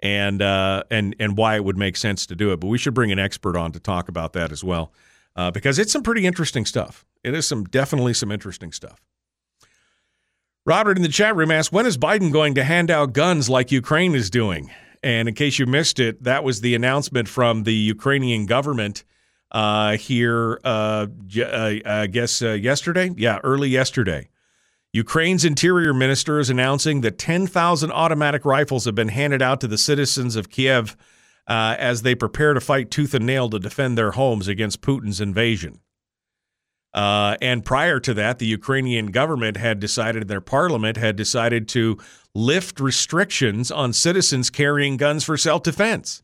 and 0.01 0.41
uh, 0.41 0.83
and 0.89 1.15
and 1.19 1.37
why 1.37 1.55
it 1.55 1.63
would 1.63 1.77
make 1.77 1.97
sense 1.97 2.25
to 2.27 2.35
do 2.35 2.51
it. 2.51 2.59
But 2.59 2.67
we 2.67 2.77
should 2.77 2.93
bring 2.93 3.11
an 3.11 3.19
expert 3.19 3.55
on 3.55 3.71
to 3.73 3.79
talk 3.79 4.09
about 4.09 4.33
that 4.33 4.51
as 4.51 4.63
well 4.63 4.91
uh, 5.35 5.51
because 5.51 5.79
it's 5.79 5.91
some 5.91 6.03
pretty 6.03 6.25
interesting 6.25 6.65
stuff. 6.65 7.05
It 7.23 7.33
is 7.33 7.47
some 7.47 7.65
definitely 7.65 8.13
some 8.13 8.31
interesting 8.31 8.71
stuff. 8.71 9.01
Robert 10.65 10.97
in 10.97 11.03
the 11.03 11.09
chat 11.09 11.33
room 11.35 11.49
asked, 11.49 11.71
when 11.71 11.85
is 11.85 11.97
Biden 11.97 12.31
going 12.31 12.55
to 12.55 12.63
hand 12.63 12.91
out 12.91 13.13
guns 13.13 13.49
like 13.49 13.71
Ukraine 13.71 14.13
is 14.15 14.29
doing? 14.29 14.69
And 15.01 15.29
in 15.29 15.35
case 15.35 15.59
you 15.59 15.65
missed 15.65 15.99
it, 15.99 16.23
that 16.23 16.43
was 16.43 16.59
the 16.59 16.75
announcement 16.75 17.29
from 17.29 17.63
the 17.63 17.73
Ukrainian 17.73 18.45
government 18.45 19.05
uh, 19.51 19.95
here, 19.95 20.59
uh, 20.65 21.07
uh, 21.39 21.73
I 21.85 22.07
guess 22.07 22.41
uh, 22.41 22.51
yesterday. 22.51 23.11
Yeah, 23.15 23.39
early 23.43 23.69
yesterday. 23.69 24.27
Ukraine's 24.93 25.45
interior 25.45 25.93
minister 25.93 26.39
is 26.39 26.49
announcing 26.49 27.01
that 27.01 27.17
10,000 27.17 27.91
automatic 27.91 28.45
rifles 28.45 28.85
have 28.85 28.95
been 28.95 29.09
handed 29.09 29.41
out 29.41 29.61
to 29.61 29.67
the 29.67 29.77
citizens 29.77 30.35
of 30.35 30.49
Kiev 30.49 30.95
uh, 31.47 31.75
as 31.77 32.01
they 32.01 32.15
prepare 32.15 32.53
to 32.53 32.61
fight 32.61 32.89
tooth 32.89 33.13
and 33.13 33.25
nail 33.25 33.49
to 33.49 33.59
defend 33.59 33.97
their 33.97 34.11
homes 34.11 34.47
against 34.47 34.81
Putin's 34.81 35.21
invasion. 35.21 35.79
Uh, 36.93 37.37
and 37.41 37.63
prior 37.63 37.99
to 37.99 38.13
that, 38.15 38.39
the 38.39 38.45
Ukrainian 38.45 39.07
government 39.07 39.57
had 39.57 39.79
decided, 39.79 40.27
their 40.27 40.41
parliament 40.41 40.97
had 40.97 41.15
decided 41.15 41.67
to 41.69 41.97
lift 42.33 42.79
restrictions 42.79 43.69
on 43.69 43.93
citizens 43.93 44.49
carrying 44.49 44.97
guns 44.97 45.23
for 45.23 45.37
self 45.37 45.63
defense. 45.63 46.23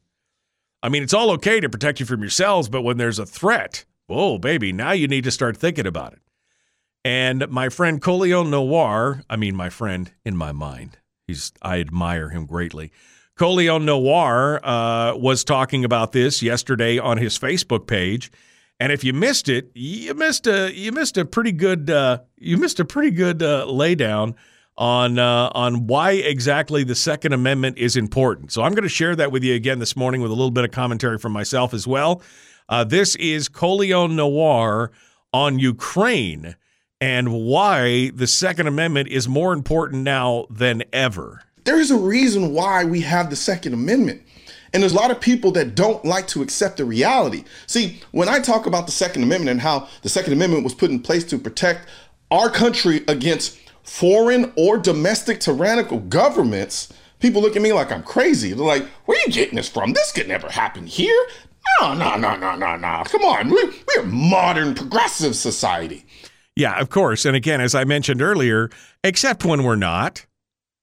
I 0.81 0.89
mean, 0.89 1.03
it's 1.03 1.13
all 1.13 1.31
okay 1.31 1.59
to 1.59 1.69
protect 1.69 1.99
you 1.99 2.05
from 2.05 2.21
yourselves, 2.21 2.69
but 2.69 2.81
when 2.81 2.97
there's 2.97 3.19
a 3.19 3.25
threat, 3.25 3.85
whoa, 4.07 4.37
baby, 4.37 4.73
now 4.73 4.93
you 4.93 5.07
need 5.07 5.25
to 5.25 5.31
start 5.31 5.57
thinking 5.57 5.85
about 5.85 6.13
it. 6.13 6.22
And 7.05 7.49
my 7.49 7.69
friend 7.69 8.01
Colion 8.01 8.49
Noir, 8.49 9.23
I 9.29 9.35
mean, 9.35 9.55
my 9.55 9.69
friend 9.69 10.11
in 10.23 10.37
my 10.37 10.51
mind, 10.51 10.97
he's 11.27 11.51
I 11.61 11.79
admire 11.79 12.29
him 12.29 12.45
greatly. 12.45 12.91
Colion 13.37 13.83
Noir 13.85 14.59
uh, 14.63 15.15
was 15.15 15.43
talking 15.43 15.83
about 15.83 16.11
this 16.11 16.41
yesterday 16.41 16.99
on 16.99 17.17
his 17.17 17.37
Facebook 17.37 17.87
page 17.87 18.31
and 18.79 18.91
if 18.91 19.03
you 19.03 19.13
missed 19.13 19.47
it, 19.49 19.71
you 19.75 20.13
missed 20.13 20.45
a 20.45 20.69
you 20.75 20.91
missed 20.91 21.17
a 21.17 21.23
pretty 21.23 21.51
good 21.51 21.89
uh, 21.89 22.19
you 22.37 22.57
missed 22.57 22.81
a 22.81 22.85
pretty 22.85 23.11
good 23.11 23.41
uh, 23.41 23.65
laydown 23.65 24.35
on 24.77 25.19
uh, 25.19 25.49
on 25.53 25.87
why 25.87 26.11
exactly 26.11 26.83
the 26.83 26.95
Second 26.95 27.33
Amendment 27.33 27.77
is 27.77 27.95
important. 27.95 28.51
So 28.51 28.61
I'm 28.61 28.73
going 28.73 28.83
to 28.83 28.89
share 28.89 29.15
that 29.15 29.31
with 29.31 29.41
you 29.41 29.53
again 29.53 29.79
this 29.79 29.95
morning 29.95 30.21
with 30.21 30.31
a 30.31 30.33
little 30.33 30.51
bit 30.51 30.65
of 30.65 30.71
commentary 30.71 31.17
from 31.17 31.31
myself 31.31 31.73
as 31.73 31.87
well. 31.87 32.21
Uh, 32.67 32.83
this 32.83 33.15
is 33.15 33.47
Colion 33.47 34.15
Noir 34.15 34.91
on 35.31 35.59
Ukraine 35.59 36.55
and 37.01 37.33
why 37.33 38.11
the 38.11 38.27
Second 38.27 38.67
Amendment 38.67 39.09
is 39.09 39.27
more 39.27 39.53
important 39.53 40.03
now 40.03 40.45
than 40.49 40.83
ever. 40.93 41.43
There 41.65 41.79
is 41.79 41.91
a 41.91 41.97
reason 41.97 42.53
why 42.53 42.83
we 42.83 43.01
have 43.01 43.29
the 43.29 43.35
Second 43.35 43.73
Amendment. 43.73 44.21
And 44.73 44.81
there's 44.81 44.93
a 44.93 44.97
lot 44.97 45.11
of 45.11 45.21
people 45.21 45.51
that 45.51 45.75
don't 45.75 46.03
like 46.03 46.27
to 46.29 46.41
accept 46.41 46.77
the 46.77 46.85
reality. 46.85 47.43
See, 47.67 48.01
when 48.11 48.27
I 48.27 48.39
talk 48.39 48.65
about 48.65 48.87
the 48.87 48.91
Second 48.91 49.23
Amendment 49.23 49.51
and 49.51 49.61
how 49.61 49.87
the 50.01 50.09
Second 50.09 50.33
Amendment 50.33 50.63
was 50.63 50.73
put 50.73 50.89
in 50.89 50.99
place 50.99 51.23
to 51.25 51.37
protect 51.37 51.87
our 52.31 52.49
country 52.49 53.03
against 53.07 53.59
foreign 53.83 54.51
or 54.57 54.77
domestic 54.77 55.39
tyrannical 55.39 55.99
governments, 55.99 56.91
people 57.19 57.41
look 57.41 57.55
at 57.55 57.61
me 57.61 57.71
like 57.71 57.91
I'm 57.91 58.01
crazy. 58.01 58.53
They're 58.53 58.65
like, 58.65 58.85
where 59.05 59.17
are 59.17 59.21
you 59.27 59.31
getting 59.31 59.55
this 59.55 59.69
from? 59.69 59.93
This 59.93 60.11
could 60.11 60.27
never 60.27 60.49
happen 60.49 60.87
here. 60.87 61.25
No, 61.79 61.93
no, 61.93 62.15
no, 62.17 62.35
no, 62.35 62.55
no, 62.55 62.75
no. 62.75 63.03
Come 63.05 63.23
on. 63.23 63.49
We're, 63.49 63.71
we're 63.87 64.03
a 64.03 64.05
modern 64.05 64.73
progressive 64.73 65.35
society. 65.35 66.05
Yeah, 66.55 66.79
of 66.79 66.89
course. 66.89 67.25
And 67.25 67.35
again, 67.35 67.61
as 67.61 67.73
I 67.73 67.83
mentioned 67.83 68.21
earlier, 68.21 68.69
except 69.03 69.43
when 69.43 69.63
we're 69.63 69.75
not, 69.75 70.25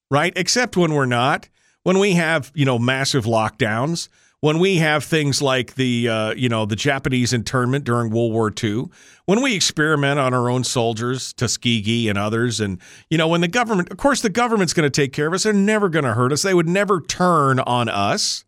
right? 0.09 0.33
Except 0.35 0.75
when 0.75 0.93
we're 0.93 1.05
not 1.05 1.47
when 1.83 1.99
we 1.99 2.13
have 2.13 2.51
you 2.53 2.65
know 2.65 2.77
massive 2.77 3.25
lockdowns, 3.25 4.07
when 4.41 4.59
we 4.59 4.77
have 4.77 5.03
things 5.03 5.41
like 5.41 5.75
the 5.75 6.07
uh, 6.09 6.33
you 6.33 6.49
know 6.49 6.65
the 6.65 6.75
Japanese 6.75 7.33
internment 7.33 7.85
during 7.85 8.11
World 8.11 8.33
War 8.33 8.53
II, 8.63 8.85
when 9.25 9.41
we 9.41 9.55
experiment 9.55 10.19
on 10.19 10.33
our 10.33 10.49
own 10.49 10.63
soldiers, 10.63 11.33
Tuskegee 11.33 12.09
and 12.09 12.17
others, 12.17 12.59
and 12.59 12.79
you 13.09 13.17
know 13.17 13.27
when 13.27 13.41
the 13.41 13.47
government, 13.47 13.89
of 13.91 13.97
course, 13.97 14.21
the 14.21 14.29
government's 14.29 14.73
going 14.73 14.89
to 14.89 15.01
take 15.01 15.13
care 15.13 15.27
of 15.27 15.33
us. 15.33 15.43
They're 15.43 15.53
never 15.53 15.89
going 15.89 16.05
to 16.05 16.13
hurt 16.13 16.31
us. 16.31 16.41
They 16.41 16.53
would 16.53 16.69
never 16.69 17.01
turn 17.01 17.59
on 17.59 17.89
us. 17.89 18.45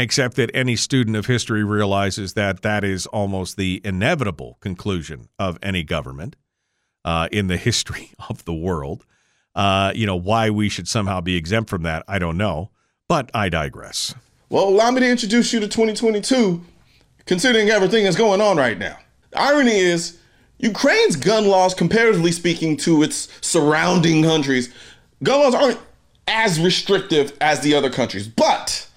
Except 0.00 0.36
that 0.36 0.50
any 0.54 0.76
student 0.76 1.14
of 1.14 1.26
history 1.26 1.62
realizes 1.62 2.32
that 2.32 2.62
that 2.62 2.84
is 2.84 3.04
almost 3.08 3.58
the 3.58 3.82
inevitable 3.84 4.56
conclusion 4.60 5.28
of 5.38 5.58
any 5.62 5.82
government 5.82 6.36
uh, 7.04 7.28
in 7.30 7.48
the 7.48 7.56
history 7.68 8.10
of 8.30 8.42
the 8.46 8.54
world. 8.54 9.04
Uh, 9.54 9.92
you 9.94 10.06
know, 10.06 10.16
why 10.16 10.48
we 10.48 10.70
should 10.70 10.88
somehow 10.88 11.20
be 11.20 11.36
exempt 11.36 11.68
from 11.68 11.82
that, 11.82 12.02
I 12.08 12.18
don't 12.18 12.38
know. 12.38 12.70
But 13.08 13.30
I 13.34 13.50
digress. 13.50 14.14
Well, 14.48 14.68
allow 14.68 14.90
me 14.90 15.00
to 15.00 15.10
introduce 15.10 15.52
you 15.52 15.60
to 15.60 15.68
2022, 15.68 16.62
considering 17.26 17.68
everything 17.68 18.04
that's 18.04 18.16
going 18.16 18.40
on 18.40 18.56
right 18.56 18.78
now. 18.78 18.96
The 19.32 19.40
irony 19.40 19.76
is, 19.76 20.18
Ukraine's 20.58 21.16
gun 21.16 21.46
laws, 21.46 21.74
comparatively 21.74 22.32
speaking 22.32 22.78
to 22.78 23.02
its 23.02 23.28
surrounding 23.42 24.22
countries, 24.22 24.72
gun 25.22 25.40
laws 25.40 25.54
aren't 25.54 25.78
as 26.26 26.58
restrictive 26.58 27.36
as 27.42 27.60
the 27.60 27.74
other 27.74 27.90
countries. 27.90 28.26
But, 28.28 28.88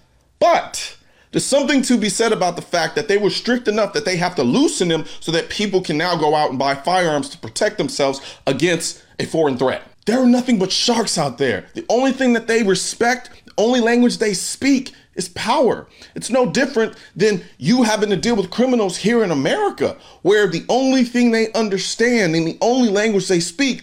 but, 0.44 0.98
there's 1.32 1.46
something 1.46 1.82
to 1.84 1.98
be 1.98 2.10
said 2.10 2.34
about 2.34 2.58
the 2.58 2.62
fact 2.62 2.96
that 2.96 3.08
they 3.08 3.18
were 3.18 3.30
strict 3.30 3.70
enough 3.70 3.94
that 3.94 4.04
they 4.04 4.18
have 4.18 4.36
to 4.36 4.44
loosen 4.44 4.90
them 4.90 5.06
so 5.22 5.32
that 5.32 5.48
people 5.48 5.80
can 5.80 5.98
now 5.98 6.18
go 6.18 6.36
out 6.36 6.50
and 6.50 6.60
buy 6.60 6.76
firearms 6.76 7.30
to 7.30 7.38
protect 7.38 7.78
themselves 7.78 8.20
against 8.46 9.02
a 9.20 9.26
foreign 9.26 9.58
threat. 9.58 9.84
There 10.06 10.22
are 10.22 10.26
nothing 10.26 10.60
but 10.60 10.70
sharks 10.70 11.18
out 11.18 11.38
there. 11.38 11.68
The 11.76 11.86
only 11.88 12.12
thing 12.12 12.34
that 12.34 12.48
they 12.48 12.62
respect, 12.62 13.30
the 13.46 13.54
only 13.58 13.80
language 13.80 14.18
they 14.18 14.34
speak 14.34 14.92
is 15.16 15.30
power. 15.30 15.88
It's 16.14 16.30
no 16.30 16.52
different 16.52 16.98
than 17.16 17.42
you 17.58 17.84
having 17.84 18.10
to 18.10 18.18
deal 18.18 18.36
with 18.36 18.52
criminals 18.52 18.98
here 18.98 19.24
in 19.24 19.32
America, 19.32 19.96
where 20.24 20.48
the 20.48 20.66
only 20.68 21.06
thing 21.06 21.32
they 21.32 21.54
understand 21.54 22.36
and 22.36 22.46
the 22.46 22.58
only 22.60 22.90
language 22.90 23.30
they 23.30 23.40
speak 23.40 23.82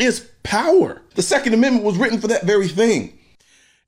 is 0.00 0.28
power. 0.42 1.02
The 1.14 1.22
Second 1.22 1.54
Amendment 1.54 1.84
was 1.84 1.98
written 1.98 2.20
for 2.20 2.26
that 2.26 2.42
very 2.42 2.66
thing. 2.66 3.16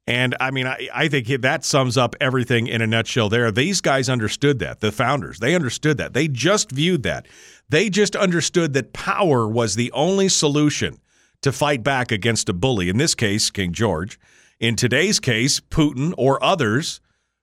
And 0.06 0.34
I 0.40 0.50
mean, 0.50 0.66
I, 0.66 0.88
I 0.92 1.08
think 1.08 1.28
that 1.28 1.64
sums 1.64 1.96
up 1.96 2.16
everything 2.20 2.66
in 2.66 2.82
a 2.82 2.86
nutshell 2.86 3.28
there. 3.28 3.50
These 3.52 3.80
guys 3.80 4.08
understood 4.08 4.58
that, 4.58 4.80
the 4.80 4.90
founders, 4.90 5.38
they 5.38 5.54
understood 5.54 5.96
that. 5.98 6.12
They 6.12 6.26
just 6.26 6.72
viewed 6.72 7.04
that. 7.04 7.26
They 7.68 7.88
just 7.88 8.16
understood 8.16 8.72
that 8.72 8.92
power 8.92 9.48
was 9.48 9.76
the 9.76 9.92
only 9.92 10.28
solution 10.28 11.00
to 11.42 11.52
fight 11.52 11.82
back 11.82 12.10
against 12.10 12.48
a 12.48 12.52
bully, 12.52 12.88
in 12.88 12.98
this 12.98 13.14
case, 13.14 13.50
King 13.50 13.72
George. 13.72 14.18
In 14.58 14.76
today's 14.76 15.20
case, 15.20 15.60
Putin 15.60 16.14
or 16.16 16.42
others 16.42 17.00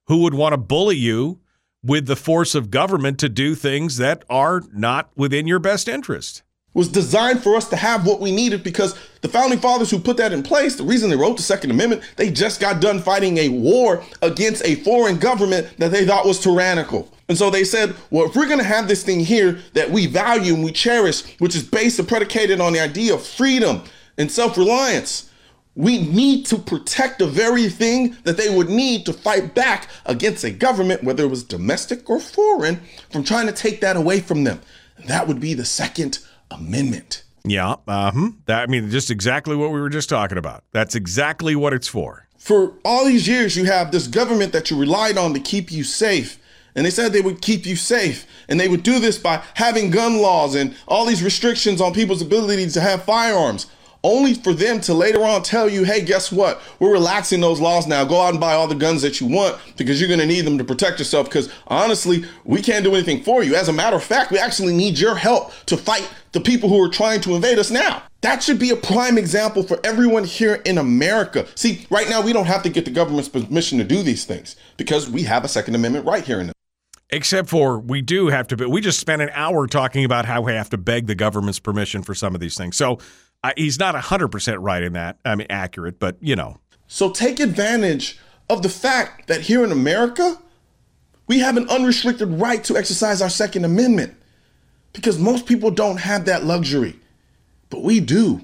who 0.07 0.18
would 0.18 0.34
want 0.34 0.53
to 0.53 0.57
bully 0.57 0.98
you 0.98 1.40
with 1.84 2.07
the 2.07 2.15
force 2.15 2.56
of 2.56 2.72
government 2.72 3.19
to 3.19 3.30
do 3.30 3.56
things 3.56 3.98
that 3.98 4.23
are 4.30 4.61
not 4.73 5.10
within 5.15 5.48
your 5.48 5.60
best 5.60 5.88
interest. 5.88 6.44
Was 6.80 6.88
designed 6.88 7.43
for 7.43 7.57
us 7.57 7.68
to 7.72 7.76
have 7.76 8.07
what 8.07 8.22
we 8.22 8.31
needed 8.31 8.64
because 8.64 8.97
the 9.19 9.27
founding 9.27 9.60
fathers 9.60 9.91
who 9.91 9.99
put 9.99 10.15
that 10.15 10.31
in 10.31 10.41
place, 10.41 10.77
the 10.77 10.84
reason 10.85 11.10
they 11.10 11.18
wrote 11.18 11.35
the 11.35 11.43
Second 11.43 11.72
Amendment, 11.72 12.03
they 12.15 12.31
just 12.31 12.61
got 12.61 12.80
done 12.80 13.01
fighting 13.01 13.38
a 13.38 13.49
war 13.49 14.01
against 14.22 14.64
a 14.64 14.76
foreign 14.76 15.18
government 15.18 15.68
that 15.77 15.91
they 15.91 16.06
thought 16.06 16.26
was 16.26 16.39
tyrannical. 16.39 17.11
And 17.27 17.38
so 17.38 17.49
they 17.49 17.65
said, 17.65 17.97
well, 18.11 18.27
if 18.27 18.35
we're 18.38 18.45
going 18.45 18.60
to 18.60 18.64
have 18.64 18.88
this 18.88 19.03
thing 19.03 19.19
here 19.19 19.60
that 19.73 19.91
we 19.91 20.07
value 20.07 20.53
and 20.53 20.64
we 20.64 20.72
cherish, 20.72 21.38
which 21.39 21.53
is 21.53 21.64
based 21.64 21.99
and 21.99 22.07
predicated 22.07 22.61
on 22.61 22.72
the 22.72 22.80
idea 22.80 23.14
of 23.14 23.27
freedom 23.27 23.84
and 24.18 24.31
self 24.31 24.57
reliance, 24.57 25.30
we 25.76 26.01
need 26.01 26.45
to 26.45 26.57
protect 26.57 27.19
the 27.19 27.27
very 27.27 27.68
thing 27.68 28.15
that 28.23 28.38
they 28.38 28.56
would 28.56 28.69
need 28.69 29.06
to 29.06 29.11
fight 29.11 29.53
back 29.53 29.89
against 30.06 30.45
a 30.45 30.49
government, 30.49 31.03
whether 31.03 31.26
it 31.26 31.30
was 31.30 31.43
domestic 31.43 32.10
or 32.10 32.22
foreign, 32.22 32.80
from 33.11 33.26
trying 33.26 33.47
to 33.47 33.53
take 33.53 33.81
that 33.81 33.97
away 33.97 34.22
from 34.22 34.45
them. 34.45 34.61
That 35.07 35.27
would 35.27 35.41
be 35.41 35.53
the 35.53 35.65
Second 35.65 36.19
Amendment. 36.52 37.24
Yeah, 37.46 37.76
uh-huh. 37.88 38.32
That 38.46 38.64
I 38.64 38.68
mean, 38.68 38.90
just 38.90 39.10
exactly 39.10 39.56
what 39.56 39.72
we 39.72 39.80
were 39.80 39.90
just 39.90 40.10
talking 40.10 40.38
about. 40.38 40.64
That's 40.72 40.96
exactly 40.96 41.56
what 41.56 41.74
it's 41.74 41.88
for. 41.88 42.28
For 42.38 42.74
all 42.84 43.06
these 43.06 43.28
years, 43.28 43.56
you 43.56 43.66
have 43.66 43.92
this 43.92 44.08
government 44.08 44.54
that 44.54 44.70
you 44.70 44.78
relied 44.80 45.18
on 45.18 45.34
to 45.34 45.40
keep 45.40 45.72
you 45.72 45.84
safe 45.84 46.40
And 46.76 46.86
they 46.86 46.92
said 46.92 47.12
they 47.12 47.22
would 47.22 47.42
keep 47.42 47.66
you 47.66 47.76
safe. 47.76 48.26
And 48.48 48.60
they 48.60 48.68
would 48.70 48.84
do 48.84 49.00
this 49.00 49.18
by 49.18 49.44
having 49.56 49.90
gun 49.90 50.22
laws 50.22 50.56
and 50.56 50.76
all 50.88 51.06
these 51.06 51.24
restrictions 51.24 51.82
on 51.82 51.94
people's 51.94 52.22
ability 52.22 52.68
to 52.70 52.82
have 52.82 53.04
firearms 53.04 53.66
only 54.04 54.34
for 54.34 54.54
them 54.54 54.80
to 54.82 54.94
later 54.94 55.24
on 55.24 55.44
tell 55.44 55.70
you, 55.70 55.84
hey, 55.84 56.02
guess 56.02 56.32
what? 56.32 56.62
We're 56.80 56.92
relaxing 56.92 57.42
those 57.42 57.60
laws 57.60 57.88
now. 57.88 58.06
Go 58.06 58.22
out 58.22 58.32
and 58.32 58.40
buy 58.40 58.54
all 58.54 58.68
the 58.68 58.76
guns 58.76 59.02
that 59.02 59.20
you 59.20 59.28
want 59.28 59.60
because 59.78 60.00
you're 60.00 60.08
going 60.08 60.22
to 60.22 60.26
need 60.26 60.46
them 60.46 60.58
to 60.58 60.64
protect 60.64 61.00
yourself. 61.00 61.28
Because 61.28 61.52
honestly, 61.68 62.24
we 62.46 62.62
can't 62.62 62.84
do 62.84 62.94
anything 62.94 63.24
for 63.24 63.44
you. 63.44 63.56
As 63.56 63.68
a 63.68 63.74
matter 63.74 63.98
of 63.98 64.04
fact, 64.04 64.32
we 64.32 64.38
actually 64.38 64.74
need 64.74 64.98
your 64.98 65.16
help 65.16 65.52
to 65.66 65.76
fight 65.76 66.10
the 66.32 66.40
people 66.40 66.70
who 66.70 66.82
are 66.82 66.90
trying 66.90 67.22
to 67.22 67.36
invade 67.36 67.60
us 67.60 67.72
now. 67.72 68.04
That 68.22 68.44
should 68.44 68.60
be 68.60 68.70
a 68.70 68.76
prime 68.76 69.18
example 69.18 69.64
for 69.64 69.80
everyone 69.84 70.24
here 70.26 70.56
in 70.66 70.78
America. 70.78 71.48
See, 71.56 71.86
right 71.90 72.10
now, 72.10 72.22
we 72.22 72.34
don't 72.34 72.48
have 72.48 72.64
to 72.64 72.70
get 72.70 72.86
the 72.86 72.92
government's 72.92 73.30
permission 73.30 73.78
to 73.78 73.84
do 73.84 74.04
these 74.04 74.26
things 74.26 74.56
because 74.78 75.10
we 75.10 75.24
have 75.24 75.44
a 75.44 75.48
Second 75.48 75.76
Amendment 75.76 76.06
right 76.06 76.24
here 76.24 76.40
in 76.40 76.48
the 76.48 76.54
Except 77.12 77.50
for 77.50 77.80
we 77.80 78.02
do 78.04 78.28
have 78.28 78.48
to, 78.50 78.70
we 78.70 78.82
just 78.82 79.00
spent 79.00 79.24
an 79.24 79.32
hour 79.34 79.66
talking 79.66 80.06
about 80.06 80.26
how 80.26 80.42
we 80.42 80.52
have 80.52 80.70
to 80.70 80.78
beg 80.78 81.08
the 81.08 81.16
government's 81.16 81.58
permission 81.58 82.04
for 82.04 82.14
some 82.14 82.36
of 82.36 82.42
these 82.42 82.56
things. 82.56 82.78
So 82.78 83.00
uh, 83.44 83.53
he's 83.56 83.80
not 83.80 83.95
100% 83.95 84.57
right 84.60 84.84
in 84.84 84.94
that. 84.94 85.18
I 85.24 85.36
mean, 85.36 85.48
accurate, 85.49 85.99
but 85.99 86.18
you 86.20 86.36
know. 86.36 86.60
So 86.88 87.11
take 87.11 87.40
advantage 87.40 88.20
of 88.49 88.64
the 88.64 88.70
fact 88.70 89.28
that 89.28 89.41
here 89.41 89.64
in 89.64 89.72
America, 89.72 90.38
we 91.28 91.40
have 91.40 91.57
an 91.57 91.70
unrestricted 91.70 92.30
right 92.30 92.64
to 92.66 92.76
exercise 92.76 93.22
our 93.22 93.30
Second 93.30 93.64
Amendment 93.64 94.16
because 94.94 95.20
most 95.20 95.45
people 95.45 95.72
don't 95.72 95.98
have 95.98 96.26
that 96.26 96.44
luxury, 96.44 96.99
but 97.70 97.84
we 97.84 97.99
do. 97.99 98.41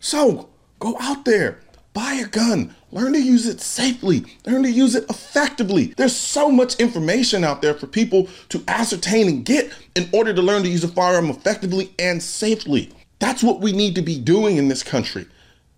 So 0.00 0.48
go 0.78 0.96
out 1.00 1.24
there, 1.24 1.58
buy 1.92 2.14
a 2.14 2.28
gun, 2.28 2.74
learn 2.92 3.14
to 3.14 3.20
use 3.20 3.46
it 3.48 3.60
safely, 3.60 4.24
learn 4.46 4.62
to 4.62 4.70
use 4.70 4.94
it 4.94 5.04
effectively. 5.10 5.86
There's 5.96 6.14
so 6.14 6.50
much 6.50 6.76
information 6.76 7.42
out 7.42 7.60
there 7.60 7.74
for 7.74 7.88
people 7.88 8.28
to 8.50 8.62
ascertain 8.68 9.28
and 9.28 9.44
get 9.44 9.72
in 9.96 10.08
order 10.12 10.32
to 10.32 10.40
learn 10.40 10.62
to 10.62 10.68
use 10.68 10.84
a 10.84 10.88
firearm 10.88 11.28
effectively 11.28 11.92
and 11.98 12.22
safely. 12.22 12.92
That's 13.24 13.42
what 13.42 13.60
we 13.60 13.72
need 13.72 13.94
to 13.94 14.02
be 14.02 14.20
doing 14.20 14.58
in 14.58 14.68
this 14.68 14.82
country. 14.82 15.24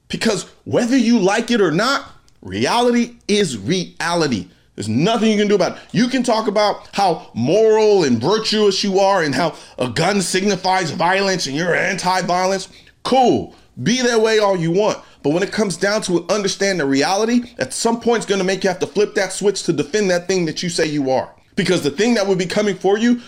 Because 0.08 0.50
whether 0.64 0.96
you 0.96 1.20
like 1.20 1.52
it 1.52 1.60
or 1.60 1.70
not, 1.70 2.10
reality 2.42 3.18
is 3.28 3.56
reality. 3.56 4.48
There's 4.74 4.88
nothing 4.88 5.30
you 5.30 5.38
can 5.38 5.46
do 5.46 5.54
about 5.54 5.76
it. 5.76 5.82
You 5.92 6.08
can 6.08 6.24
talk 6.24 6.48
about 6.48 6.88
how 6.92 7.30
moral 7.34 8.02
and 8.02 8.20
virtuous 8.20 8.82
you 8.82 8.98
are 8.98 9.22
and 9.22 9.32
how 9.32 9.54
a 9.78 9.88
gun 9.88 10.22
signifies 10.22 10.90
violence 10.90 11.46
and 11.46 11.54
you're 11.54 11.72
anti 11.72 12.22
violence. 12.22 12.68
Cool. 13.04 13.54
Be 13.80 14.02
that 14.02 14.20
way 14.20 14.40
all 14.40 14.56
you 14.56 14.72
want. 14.72 14.98
But 15.22 15.30
when 15.30 15.44
it 15.44 15.52
comes 15.52 15.76
down 15.76 16.02
to 16.02 16.18
it, 16.18 16.30
understand 16.32 16.80
the 16.80 16.86
reality, 16.86 17.54
at 17.58 17.72
some 17.72 18.00
point 18.00 18.24
it's 18.24 18.26
going 18.26 18.40
to 18.40 18.44
make 18.44 18.64
you 18.64 18.70
have 18.70 18.80
to 18.80 18.88
flip 18.88 19.14
that 19.14 19.32
switch 19.32 19.62
to 19.62 19.72
defend 19.72 20.10
that 20.10 20.26
thing 20.26 20.46
that 20.46 20.64
you 20.64 20.68
say 20.68 20.86
you 20.86 21.12
are. 21.12 21.32
Because 21.54 21.84
the 21.84 21.92
thing 21.92 22.14
that 22.14 22.26
would 22.26 22.38
be 22.38 22.46
coming 22.46 22.74
for 22.74 22.98
you 22.98 23.22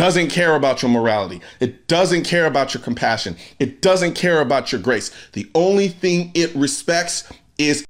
doesn't 0.00 0.30
care 0.30 0.54
about 0.54 0.80
your 0.80 0.90
morality. 0.90 1.42
It 1.60 1.86
doesn't 1.86 2.24
care 2.24 2.46
about 2.46 2.72
your 2.72 2.82
compassion. 2.82 3.36
It 3.58 3.82
doesn't 3.82 4.14
care 4.14 4.40
about 4.40 4.72
your 4.72 4.80
grace. 4.80 5.10
The 5.32 5.50
only 5.54 5.88
thing 5.88 6.30
it 6.32 6.54
respects 6.54 7.30
is 7.58 7.84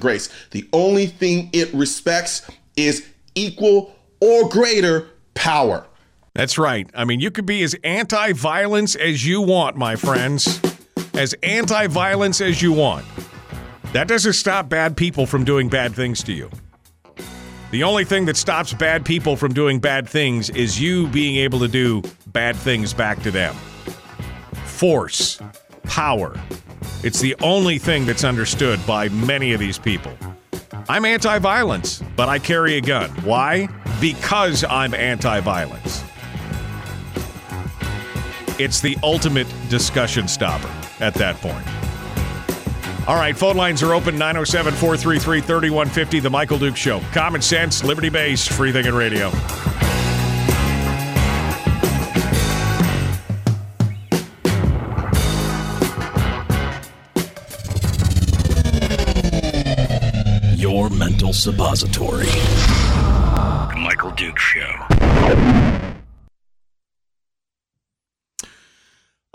grace. 0.00 0.28
The 0.50 0.68
only 0.72 1.06
thing 1.06 1.48
it 1.52 1.72
respects 1.72 2.50
is 2.76 3.06
equal 3.36 3.94
or 4.20 4.48
greater 4.48 5.08
power. 5.34 5.86
That's 6.34 6.58
right. 6.58 6.90
I 6.92 7.04
mean, 7.04 7.20
you 7.20 7.30
could 7.30 7.46
be 7.46 7.62
as 7.62 7.76
anti 7.84 8.32
violence 8.32 8.96
as 8.96 9.24
you 9.24 9.42
want, 9.42 9.76
my 9.76 9.94
friends. 9.94 10.60
As 11.14 11.34
anti 11.44 11.86
violence 11.86 12.40
as 12.40 12.60
you 12.60 12.72
want. 12.72 13.06
That 13.92 14.08
doesn't 14.08 14.32
stop 14.32 14.68
bad 14.68 14.96
people 14.96 15.24
from 15.26 15.44
doing 15.44 15.68
bad 15.68 15.94
things 15.94 16.24
to 16.24 16.32
you. 16.32 16.50
The 17.70 17.84
only 17.84 18.04
thing 18.04 18.24
that 18.24 18.36
stops 18.36 18.72
bad 18.72 19.04
people 19.04 19.36
from 19.36 19.54
doing 19.54 19.78
bad 19.78 20.08
things 20.08 20.50
is 20.50 20.80
you 20.80 21.06
being 21.06 21.36
able 21.36 21.60
to 21.60 21.68
do 21.68 22.02
bad 22.26 22.56
things 22.56 22.92
back 22.92 23.22
to 23.22 23.30
them. 23.30 23.54
Force, 24.64 25.40
power. 25.84 26.34
It's 27.04 27.20
the 27.20 27.36
only 27.42 27.78
thing 27.78 28.06
that's 28.06 28.24
understood 28.24 28.84
by 28.88 29.08
many 29.10 29.52
of 29.52 29.60
these 29.60 29.78
people. 29.78 30.12
I'm 30.88 31.04
anti 31.04 31.38
violence, 31.38 32.02
but 32.16 32.28
I 32.28 32.40
carry 32.40 32.76
a 32.76 32.80
gun. 32.80 33.08
Why? 33.22 33.68
Because 34.00 34.64
I'm 34.64 34.92
anti 34.92 35.38
violence. 35.38 36.02
It's 38.58 38.80
the 38.80 38.98
ultimate 39.04 39.46
discussion 39.68 40.26
stopper 40.26 40.70
at 40.98 41.14
that 41.14 41.36
point. 41.36 41.79
All 43.06 43.16
right, 43.16 43.36
phone 43.36 43.56
lines 43.56 43.82
are 43.82 43.92
open 43.94 44.14
907 44.18 44.74
433 44.74 45.40
3150. 45.40 46.20
The 46.20 46.30
Michael 46.30 46.58
Duke 46.58 46.76
Show. 46.76 47.00
Common 47.12 47.42
sense, 47.42 47.82
liberty 47.82 48.08
based, 48.08 48.50
free 48.50 48.72
thinking 48.72 48.94
radio. 48.94 49.30
Your 60.54 60.88
mental 60.90 61.32
suppository. 61.32 62.26
The 62.26 63.76
Michael 63.76 64.12
Duke 64.12 64.38
Show. 64.38 65.89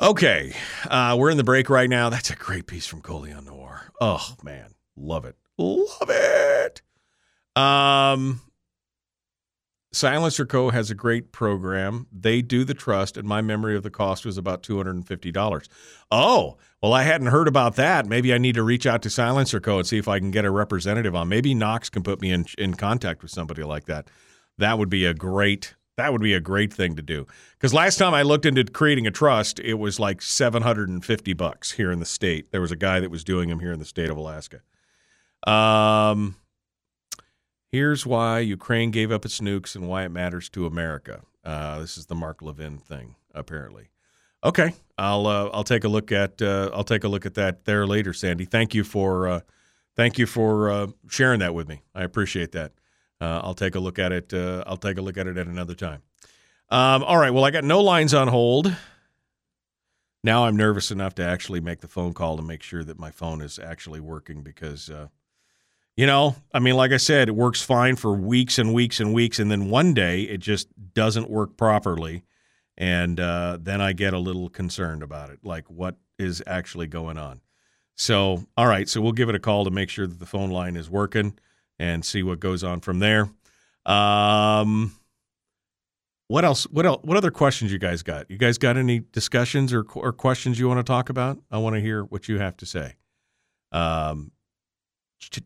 Okay, 0.01 0.53
uh, 0.89 1.15
we're 1.17 1.30
in 1.30 1.38
the 1.38 1.43
break 1.43 1.69
right 1.69 1.89
now. 1.89 2.09
That's 2.09 2.30
a 2.30 2.35
great 2.35 2.67
piece 2.67 2.85
from 2.85 3.01
Colion 3.01 3.45
Noir. 3.45 3.91
Oh 4.01 4.35
man, 4.43 4.72
love 4.97 5.23
it, 5.23 5.38
love 5.57 6.09
it. 6.09 6.81
Um, 7.55 8.41
SilencerCo. 9.93 10.73
has 10.73 10.91
a 10.91 10.95
great 10.95 11.31
program. 11.31 12.07
They 12.11 12.41
do 12.41 12.65
the 12.65 12.73
trust, 12.73 13.15
and 13.15 13.26
my 13.26 13.41
memory 13.41 13.77
of 13.77 13.84
the 13.84 13.89
cost 13.89 14.26
was 14.26 14.38
about 14.38 14.63
two 14.63 14.76
hundred 14.76 14.95
and 14.95 15.07
fifty 15.07 15.31
dollars. 15.31 15.69
Oh, 16.11 16.57
well, 16.81 16.91
I 16.91 17.03
hadn't 17.03 17.27
heard 17.27 17.47
about 17.47 17.77
that. 17.77 18.05
Maybe 18.05 18.34
I 18.34 18.38
need 18.38 18.55
to 18.55 18.63
reach 18.63 18.85
out 18.85 19.01
to 19.03 19.09
SilencerCo. 19.09 19.77
and 19.77 19.88
see 19.88 19.97
if 19.97 20.09
I 20.09 20.19
can 20.19 20.30
get 20.31 20.43
a 20.43 20.51
representative 20.51 21.15
on. 21.15 21.30
Maybe 21.30 21.55
Knox 21.55 21.89
can 21.89 22.03
put 22.03 22.19
me 22.19 22.31
in 22.31 22.45
in 22.57 22.73
contact 22.73 23.22
with 23.22 23.31
somebody 23.31 23.63
like 23.63 23.85
that. 23.85 24.09
That 24.57 24.77
would 24.77 24.89
be 24.89 25.05
a 25.05 25.13
great 25.13 25.76
that 25.97 26.11
would 26.11 26.22
be 26.22 26.34
a 26.34 26.39
great 26.39 26.73
thing 26.73 26.95
to 26.95 27.01
do. 27.01 27.26
Because 27.53 27.73
last 27.73 27.97
time 27.97 28.13
I 28.13 28.22
looked 28.22 28.45
into 28.45 28.63
creating 28.65 29.07
a 29.07 29.11
trust, 29.11 29.59
it 29.59 29.76
was 29.76 29.99
like 29.99 30.22
750 30.22 31.34
bucks 31.34 31.72
here 31.73 31.91
in 31.91 31.99
the 31.99 32.05
state. 32.05 32.51
There 32.51 32.61
was 32.61 32.72
a 32.72 32.76
guy 32.76 32.99
that 32.99 33.11
was 33.11 33.23
doing 33.23 33.49
them 33.49 33.59
here 33.59 33.72
in 33.72 33.80
the 33.80 33.85
state 33.85 34.09
of 34.09 34.17
Alaska. 34.17 34.61
Um, 35.47 36.35
here's 37.72 38.05
why 38.05 38.39
Ukraine 38.39 38.91
gave 38.91 39.11
up 39.11 39.26
its 39.26 39.39
nukes 39.39 39.76
and 39.76 39.88
why 39.88 40.03
it 40.03 40.09
matters 40.09 40.49
to 40.49 40.65
America. 40.65 41.22
Uh, 41.43 41.80
this 41.80 41.97
is 41.97 42.07
the 42.07 42.15
Mark 42.15 42.41
Levin 42.41 42.77
thing, 42.77 43.15
apparently. 43.34 43.89
Okay, 44.43 44.73
I'll 44.97 45.26
uh, 45.26 45.49
I'll 45.53 45.63
take 45.63 45.84
a 45.84 45.88
look 45.88 46.11
at 46.11 46.41
uh, 46.41 46.69
I'll 46.73 46.84
take 46.84 47.03
a 47.03 47.07
look 47.07 47.26
at 47.26 47.34
that 47.35 47.65
there 47.65 47.88
later, 47.88 48.13
Sandy. 48.13 48.45
Thank 48.45 48.76
you 48.76 48.84
for 48.84 49.27
uh, 49.27 49.39
thank 49.95 50.19
you 50.19 50.27
for 50.27 50.69
uh, 50.69 50.88
sharing 51.07 51.39
that 51.39 51.55
with 51.55 51.67
me. 51.67 51.81
I 51.95 52.03
appreciate 52.03 52.51
that. 52.51 52.72
Uh, 53.21 53.41
I'll 53.43 53.53
take 53.53 53.75
a 53.75 53.79
look 53.79 53.99
at 53.99 54.11
it. 54.11 54.33
Uh, 54.33 54.63
I'll 54.67 54.77
take 54.77 54.97
a 54.97 55.01
look 55.01 55.17
at 55.17 55.27
it 55.27 55.37
at 55.37 55.47
another 55.47 55.75
time. 55.75 56.01
Um, 56.69 57.03
all 57.03 57.17
right. 57.17 57.31
Well, 57.31 57.45
I 57.45 57.51
got 57.51 57.63
no 57.63 57.81
lines 57.81 58.13
on 58.13 58.27
hold. 58.27 58.75
Now 60.23 60.45
I'm 60.45 60.57
nervous 60.57 60.89
enough 60.89 61.15
to 61.15 61.23
actually 61.23 61.59
make 61.59 61.81
the 61.81 61.87
phone 61.87 62.13
call 62.13 62.35
to 62.37 62.43
make 62.43 62.63
sure 62.63 62.83
that 62.83 62.97
my 62.97 63.11
phone 63.11 63.41
is 63.41 63.59
actually 63.59 63.99
working 63.99 64.41
because, 64.41 64.89
uh, 64.89 65.07
you 65.95 66.07
know, 66.07 66.35
I 66.51 66.59
mean, 66.59 66.75
like 66.75 66.91
I 66.91 66.97
said, 66.97 67.29
it 67.29 67.35
works 67.35 67.61
fine 67.61 67.95
for 67.95 68.13
weeks 68.13 68.57
and 68.57 68.73
weeks 68.73 68.99
and 68.99 69.13
weeks, 69.13 69.37
and 69.37 69.51
then 69.51 69.69
one 69.69 69.93
day 69.93 70.23
it 70.23 70.39
just 70.39 70.67
doesn't 70.95 71.29
work 71.29 71.55
properly, 71.57 72.23
and 72.75 73.19
uh, 73.19 73.59
then 73.61 73.81
I 73.81 73.93
get 73.93 74.13
a 74.15 74.19
little 74.19 74.49
concerned 74.49 75.03
about 75.03 75.29
it, 75.29 75.39
like 75.43 75.69
what 75.69 75.95
is 76.17 76.41
actually 76.47 76.87
going 76.87 77.19
on. 77.19 77.41
So, 77.95 78.45
all 78.57 78.67
right. 78.67 78.89
So 78.89 79.01
we'll 79.01 79.13
give 79.13 79.29
it 79.29 79.35
a 79.35 79.39
call 79.39 79.63
to 79.63 79.71
make 79.71 79.89
sure 79.89 80.07
that 80.07 80.19
the 80.19 80.25
phone 80.25 80.49
line 80.49 80.75
is 80.75 80.89
working 80.89 81.37
and 81.80 82.06
see 82.06 82.23
what 82.23 82.39
goes 82.39 82.64
on 82.64 82.80
from 82.81 82.99
there. 82.99 83.30
Um, 83.85 84.93
what 86.27 86.43
else? 86.43 86.64
What 86.65 86.85
else? 86.85 87.02
What 87.03 87.18
other 87.18 87.31
questions 87.31 87.72
you 87.72 87.77
guys 87.80 88.02
got? 88.02 88.30
You 88.31 88.38
guys 88.38 88.57
got 88.57 88.77
any 88.77 88.99
discussions 89.11 89.73
or 89.73 89.85
or 89.95 90.11
questions 90.11 90.57
you 90.60 90.68
want 90.68 90.80
to 90.80 90.84
talk 90.84 91.10
about? 91.10 91.38
I 91.52 91.60
want 91.60 91.76
to 91.76 91.81
hear 91.81 92.03
what 92.03 92.27
you 92.27 92.39
have 92.39 92.57
to 92.57 92.65
say. 92.65 92.95
Um, 93.72 94.31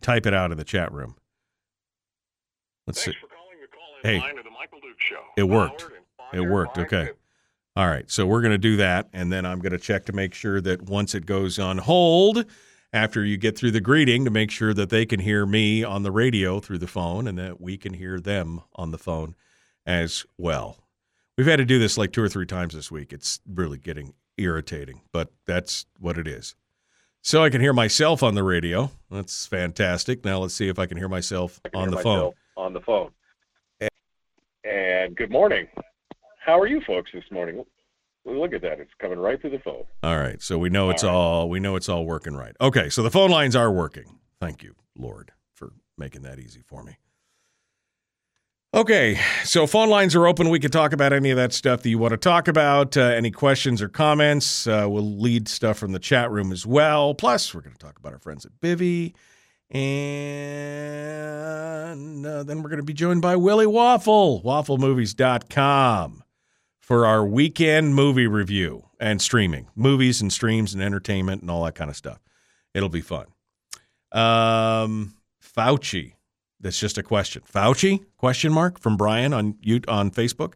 type 0.01 0.25
it 0.25 0.33
out 0.33 0.51
in 0.51 0.57
the 0.57 0.63
chat 0.63 0.91
room. 0.93 1.15
Let's 2.87 3.03
Thanks 3.03 3.19
see. 3.19 3.21
for 3.21 3.27
calling 3.33 3.57
the 3.61 3.67
call 3.67 3.83
Hey. 4.03 4.19
line 4.19 4.37
of 4.37 4.43
the 4.45 4.51
Michael 4.51 4.79
Duke 4.81 4.99
Show. 4.99 5.21
It 5.35 5.43
worked. 5.43 5.85
It 6.33 6.41
worked. 6.41 6.77
Okay. 6.77 7.09
All 7.75 7.87
right. 7.87 8.09
So 8.09 8.25
we're 8.25 8.41
going 8.41 8.51
to 8.51 8.57
do 8.57 8.77
that. 8.77 9.09
And 9.13 9.31
then 9.31 9.45
I'm 9.45 9.59
going 9.59 9.71
to 9.71 9.77
check 9.79 10.05
to 10.05 10.13
make 10.13 10.33
sure 10.33 10.61
that 10.61 10.83
once 10.83 11.13
it 11.15 11.25
goes 11.25 11.59
on 11.59 11.77
hold, 11.77 12.45
after 12.91 13.23
you 13.23 13.37
get 13.37 13.57
through 13.57 13.71
the 13.71 13.81
greeting, 13.81 14.25
to 14.25 14.31
make 14.31 14.51
sure 14.51 14.73
that 14.73 14.89
they 14.89 15.05
can 15.05 15.19
hear 15.19 15.45
me 15.45 15.83
on 15.83 16.03
the 16.03 16.11
radio 16.11 16.59
through 16.59 16.79
the 16.79 16.87
phone 16.87 17.27
and 17.27 17.37
that 17.37 17.61
we 17.61 17.77
can 17.77 17.93
hear 17.93 18.19
them 18.19 18.61
on 18.75 18.91
the 18.91 18.97
phone 18.97 19.35
as 19.85 20.25
well. 20.37 20.77
We've 21.37 21.47
had 21.47 21.57
to 21.57 21.65
do 21.65 21.79
this 21.79 21.97
like 21.97 22.11
two 22.11 22.23
or 22.23 22.29
three 22.29 22.45
times 22.45 22.73
this 22.73 22.91
week. 22.91 23.13
It's 23.13 23.39
really 23.47 23.77
getting 23.77 24.13
irritating, 24.37 25.01
but 25.11 25.31
that's 25.45 25.85
what 25.99 26.17
it 26.17 26.27
is. 26.27 26.55
So 27.21 27.43
I 27.43 27.49
can 27.49 27.61
hear 27.61 27.73
myself 27.73 28.23
on 28.23 28.35
the 28.35 28.43
radio. 28.43 28.91
That's 29.11 29.45
fantastic. 29.45 30.23
Now 30.23 30.39
let's 30.39 30.53
see 30.53 30.69
if 30.69 30.79
I 30.79 30.85
can 30.85 30.97
hear 30.97 31.09
myself 31.09 31.59
on 31.73 31.91
the 31.91 31.97
phone. 31.97 32.33
on 32.55 32.73
the 32.73 32.81
phone. 32.81 33.11
And 34.63 35.15
good 35.15 35.31
morning. 35.31 35.67
How 36.39 36.59
are 36.59 36.67
you 36.67 36.81
folks 36.81 37.11
this 37.13 37.23
morning? 37.31 37.63
Look 38.25 38.53
at 38.53 38.61
that. 38.61 38.79
It's 38.79 38.91
coming 38.99 39.17
right 39.19 39.39
through 39.39 39.51
the 39.51 39.59
phone. 39.59 39.83
All 40.03 40.17
right. 40.17 40.41
So 40.41 40.57
we 40.57 40.69
know 40.69 40.89
it's 40.89 41.03
all 41.03 41.49
we 41.49 41.59
know 41.59 41.75
it's 41.75 41.89
all 41.89 42.05
working 42.05 42.35
right. 42.35 42.55
Okay, 42.61 42.89
so 42.89 43.01
the 43.01 43.11
phone 43.11 43.31
lines 43.31 43.55
are 43.55 43.71
working. 43.71 44.19
Thank 44.39 44.61
you, 44.63 44.75
Lord, 44.97 45.31
for 45.55 45.73
making 45.97 46.21
that 46.23 46.39
easy 46.39 46.61
for 46.61 46.83
me. 46.83 46.97
Okay, 48.71 49.19
so 49.45 49.65
phone 49.65 49.89
lines 49.89 50.15
are 50.15 50.27
open. 50.27 50.49
We 50.49 50.59
can 50.59 50.69
talk 50.69 50.93
about 50.93 51.11
any 51.11 51.31
of 51.31 51.37
that 51.37 51.53
stuff 51.53 51.81
that 51.81 51.89
you 51.89 51.97
want 51.97 52.11
to 52.11 52.17
talk 52.17 52.47
about. 52.47 52.95
Uh, 52.95 53.01
any 53.01 53.31
questions 53.31 53.81
or 53.81 53.89
comments? 53.89 54.67
Uh, 54.67 54.85
we'll 54.87 55.17
lead 55.17 55.47
stuff 55.47 55.79
from 55.79 55.91
the 55.91 55.97
chat 55.97 56.29
room 56.29 56.51
as 56.51 56.67
well. 56.67 57.15
Plus, 57.15 57.51
we're 57.55 57.61
going 57.61 57.73
to 57.73 57.79
talk 57.79 57.97
about 57.97 58.13
our 58.13 58.19
friends 58.19 58.45
at 58.45 58.51
Bivy. 58.61 59.15
And 59.71 59.85
uh, 62.25 62.43
then 62.43 62.61
we're 62.61 62.69
going 62.69 62.77
to 62.77 62.83
be 62.83 62.93
joined 62.93 63.23
by 63.23 63.35
Willie 63.35 63.65
Waffle, 63.65 64.43
wafflemovies.com, 64.43 66.23
for 66.89 67.05
our 67.05 67.23
weekend 67.23 67.93
movie 67.93 68.25
review 68.25 68.83
and 68.99 69.21
streaming 69.21 69.67
movies 69.75 70.21
and 70.21 70.33
streams 70.33 70.73
and 70.73 70.81
entertainment 70.81 71.39
and 71.43 71.51
all 71.51 71.63
that 71.63 71.75
kind 71.75 71.87
of 71.87 71.95
stuff. 71.95 72.19
It'll 72.73 72.89
be 72.89 72.99
fun. 73.01 73.27
Um, 74.11 75.13
Fauci. 75.39 76.13
That's 76.59 76.79
just 76.79 76.97
a 76.97 77.03
question. 77.03 77.43
Fauci? 77.43 78.03
Question 78.17 78.51
mark 78.51 78.79
from 78.79 78.97
Brian 78.97 79.33
on 79.33 79.55
you 79.61 79.81
on 79.87 80.09
Facebook. 80.09 80.53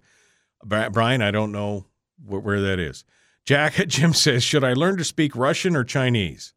Brian, 0.66 1.22
I 1.22 1.30
don't 1.30 1.52
know 1.52 1.86
wh- 2.18 2.44
where 2.44 2.62
that 2.62 2.80
is. 2.80 3.06
Jack 3.46 3.76
Jim 3.88 4.12
says, 4.12 4.44
should 4.44 4.64
I 4.64 4.74
learn 4.74 4.98
to 4.98 5.04
speak 5.04 5.36
Russian 5.36 5.76
or 5.76 5.84
Chinese? 5.84 6.56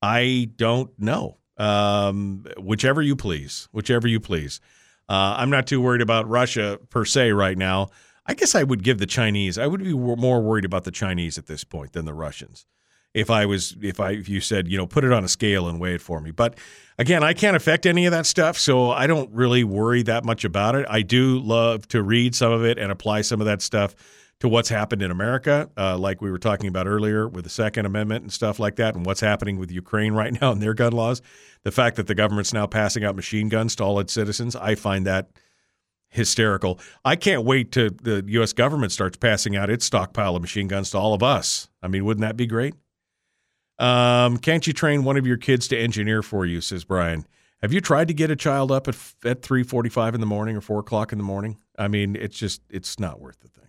I 0.00 0.52
don't 0.54 0.96
know. 0.96 1.38
Um, 1.56 2.44
whichever 2.56 3.02
you 3.02 3.16
please. 3.16 3.68
Whichever 3.72 4.06
you 4.06 4.20
please. 4.20 4.60
Uh, 5.08 5.34
I'm 5.38 5.50
not 5.50 5.66
too 5.66 5.80
worried 5.80 6.02
about 6.02 6.28
Russia 6.28 6.78
per 6.88 7.04
se 7.04 7.32
right 7.32 7.58
now. 7.58 7.88
I 8.28 8.34
guess 8.34 8.54
I 8.54 8.62
would 8.62 8.82
give 8.82 8.98
the 8.98 9.06
Chinese. 9.06 9.56
I 9.58 9.66
would 9.66 9.82
be 9.82 9.94
more 9.94 10.42
worried 10.42 10.66
about 10.66 10.84
the 10.84 10.90
Chinese 10.90 11.38
at 11.38 11.46
this 11.46 11.64
point 11.64 11.94
than 11.94 12.04
the 12.04 12.14
Russians. 12.14 12.66
If 13.14 13.30
I 13.30 13.46
was, 13.46 13.74
if 13.80 14.00
I, 14.00 14.10
if 14.10 14.28
you 14.28 14.40
said, 14.40 14.68
you 14.68 14.76
know, 14.76 14.86
put 14.86 15.02
it 15.02 15.12
on 15.12 15.24
a 15.24 15.28
scale 15.28 15.66
and 15.66 15.80
weigh 15.80 15.94
it 15.94 16.02
for 16.02 16.20
me. 16.20 16.30
But 16.30 16.58
again, 16.98 17.24
I 17.24 17.32
can't 17.32 17.56
affect 17.56 17.86
any 17.86 18.04
of 18.04 18.12
that 18.12 18.26
stuff, 18.26 18.58
so 18.58 18.90
I 18.90 19.06
don't 19.06 19.30
really 19.32 19.64
worry 19.64 20.02
that 20.02 20.26
much 20.26 20.44
about 20.44 20.74
it. 20.74 20.86
I 20.90 21.00
do 21.00 21.38
love 21.40 21.88
to 21.88 22.02
read 22.02 22.34
some 22.34 22.52
of 22.52 22.66
it 22.66 22.78
and 22.78 22.92
apply 22.92 23.22
some 23.22 23.40
of 23.40 23.46
that 23.46 23.62
stuff 23.62 23.94
to 24.40 24.48
what's 24.48 24.68
happened 24.68 25.02
in 25.02 25.10
America, 25.10 25.68
uh, 25.76 25.98
like 25.98 26.20
we 26.20 26.30
were 26.30 26.38
talking 26.38 26.68
about 26.68 26.86
earlier 26.86 27.26
with 27.26 27.44
the 27.44 27.50
Second 27.50 27.86
Amendment 27.86 28.22
and 28.22 28.32
stuff 28.32 28.60
like 28.60 28.76
that, 28.76 28.94
and 28.94 29.04
what's 29.04 29.20
happening 29.20 29.58
with 29.58 29.72
Ukraine 29.72 30.12
right 30.12 30.38
now 30.40 30.52
and 30.52 30.62
their 30.62 30.74
gun 30.74 30.92
laws. 30.92 31.22
The 31.64 31.72
fact 31.72 31.96
that 31.96 32.06
the 32.06 32.14
government's 32.14 32.52
now 32.52 32.66
passing 32.66 33.04
out 33.04 33.16
machine 33.16 33.48
guns 33.48 33.74
to 33.76 33.84
all 33.84 33.98
its 33.98 34.12
citizens, 34.12 34.54
I 34.54 34.74
find 34.74 35.06
that 35.06 35.30
hysterical. 36.08 36.80
I 37.04 37.16
can't 37.16 37.44
wait 37.44 37.72
till 37.72 37.90
the 38.02 38.24
U.S. 38.28 38.52
government 38.52 38.92
starts 38.92 39.16
passing 39.16 39.56
out 39.56 39.70
its 39.70 39.84
stockpile 39.84 40.36
of 40.36 40.42
machine 40.42 40.68
guns 40.68 40.90
to 40.90 40.98
all 40.98 41.14
of 41.14 41.22
us. 41.22 41.68
I 41.82 41.88
mean, 41.88 42.04
wouldn't 42.04 42.22
that 42.22 42.36
be 42.36 42.46
great? 42.46 42.74
Um, 43.78 44.38
can't 44.38 44.66
you 44.66 44.72
train 44.72 45.04
one 45.04 45.16
of 45.16 45.26
your 45.26 45.36
kids 45.36 45.68
to 45.68 45.78
engineer 45.78 46.22
for 46.22 46.44
you? 46.44 46.60
Says 46.60 46.84
Brian. 46.84 47.26
Have 47.62 47.72
you 47.72 47.80
tried 47.80 48.08
to 48.08 48.14
get 48.14 48.30
a 48.30 48.36
child 48.36 48.70
up 48.70 48.86
at 48.88 48.96
at 49.24 49.42
three 49.42 49.62
forty 49.62 49.88
five 49.88 50.14
in 50.14 50.20
the 50.20 50.26
morning 50.26 50.56
or 50.56 50.60
four 50.60 50.80
o'clock 50.80 51.12
in 51.12 51.18
the 51.18 51.24
morning? 51.24 51.58
I 51.78 51.88
mean, 51.88 52.16
it's 52.16 52.36
just 52.36 52.62
it's 52.70 52.98
not 52.98 53.20
worth 53.20 53.40
the 53.40 53.48
thing. 53.48 53.64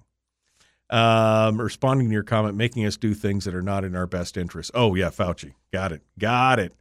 Um, 0.92 1.62
responding 1.62 2.08
to 2.10 2.14
your 2.14 2.24
comment, 2.24 2.56
making 2.56 2.86
us 2.86 2.98
do 2.98 3.14
things 3.14 3.46
that 3.46 3.54
are 3.54 3.62
not 3.62 3.84
in 3.84 3.96
our 3.96 4.08
best 4.08 4.38
interest. 4.38 4.72
Oh 4.74 4.96
yeah, 4.96 5.10
Fauci, 5.10 5.54
got 5.72 5.92
it, 5.92 6.02
got 6.18 6.60
it. 6.60 6.74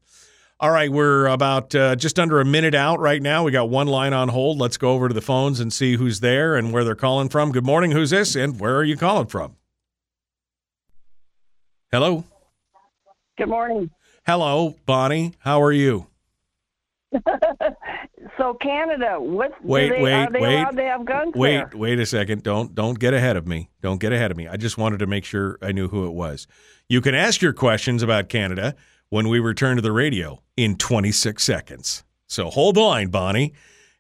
All 0.61 0.73
right, 0.73 0.91
we're 0.91 1.27
about 1.27 1.73
uh, 1.77 1.95
just 1.95 2.19
under 2.19 2.41
a 2.41 2.45
minute 2.45 2.75
out 2.75 2.99
right 2.99 3.23
now. 3.23 3.45
We 3.45 3.53
got 3.53 3.71
one 3.71 3.87
line 3.87 4.13
on 4.13 4.29
hold. 4.29 4.59
Let's 4.59 4.77
go 4.77 4.91
over 4.91 5.07
to 5.07 5.15
the 5.15 5.21
phones 5.21 5.61
and 5.61 5.73
see 5.73 5.95
who's 5.95 6.19
there 6.19 6.57
and 6.57 6.73
where 6.73 6.83
they're 6.83 6.97
calling 6.97 7.29
from. 7.29 7.53
Good 7.53 7.65
morning. 7.65 7.93
Who's 7.93 8.11
this? 8.11 8.35
And 8.35 8.59
where 8.59 8.75
are 8.75 8.83
you 8.83 8.97
calling 8.97 9.29
from? 9.29 9.55
Hello. 11.93 12.25
Good 13.37 13.49
morning. 13.49 13.91
Hello, 14.27 14.75
Bonnie. 14.85 15.35
How 15.39 15.63
are 15.63 15.71
you? 15.71 16.09
so 18.37 18.55
Canada, 18.61 19.21
what? 19.21 19.53
Wait, 19.65 19.91
they, 19.91 20.03
wait, 20.03 20.13
are 20.13 20.31
they 20.33 20.41
wait. 20.41 20.55
allowed 20.57 20.79
have 20.79 21.05
guns 21.07 21.35
Wait, 21.37 21.73
wait 21.73 22.01
a 22.01 22.05
second. 22.05 22.43
Don't 22.43 22.75
don't 22.75 22.99
get 22.99 23.15
ahead 23.15 23.37
of 23.37 23.47
me. 23.47 23.71
Don't 23.81 24.01
get 24.01 24.13
ahead 24.13 24.33
of 24.33 24.37
me. 24.37 24.49
I 24.49 24.57
just 24.57 24.77
wanted 24.77 24.99
to 24.99 25.07
make 25.07 25.25
sure 25.25 25.57
I 25.63 25.71
knew 25.71 25.87
who 25.87 26.05
it 26.05 26.13
was. 26.13 26.49
You 26.89 27.01
can 27.01 27.15
ask 27.15 27.41
your 27.41 27.53
questions 27.53 28.03
about 28.03 28.29
Canada 28.29 28.75
when 29.11 29.29
we 29.29 29.39
return 29.39 29.77
to 29.77 29.83
the 29.83 29.93
radio 29.93 30.43
in 30.57 30.77
26 30.77 31.43
seconds. 31.43 32.05
So 32.27 32.51
hold 32.51 32.77
the 32.77 32.81
line, 32.81 33.09
Bonnie, 33.09 33.55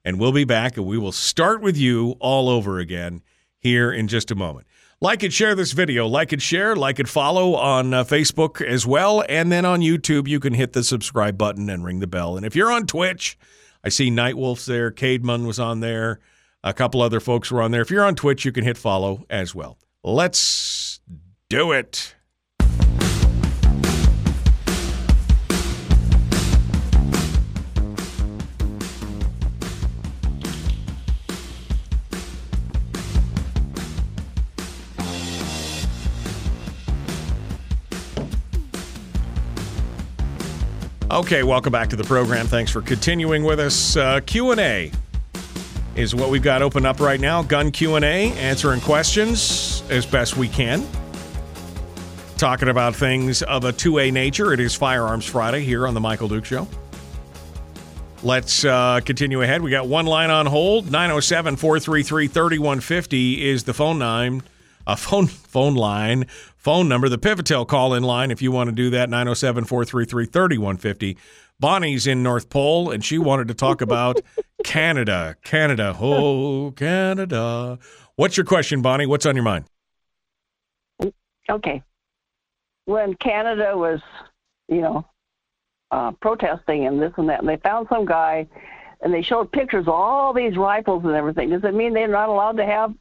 and 0.04 0.20
we'll 0.20 0.32
be 0.32 0.44
back 0.44 0.76
and 0.76 0.86
we 0.86 0.98
will 0.98 1.12
start 1.12 1.62
with 1.62 1.76
you 1.76 2.16
all 2.20 2.48
over 2.48 2.78
again 2.78 3.22
here 3.58 3.90
in 3.90 4.08
just 4.08 4.30
a 4.30 4.34
moment. 4.34 4.66
Like 5.00 5.22
and 5.22 5.32
share 5.32 5.54
this 5.54 5.72
video. 5.72 6.06
Like 6.06 6.32
and 6.32 6.42
share, 6.42 6.74
like 6.74 6.98
and 6.98 7.08
follow 7.08 7.54
on 7.54 7.94
uh, 7.94 8.04
Facebook 8.04 8.60
as 8.60 8.86
well. 8.86 9.24
And 9.28 9.50
then 9.52 9.64
on 9.64 9.80
YouTube, 9.80 10.26
you 10.26 10.40
can 10.40 10.54
hit 10.54 10.72
the 10.72 10.82
subscribe 10.82 11.38
button 11.38 11.70
and 11.70 11.84
ring 11.84 12.00
the 12.00 12.06
bell. 12.08 12.36
And 12.36 12.44
if 12.44 12.56
you're 12.56 12.72
on 12.72 12.86
Twitch, 12.86 13.38
I 13.84 13.90
see 13.90 14.10
Nightwolf's 14.10 14.66
there. 14.66 14.90
Cademan 14.90 15.46
was 15.46 15.60
on 15.60 15.80
there. 15.80 16.18
A 16.64 16.74
couple 16.74 17.00
other 17.00 17.20
folks 17.20 17.52
were 17.52 17.62
on 17.62 17.70
there. 17.70 17.80
If 17.80 17.90
you're 17.90 18.04
on 18.04 18.16
Twitch, 18.16 18.44
you 18.44 18.50
can 18.50 18.64
hit 18.64 18.76
follow 18.76 19.24
as 19.30 19.54
well. 19.54 19.78
Let's 20.02 21.00
do 21.48 21.70
it. 21.72 22.16
Okay, 41.10 41.42
welcome 41.42 41.72
back 41.72 41.88
to 41.88 41.96
the 41.96 42.04
program. 42.04 42.46
Thanks 42.46 42.70
for 42.70 42.82
continuing 42.82 43.42
with 43.42 43.58
us. 43.58 43.96
Uh, 43.96 44.20
Q 44.20 44.50
and 44.50 44.60
A 44.60 44.92
is 45.96 46.14
what 46.14 46.28
we've 46.28 46.42
got 46.42 46.60
open 46.60 46.84
up 46.84 47.00
right 47.00 47.18
now. 47.18 47.42
Gun 47.42 47.70
Q 47.70 47.94
and 47.94 48.04
A, 48.04 48.32
answering 48.32 48.82
questions 48.82 49.82
as 49.88 50.04
best 50.04 50.36
we 50.36 50.48
can. 50.48 50.86
Talking 52.36 52.68
about 52.68 52.94
things 52.94 53.42
of 53.42 53.64
a 53.64 53.72
2A 53.72 54.12
nature. 54.12 54.52
It 54.52 54.60
is 54.60 54.74
Firearms 54.74 55.24
Friday 55.24 55.64
here 55.64 55.86
on 55.86 55.94
the 55.94 56.00
Michael 56.00 56.28
Duke 56.28 56.44
Show. 56.44 56.68
Let's 58.22 58.66
uh, 58.66 59.00
continue 59.02 59.40
ahead. 59.40 59.62
We 59.62 59.70
got 59.70 59.88
one 59.88 60.04
line 60.04 60.30
on 60.30 60.44
hold. 60.44 60.92
907 60.92 61.56
433 61.56 62.26
3150 62.28 63.48
is 63.48 63.64
the 63.64 63.72
phone 63.72 63.98
line. 63.98 64.42
A 64.88 64.96
phone 64.96 65.26
phone 65.26 65.74
line 65.74 66.24
phone 66.56 66.88
number, 66.88 67.10
the 67.10 67.18
Pivotel 67.18 67.68
call 67.68 67.92
in 67.92 68.02
line 68.02 68.30
if 68.30 68.40
you 68.40 68.50
want 68.50 68.68
to 68.70 68.74
do 68.74 68.88
that 68.90 69.10
907 69.10 69.64
433 69.64 70.24
3150. 70.24 71.18
Bonnie's 71.60 72.06
in 72.06 72.22
North 72.22 72.48
Pole 72.48 72.90
and 72.90 73.04
she 73.04 73.18
wanted 73.18 73.48
to 73.48 73.54
talk 73.54 73.82
about 73.82 74.18
Canada. 74.64 75.36
Canada. 75.44 75.94
Oh, 76.00 76.72
Canada. 76.74 77.78
What's 78.16 78.38
your 78.38 78.46
question, 78.46 78.80
Bonnie? 78.80 79.04
What's 79.04 79.26
on 79.26 79.36
your 79.36 79.44
mind? 79.44 79.66
Okay. 81.50 81.82
When 82.86 83.14
Canada 83.14 83.76
was, 83.76 84.00
you 84.68 84.80
know, 84.80 85.06
uh, 85.90 86.12
protesting 86.12 86.86
and 86.86 87.00
this 87.00 87.12
and 87.18 87.28
that, 87.28 87.40
and 87.40 87.48
they 87.48 87.56
found 87.56 87.88
some 87.90 88.06
guy, 88.06 88.46
and 89.02 89.12
they 89.12 89.22
showed 89.22 89.52
pictures 89.52 89.86
of 89.86 89.94
all 89.94 90.32
these 90.32 90.56
rifles 90.56 91.04
and 91.04 91.14
everything. 91.14 91.50
Does 91.50 91.64
it 91.64 91.74
mean 91.74 91.92
they're 91.92 92.08
not 92.08 92.28
allowed 92.28 92.56
to 92.56 92.66
have 92.66 92.94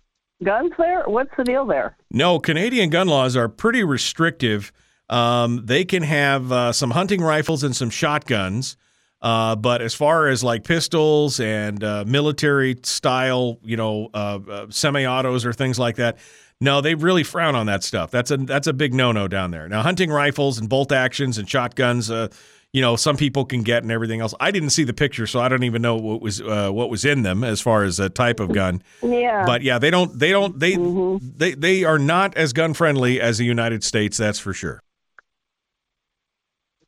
guns 0.43 0.71
there? 0.77 1.03
What's 1.05 1.31
the 1.37 1.43
deal 1.43 1.65
there? 1.65 1.95
No, 2.11 2.39
Canadian 2.39 2.89
gun 2.89 3.07
laws 3.07 3.35
are 3.35 3.49
pretty 3.49 3.83
restrictive. 3.83 4.71
Um, 5.09 5.65
they 5.65 5.85
can 5.85 6.03
have 6.03 6.51
uh, 6.51 6.71
some 6.73 6.91
hunting 6.91 7.21
rifles 7.21 7.63
and 7.63 7.75
some 7.75 7.89
shotguns, 7.89 8.77
uh, 9.21 9.55
but 9.55 9.81
as 9.81 9.93
far 9.93 10.27
as 10.27 10.43
like 10.43 10.63
pistols 10.63 11.39
and 11.39 11.83
uh, 11.83 12.03
military 12.05 12.75
style, 12.83 13.57
you 13.63 13.77
know, 13.77 14.09
uh, 14.13 14.39
uh, 14.49 14.65
semi-autos 14.69 15.45
or 15.45 15.53
things 15.53 15.79
like 15.79 15.95
that, 15.95 16.17
no, 16.59 16.81
they 16.81 16.95
really 16.95 17.23
frown 17.23 17.55
on 17.55 17.67
that 17.67 17.83
stuff. 17.83 18.11
That's 18.11 18.31
a 18.31 18.37
that's 18.37 18.67
a 18.67 18.73
big 18.73 18.93
no-no 18.93 19.27
down 19.27 19.51
there. 19.51 19.67
Now, 19.69 19.83
hunting 19.83 20.09
rifles 20.09 20.57
and 20.57 20.67
bolt 20.67 20.91
actions 20.91 21.37
and 21.37 21.47
shotguns, 21.47 22.09
uh, 22.09 22.29
you 22.73 22.81
know, 22.81 22.95
some 22.95 23.17
people 23.17 23.45
can 23.45 23.63
get 23.63 23.83
and 23.83 23.91
everything 23.91 24.21
else. 24.21 24.33
I 24.39 24.51
didn't 24.51 24.71
see 24.71 24.83
the 24.83 24.93
picture, 24.93 25.25
so 25.25 25.39
I 25.39 25.47
don't 25.47 25.63
even 25.63 25.81
know 25.81 25.95
what 25.95 26.21
was 26.21 26.43
what 26.43 26.89
was 26.89 27.05
in 27.05 27.23
them 27.23 27.43
as 27.43 27.61
far 27.61 27.83
as 27.83 27.99
a 27.99 28.09
type 28.09 28.39
of 28.39 28.53
gun. 28.53 28.81
Yeah. 29.01 29.45
But 29.45 29.61
yeah, 29.61 29.79
they 29.79 29.89
don't 29.89 30.17
they 30.17 30.31
don't 30.31 30.59
they 30.59 30.75
they 30.75 31.53
they 31.53 31.83
are 31.83 31.99
not 31.99 32.35
as 32.35 32.53
gun 32.53 32.73
friendly 32.73 33.21
as 33.21 33.37
the 33.37 33.45
United 33.45 33.83
States. 33.83 34.17
That's 34.17 34.39
for 34.39 34.53
sure. 34.53 34.81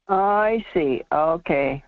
I 0.07 0.65
see. 0.73 1.03
Okay. 1.11 1.83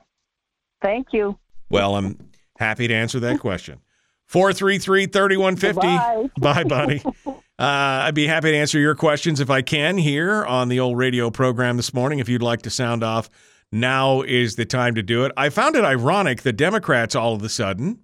Thank 0.82 1.08
you. 1.12 1.38
Well, 1.70 1.96
I'm 1.96 2.18
happy 2.58 2.88
to 2.88 2.94
answer 2.94 3.20
that 3.22 3.40
question. 3.40 3.82
433 4.28 5.08
3150. 5.08 5.82
Bye. 5.82 6.30
Bye, 6.40 6.64
buddy. 6.64 7.04
Uh, 7.60 8.08
I'd 8.08 8.16
be 8.16 8.26
happy 8.26 8.50
to 8.50 8.58
answer 8.58 8.80
your 8.80 8.96
questions 8.96 9.40
if 9.40 9.52
I 9.52 9.62
can 9.62 10.00
here 10.00 10.44
on 10.44 10.68
the 10.68 10.80
old 10.80 10.98
radio 10.98 11.30
program 11.30 11.78
this 11.78 11.94
morning. 11.94 12.18
If 12.18 12.28
you'd 12.28 12.42
like 12.42 12.64
to 12.64 12.72
sound 12.72 13.04
off, 13.04 13.30
now 13.72 14.22
is 14.22 14.56
the 14.56 14.66
time 14.66 14.96
to 14.96 15.04
do 15.04 15.24
it. 15.26 15.32
I 15.38 15.50
found 15.50 15.76
it 15.76 15.84
ironic 15.84 16.42
that 16.42 16.54
Democrats 16.54 17.16
all 17.16 17.34
of 17.34 17.44
a 17.44 17.50
sudden 17.50 18.00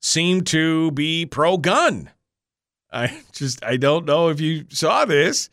seem 0.00 0.42
to 0.42 0.90
be 0.92 1.26
pro 1.26 1.56
gun. 1.56 2.10
I 2.92 3.20
just 3.32 3.64
I 3.64 3.76
don't 3.76 4.06
know 4.06 4.28
if 4.28 4.40
you 4.40 4.66
saw 4.70 5.04
this, 5.04 5.50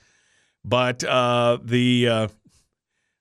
but 0.64 1.04
uh, 1.04 1.58
the 1.62 2.08
uh, 2.08 2.28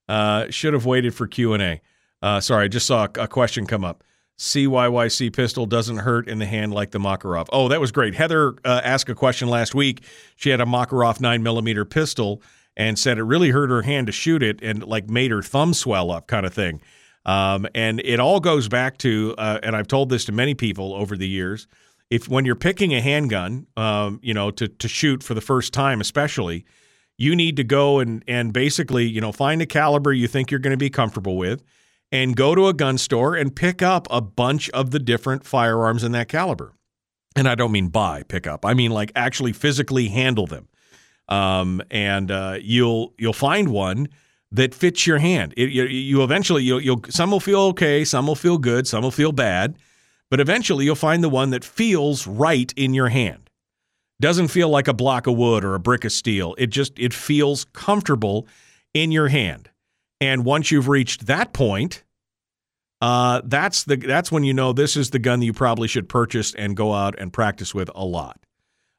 uh, 0.08 0.46
should 0.50 0.74
have 0.74 0.86
waited 0.86 1.14
for 1.14 1.26
Q 1.26 1.54
and 1.54 1.62
A. 1.62 1.80
Uh, 2.20 2.40
sorry, 2.40 2.66
I 2.66 2.68
just 2.68 2.86
saw 2.86 3.08
a, 3.16 3.22
a 3.22 3.28
question 3.28 3.66
come 3.66 3.84
up. 3.84 4.04
SCCY 4.38 5.32
pistol 5.32 5.66
doesn't 5.66 5.98
hurt 5.98 6.28
in 6.28 6.38
the 6.38 6.46
hand 6.46 6.72
like 6.72 6.90
the 6.90 6.98
Makarov. 6.98 7.46
Oh, 7.52 7.68
that 7.68 7.80
was 7.80 7.92
great. 7.92 8.14
Heather 8.14 8.54
uh, 8.64 8.80
asked 8.82 9.08
a 9.08 9.14
question 9.14 9.48
last 9.48 9.74
week. 9.74 10.02
She 10.36 10.50
had 10.50 10.60
a 10.60 10.64
Makarov 10.64 11.20
nine 11.20 11.42
millimeter 11.42 11.84
pistol 11.84 12.42
and 12.76 12.98
said 12.98 13.18
it 13.18 13.24
really 13.24 13.50
hurt 13.50 13.70
her 13.70 13.82
hand 13.82 14.06
to 14.06 14.12
shoot 14.12 14.42
it 14.42 14.60
and 14.62 14.84
like 14.84 15.08
made 15.08 15.30
her 15.30 15.42
thumb 15.42 15.74
swell 15.74 16.10
up, 16.10 16.26
kind 16.26 16.46
of 16.46 16.54
thing. 16.54 16.80
Um, 17.24 17.66
and 17.74 18.00
it 18.04 18.18
all 18.18 18.40
goes 18.40 18.68
back 18.68 18.98
to, 18.98 19.34
uh, 19.38 19.60
and 19.62 19.76
I've 19.76 19.86
told 19.86 20.08
this 20.08 20.24
to 20.26 20.32
many 20.32 20.54
people 20.54 20.94
over 20.94 21.16
the 21.16 21.28
years. 21.28 21.68
If 22.10 22.28
when 22.28 22.44
you're 22.44 22.56
picking 22.56 22.94
a 22.94 23.00
handgun, 23.00 23.66
um, 23.76 24.20
you 24.22 24.34
know, 24.34 24.50
to 24.52 24.68
to 24.68 24.88
shoot 24.88 25.22
for 25.22 25.34
the 25.34 25.40
first 25.40 25.72
time, 25.72 26.00
especially, 26.00 26.66
you 27.16 27.34
need 27.34 27.56
to 27.56 27.64
go 27.64 28.00
and 28.00 28.22
and 28.26 28.52
basically, 28.52 29.06
you 29.08 29.20
know, 29.20 29.32
find 29.32 29.62
a 29.62 29.66
caliber 29.66 30.12
you 30.12 30.26
think 30.26 30.50
you're 30.50 30.60
going 30.60 30.72
to 30.72 30.76
be 30.76 30.90
comfortable 30.90 31.36
with 31.36 31.62
and 32.10 32.36
go 32.36 32.54
to 32.54 32.68
a 32.68 32.74
gun 32.74 32.98
store 32.98 33.34
and 33.34 33.56
pick 33.56 33.80
up 33.80 34.06
a 34.10 34.20
bunch 34.20 34.68
of 34.70 34.90
the 34.90 34.98
different 34.98 35.46
firearms 35.46 36.04
in 36.04 36.12
that 36.12 36.28
caliber. 36.28 36.74
And 37.34 37.48
I 37.48 37.54
don't 37.54 37.72
mean 37.72 37.88
buy, 37.88 38.24
pick 38.24 38.46
up. 38.46 38.66
I 38.66 38.74
mean 38.74 38.90
like 38.90 39.10
actually 39.16 39.52
physically 39.52 40.08
handle 40.08 40.46
them. 40.46 40.68
Um, 41.32 41.80
and 41.90 42.30
uh, 42.30 42.59
you'll 42.60 43.14
you'll 43.16 43.32
find 43.32 43.68
one 43.68 44.09
that 44.50 44.74
fits 44.74 45.06
your 45.06 45.16
hand. 45.16 45.54
It, 45.56 45.70
you, 45.70 45.84
you, 45.84 46.22
eventually 46.22 46.62
you'll, 46.62 46.82
you'll 46.82 47.00
some 47.09 47.30
will 47.30 47.40
feel 47.40 47.60
okay, 47.60 48.04
some 48.04 48.26
will 48.26 48.34
feel 48.34 48.59
good, 48.59 48.86
some 48.86 49.02
will 49.02 49.10
feel 49.10 49.32
bad, 49.32 49.78
but 50.30 50.40
eventually 50.40 50.84
you'll 50.84 50.94
find 50.94 51.24
the 51.24 51.30
one 51.30 51.48
that 51.48 51.64
feels 51.64 52.26
right 52.26 52.70
in 52.76 52.92
your 52.92 53.09
hand. 53.09 53.48
Doesn't 54.20 54.48
feel 54.48 54.68
like 54.68 54.88
a 54.88 54.92
block 54.92 55.26
of 55.26 55.34
wood 55.34 55.64
or 55.64 55.74
a 55.74 55.80
brick 55.80 56.04
of 56.04 56.12
steel. 56.12 56.54
It 56.59 56.66
just 56.66 56.98
it 56.98 57.14
feels 57.14 57.64
comfortable 57.72 58.46
in 58.92 59.10
your 59.10 59.28
hand. 59.28 59.70
And 60.20 60.44
once 60.44 60.70
you've 60.70 60.88
reached 60.88 61.26
that 61.26 61.54
point, 61.54 62.04
uh, 63.00 63.40
that's 63.44 63.84
the 63.84 63.96
that's 63.96 64.30
when 64.30 64.44
you 64.44 64.52
know 64.52 64.74
this 64.74 64.98
is 64.98 65.10
the 65.10 65.18
gun 65.18 65.40
that 65.40 65.46
you 65.46 65.54
probably 65.54 65.88
should 65.88 66.10
purchase 66.10 66.54
and 66.54 66.76
go 66.76 66.92
out 66.92 67.18
and 67.18 67.32
practice 67.32 67.74
with 67.74 67.90
a 67.94 68.04
lot. 68.04 68.38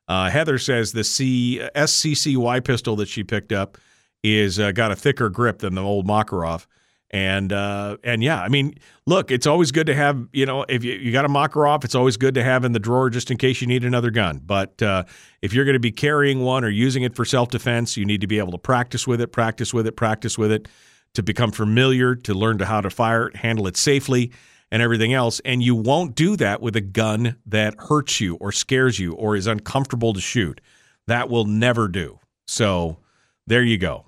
Uh, 0.08 0.30
Heather 0.30 0.58
says 0.58 0.92
the 0.92 1.04
C 1.04 1.62
SCCY 1.76 2.64
pistol 2.64 2.96
that 2.98 3.08
she 3.08 3.24
picked 3.24 3.52
up 3.52 3.78
is 4.24 4.60
uh, 4.60 4.72
got 4.72 4.92
a 4.92 4.96
thicker 4.96 5.30
grip 5.30 5.60
than 5.60 5.76
the 5.76 5.84
old 5.84 6.08
Makarov. 6.08 6.66
And 7.12 7.54
uh, 7.54 7.98
and 8.04 8.24
yeah, 8.24 8.42
I 8.42 8.50
mean, 8.50 8.74
look, 9.06 9.30
it's 9.30 9.46
always 9.46 9.72
good 9.72 9.86
to 9.86 9.94
have 9.94 10.28
you 10.34 10.48
know 10.48 10.66
if 10.68 10.84
you, 10.84 10.94
you 10.94 11.12
got 11.12 11.26
a 11.26 11.30
Makarov, 11.30 11.84
it's 11.84 11.94
always 11.94 12.18
good 12.18 12.34
to 12.34 12.44
have 12.44 12.66
in 12.66 12.72
the 12.72 12.80
drawer 12.80 13.12
just 13.12 13.30
in 13.30 13.38
case 13.38 13.62
you 13.62 13.68
need 13.68 13.84
another 13.84 14.10
gun. 14.10 14.42
But 14.44 14.82
uh, 14.82 15.04
if 15.44 15.54
you're 15.54 15.66
going 15.66 15.74
to 15.74 15.80
be 15.80 15.92
carrying 15.92 16.40
one 16.40 16.64
or 16.64 16.70
using 16.70 17.04
it 17.04 17.16
for 17.16 17.24
self 17.24 17.50
defense, 17.50 17.96
you 17.98 18.06
need 18.06 18.22
to 18.22 18.28
be 18.28 18.40
able 18.40 18.52
to 18.54 18.58
practice 18.58 19.06
with 19.06 19.22
it, 19.22 19.28
practice 19.28 19.72
with 19.74 19.86
it, 19.86 19.96
practice 19.96 20.40
with 20.40 20.52
it 20.52 20.68
to 21.14 21.22
become 21.22 21.52
familiar, 21.52 22.16
to 22.16 22.34
learn 22.34 22.58
to 22.58 22.66
how 22.66 22.82
to 22.82 22.90
fire 22.90 23.28
it, 23.28 23.36
handle 23.36 23.68
it 23.68 23.78
safely, 23.78 24.32
and 24.74 24.82
everything 24.82 25.14
else. 25.14 25.40
And 25.46 25.62
you 25.62 25.76
won't 25.76 26.16
do 26.16 26.36
that 26.38 26.60
with 26.60 26.76
a 26.76 26.82
gun 26.82 27.36
that 27.46 27.76
hurts 27.78 28.20
you 28.20 28.36
or 28.38 28.52
scares 28.52 28.98
you 28.98 29.14
or 29.14 29.36
is 29.36 29.46
uncomfortable 29.46 30.14
to 30.14 30.20
shoot. 30.20 30.60
That 31.06 31.30
will 31.30 31.46
never 31.46 31.88
do. 31.88 32.20
So 32.48 32.98
there 33.46 33.62
you 33.62 33.78
go. 33.78 34.08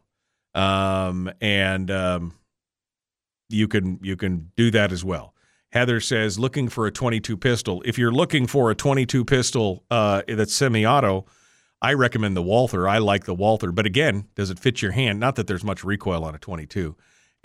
Um, 0.56 1.32
and 1.40 1.92
um, 1.92 2.34
you 3.48 3.68
can 3.68 4.00
you 4.02 4.18
can 4.18 4.52
do 4.56 4.72
that 4.72 4.92
as 4.92 5.04
well. 5.04 5.36
Heather 5.72 6.00
says 6.00 6.40
looking 6.40 6.68
for 6.68 6.88
a 6.88 6.92
22 6.92 7.38
pistol. 7.38 7.84
If 7.86 8.00
you're 8.00 8.12
looking 8.12 8.48
for 8.48 8.72
a 8.72 8.76
22 8.76 9.24
pistol 9.24 9.84
uh, 9.92 10.24
that's 10.28 10.54
semi-auto, 10.54 11.26
I 11.82 11.94
recommend 11.94 12.36
the 12.36 12.42
Walther. 12.42 12.88
I 12.88 12.98
like 12.98 13.26
the 13.26 13.36
Walther, 13.36 13.72
but 13.72 13.86
again, 13.86 14.30
does 14.34 14.50
it 14.50 14.58
fit 14.58 14.82
your 14.82 14.94
hand? 14.94 15.20
Not 15.20 15.36
that 15.36 15.46
there's 15.46 15.64
much 15.64 15.84
recoil 15.84 16.24
on 16.24 16.34
a 16.34 16.40
22. 16.40 16.96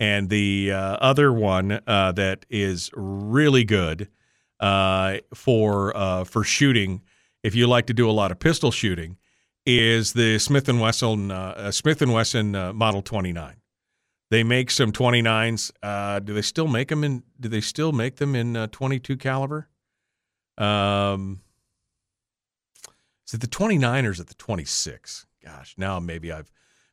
And 0.00 0.30
the 0.30 0.72
uh, 0.72 0.96
other 0.96 1.30
one 1.30 1.80
uh, 1.86 2.12
that 2.12 2.46
is 2.48 2.90
really 2.94 3.64
good 3.64 4.08
uh, 4.58 5.18
for 5.34 5.94
uh, 5.94 6.24
for 6.24 6.42
shooting, 6.42 7.02
if 7.42 7.54
you 7.54 7.66
like 7.66 7.86
to 7.86 7.94
do 7.94 8.08
a 8.08 8.12
lot 8.12 8.32
of 8.32 8.38
pistol 8.38 8.70
shooting, 8.70 9.18
is 9.66 10.14
the 10.14 10.38
Smith 10.38 10.70
and 10.70 10.80
Wesson 10.80 11.30
uh, 11.30 11.70
Smith 11.70 12.00
and 12.00 12.14
Wesson 12.14 12.54
uh, 12.56 12.72
Model 12.72 13.02
29. 13.02 13.56
They 14.30 14.42
make 14.42 14.70
some 14.70 14.90
29s. 14.90 16.24
do 16.24 16.32
they 16.32 16.42
still 16.42 16.68
make 16.68 16.88
them 16.88 17.04
in? 17.04 17.22
Do 17.38 17.50
they 17.50 17.60
still 17.60 17.92
make 17.92 18.16
them 18.16 18.34
in 18.34 18.54
22 18.68 19.18
caliber? 19.18 19.68
Um, 20.56 21.40
is 23.26 23.34
it 23.34 23.40
the 23.42 23.46
29 23.46 24.06
or 24.06 24.10
is 24.10 24.20
it 24.20 24.28
the 24.28 24.34
26? 24.34 25.26
Gosh, 25.44 25.74
now 25.76 26.00
maybe 26.00 26.32
I've 26.32 26.50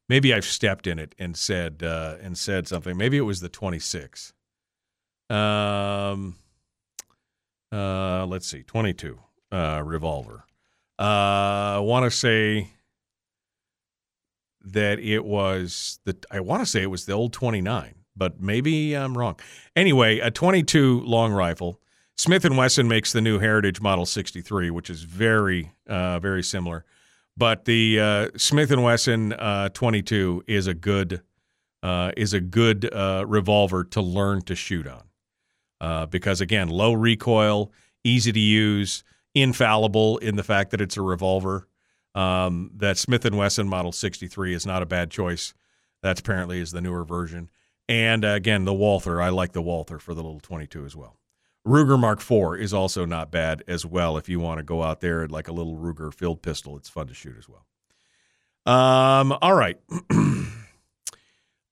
maybe 0.09 0.33
I've 0.33 0.45
stepped 0.45 0.87
in 0.87 0.99
it 0.99 1.15
and 1.17 1.35
said 1.37 1.83
uh, 1.83 2.15
and 2.21 2.37
said 2.37 2.67
something. 2.67 2.97
Maybe 2.97 3.17
it 3.17 3.21
was 3.21 3.41
the 3.41 3.49
26. 3.49 4.33
Um, 5.29 6.37
uh, 7.71 8.25
let's 8.25 8.47
see, 8.47 8.63
22 8.63 9.19
uh, 9.51 9.81
revolver. 9.85 10.45
Uh, 10.99 11.77
I 11.77 11.79
want 11.79 12.05
to 12.05 12.11
say 12.11 12.71
that 14.61 14.99
it 14.99 15.25
was 15.25 15.99
the. 16.05 16.17
I 16.31 16.39
want 16.39 16.61
to 16.61 16.65
say 16.65 16.81
it 16.81 16.87
was 16.87 17.05
the 17.05 17.13
old 17.13 17.33
29, 17.33 17.95
but 18.15 18.41
maybe 18.41 18.95
I'm 18.95 19.17
wrong. 19.17 19.39
Anyway, 19.75 20.19
a 20.19 20.31
22 20.31 21.01
long 21.01 21.33
rifle. 21.33 21.79
Smith 22.19 22.45
and 22.45 22.57
Wesson 22.57 22.87
makes 22.87 23.11
the 23.11 23.21
new 23.21 23.37
Heritage 23.37 23.79
Model 23.79 24.07
63, 24.07 24.71
which 24.71 24.89
is 24.89 25.03
very, 25.03 25.71
uh, 25.85 26.17
very 26.17 26.41
similar. 26.41 26.83
But 27.37 27.65
the 27.65 27.99
uh, 27.99 28.29
Smith 28.35 28.71
and 28.71 28.83
Wesson 28.83 29.33
uh, 29.33 29.69
22 29.69 30.43
is 30.47 30.65
a 30.65 30.73
good 30.73 31.21
uh, 31.83 32.11
is 32.17 32.33
a 32.33 32.41
good 32.41 32.91
uh, 32.91 33.23
revolver 33.27 33.83
to 33.83 34.01
learn 34.01 34.41
to 34.41 34.55
shoot 34.55 34.87
on, 34.87 35.03
uh, 35.79 36.05
because 36.07 36.41
again, 36.41 36.69
low 36.69 36.91
recoil, 36.93 37.71
easy 38.03 38.31
to 38.31 38.39
use, 38.39 39.03
infallible 39.35 40.17
in 40.17 40.35
the 40.35 40.43
fact 40.43 40.71
that 40.71 40.81
it's 40.81 40.97
a 40.97 41.01
revolver. 41.01 41.67
Um, 42.15 42.71
that 42.75 42.97
Smith 42.97 43.25
and 43.25 43.37
Wesson 43.37 43.69
Model 43.69 43.91
63 43.91 44.55
is 44.55 44.65
not 44.65 44.81
a 44.81 44.87
bad 44.87 45.11
choice. 45.11 45.53
That 46.01 46.19
apparently 46.19 46.59
is 46.59 46.71
the 46.71 46.81
newer 46.81 47.05
version. 47.05 47.49
And 47.87 48.25
again, 48.25 48.65
the 48.65 48.73
Walther. 48.73 49.21
I 49.21 49.29
like 49.29 49.51
the 49.51 49.61
Walther 49.61 49.99
for 49.99 50.15
the 50.15 50.23
little 50.23 50.39
22 50.39 50.83
as 50.83 50.95
well. 50.95 51.16
Ruger 51.67 51.99
Mark 51.99 52.19
IV 52.19 52.61
is 52.61 52.73
also 52.73 53.05
not 53.05 53.29
bad 53.29 53.63
as 53.67 53.85
well 53.85 54.17
if 54.17 54.29
you 54.29 54.39
want 54.39 54.59
to 54.59 54.63
go 54.63 54.83
out 54.83 55.01
there 55.01 55.27
like 55.27 55.47
a 55.47 55.51
little 55.51 55.75
Ruger 55.75 56.13
field 56.13 56.41
pistol. 56.41 56.77
It's 56.77 56.89
fun 56.89 57.07
to 57.07 57.13
shoot 57.13 57.35
as 57.37 57.47
well. 57.49 57.65
Um, 58.65 59.37
all 59.41 59.53
right. 59.53 59.77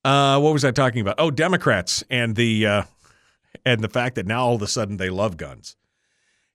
uh, 0.04 0.38
what 0.38 0.52
was 0.52 0.64
I 0.64 0.70
talking 0.70 1.00
about? 1.00 1.16
Oh, 1.18 1.30
Democrats 1.30 2.04
and 2.10 2.36
the 2.36 2.66
uh, 2.66 2.82
and 3.64 3.80
the 3.80 3.88
fact 3.88 4.16
that 4.16 4.26
now 4.26 4.44
all 4.44 4.54
of 4.54 4.62
a 4.62 4.66
sudden 4.66 4.98
they 4.98 5.10
love 5.10 5.36
guns. 5.36 5.76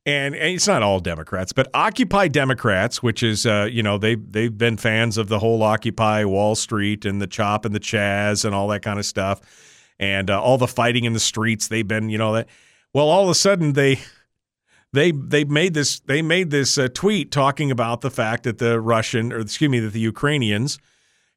And, 0.03 0.33
and 0.33 0.55
it's 0.55 0.67
not 0.67 0.81
all 0.81 0.99
Democrats, 0.99 1.53
but 1.53 1.67
Occupy 1.75 2.29
Democrats, 2.29 3.03
which 3.03 3.21
is 3.21 3.45
uh, 3.45 3.67
you 3.71 3.83
know 3.83 3.99
they 3.99 4.15
they've 4.15 4.55
been 4.55 4.77
fans 4.77 5.17
of 5.17 5.27
the 5.27 5.37
whole 5.37 5.61
Occupy 5.61 6.25
Wall 6.25 6.55
Street 6.55 7.05
and 7.05 7.21
the 7.21 7.27
Chop 7.27 7.65
and 7.65 7.75
the 7.75 7.79
Chaz 7.79 8.43
and 8.43 8.55
all 8.55 8.67
that 8.69 8.81
kind 8.81 8.97
of 8.97 9.05
stuff, 9.05 9.41
and 9.99 10.31
uh, 10.31 10.41
all 10.41 10.57
the 10.57 10.67
fighting 10.67 11.05
in 11.05 11.13
the 11.13 11.19
streets. 11.19 11.67
They've 11.67 11.87
been 11.87 12.09
you 12.09 12.17
know 12.17 12.33
that 12.33 12.49
well, 12.93 13.07
all 13.07 13.23
of 13.23 13.29
a 13.29 13.35
sudden 13.35 13.73
they 13.73 13.99
they 14.93 15.11
they 15.11 15.43
made 15.43 15.73
this 15.73 15.99
they 16.01 16.21
made 16.21 16.51
this 16.51 16.77
uh, 16.77 16.87
tweet 16.93 17.31
talking 17.31 17.71
about 17.71 18.01
the 18.01 18.11
fact 18.11 18.43
that 18.43 18.57
the 18.57 18.79
Russian 18.79 19.31
or 19.31 19.39
excuse 19.39 19.69
me 19.69 19.79
that 19.79 19.93
the 19.93 19.99
Ukrainians 19.99 20.79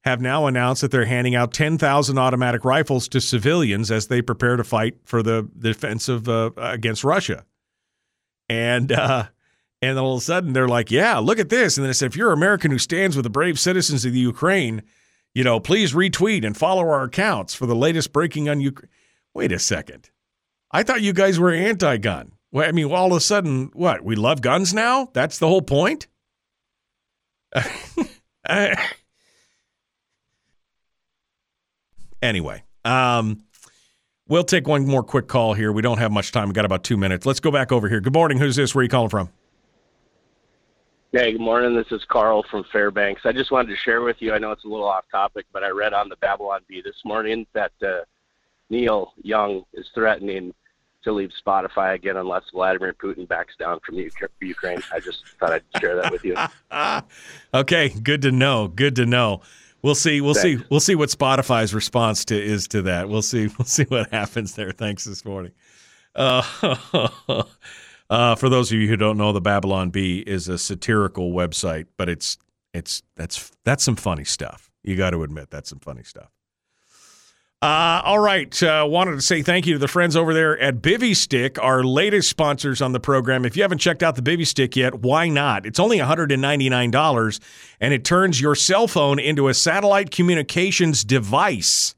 have 0.05 0.21
now 0.21 0.47
announced 0.47 0.83
that 0.83 0.91
they're 0.91 1.07
handing 1.07 1.35
out 1.35 1.55
10,000 1.55 2.19
automatic 2.19 2.63
rifles 2.63 3.09
to 3.09 3.23
civilians 3.23 3.91
as 3.91 4.09
they 4.09 4.21
prepare 4.21 4.57
to 4.57 4.65
fight 4.65 4.99
for 5.05 5.23
the 5.23 5.49
defense 5.59 6.11
of 6.11 6.29
uh, 6.29 6.51
against 6.59 7.05
Russia. 7.05 7.47
And 8.49 8.93
uh, 8.93 9.29
and 9.81 9.99
all 9.99 10.15
of 10.15 10.19
a 10.19 10.25
sudden 10.25 10.53
they're 10.53 10.69
like, 10.69 10.91
"Yeah, 10.91 11.19
look 11.19 11.39
at 11.39 11.49
this." 11.49 11.77
And 11.77 11.85
then 11.85 11.91
I 11.91 11.93
said, 11.93 12.07
"If 12.07 12.17
you're 12.17 12.33
an 12.33 12.39
American 12.39 12.71
who 12.71 12.79
stands 12.79 13.17
with 13.17 13.25
the 13.25 13.31
brave 13.31 13.59
citizens 13.59 14.05
of 14.05 14.13
the 14.13 14.19
Ukraine, 14.19 14.83
you 15.33 15.45
know, 15.45 15.61
please 15.61 15.93
retweet 15.93 16.45
and 16.45 16.57
follow 16.57 16.83
our 16.83 17.05
accounts 17.05 17.55
for 17.55 17.67
the 17.67 17.77
latest 17.77 18.13
breaking 18.13 18.49
on 18.49 18.61
Ukraine." 18.61 18.91
Wait 19.33 19.53
a 19.53 19.59
second. 19.59 20.11
I 20.75 20.83
thought 20.83 21.03
you 21.03 21.13
guys 21.13 21.39
were 21.39 21.53
anti 21.53 21.99
gun. 21.99 22.33
Well, 22.51 22.69
I 22.69 22.73
mean, 22.73 22.91
all 22.91 23.13
of 23.13 23.17
a 23.17 23.21
sudden, 23.21 23.71
what? 23.75 24.03
We 24.05 24.17
love 24.17 24.43
guns 24.43 24.75
now? 24.75 25.09
That's 25.13 25.39
the 25.39 25.47
whole 25.47 25.63
point? 25.63 26.09
anyway, 32.21 32.65
um, 32.85 33.45
we'll 34.27 34.43
take 34.43 34.67
one 34.67 34.85
more 34.85 35.05
quick 35.05 35.29
call 35.29 35.55
here. 35.55 35.71
We 35.71 35.81
don't 35.81 35.99
have 35.99 36.11
much 36.11 36.33
time. 36.33 36.49
We 36.49 36.55
got 36.55 36.65
about 36.65 36.83
two 36.83 36.97
minutes. 36.97 37.25
Let's 37.25 37.39
go 37.39 37.53
back 37.53 37.71
over 37.71 37.89
here. 37.89 38.01
Good 38.01 38.13
morning. 38.15 38.39
Who's 38.39 38.57
this? 38.57 38.75
Where 38.75 38.81
are 38.81 38.83
you 38.83 38.89
calling 38.89 39.11
from? 39.11 39.31
Hey, 41.13 41.31
good 41.31 41.41
morning. 41.41 41.77
This 41.77 41.93
is 41.93 42.05
Carl 42.09 42.45
from 42.51 42.65
Fairbanks. 42.73 43.23
I 43.25 43.31
just 43.31 43.53
wanted 43.53 43.69
to 43.69 43.77
share 43.77 44.03
with 44.03 44.17
you. 44.19 44.33
I 44.33 44.39
know 44.39 44.51
it's 44.51 44.65
a 44.65 44.69
little 44.69 44.89
off 44.89 45.05
topic, 45.09 45.47
but 45.53 45.63
I 45.63 45.69
read 45.69 45.93
on 45.93 46.09
the 46.09 46.17
Babylon 46.17 46.63
Bee 46.67 46.83
this 46.83 47.01
morning 47.05 47.47
that 47.53 47.71
uh, 47.81 48.01
Neil 48.71 49.13
Young 49.23 49.63
is 49.73 49.87
threatening 49.95 50.53
to 51.05 51.13
leave 51.13 51.31
Spotify 51.47 51.95
again 51.95 52.17
unless 52.17 52.43
Vladimir 52.53 52.95
Putin 52.95 53.29
backs 53.29 53.55
down 53.59 53.81
from 53.85 53.97
the 53.97 54.11
Ukraine. 54.41 54.83
I 54.93 55.01
just 55.01 55.23
thought 55.39 55.53
I'd 55.53 55.81
share 55.81 56.01
that 56.01 56.13
with 56.13 56.25
you. 56.25 56.37
okay, 57.55 57.89
good 57.89 58.23
to 58.23 58.33
know. 58.33 58.69
Good 58.69 58.97
to 58.97 59.07
know. 59.07 59.43
We'll 59.83 59.95
see. 59.95 60.21
We'll 60.21 60.35
Thanks. 60.35 60.63
see. 60.63 60.67
We'll 60.71 60.81
see 60.81 60.95
what 60.95 61.11
Spotify's 61.11 61.75
response 61.75 62.25
to 62.27 62.43
is 62.43 62.67
to 62.69 62.83
that. 62.83 63.09
We'll 63.09 63.23
see. 63.23 63.49
We'll 63.59 63.67
see 63.67 63.85
what 63.85 64.11
happens 64.11 64.55
there. 64.55 64.73
Thanks 64.73 65.05
this 65.05 65.25
morning. 65.25 65.53
Uh, 66.15 66.43
uh, 68.11 68.35
for 68.35 68.49
those 68.49 68.73
of 68.73 68.79
you 68.79 68.89
who 68.89 68.97
don't 68.97 69.19
know, 69.19 69.33
the 69.33 69.41
Babylon 69.41 69.91
Bee 69.91 70.21
is 70.21 70.49
a 70.49 70.57
satirical 70.59 71.33
website, 71.33 71.87
but 71.99 72.09
it's 72.09 72.39
it's 72.73 73.03
that's 73.17 73.53
that's 73.65 73.85
some 73.85 73.97
funny 73.97 74.25
stuff. 74.25 74.71
You 74.83 74.97
got 74.97 75.11
to 75.11 75.23
admit 75.23 75.51
that's 75.51 75.69
some 75.69 75.81
funny 75.81 76.03
stuff. 76.03 76.31
Uh, 77.65 78.03
all 78.05 78.19
right. 78.19 78.63
Uh, 78.63 78.87
wanted 78.87 79.13
to 79.13 79.23
say 79.23 79.41
thank 79.41 79.67
you 79.67 79.73
to 79.73 79.79
the 79.79 79.89
friends 79.89 80.17
over 80.17 80.35
there 80.35 80.59
at 80.59 80.83
Bivy 80.83 81.17
Stick, 81.17 81.59
our 81.59 81.83
latest 81.83 82.29
sponsors 82.29 82.83
on 82.83 82.93
the 82.93 83.01
program. 83.01 83.47
If 83.47 83.57
you 83.57 83.63
haven't 83.63 83.79
checked 83.79 84.03
out 84.03 84.17
the 84.17 84.21
Bivy 84.21 84.47
Stick 84.47 84.77
yet, 84.77 84.97
why 84.97 85.31
not? 85.31 85.65
It's 85.65 85.81
only 85.81 85.97
$199 85.97 87.41
and 87.81 87.95
it 87.95 88.05
turns 88.05 88.39
your 88.39 88.55
cell 88.55 88.87
phone 88.87 89.19
into 89.19 89.49
a 89.49 89.55
satellite 89.55 90.11
communications 90.11 91.05
device. 91.05 91.95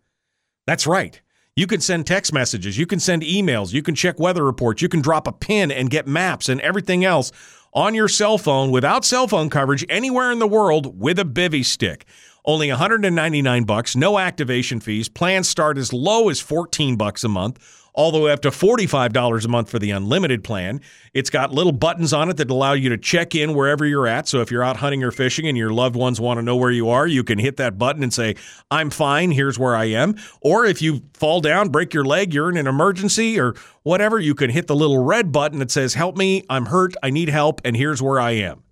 That's 0.68 0.86
right. 0.86 1.20
You 1.56 1.66
can 1.66 1.80
send 1.80 2.06
text 2.06 2.32
messages, 2.32 2.78
you 2.78 2.86
can 2.86 3.00
send 3.00 3.22
emails, 3.22 3.72
you 3.72 3.82
can 3.82 3.96
check 3.96 4.20
weather 4.20 4.44
reports, 4.44 4.82
you 4.82 4.88
can 4.88 5.00
drop 5.00 5.26
a 5.26 5.32
pin 5.32 5.72
and 5.72 5.90
get 5.90 6.06
maps 6.06 6.48
and 6.48 6.60
everything 6.60 7.04
else 7.04 7.32
on 7.72 7.92
your 7.92 8.08
cell 8.08 8.38
phone 8.38 8.70
without 8.70 9.04
cell 9.04 9.26
phone 9.26 9.50
coverage 9.50 9.84
anywhere 9.88 10.30
in 10.30 10.38
the 10.38 10.46
world 10.46 11.00
with 11.00 11.18
a 11.18 11.24
Bivy 11.24 11.64
Stick. 11.64 12.06
Only 12.46 12.68
199 12.68 13.64
bucks, 13.64 13.96
no 13.96 14.20
activation 14.20 14.78
fees. 14.78 15.08
Plans 15.08 15.48
start 15.48 15.76
as 15.78 15.92
low 15.92 16.28
as 16.28 16.40
14 16.40 16.94
bucks 16.94 17.24
a 17.24 17.28
month, 17.28 17.58
all 17.92 18.12
the 18.12 18.20
way 18.20 18.30
up 18.30 18.40
to 18.42 18.50
$45 18.50 19.44
a 19.44 19.48
month 19.48 19.68
for 19.68 19.80
the 19.80 19.90
unlimited 19.90 20.44
plan. 20.44 20.80
It's 21.12 21.28
got 21.28 21.50
little 21.50 21.72
buttons 21.72 22.12
on 22.12 22.30
it 22.30 22.36
that 22.36 22.48
allow 22.48 22.74
you 22.74 22.88
to 22.90 22.98
check 22.98 23.34
in 23.34 23.52
wherever 23.52 23.84
you're 23.84 24.06
at. 24.06 24.28
So 24.28 24.42
if 24.42 24.52
you're 24.52 24.62
out 24.62 24.76
hunting 24.76 25.02
or 25.02 25.10
fishing 25.10 25.48
and 25.48 25.58
your 25.58 25.70
loved 25.70 25.96
ones 25.96 26.20
want 26.20 26.38
to 26.38 26.42
know 26.42 26.54
where 26.54 26.70
you 26.70 26.88
are, 26.88 27.06
you 27.08 27.24
can 27.24 27.40
hit 27.40 27.56
that 27.56 27.78
button 27.78 28.04
and 28.04 28.14
say, 28.14 28.36
"I'm 28.70 28.90
fine, 28.90 29.32
here's 29.32 29.58
where 29.58 29.74
I 29.74 29.86
am." 29.86 30.14
Or 30.40 30.66
if 30.66 30.80
you 30.80 31.02
fall 31.14 31.40
down, 31.40 31.70
break 31.70 31.94
your 31.94 32.04
leg, 32.04 32.32
you're 32.32 32.50
in 32.50 32.58
an 32.58 32.68
emergency 32.68 33.40
or 33.40 33.54
whatever, 33.82 34.20
you 34.20 34.36
can 34.36 34.50
hit 34.50 34.68
the 34.68 34.76
little 34.76 35.02
red 35.02 35.32
button 35.32 35.58
that 35.58 35.72
says, 35.72 35.94
"Help 35.94 36.16
me, 36.16 36.44
I'm 36.48 36.66
hurt, 36.66 36.94
I 37.02 37.10
need 37.10 37.30
help, 37.30 37.60
and 37.64 37.76
here's 37.76 38.00
where 38.00 38.20
I 38.20 38.32
am." 38.32 38.62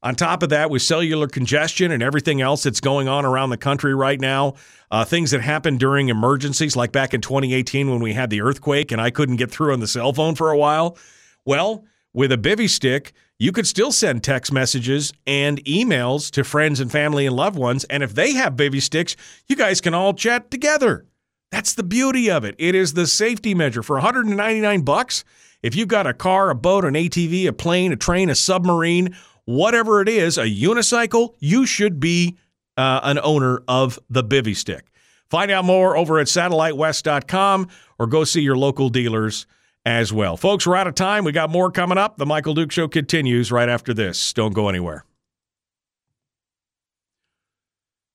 On 0.00 0.14
top 0.14 0.44
of 0.44 0.50
that, 0.50 0.70
with 0.70 0.82
cellular 0.82 1.26
congestion 1.26 1.90
and 1.90 2.02
everything 2.02 2.40
else 2.40 2.62
that's 2.62 2.80
going 2.80 3.08
on 3.08 3.24
around 3.24 3.50
the 3.50 3.56
country 3.56 3.94
right 3.94 4.20
now, 4.20 4.54
uh, 4.92 5.04
things 5.04 5.32
that 5.32 5.40
happen 5.40 5.76
during 5.76 6.08
emergencies, 6.08 6.76
like 6.76 6.92
back 6.92 7.14
in 7.14 7.20
2018 7.20 7.90
when 7.90 8.00
we 8.00 8.12
had 8.12 8.30
the 8.30 8.40
earthquake 8.40 8.92
and 8.92 9.00
I 9.00 9.10
couldn't 9.10 9.36
get 9.36 9.50
through 9.50 9.72
on 9.72 9.80
the 9.80 9.88
cell 9.88 10.12
phone 10.12 10.36
for 10.36 10.52
a 10.52 10.56
while. 10.56 10.96
Well, 11.44 11.84
with 12.12 12.30
a 12.30 12.38
bivy 12.38 12.70
stick, 12.70 13.12
you 13.40 13.50
could 13.50 13.66
still 13.66 13.90
send 13.90 14.22
text 14.22 14.52
messages 14.52 15.12
and 15.26 15.64
emails 15.64 16.30
to 16.32 16.44
friends 16.44 16.78
and 16.78 16.90
family 16.90 17.26
and 17.26 17.34
loved 17.34 17.58
ones. 17.58 17.84
And 17.84 18.02
if 18.02 18.14
they 18.14 18.32
have 18.34 18.54
bivy 18.54 18.80
sticks, 18.80 19.16
you 19.48 19.56
guys 19.56 19.80
can 19.80 19.94
all 19.94 20.14
chat 20.14 20.50
together. 20.50 21.06
That's 21.50 21.74
the 21.74 21.82
beauty 21.82 22.30
of 22.30 22.44
it. 22.44 22.54
It 22.58 22.74
is 22.74 22.94
the 22.94 23.06
safety 23.06 23.54
measure 23.54 23.82
for 23.82 23.94
199 23.94 24.82
bucks. 24.82 25.24
If 25.62 25.74
you've 25.74 25.88
got 25.88 26.06
a 26.06 26.14
car, 26.14 26.50
a 26.50 26.54
boat, 26.54 26.84
an 26.84 26.94
ATV, 26.94 27.48
a 27.48 27.52
plane, 27.52 27.92
a 27.92 27.96
train, 27.96 28.30
a 28.30 28.34
submarine, 28.34 29.16
whatever 29.48 30.02
it 30.02 30.10
is, 30.10 30.36
a 30.36 30.44
unicycle, 30.44 31.34
you 31.38 31.64
should 31.64 31.98
be 31.98 32.36
uh, 32.76 33.00
an 33.02 33.18
owner 33.22 33.62
of 33.66 33.98
the 34.10 34.22
Bivy 34.22 34.54
Stick. 34.54 34.92
Find 35.30 35.50
out 35.50 35.64
more 35.64 35.96
over 35.96 36.18
at 36.18 36.26
satellitewest.com 36.26 37.68
or 37.98 38.06
go 38.06 38.24
see 38.24 38.42
your 38.42 38.58
local 38.58 38.90
dealers 38.90 39.46
as 39.86 40.12
well. 40.12 40.36
Folks, 40.36 40.66
we're 40.66 40.76
out 40.76 40.86
of 40.86 40.94
time. 40.94 41.24
We 41.24 41.32
got 41.32 41.48
more 41.48 41.70
coming 41.70 41.96
up. 41.96 42.18
The 42.18 42.26
Michael 42.26 42.52
Duke 42.52 42.70
Show 42.70 42.88
continues 42.88 43.50
right 43.50 43.70
after 43.70 43.94
this. 43.94 44.34
Don't 44.34 44.52
go 44.52 44.68
anywhere. 44.68 45.06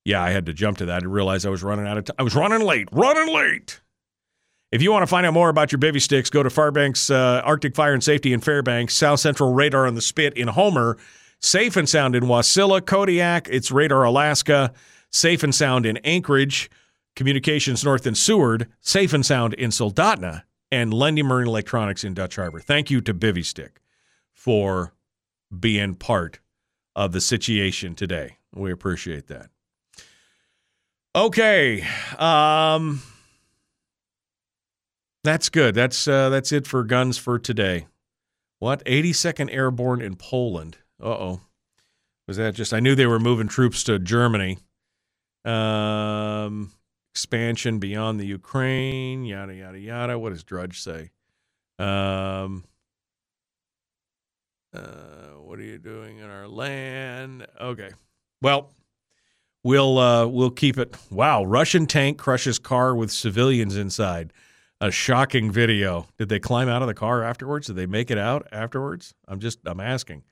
Yeah, 0.06 0.22
I 0.22 0.30
had 0.30 0.46
to 0.46 0.54
jump 0.54 0.78
to 0.80 0.86
that. 0.86 0.98
I 0.98 1.00
didn't 1.00 1.14
realize 1.14 1.48
I 1.48 1.50
was 1.50 1.64
running 1.64 1.88
out 1.88 1.98
of 1.98 2.06
time. 2.06 2.16
I 2.20 2.24
was 2.24 2.36
running 2.36 2.62
late, 2.62 2.90
running 2.92 3.34
late. 3.34 3.82
If 4.72 4.84
you 4.84 4.92
want 4.92 5.02
to 5.02 5.08
find 5.08 5.26
out 5.26 5.34
more 5.34 5.50
about 5.50 5.72
your 5.72 5.80
bivy 5.80 6.02
sticks, 6.02 6.30
go 6.30 6.44
to 6.44 6.50
Fairbanks 6.50 7.10
uh, 7.10 7.42
Arctic 7.44 7.76
Fire 7.76 7.94
and 7.94 8.04
Safety 8.04 8.34
in 8.34 8.40
Fairbanks, 8.40 8.96
South 8.96 9.20
Central 9.20 9.54
Radar 9.54 9.88
on 9.88 9.96
the 9.96 10.02
Spit 10.02 10.34
in 10.36 10.48
Homer, 10.48 10.98
Safe 11.44 11.76
and 11.76 11.90
Sound 11.90 12.16
in 12.16 12.24
Wasilla, 12.24 12.84
Kodiak, 12.84 13.50
it's 13.52 13.70
Radar 13.70 14.06
Alaska, 14.06 14.72
Safe 15.12 15.44
and 15.44 15.54
Sound 15.54 15.86
in 15.86 15.98
Anchorage, 15.98 16.72
Communications 17.18 17.84
North 17.84 18.08
in 18.08 18.16
Seward, 18.16 18.70
Safe 18.80 19.12
and 19.12 19.26
Sound 19.26 19.54
in 19.56 19.70
Soldotna, 19.70 20.44
and 20.72 20.94
Lendy 20.94 21.22
Marine 21.22 21.50
Electronics 21.50 22.06
in 22.06 22.14
Dutch 22.14 22.38
Harbor. 22.38 22.62
Thank 22.62 22.90
you 22.90 23.02
to 23.02 23.14
Bivy 23.14 23.44
Stick 23.44 23.82
for 24.32 24.94
being 25.60 25.96
part 25.96 26.40
of 26.96 27.12
the 27.12 27.20
situation 27.20 27.94
today. 27.94 28.38
We 28.56 28.72
appreciate 28.72 29.28
that. 29.28 29.50
Okay. 31.14 31.86
Um 32.18 33.02
that's 35.26 35.50
good. 35.50 35.76
That's 35.76 36.08
uh, 36.08 36.30
that's 36.30 36.54
it 36.54 36.68
for 36.68 36.84
guns 36.86 37.18
for 37.18 37.38
today. 37.38 37.88
What? 38.60 38.84
82nd 38.86 39.54
Airborne 39.54 40.02
in 40.02 40.16
Poland. 40.16 40.78
Uh 41.04 41.08
oh. 41.08 41.42
Was 42.28 42.38
that 42.38 42.56
just? 42.56 42.74
I 42.74 42.80
knew 42.80 42.96
they 42.96 43.06
were 43.06 43.20
moving 43.20 43.50
troops 43.50 43.84
to 43.84 44.00
Germany. 44.00 44.58
Um, 45.44 46.72
expansion 47.14 47.80
beyond 47.80 48.20
the 48.20 48.26
Ukraine. 48.26 49.26
Yada 49.26 49.54
yada 49.54 49.80
yada. 49.80 50.18
What 50.18 50.32
does 50.32 50.44
Drudge 50.44 50.82
say? 50.82 51.12
Um. 51.78 52.64
Uh, 54.74 55.34
what 55.42 55.60
are 55.60 55.64
you 55.64 55.78
doing 55.78 56.18
in 56.18 56.30
our 56.30 56.48
land? 56.48 57.46
Okay. 57.62 57.92
Well, 58.42 58.72
we'll 59.64 59.98
uh, 60.00 60.26
we'll 60.26 60.50
keep 60.50 60.78
it. 60.78 60.96
Wow, 61.12 61.44
Russian 61.44 61.86
tank 61.86 62.18
crushes 62.18 62.58
car 62.58 62.96
with 62.96 63.12
civilians 63.12 63.76
inside 63.76 64.32
a 64.80 64.90
shocking 64.90 65.52
video. 65.52 66.08
Did 66.18 66.30
they 66.30 66.40
climb 66.40 66.70
out 66.70 66.82
of 66.82 66.88
the 66.88 66.94
car 66.94 67.24
afterwards? 67.24 67.68
Did 67.68 67.76
they 67.76 67.86
make 67.86 68.10
it 68.10 68.18
out 68.18 68.48
afterwards? 68.52 69.14
I'm 69.28 69.40
just 69.40 69.60
I'm 69.66 69.80
asking 69.82 70.24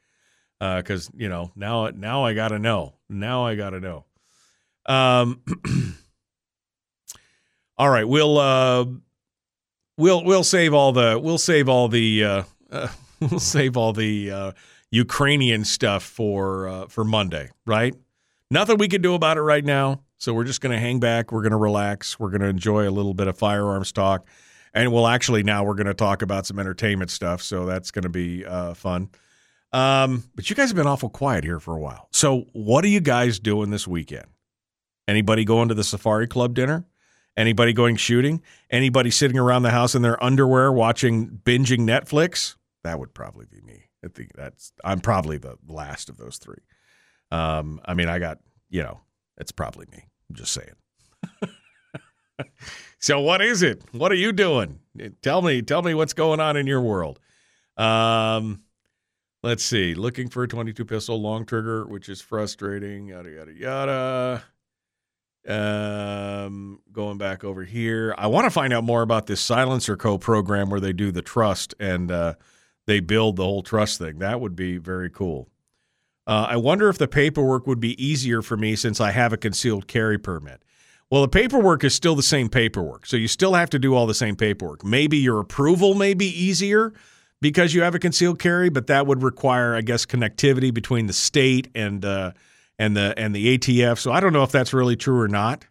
because 0.61 1.09
uh, 1.09 1.13
you 1.17 1.27
know 1.27 1.51
now 1.55 1.89
now 1.89 2.23
I 2.23 2.33
got 2.33 2.49
to 2.49 2.59
know. 2.59 2.93
Now 3.09 3.45
I 3.45 3.55
got 3.55 3.71
to 3.71 3.79
know. 3.79 4.05
Um, 4.85 5.41
all 7.77 7.89
right, 7.89 8.07
we'll 8.07 8.37
uh, 8.37 8.85
we'll 9.97 10.23
we'll 10.23 10.43
save 10.43 10.73
all 10.73 10.91
the 10.91 11.19
we'll 11.21 11.39
save 11.39 11.67
all 11.67 11.87
the 11.87 12.23
uh, 12.23 12.43
uh, 12.71 12.87
we'll 13.19 13.39
save 13.39 13.75
all 13.75 13.91
the 13.91 14.29
uh, 14.29 14.51
Ukrainian 14.91 15.65
stuff 15.65 16.03
for 16.03 16.67
uh, 16.67 16.87
for 16.87 17.03
Monday, 17.03 17.49
right? 17.65 17.95
Nothing 18.51 18.77
we 18.77 18.87
can 18.87 19.01
do 19.01 19.15
about 19.15 19.37
it 19.37 19.41
right 19.41 19.65
now. 19.65 20.01
So 20.17 20.31
we're 20.33 20.43
just 20.43 20.61
to 20.73 20.79
hang 20.79 20.99
back. 20.99 21.31
We're 21.31 21.41
to 21.51 21.57
relax. 21.57 22.19
We're 22.19 22.29
to 22.41 22.47
enjoy 22.47 22.87
a 22.87 22.91
little 22.91 23.15
bit 23.15 23.27
of 23.27 23.35
firearms 23.35 23.91
talk. 23.91 24.27
And 24.73 24.93
we'll 24.93 25.07
actually 25.07 25.41
now 25.41 25.63
we're 25.63 25.73
going 25.73 25.87
to 25.87 25.95
talk 25.95 26.21
about 26.21 26.45
some 26.45 26.59
entertainment 26.59 27.09
stuff. 27.09 27.41
So 27.41 27.65
that's 27.65 27.89
going 27.89 28.03
to 28.03 28.09
be 28.09 28.43
fun. 28.75 29.09
Um, 29.73 30.23
but 30.35 30.49
you 30.49 30.55
guys 30.55 30.69
have 30.69 30.75
been 30.75 30.87
awful 30.87 31.09
quiet 31.09 31.43
here 31.43 31.59
for 31.59 31.75
a 31.75 31.79
while. 31.79 32.07
So 32.11 32.45
what 32.53 32.83
are 32.83 32.89
you 32.89 32.99
guys 32.99 33.39
doing 33.39 33.69
this 33.69 33.87
weekend? 33.87 34.27
Anybody 35.07 35.45
going 35.45 35.69
to 35.69 35.73
the 35.73 35.83
Safari 35.83 36.27
Club 36.27 36.53
dinner? 36.53 36.85
Anybody 37.37 37.71
going 37.73 37.95
shooting? 37.95 38.41
Anybody 38.69 39.09
sitting 39.09 39.37
around 39.37 39.63
the 39.63 39.71
house 39.71 39.95
in 39.95 40.01
their 40.01 40.21
underwear 40.21 40.71
watching 40.71 41.41
binging 41.43 41.79
Netflix? 41.79 42.55
That 42.83 42.99
would 42.99 43.13
probably 43.13 43.45
be 43.45 43.61
me. 43.61 43.85
I 44.03 44.09
think 44.09 44.33
that's 44.35 44.73
I'm 44.83 44.99
probably 44.99 45.37
the 45.37 45.57
last 45.67 46.09
of 46.09 46.17
those 46.17 46.37
three. 46.37 46.61
Um, 47.31 47.79
I 47.85 47.93
mean, 47.93 48.09
I 48.09 48.19
got 48.19 48.39
you 48.69 48.83
know, 48.83 48.99
it's 49.37 49.51
probably 49.51 49.85
me. 49.91 50.05
I'm 50.29 50.35
just 50.35 50.53
saying. 50.53 50.75
so 52.99 53.19
what 53.19 53.41
is 53.41 53.61
it? 53.61 53.83
What 53.91 54.11
are 54.11 54.15
you 54.15 54.31
doing? 54.31 54.79
Tell 55.21 55.41
me, 55.41 55.61
tell 55.61 55.81
me 55.81 55.93
what's 55.93 56.13
going 56.13 56.39
on 56.39 56.57
in 56.57 56.67
your 56.67 56.81
world. 56.81 57.19
Um, 57.77 58.63
let's 59.43 59.63
see. 59.63 59.93
Looking 59.93 60.29
for 60.29 60.43
a 60.43 60.47
22 60.47 60.85
pistol 60.85 61.21
long 61.21 61.45
trigger, 61.45 61.85
which 61.85 62.09
is 62.09 62.21
frustrating. 62.21 63.07
Yada 63.07 63.29
yada 63.29 63.53
yada. 63.53 64.43
Um, 65.47 66.81
going 66.91 67.17
back 67.17 67.43
over 67.43 67.63
here, 67.63 68.13
I 68.17 68.27
want 68.27 68.45
to 68.45 68.51
find 68.51 68.73
out 68.73 68.83
more 68.83 69.01
about 69.01 69.25
this 69.25 69.45
SilencerCo. 69.47 70.19
program 70.19 70.69
where 70.69 70.79
they 70.79 70.93
do 70.93 71.11
the 71.11 71.23
trust 71.23 71.73
and 71.79 72.11
uh, 72.11 72.35
they 72.85 72.99
build 72.99 73.37
the 73.37 73.43
whole 73.43 73.63
trust 73.63 73.97
thing. 73.97 74.19
That 74.19 74.39
would 74.39 74.55
be 74.55 74.77
very 74.77 75.09
cool. 75.09 75.49
Uh, 76.27 76.45
I 76.49 76.57
wonder 76.57 76.87
if 76.89 76.99
the 76.99 77.07
paperwork 77.07 77.65
would 77.65 77.79
be 77.79 78.01
easier 78.03 78.43
for 78.43 78.55
me 78.55 78.75
since 78.75 79.01
I 79.01 79.11
have 79.11 79.33
a 79.33 79.37
concealed 79.37 79.87
carry 79.87 80.19
permit. 80.19 80.61
Well, 81.09 81.23
the 81.23 81.27
paperwork 81.27 81.83
is 81.83 81.95
still 81.95 82.15
the 82.15 82.23
same 82.23 82.47
paperwork. 82.47 83.05
So 83.05 83.17
you 83.17 83.27
still 83.27 83.55
have 83.55 83.69
to 83.71 83.79
do 83.79 83.95
all 83.95 84.07
the 84.07 84.13
same 84.13 84.35
paperwork. 84.35 84.85
Maybe 84.85 85.17
your 85.17 85.39
approval 85.39 85.95
may 85.95 86.13
be 86.13 86.27
easier 86.27 86.93
because 87.41 87.73
you 87.73 87.81
have 87.81 87.95
a 87.95 87.99
concealed 87.99 88.39
carry, 88.39 88.69
but 88.69 88.87
that 88.87 89.07
would 89.07 89.23
require, 89.23 89.75
I 89.75 89.81
guess, 89.81 90.05
connectivity 90.05 90.73
between 90.73 91.07
the 91.07 91.13
state 91.13 91.69
and 91.75 92.05
uh, 92.05 92.31
and 92.79 92.95
the 92.95 93.13
and 93.17 93.35
the 93.35 93.57
ATF. 93.57 93.97
So 93.99 94.11
I 94.11 94.19
don't 94.19 94.33
know 94.33 94.43
if 94.43 94.51
that's 94.51 94.73
really 94.73 94.95
true 94.95 95.19
or 95.19 95.27
not. 95.27 95.65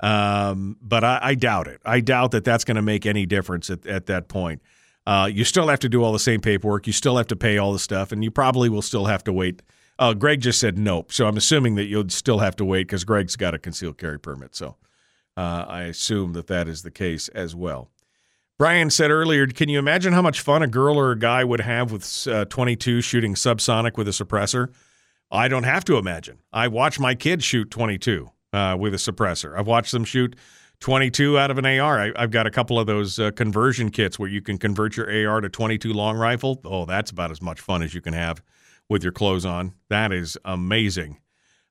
Um, 0.00 0.76
but 0.80 1.02
I, 1.02 1.18
I 1.20 1.34
doubt 1.34 1.66
it. 1.66 1.80
I 1.84 2.00
doubt 2.00 2.30
that 2.30 2.44
that's 2.44 2.64
going 2.64 2.76
to 2.76 2.82
make 2.82 3.04
any 3.04 3.26
difference 3.26 3.68
at, 3.68 3.84
at 3.84 4.06
that 4.06 4.28
point. 4.28 4.62
Uh, 5.06 5.28
you 5.32 5.42
still 5.42 5.66
have 5.68 5.80
to 5.80 5.88
do 5.88 6.04
all 6.04 6.12
the 6.12 6.18
same 6.18 6.40
paperwork. 6.40 6.86
You 6.86 6.92
still 6.92 7.16
have 7.16 7.26
to 7.28 7.36
pay 7.36 7.58
all 7.58 7.72
the 7.72 7.78
stuff, 7.78 8.12
and 8.12 8.22
you 8.22 8.30
probably 8.30 8.68
will 8.68 8.82
still 8.82 9.06
have 9.06 9.24
to 9.24 9.32
wait. 9.32 9.62
Uh, 9.98 10.14
Greg 10.14 10.40
just 10.40 10.60
said 10.60 10.78
nope, 10.78 11.10
so 11.10 11.26
I'm 11.26 11.36
assuming 11.36 11.74
that 11.74 11.86
you'll 11.86 12.08
still 12.10 12.38
have 12.38 12.54
to 12.56 12.64
wait 12.64 12.86
because 12.86 13.04
Greg's 13.04 13.34
got 13.34 13.54
a 13.54 13.58
concealed 13.58 13.98
carry 13.98 14.20
permit. 14.20 14.54
So 14.54 14.76
uh, 15.36 15.64
I 15.66 15.82
assume 15.84 16.34
that 16.34 16.46
that 16.48 16.68
is 16.68 16.82
the 16.82 16.90
case 16.90 17.28
as 17.28 17.56
well. 17.56 17.90
Brian 18.58 18.90
said 18.90 19.12
earlier, 19.12 19.46
can 19.46 19.68
you 19.68 19.78
imagine 19.78 20.12
how 20.12 20.22
much 20.22 20.40
fun 20.40 20.64
a 20.64 20.66
girl 20.66 20.98
or 20.98 21.12
a 21.12 21.18
guy 21.18 21.44
would 21.44 21.60
have 21.60 21.92
with 21.92 22.26
uh, 22.26 22.44
22 22.46 23.00
shooting 23.00 23.34
subsonic 23.34 23.96
with 23.96 24.08
a 24.08 24.10
suppressor? 24.10 24.72
I 25.30 25.46
don't 25.46 25.62
have 25.62 25.84
to 25.84 25.96
imagine. 25.96 26.38
I 26.52 26.66
watch 26.66 26.98
my 26.98 27.14
kids 27.14 27.44
shoot 27.44 27.70
22 27.70 28.28
uh, 28.52 28.76
with 28.78 28.94
a 28.94 28.96
suppressor. 28.96 29.56
I've 29.56 29.68
watched 29.68 29.92
them 29.92 30.04
shoot 30.04 30.34
22 30.80 31.38
out 31.38 31.52
of 31.52 31.58
an 31.58 31.66
AR. 31.66 32.00
I, 32.00 32.20
have 32.20 32.32
got 32.32 32.48
a 32.48 32.50
couple 32.50 32.80
of 32.80 32.88
those 32.88 33.20
uh, 33.20 33.30
conversion 33.30 33.90
kits 33.90 34.18
where 34.18 34.28
you 34.28 34.40
can 34.42 34.58
convert 34.58 34.96
your 34.96 35.06
AR 35.28 35.40
to 35.40 35.48
22 35.48 35.92
long 35.92 36.16
rifle. 36.16 36.60
Oh, 36.64 36.84
that's 36.84 37.12
about 37.12 37.30
as 37.30 37.40
much 37.40 37.60
fun 37.60 37.82
as 37.82 37.94
you 37.94 38.00
can 38.00 38.14
have 38.14 38.42
with 38.88 39.04
your 39.04 39.12
clothes 39.12 39.44
on. 39.44 39.74
That 39.88 40.12
is 40.12 40.36
amazing. 40.44 41.18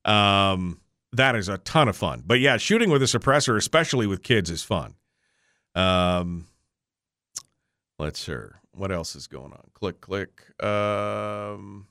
Um, 0.05 0.79
that 1.11 1.35
is 1.35 1.49
a 1.49 1.57
ton 1.57 1.89
of 1.89 1.97
fun. 1.97 2.23
But 2.25 2.39
yeah, 2.39 2.55
shooting 2.55 2.89
with 2.89 3.01
a 3.01 3.07
suppressor, 3.07 3.57
especially 3.57 4.07
with 4.07 4.23
kids, 4.23 4.49
is 4.49 4.63
fun. 4.63 4.95
Um, 5.75 6.45
Let's 7.99 8.19
see. 8.19 8.35
What 8.73 8.91
else 8.91 9.15
is 9.15 9.27
going 9.27 9.53
on? 9.53 9.69
Click, 9.73 10.01
click. 10.01 10.43
Um, 10.63 11.87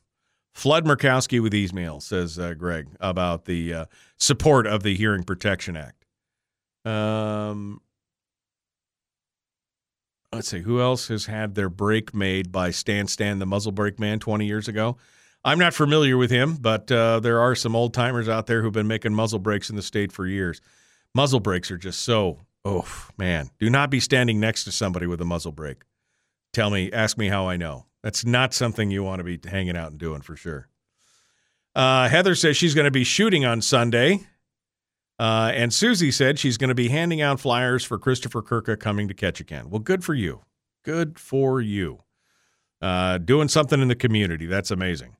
Flood 0.54 0.86
Murkowski 0.86 1.42
with 1.42 1.54
email, 1.54 2.00
says 2.00 2.38
uh, 2.38 2.54
Greg, 2.54 2.88
about 3.00 3.44
the 3.44 3.74
uh, 3.74 3.84
support 4.16 4.66
of 4.66 4.82
the 4.84 4.94
Hearing 4.94 5.24
Protection 5.24 5.76
Act. 5.76 6.06
Um, 6.84 7.80
let's 10.32 10.48
see. 10.48 10.60
Who 10.60 10.80
else 10.80 11.08
has 11.08 11.26
had 11.26 11.56
their 11.56 11.68
break 11.68 12.14
made 12.14 12.52
by 12.52 12.70
Stan 12.70 13.08
Stan, 13.08 13.40
the 13.40 13.46
muzzle 13.46 13.72
brake 13.72 13.98
man, 13.98 14.20
20 14.20 14.46
years 14.46 14.68
ago? 14.68 14.96
I'm 15.44 15.58
not 15.58 15.74
familiar 15.74 16.16
with 16.16 16.30
him, 16.30 16.56
but 16.56 16.90
uh, 16.90 17.20
there 17.20 17.40
are 17.40 17.54
some 17.56 17.74
old 17.74 17.94
timers 17.94 18.28
out 18.28 18.46
there 18.46 18.62
who've 18.62 18.72
been 18.72 18.86
making 18.86 19.14
muzzle 19.14 19.38
brakes 19.40 19.70
in 19.70 19.76
the 19.76 19.82
state 19.82 20.12
for 20.12 20.26
years. 20.26 20.60
Muzzle 21.14 21.40
brakes 21.40 21.70
are 21.70 21.78
just 21.78 22.02
so, 22.02 22.38
oh, 22.64 23.08
man. 23.18 23.50
Do 23.58 23.68
not 23.68 23.90
be 23.90 24.00
standing 24.00 24.38
next 24.38 24.64
to 24.64 24.72
somebody 24.72 25.06
with 25.06 25.20
a 25.20 25.24
muzzle 25.24 25.52
brake 25.52 25.82
tell 26.52 26.70
me, 26.70 26.90
ask 26.92 27.18
me 27.18 27.28
how 27.28 27.48
I 27.48 27.56
know. 27.56 27.86
That's 28.02 28.24
not 28.24 28.54
something 28.54 28.90
you 28.90 29.02
want 29.02 29.18
to 29.18 29.24
be 29.24 29.38
hanging 29.48 29.76
out 29.76 29.90
and 29.90 29.98
doing 29.98 30.22
for 30.22 30.36
sure. 30.36 30.68
Uh, 31.74 32.08
Heather 32.08 32.34
says 32.34 32.56
she's 32.56 32.74
going 32.74 32.86
to 32.86 32.90
be 32.90 33.04
shooting 33.04 33.44
on 33.44 33.60
Sunday. 33.60 34.20
Uh, 35.18 35.50
and 35.54 35.72
Susie 35.72 36.10
said 36.10 36.38
she's 36.38 36.58
going 36.58 36.68
to 36.68 36.74
be 36.74 36.88
handing 36.88 37.20
out 37.20 37.40
flyers 37.40 37.84
for 37.84 37.98
Christopher 37.98 38.42
Kurka 38.42 38.78
coming 38.78 39.08
to 39.08 39.14
Ketchikan. 39.14 39.66
Well, 39.66 39.80
good 39.80 40.04
for 40.04 40.14
you. 40.14 40.42
Good 40.84 41.18
for 41.18 41.60
you. 41.60 42.02
Uh, 42.80 43.18
doing 43.18 43.48
something 43.48 43.80
in 43.80 43.88
the 43.88 43.94
community. 43.94 44.46
That's 44.46 44.70
amazing. 44.70 45.16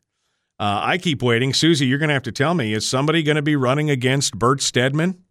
Uh, 0.59 0.81
I 0.83 0.99
keep 0.99 1.23
waiting. 1.23 1.53
Susie, 1.53 1.87
you're 1.87 1.99
going 1.99 2.09
to 2.09 2.15
have 2.15 2.23
to 2.25 2.33
tell 2.33 2.55
me 2.55 2.73
is 2.73 2.87
somebody 2.87 3.23
going 3.23 3.37
to 3.37 3.43
be 3.43 3.57
running 3.57 3.91
against 3.91 4.39
Bert 4.39 4.63
Stedman? 4.63 5.23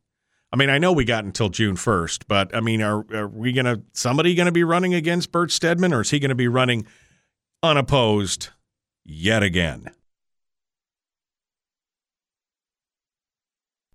I 0.56 0.58
mean, 0.58 0.70
I 0.70 0.78
know 0.78 0.94
we 0.94 1.04
got 1.04 1.26
until 1.26 1.50
June 1.50 1.76
1st, 1.76 2.24
but 2.30 2.56
I 2.56 2.62
mean, 2.62 2.82
are, 2.82 3.06
are 3.14 3.28
we 3.28 3.52
going 3.52 3.66
to, 3.66 3.82
somebody 3.92 4.34
going 4.36 4.46
to 4.46 4.54
be 4.54 4.64
running 4.64 4.94
against 4.94 5.30
Bert 5.34 5.52
Stedman 5.52 5.92
or 5.92 6.00
is 6.00 6.12
he 6.12 6.18
going 6.18 6.30
to 6.30 6.36
be 6.36 6.48
running 6.48 6.88
unopposed 7.62 8.52
yet 9.04 9.44
again? 9.44 9.92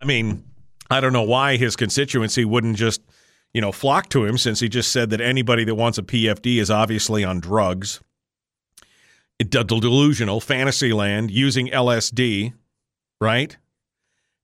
I 0.03 0.05
mean, 0.05 0.45
I 0.91 1.01
don't 1.01 1.15
know 1.15 1.23
why 1.23 1.57
his 1.57 1.77
constituency 1.77 2.45
wouldn't 2.45 2.77
just, 2.77 3.01
you 3.55 3.63
know, 3.63 3.73
flock 3.73 4.11
to 4.11 4.27
him 4.27 4.37
since 4.37 4.61
he 4.61 4.69
just 4.69 4.93
said 4.93 5.09
that 5.11 5.23
anybody 5.23 5.65
that 5.65 5.77
wants 5.77 5.97
a 5.97 6.03
PFD 6.03 6.59
is 6.59 6.71
obviously 6.71 7.25
on 7.25 7.41
drugs, 7.41 8.03
delusional, 9.39 10.43
fantasy 10.43 10.93
land, 10.93 11.31
using 11.31 11.69
LSD, 11.69 12.53
right? 13.19 13.57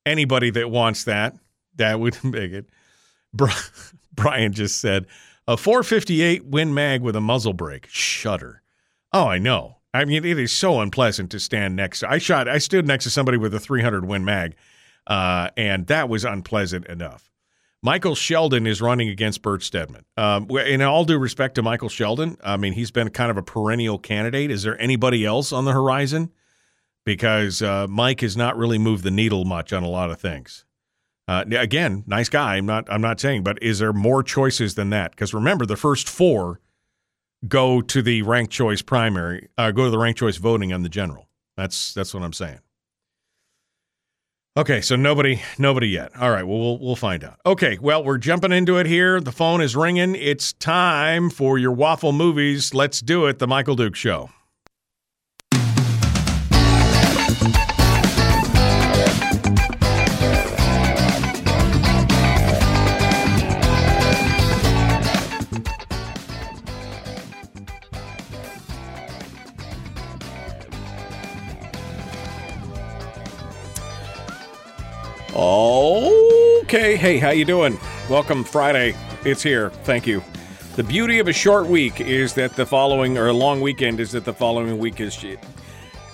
Anybody 0.06 0.48
that 0.48 0.70
wants 0.70 1.04
that 1.04 1.36
that 1.76 2.00
would 2.00 2.22
make 2.24 2.52
it. 2.52 2.68
Brian 4.14 4.52
just 4.52 4.80
said 4.80 5.06
a 5.46 5.56
458 5.56 6.46
Win 6.46 6.74
Mag 6.74 7.02
with 7.02 7.16
a 7.16 7.20
muzzle 7.20 7.52
brake. 7.52 7.86
Shudder. 7.88 8.62
Oh, 9.12 9.26
I 9.26 9.38
know. 9.38 9.76
I 9.94 10.04
mean, 10.04 10.24
it 10.24 10.38
is 10.38 10.52
so 10.52 10.80
unpleasant 10.80 11.30
to 11.30 11.40
stand 11.40 11.76
next 11.76 12.00
to. 12.00 12.10
I 12.10 12.18
shot. 12.18 12.48
I 12.48 12.58
stood 12.58 12.86
next 12.86 13.04
to 13.04 13.10
somebody 13.10 13.38
with 13.38 13.54
a 13.54 13.60
300 13.60 14.04
Win 14.04 14.24
Mag, 14.24 14.54
uh, 15.06 15.48
and 15.56 15.86
that 15.86 16.08
was 16.08 16.24
unpleasant 16.24 16.86
enough. 16.86 17.30
Michael 17.82 18.14
Sheldon 18.14 18.66
is 18.66 18.82
running 18.82 19.08
against 19.08 19.42
Bert 19.42 19.62
Stedman. 19.62 20.04
Um, 20.16 20.50
in 20.50 20.82
all 20.82 21.04
due 21.04 21.18
respect 21.18 21.54
to 21.54 21.62
Michael 21.62 21.88
Sheldon, 21.88 22.36
I 22.42 22.56
mean 22.56 22.72
he's 22.72 22.90
been 22.90 23.08
kind 23.10 23.30
of 23.30 23.36
a 23.36 23.42
perennial 23.42 23.98
candidate. 23.98 24.50
Is 24.50 24.64
there 24.64 24.78
anybody 24.80 25.24
else 25.24 25.52
on 25.52 25.64
the 25.64 25.72
horizon? 25.72 26.32
Because 27.04 27.62
uh, 27.62 27.86
Mike 27.88 28.20
has 28.22 28.36
not 28.36 28.58
really 28.58 28.78
moved 28.78 29.04
the 29.04 29.10
needle 29.10 29.44
much 29.44 29.72
on 29.72 29.82
a 29.82 29.88
lot 29.88 30.10
of 30.10 30.20
things. 30.20 30.65
Uh, 31.28 31.44
again, 31.50 32.04
nice 32.06 32.28
guy. 32.28 32.56
I'm 32.56 32.66
not. 32.66 32.90
I'm 32.90 33.00
not 33.00 33.18
saying, 33.18 33.42
but 33.42 33.60
is 33.62 33.80
there 33.80 33.92
more 33.92 34.22
choices 34.22 34.76
than 34.76 34.90
that? 34.90 35.10
Because 35.10 35.34
remember, 35.34 35.66
the 35.66 35.76
first 35.76 36.08
four 36.08 36.60
go 37.48 37.80
to 37.80 38.02
the 38.02 38.22
ranked 38.22 38.52
choice 38.52 38.82
primary. 38.82 39.48
Uh, 39.58 39.70
go 39.72 39.84
to 39.84 39.90
the 39.90 39.98
ranked 39.98 40.20
choice 40.20 40.36
voting 40.36 40.72
on 40.72 40.82
the 40.82 40.88
general. 40.88 41.28
That's 41.56 41.94
that's 41.94 42.14
what 42.14 42.22
I'm 42.22 42.32
saying. 42.32 42.60
Okay, 44.58 44.80
so 44.80 44.96
nobody, 44.96 45.42
nobody 45.58 45.88
yet. 45.88 46.16
All 46.16 46.30
right, 46.30 46.46
well, 46.46 46.58
we'll 46.58 46.78
we'll 46.78 46.96
find 46.96 47.22
out. 47.24 47.38
Okay, 47.44 47.76
well, 47.78 48.02
we're 48.02 48.18
jumping 48.18 48.52
into 48.52 48.78
it 48.78 48.86
here. 48.86 49.20
The 49.20 49.32
phone 49.32 49.60
is 49.60 49.76
ringing. 49.76 50.14
It's 50.14 50.54
time 50.54 51.28
for 51.28 51.58
your 51.58 51.72
waffle 51.72 52.12
movies. 52.12 52.72
Let's 52.72 53.00
do 53.00 53.26
it. 53.26 53.38
The 53.38 53.46
Michael 53.46 53.76
Duke 53.76 53.96
Show. 53.96 54.30
Okay, 76.66 76.96
hey, 76.96 77.18
how 77.18 77.30
you 77.30 77.44
doing? 77.44 77.78
Welcome 78.10 78.42
Friday. 78.42 78.96
It's 79.24 79.40
here. 79.40 79.70
Thank 79.84 80.04
you. 80.04 80.20
The 80.74 80.82
beauty 80.82 81.20
of 81.20 81.28
a 81.28 81.32
short 81.32 81.68
week 81.68 82.00
is 82.00 82.34
that 82.34 82.56
the 82.56 82.66
following 82.66 83.16
or 83.16 83.28
a 83.28 83.32
long 83.32 83.60
weekend 83.60 84.00
is 84.00 84.10
that 84.10 84.24
the 84.24 84.32
following 84.32 84.76
week 84.76 85.00
is 85.00 85.24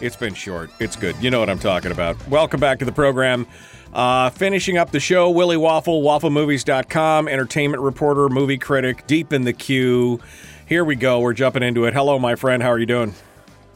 it's 0.03 0.15
been 0.15 0.35
short. 0.35 0.71
It's 0.79 0.95
good. 0.95 1.17
You 1.23 1.31
know 1.31 1.41
what 1.41 1.49
I'm 1.49 1.59
talking 1.59 1.91
about. 1.91 2.29
Welcome 2.29 2.61
back 2.61 2.81
to 2.81 2.85
the 2.85 2.93
program. 2.93 3.47
Uh, 3.95 4.29
finishing 4.29 4.77
up 4.77 4.91
the 4.91 5.01
show, 5.01 5.31
Willie 5.31 5.57
Waffle, 5.57 6.03
wafflemovies.com, 6.03 7.29
entertainment 7.29 7.83
reporter, 7.83 8.29
movie 8.29 8.59
critic, 8.59 9.07
deep 9.07 9.33
in 9.33 9.45
the 9.45 9.55
queue. 9.55 10.21
Here 10.67 10.85
we 10.85 10.97
go. 10.97 11.21
We're 11.21 11.33
jumping 11.33 11.63
into 11.63 11.87
it. 11.87 11.95
Hello, 11.95 12.19
my 12.19 12.35
friend. 12.35 12.63
How 12.63 12.69
are 12.69 12.79
you 12.79 12.85
doing? 12.85 13.15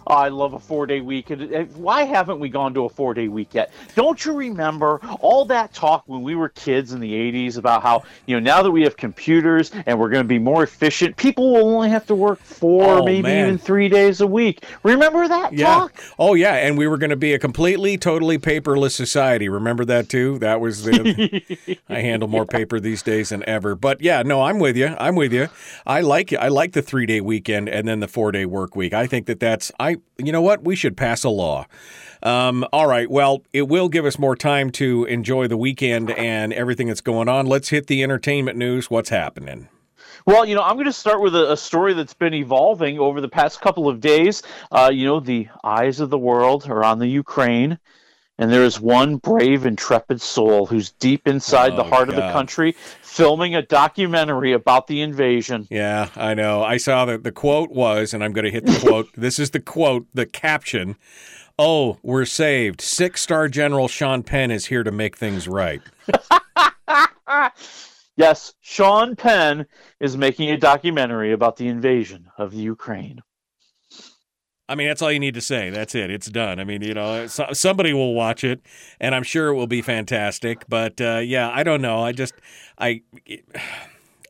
I 0.07 0.29
love 0.29 0.55
a 0.55 0.59
four 0.59 0.87
day 0.87 1.01
week. 1.01 1.29
Why 1.75 2.03
haven't 2.03 2.39
we 2.39 2.49
gone 2.49 2.75
to 2.75 2.85
a 2.85 2.89
four 2.89 3.15
day 3.15 3.29
week 3.29 3.55
yet? 3.55 3.73
Don't 3.95 4.25
you 4.25 4.33
remember 4.33 5.01
all 5.21 5.45
that 5.47 5.73
talk 5.73 6.05
when 6.07 6.23
we 6.23 6.35
were 6.35 6.49
kids 6.51 6.93
in 6.93 7.01
the 7.01 7.13
80s 7.13 7.57
about 7.57 7.83
how, 7.83 8.05
you 8.27 8.37
know, 8.37 8.41
now 8.41 8.63
that 8.63 8.71
we 8.71 8.83
have 8.83 8.97
computers 8.97 9.71
and 9.87 9.99
we're 9.99 10.09
going 10.09 10.23
to 10.23 10.29
be 10.29 10.39
more 10.39 10.63
efficient, 10.63 11.17
people 11.17 11.53
will 11.53 11.75
only 11.75 11.91
have 11.91 12.07
to 12.07 12.15
work 12.15 12.39
four, 12.41 12.99
oh, 12.99 13.05
maybe 13.05 13.23
man. 13.23 13.47
even 13.47 13.59
three 13.59 13.89
days 13.89 14.21
a 14.21 14.27
week. 14.27 14.65
Remember 14.83 15.27
that 15.29 15.53
yeah. 15.53 15.67
talk? 15.67 16.01
Oh, 16.19 16.35
yeah. 16.35 16.55
And 16.55 16.79
we 16.79 16.87
were 16.87 16.99
going 16.99 17.11
to 17.11 17.17
be 17.17 17.35
a 17.35 17.39
completely, 17.39 17.99
totally 17.99 18.39
paperless 18.39 18.93
society. 18.93 19.49
Remember 19.49 19.85
that 19.85 20.09
too? 20.09 20.39
That 20.39 20.61
was 20.61 20.85
the. 20.85 21.79
I 21.89 22.01
handle 22.01 22.29
more 22.29 22.47
paper 22.47 22.81
these 22.81 23.03
days 23.03 23.31
than 23.31 23.45
ever. 23.49 23.75
But 23.75 24.01
yeah, 24.01 24.23
no, 24.23 24.43
I'm 24.43 24.59
with 24.59 24.77
you. 24.77 24.95
I'm 24.99 25.15
with 25.17 25.33
you. 25.33 25.49
I 25.87 26.01
like 26.01 26.33
I 26.33 26.49
like 26.49 26.73
the 26.73 26.83
three 26.83 27.07
day 27.07 27.21
weekend 27.21 27.69
and 27.69 27.87
then 27.87 28.01
the 28.01 28.09
four 28.09 28.33
day 28.33 28.47
work 28.47 28.77
week. 28.77 28.93
I 28.93 29.07
think 29.07 29.27
that 29.27 29.41
that's. 29.41 29.73
I 29.79 29.96
you 30.19 30.33
know 30.33 30.43
what? 30.43 30.63
We 30.65 30.77
should 30.77 30.97
pass 30.97 31.25
a 31.25 31.29
law. 31.29 31.67
Um, 32.23 32.67
all 32.73 32.87
right. 32.87 33.11
Well, 33.11 33.43
it 33.53 33.69
will 33.69 33.89
give 33.89 34.05
us 34.05 34.19
more 34.19 34.37
time 34.37 34.71
to 34.73 35.05
enjoy 35.05 35.49
the 35.49 35.57
weekend 35.57 36.11
and 36.11 36.53
everything 36.53 36.89
that's 36.89 37.01
going 37.01 37.29
on. 37.29 37.47
Let's 37.47 37.69
hit 37.69 37.87
the 37.87 38.03
entertainment 38.03 38.57
news. 38.59 38.91
What's 38.91 39.11
happening? 39.11 39.69
Well, 40.27 40.45
you 40.45 40.57
know, 40.57 40.63
I'm 40.63 40.75
going 40.75 40.87
to 40.87 40.93
start 40.93 41.21
with 41.21 41.37
a, 41.37 41.53
a, 41.53 41.57
story 41.57 41.95
that's 41.95 42.15
been 42.15 42.35
evolving 42.35 42.99
over 42.99 43.21
the 43.21 43.29
past 43.29 43.61
couple 43.61 43.89
of 43.89 44.01
days. 44.01 44.43
Uh, 44.73 44.91
you 44.93 45.05
know, 45.05 45.21
the 45.21 45.47
eyes 45.63 46.01
of 46.01 46.11
the 46.11 46.19
world 46.19 46.69
are 46.69 46.83
on 46.83 46.99
the 46.99 47.07
Ukraine. 47.07 47.79
And 48.39 48.53
there 48.53 48.65
is 48.65 48.79
one 48.79 49.17
brave, 49.17 49.65
intrepid 49.65 50.21
soul 50.21 50.67
who's 50.67 50.91
deep 50.91 51.27
inside 51.27 51.73
oh, 51.73 51.77
the 51.77 51.85
heart 51.85 52.09
God. 52.09 52.11
of 52.11 52.17
the 52.17 52.33
country, 52.33 52.73
filming 53.03 53.55
a 53.55 53.63
documentary 53.63 54.53
about 54.53 54.87
the 54.89 55.01
invasion. 55.01 55.67
Yeah, 55.71 56.11
I 56.15 56.35
know. 56.35 56.63
I 56.63 56.77
saw 56.77 57.07
that 57.07 57.25
the 57.25 57.33
quote 57.33 57.71
was, 57.71 58.13
and 58.13 58.23
I'm 58.23 58.33
going 58.33 58.45
to 58.45 58.51
hit 58.51 58.67
the 58.67 58.79
quote. 58.87 59.09
this 59.17 59.39
is 59.39 59.51
the 59.51 59.61
quote, 59.61 60.07
the 60.13 60.27
caption. 60.27 60.97
Oh, 61.59 61.99
we're 62.03 62.27
saved. 62.27 62.83
Six 62.83 63.23
star 63.23 63.49
General 63.49 63.89
Sean 63.89 64.23
Penn 64.23 64.51
is 64.51 64.67
here 64.67 64.83
to 64.83 64.93
make 64.93 65.17
things 65.17 65.49
right. 65.49 65.81
Yes, 68.17 68.55
Sean 68.63 69.15
Penn 69.15 69.67
is 70.01 70.17
making 70.17 70.51
a 70.51 70.57
documentary 70.57 71.33
about 71.33 71.57
the 71.57 71.69
invasion 71.69 72.31
of 72.39 72.51
the 72.51 72.59
Ukraine. 72.59 73.21
I 74.69 74.75
mean, 74.75 74.89
that's 74.89 75.01
all 75.03 75.13
you 75.13 75.21
need 75.21 75.35
to 75.35 75.41
say. 75.41 75.71
That's 75.71 75.95
it. 75.95 76.11
It's 76.11 76.27
done. 76.29 76.59
I 76.59 76.65
mean, 76.65 76.83
you 76.83 76.93
know, 76.95 77.27
so, 77.29 77.47
somebody 77.53 77.93
will 77.93 78.15
watch 78.15 78.43
it, 78.43 78.61
and 79.01 79.15
I'm 79.15 79.23
sure 79.23 79.49
it 79.49 79.55
will 79.55 79.69
be 79.69 79.81
fantastic. 79.83 80.65
But 80.69 81.01
uh, 81.01 81.19
yeah, 81.19 81.51
I 81.53 81.63
don't 81.63 81.81
know. 81.81 82.03
I 82.03 82.13
just, 82.13 82.35
I, 82.79 83.03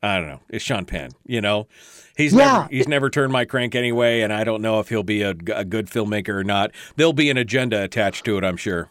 I 0.03 0.19
don't 0.19 0.29
know. 0.29 0.41
It's 0.51 0.65
Sean 0.65 0.85
Penn. 0.85 1.13
You 1.27 1.41
know, 1.41 1.69
he's 2.17 2.33
Yeah. 2.35 2.39
never 2.45 2.69
he's 2.71 2.89
never 2.89 3.09
turned 3.11 3.33
my 3.33 3.45
crank 3.47 3.75
anyway, 3.75 4.21
and 4.21 4.33
I 4.33 4.45
don't 4.45 4.61
know 4.61 4.79
if 4.81 4.91
he'll 4.91 5.03
be 5.03 5.23
a, 5.23 5.31
a 5.31 5.65
good 5.65 5.87
filmmaker 5.87 6.31
or 6.35 6.45
not. 6.45 6.71
There'll 6.97 7.13
be 7.15 7.31
an 7.31 7.39
agenda 7.39 7.83
attached 7.83 8.25
to 8.27 8.37
it, 8.37 8.45
I'm 8.45 8.57
sure. 8.59 8.91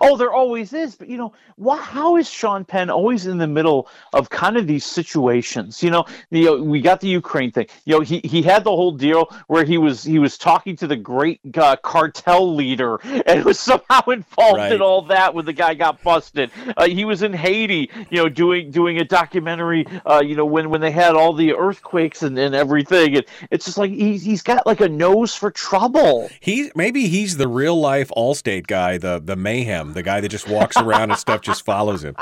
Oh, 0.00 0.16
there 0.16 0.32
always 0.32 0.72
is, 0.72 0.94
but 0.96 1.08
you 1.08 1.16
know, 1.16 1.32
why, 1.56 1.76
how 1.78 2.16
is 2.16 2.28
Sean 2.28 2.64
Penn 2.64 2.90
always 2.90 3.26
in 3.26 3.38
the 3.38 3.46
middle 3.46 3.88
of 4.12 4.30
kind 4.30 4.56
of 4.56 4.66
these 4.66 4.84
situations? 4.84 5.82
You 5.82 5.90
know, 5.90 6.04
you 6.30 6.44
know, 6.44 6.62
we 6.62 6.80
got 6.80 7.00
the 7.00 7.08
Ukraine 7.08 7.50
thing. 7.52 7.66
You 7.84 7.94
know, 7.94 8.00
he, 8.00 8.20
he 8.24 8.42
had 8.42 8.64
the 8.64 8.70
whole 8.70 8.92
deal 8.92 9.28
where 9.48 9.64
he 9.64 9.78
was 9.78 10.02
he 10.04 10.18
was 10.18 10.38
talking 10.38 10.76
to 10.76 10.86
the 10.86 10.96
great 10.96 11.40
uh, 11.56 11.76
cartel 11.76 12.54
leader 12.54 12.96
and 13.26 13.44
was 13.44 13.58
somehow 13.60 14.00
involved 14.08 14.58
Right. 14.58 14.72
in 14.72 14.80
all 14.80 15.02
that 15.02 15.34
when 15.34 15.44
the 15.46 15.52
guy 15.52 15.74
got 15.74 16.02
busted. 16.02 16.50
Uh, 16.76 16.86
he 16.86 17.04
was 17.04 17.22
in 17.22 17.32
Haiti, 17.32 17.90
you 18.10 18.18
know, 18.18 18.28
doing 18.28 18.70
doing 18.70 18.98
a 18.98 19.04
documentary. 19.04 19.86
Uh, 20.06 20.22
you 20.24 20.36
know, 20.36 20.44
when 20.46 20.70
when 20.70 20.80
they 20.80 20.90
had 20.90 21.14
all 21.14 21.32
the 21.32 21.54
earthquakes 21.54 22.22
and, 22.22 22.38
and 22.38 22.54
everything, 22.54 23.16
and 23.16 23.24
it's 23.50 23.64
just 23.64 23.78
like 23.78 23.90
he's 23.90 24.22
he's 24.22 24.42
got 24.42 24.66
like 24.66 24.80
a 24.80 24.88
nose 24.88 25.34
for 25.34 25.50
trouble. 25.50 26.28
He 26.40 26.70
maybe 26.74 27.08
he's 27.08 27.36
the 27.36 27.48
real 27.48 27.80
life 27.80 28.10
Allstate 28.16 28.66
guy, 28.66 28.98
the 28.98 29.20
the 29.24 29.34
mayhem, 29.36 29.73
the 29.82 30.02
guy 30.02 30.20
that 30.20 30.28
just 30.28 30.48
walks 30.48 30.76
around 30.76 31.10
and 31.10 31.18
stuff 31.18 31.40
just 31.40 31.64
follows 31.64 32.04
him. 32.04 32.16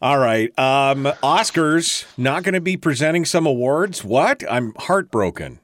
All 0.00 0.18
right, 0.18 0.56
um, 0.58 1.04
Oscars 1.22 2.06
not 2.18 2.42
going 2.42 2.54
to 2.54 2.60
be 2.60 2.76
presenting 2.76 3.24
some 3.24 3.46
awards. 3.46 4.02
What? 4.02 4.42
I'm 4.50 4.74
heartbroken. 4.76 5.60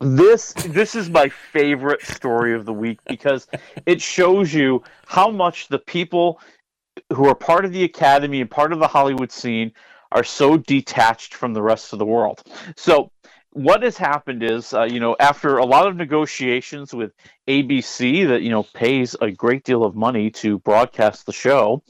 This 0.00 0.52
this 0.68 0.94
is 0.94 1.10
my 1.10 1.28
favorite 1.28 2.02
story 2.02 2.54
of 2.54 2.64
the 2.64 2.72
week 2.72 3.00
because 3.06 3.48
it 3.86 4.00
shows 4.00 4.52
you 4.52 4.82
how 5.06 5.30
much 5.30 5.68
the 5.68 5.78
people 5.78 6.40
who 7.12 7.26
are 7.26 7.34
part 7.34 7.64
of 7.64 7.72
the 7.72 7.84
academy 7.84 8.40
and 8.40 8.50
part 8.50 8.72
of 8.72 8.78
the 8.78 8.86
Hollywood 8.86 9.32
scene 9.32 9.72
are 10.12 10.24
so 10.24 10.56
detached 10.56 11.34
from 11.34 11.54
the 11.54 11.62
rest 11.62 11.92
of 11.92 11.98
the 11.98 12.06
world. 12.06 12.42
So 12.76 13.10
what 13.54 13.84
has 13.84 13.96
happened 13.96 14.42
is, 14.42 14.74
uh, 14.74 14.82
you 14.82 14.98
know, 14.98 15.16
after 15.18 15.58
a 15.58 15.64
lot 15.64 15.86
of 15.86 15.96
negotiations 15.96 16.92
with 16.92 17.12
ABC 17.48 18.26
that 18.28 18.42
you 18.42 18.50
know 18.50 18.64
pays 18.74 19.16
a 19.20 19.30
great 19.30 19.64
deal 19.64 19.84
of 19.84 19.94
money 19.94 20.30
to 20.30 20.58
broadcast 20.58 21.24
the 21.24 21.32
show, 21.32 21.82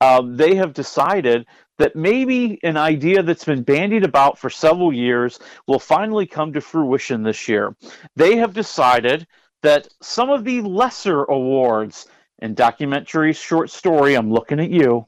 um, 0.00 0.36
they 0.36 0.54
have 0.54 0.72
decided 0.72 1.46
that 1.78 1.96
maybe 1.96 2.60
an 2.62 2.76
idea 2.76 3.22
that's 3.22 3.44
been 3.44 3.64
bandied 3.64 4.04
about 4.04 4.38
for 4.38 4.48
several 4.48 4.92
years 4.92 5.40
will 5.66 5.80
finally 5.80 6.26
come 6.26 6.52
to 6.52 6.60
fruition 6.60 7.24
this 7.24 7.48
year. 7.48 7.74
They 8.14 8.36
have 8.36 8.54
decided 8.54 9.26
that 9.62 9.88
some 10.00 10.30
of 10.30 10.44
the 10.44 10.60
lesser 10.60 11.24
awards 11.24 12.06
in 12.38 12.54
documentary 12.54 13.32
short 13.32 13.70
story, 13.70 14.14
I'm 14.14 14.32
looking 14.32 14.60
at 14.60 14.70
you, 14.70 15.06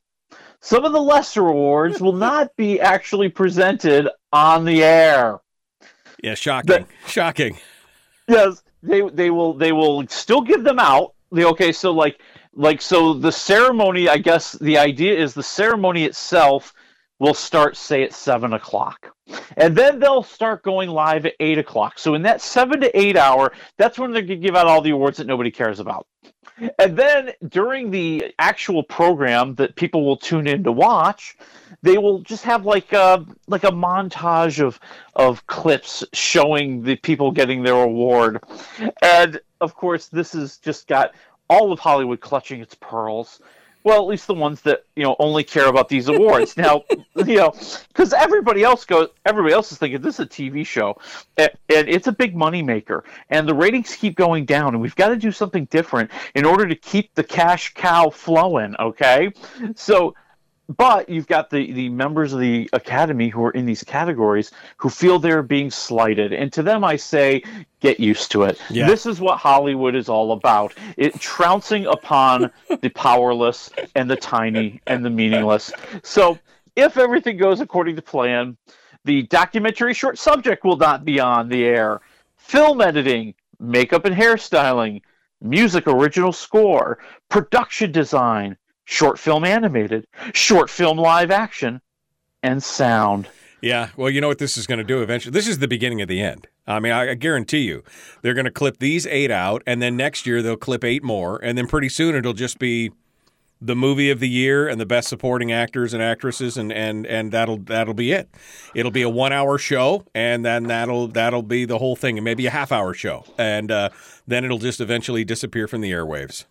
some 0.60 0.84
of 0.84 0.92
the 0.92 1.00
lesser 1.00 1.46
awards 1.46 2.00
will 2.00 2.12
not 2.30 2.56
be 2.56 2.80
actually 2.80 3.28
presented 3.28 4.08
on 4.32 4.64
the 4.64 4.82
air. 4.82 5.38
Yeah, 6.24 6.34
shocking, 6.34 6.86
shocking. 7.06 7.58
Yes, 8.28 8.62
they 8.82 9.02
they 9.10 9.28
will 9.28 9.52
they 9.52 9.72
will 9.72 10.08
still 10.08 10.40
give 10.40 10.64
them 10.64 10.78
out. 10.78 11.12
The 11.30 11.46
okay, 11.48 11.70
so 11.70 11.92
like 11.92 12.18
like 12.54 12.80
so 12.80 13.12
the 13.12 13.30
ceremony. 13.30 14.08
I 14.08 14.16
guess 14.16 14.52
the 14.52 14.78
idea 14.78 15.18
is 15.18 15.34
the 15.34 15.42
ceremony 15.42 16.04
itself 16.04 16.72
will 17.18 17.34
start 17.34 17.76
say 17.76 18.02
at 18.02 18.12
seven 18.12 18.52
o'clock, 18.52 19.14
and 19.56 19.76
then 19.76 19.98
they'll 19.98 20.22
start 20.22 20.62
going 20.62 20.88
live 20.88 21.26
at 21.26 21.34
eight 21.40 21.58
o'clock. 21.58 21.98
So 21.98 22.14
in 22.14 22.22
that 22.22 22.40
seven 22.40 22.80
to 22.80 22.98
eight 22.98 23.16
hour, 23.16 23.52
that's 23.78 23.98
when 23.98 24.12
they're 24.12 24.22
gonna 24.22 24.36
give 24.36 24.56
out 24.56 24.66
all 24.66 24.80
the 24.80 24.90
awards 24.90 25.18
that 25.18 25.26
nobody 25.26 25.50
cares 25.50 25.80
about. 25.80 26.06
And 26.78 26.96
then 26.96 27.32
during 27.48 27.90
the 27.90 28.32
actual 28.38 28.82
program 28.82 29.56
that 29.56 29.74
people 29.74 30.04
will 30.04 30.16
tune 30.16 30.46
in 30.46 30.62
to 30.64 30.72
watch, 30.72 31.36
they 31.82 31.98
will 31.98 32.20
just 32.20 32.44
have 32.44 32.64
like 32.64 32.92
a 32.92 33.24
like 33.48 33.64
a 33.64 33.72
montage 33.72 34.64
of 34.64 34.78
of 35.14 35.46
clips 35.46 36.04
showing 36.12 36.82
the 36.82 36.96
people 36.96 37.32
getting 37.32 37.62
their 37.62 37.74
award. 37.74 38.42
And 39.02 39.40
of 39.60 39.74
course, 39.74 40.06
this 40.06 40.32
has 40.32 40.58
just 40.58 40.86
got 40.86 41.14
all 41.50 41.72
of 41.72 41.78
Hollywood 41.78 42.20
clutching 42.20 42.60
its 42.60 42.74
pearls. 42.74 43.40
Well, 43.84 44.00
at 44.00 44.06
least 44.08 44.26
the 44.26 44.34
ones 44.34 44.62
that 44.62 44.84
you 44.96 45.02
know 45.02 45.14
only 45.18 45.44
care 45.44 45.68
about 45.68 45.88
these 45.88 46.08
awards. 46.08 46.56
now, 46.56 46.82
you 47.14 47.36
know, 47.36 47.54
because 47.88 48.12
everybody 48.12 48.62
else 48.62 48.84
goes, 48.84 49.08
everybody 49.24 49.54
else 49.54 49.70
is 49.72 49.78
thinking 49.78 50.00
this 50.00 50.14
is 50.14 50.20
a 50.20 50.28
TV 50.28 50.66
show, 50.66 50.96
and, 51.36 51.50
and 51.68 51.88
it's 51.88 52.06
a 52.06 52.12
big 52.12 52.34
money 52.34 52.62
maker, 52.62 53.04
and 53.28 53.46
the 53.46 53.54
ratings 53.54 53.94
keep 53.94 54.16
going 54.16 54.46
down, 54.46 54.68
and 54.68 54.80
we've 54.80 54.96
got 54.96 55.08
to 55.08 55.16
do 55.16 55.30
something 55.30 55.66
different 55.66 56.10
in 56.34 56.44
order 56.44 56.66
to 56.66 56.74
keep 56.74 57.14
the 57.14 57.22
cash 57.22 57.74
cow 57.74 58.08
flowing. 58.08 58.74
Okay, 58.80 59.30
so 59.76 60.14
but 60.68 61.08
you've 61.08 61.26
got 61.26 61.50
the, 61.50 61.72
the 61.72 61.88
members 61.90 62.32
of 62.32 62.40
the 62.40 62.68
academy 62.72 63.28
who 63.28 63.44
are 63.44 63.50
in 63.50 63.66
these 63.66 63.84
categories 63.84 64.50
who 64.78 64.88
feel 64.88 65.18
they're 65.18 65.42
being 65.42 65.70
slighted. 65.70 66.32
And 66.32 66.52
to 66.54 66.62
them, 66.62 66.84
I 66.84 66.96
say, 66.96 67.42
get 67.80 68.00
used 68.00 68.30
to 68.32 68.44
it. 68.44 68.60
Yeah. 68.70 68.86
This 68.86 69.04
is 69.04 69.20
what 69.20 69.38
Hollywood 69.38 69.94
is 69.94 70.08
all 70.08 70.32
about 70.32 70.74
it 70.96 71.20
trouncing 71.20 71.86
upon 71.86 72.50
the 72.80 72.88
powerless 72.90 73.70
and 73.94 74.10
the 74.10 74.16
tiny 74.16 74.80
and 74.86 75.04
the 75.04 75.10
meaningless. 75.10 75.72
So 76.02 76.38
if 76.76 76.96
everything 76.96 77.36
goes 77.36 77.60
according 77.60 77.96
to 77.96 78.02
plan, 78.02 78.56
the 79.04 79.22
documentary 79.24 79.92
short 79.92 80.18
subject 80.18 80.64
will 80.64 80.78
not 80.78 81.04
be 81.04 81.20
on 81.20 81.48
the 81.48 81.64
air. 81.64 82.00
Film 82.38 82.80
editing, 82.80 83.34
makeup 83.60 84.06
and 84.06 84.16
hairstyling, 84.16 85.02
music 85.42 85.86
original 85.86 86.32
score, 86.32 86.98
production 87.28 87.92
design, 87.92 88.56
short 88.84 89.18
film 89.18 89.44
animated, 89.44 90.06
short 90.32 90.70
film 90.70 90.98
live 90.98 91.30
action, 91.30 91.80
and 92.42 92.62
sound. 92.62 93.28
Yeah, 93.60 93.88
well, 93.96 94.10
you 94.10 94.20
know 94.20 94.28
what 94.28 94.38
this 94.38 94.58
is 94.58 94.66
going 94.66 94.78
to 94.78 94.84
do 94.84 95.02
eventually? 95.02 95.32
This 95.32 95.48
is 95.48 95.58
the 95.58 95.68
beginning 95.68 96.02
of 96.02 96.08
the 96.08 96.20
end. 96.20 96.48
I 96.66 96.80
mean, 96.80 96.92
I, 96.92 97.14
guarantee 97.14 97.60
you, 97.60 97.82
they're 98.20 98.34
going 98.34 98.44
to 98.44 98.50
clip 98.50 98.78
these 98.78 99.06
eight 99.06 99.30
out, 99.30 99.62
and 99.66 99.80
then 99.80 99.96
next 99.96 100.26
year 100.26 100.42
they'll 100.42 100.56
clip 100.56 100.84
eight 100.84 101.02
more, 101.02 101.38
and 101.42 101.56
then 101.56 101.66
pretty 101.66 101.88
soon 101.88 102.14
it'll 102.14 102.34
just 102.34 102.58
be 102.58 102.90
the 103.60 103.74
movie 103.74 104.10
of 104.10 104.20
the 104.20 104.28
year 104.28 104.68
and 104.68 104.78
the 104.78 104.84
best 104.84 105.08
supporting 105.08 105.50
actors 105.50 105.94
and 105.94 106.02
actresses, 106.02 106.58
and 106.58 106.72
and 106.72 107.06
and 107.06 107.32
that'll 107.32 107.56
that'll 107.56 107.94
be 107.94 108.12
it. 108.12 108.28
It'll 108.74 108.90
be 108.90 109.02
a 109.02 109.08
one 109.08 109.32
hour 109.32 109.56
show, 109.56 110.04
and 110.14 110.44
then 110.44 110.64
that'll 110.64 111.08
that'll 111.08 111.42
be 111.42 111.64
the 111.64 111.78
whole 111.78 111.96
thing, 111.96 112.18
and 112.18 112.24
maybe 112.24 112.46
a 112.46 112.50
half 112.50 112.70
hour 112.72 112.92
show, 112.92 113.24
and 113.38 113.70
uh, 113.70 113.88
then 114.26 114.44
it'll 114.44 114.58
just 114.58 114.80
eventually 114.80 115.24
disappear 115.24 115.66
from 115.66 115.80
the 115.80 115.90
airwaves. 115.90 116.44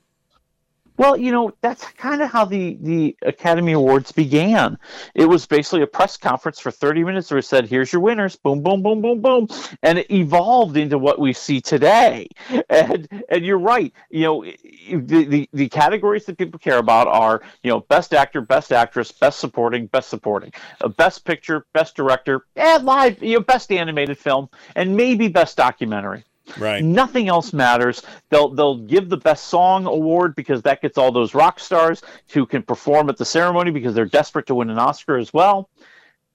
Well, 0.95 1.17
you 1.17 1.31
know, 1.31 1.53
that's 1.61 1.83
kind 1.93 2.21
of 2.21 2.29
how 2.29 2.45
the, 2.45 2.77
the 2.79 3.15
Academy 3.23 3.71
Awards 3.71 4.11
began. 4.11 4.77
It 5.15 5.25
was 5.25 5.47
basically 5.47 5.81
a 5.81 5.87
press 5.87 6.17
conference 6.17 6.59
for 6.59 6.69
30 6.69 7.03
minutes 7.03 7.31
where 7.31 7.39
it 7.39 7.45
said, 7.45 7.67
here's 7.67 7.91
your 7.91 8.01
winners, 8.01 8.35
boom, 8.35 8.61
boom, 8.61 8.83
boom, 8.83 9.01
boom, 9.01 9.21
boom. 9.21 9.47
And 9.81 9.97
it 9.97 10.11
evolved 10.11 10.77
into 10.77 10.99
what 10.99 11.19
we 11.19 11.33
see 11.33 11.61
today. 11.61 12.27
And 12.69 13.07
and 13.29 13.45
you're 13.45 13.59
right. 13.59 13.93
You 14.09 14.23
know, 14.23 14.43
the, 14.43 15.25
the, 15.25 15.49
the 15.53 15.69
categories 15.69 16.25
that 16.25 16.37
people 16.37 16.59
care 16.59 16.77
about 16.77 17.07
are, 17.07 17.41
you 17.61 17.69
know, 17.69 17.81
best 17.81 18.13
actor, 18.13 18.41
best 18.41 18.71
actress, 18.71 19.11
best 19.11 19.39
supporting, 19.39 19.87
best 19.87 20.09
supporting, 20.09 20.53
uh, 20.81 20.87
best 20.87 21.23
picture, 21.23 21.65
best 21.73 21.95
director, 21.95 22.45
and 22.55 22.83
live, 22.85 23.21
you 23.21 23.35
know, 23.35 23.43
best 23.43 23.71
animated 23.71 24.17
film, 24.17 24.49
and 24.75 24.95
maybe 24.95 25.27
best 25.27 25.57
documentary. 25.57 26.23
Right. 26.57 26.83
Nothing 26.83 27.29
else 27.29 27.53
matters. 27.53 28.03
They'll 28.29 28.49
they'll 28.49 28.77
give 28.77 29.09
the 29.09 29.17
best 29.17 29.47
song 29.47 29.85
award 29.85 30.35
because 30.35 30.61
that 30.63 30.81
gets 30.81 30.97
all 30.97 31.11
those 31.11 31.33
rock 31.33 31.59
stars 31.59 32.01
who 32.31 32.45
can 32.45 32.63
perform 32.63 33.09
at 33.09 33.17
the 33.17 33.25
ceremony 33.25 33.71
because 33.71 33.95
they're 33.95 34.05
desperate 34.05 34.47
to 34.47 34.55
win 34.55 34.69
an 34.69 34.77
Oscar 34.77 35.17
as 35.17 35.33
well. 35.33 35.69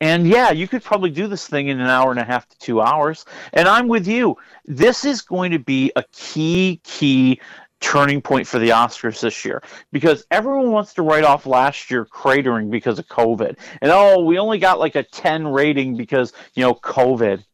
And 0.01 0.27
yeah, 0.29 0.51
you 0.51 0.69
could 0.69 0.83
probably 0.83 1.11
do 1.11 1.27
this 1.27 1.47
thing 1.47 1.69
in 1.69 1.81
an 1.81 1.89
hour 1.89 2.11
and 2.11 2.21
a 2.21 2.25
half 2.25 2.49
to 2.49 2.59
2 2.59 2.81
hours. 2.81 3.25
And 3.53 3.67
I'm 3.67 3.89
with 3.89 4.07
you. 4.07 4.37
This 4.65 5.05
is 5.05 5.23
going 5.23 5.51
to 5.51 5.59
be 5.59 5.93
a 5.97 6.05
key 6.13 6.81
key 6.85 7.41
turning 7.81 8.21
point 8.21 8.47
for 8.47 8.59
the 8.59 8.71
Oscars 8.71 9.21
this 9.21 9.45
year 9.45 9.63
because 9.93 10.25
everyone 10.31 10.73
wants 10.73 10.95
to 10.95 11.03
write 11.03 11.25
off 11.25 11.47
last 11.47 11.91
year 11.91 12.05
cratering 12.05 12.71
because 12.71 12.99
of 12.99 13.07
COVID. 13.07 13.57
And 13.81 13.93
oh, 13.93 14.23
we 14.23 14.39
only 14.39 14.59
got 14.59 14.79
like 14.79 14.97
a 14.97 15.03
10 15.03 15.49
rating 15.49 15.97
because, 15.97 16.33
you 16.55 16.63
know, 16.63 16.75
COVID. 16.75 17.45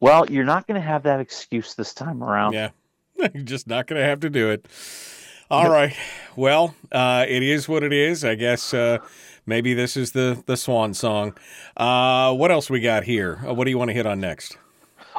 Well, 0.00 0.30
you're 0.30 0.44
not 0.44 0.66
going 0.66 0.80
to 0.80 0.86
have 0.86 1.04
that 1.04 1.20
excuse 1.20 1.74
this 1.74 1.94
time 1.94 2.22
around. 2.22 2.52
Yeah. 2.52 2.70
You're 3.34 3.44
just 3.44 3.66
not 3.66 3.86
going 3.86 4.00
to 4.00 4.06
have 4.06 4.20
to 4.20 4.30
do 4.30 4.50
it. 4.50 4.66
All 5.50 5.70
right. 5.70 5.94
Well, 6.36 6.74
uh, 6.90 7.24
it 7.28 7.42
is 7.42 7.68
what 7.68 7.82
it 7.84 7.92
is. 7.92 8.24
I 8.24 8.34
guess 8.34 8.74
uh, 8.74 8.98
maybe 9.46 9.72
this 9.72 9.96
is 9.96 10.12
the, 10.12 10.42
the 10.46 10.56
swan 10.56 10.94
song. 10.94 11.36
Uh, 11.76 12.34
what 12.34 12.50
else 12.50 12.68
we 12.68 12.80
got 12.80 13.04
here? 13.04 13.40
Uh, 13.46 13.54
what 13.54 13.64
do 13.64 13.70
you 13.70 13.78
want 13.78 13.90
to 13.90 13.94
hit 13.94 14.06
on 14.06 14.20
next? 14.20 14.56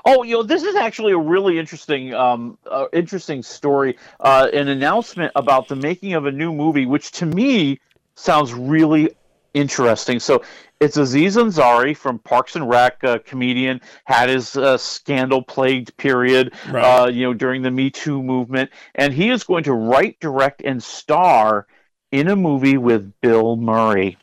Oh, 0.03 0.23
you 0.23 0.35
know, 0.35 0.43
this 0.43 0.63
is 0.63 0.75
actually 0.75 1.13
a 1.13 1.17
really 1.17 1.57
interesting, 1.57 2.13
um, 2.13 2.57
uh, 2.69 2.85
interesting 2.91 3.41
story. 3.43 3.97
Uh, 4.19 4.49
an 4.53 4.67
announcement 4.67 5.31
about 5.35 5.67
the 5.67 5.75
making 5.75 6.13
of 6.13 6.25
a 6.25 6.31
new 6.31 6.51
movie, 6.53 6.85
which 6.85 7.11
to 7.13 7.25
me 7.25 7.79
sounds 8.15 8.53
really 8.53 9.15
interesting. 9.55 10.19
So 10.19 10.43
it's 10.79 10.97
Aziz 10.97 11.37
Ansari 11.37 11.95
from 11.95 12.19
Parks 12.19 12.55
and 12.55 12.69
Rec, 12.69 13.01
a 13.03 13.19
comedian, 13.19 13.81
had 14.03 14.29
his 14.29 14.55
uh, 14.55 14.77
scandal-plagued 14.77 15.95
period, 15.97 16.53
Right. 16.69 16.83
uh, 16.83 17.07
you 17.07 17.23
know, 17.23 17.33
during 17.33 17.61
the 17.63 17.71
Me 17.71 17.89
Too 17.89 18.21
movement, 18.21 18.69
and 18.93 19.13
he 19.13 19.29
is 19.29 19.43
going 19.43 19.63
to 19.63 19.73
write, 19.73 20.19
direct, 20.19 20.61
and 20.63 20.83
star 20.83 21.65
in 22.11 22.27
a 22.29 22.35
movie 22.35 22.77
with 22.77 23.11
Bill 23.21 23.55
Murray. 23.57 24.17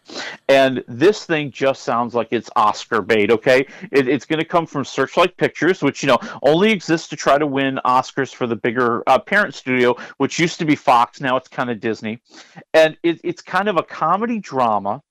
And 0.49 0.85
this 0.89 1.25
thing 1.25 1.51
just 1.51 1.83
sounds 1.83 2.15
like 2.15 2.29
it's 2.31 2.49
Oscar 2.57 3.03
bait, 3.03 3.31
okay? 3.31 3.67
It, 3.91 4.09
it's 4.09 4.25
going 4.25 4.39
to 4.39 4.47
come 4.47 4.67
from 4.67 4.85
Searchlight 4.85 5.37
Pictures, 5.37 5.83
which, 5.83 6.03
you 6.03 6.07
know, 6.07 6.19
only 6.43 6.71
exists 6.71 7.09
to 7.09 7.17
try 7.17 7.39
to 7.39 7.47
win 7.47 7.81
Oscars 7.85 8.33
for 8.33 8.47
the 8.47 8.57
bigger 8.57 9.03
uh, 9.07 9.19
parent 9.19 9.55
studio, 9.55 9.97
which 10.19 10.39
used 10.39 10.59
to 10.61 10.65
be 10.65 10.77
Fox. 10.77 11.21
Now 11.21 11.37
it's 11.37 11.49
kind 11.49 11.71
of 11.71 11.81
Disney. 11.81 12.21
And 12.73 12.97
it, 13.03 13.21
it's 13.25 13.43
kind 13.43 13.69
of 13.69 13.77
a 13.77 13.83
comedy 13.83 14.39
drama 14.39 15.03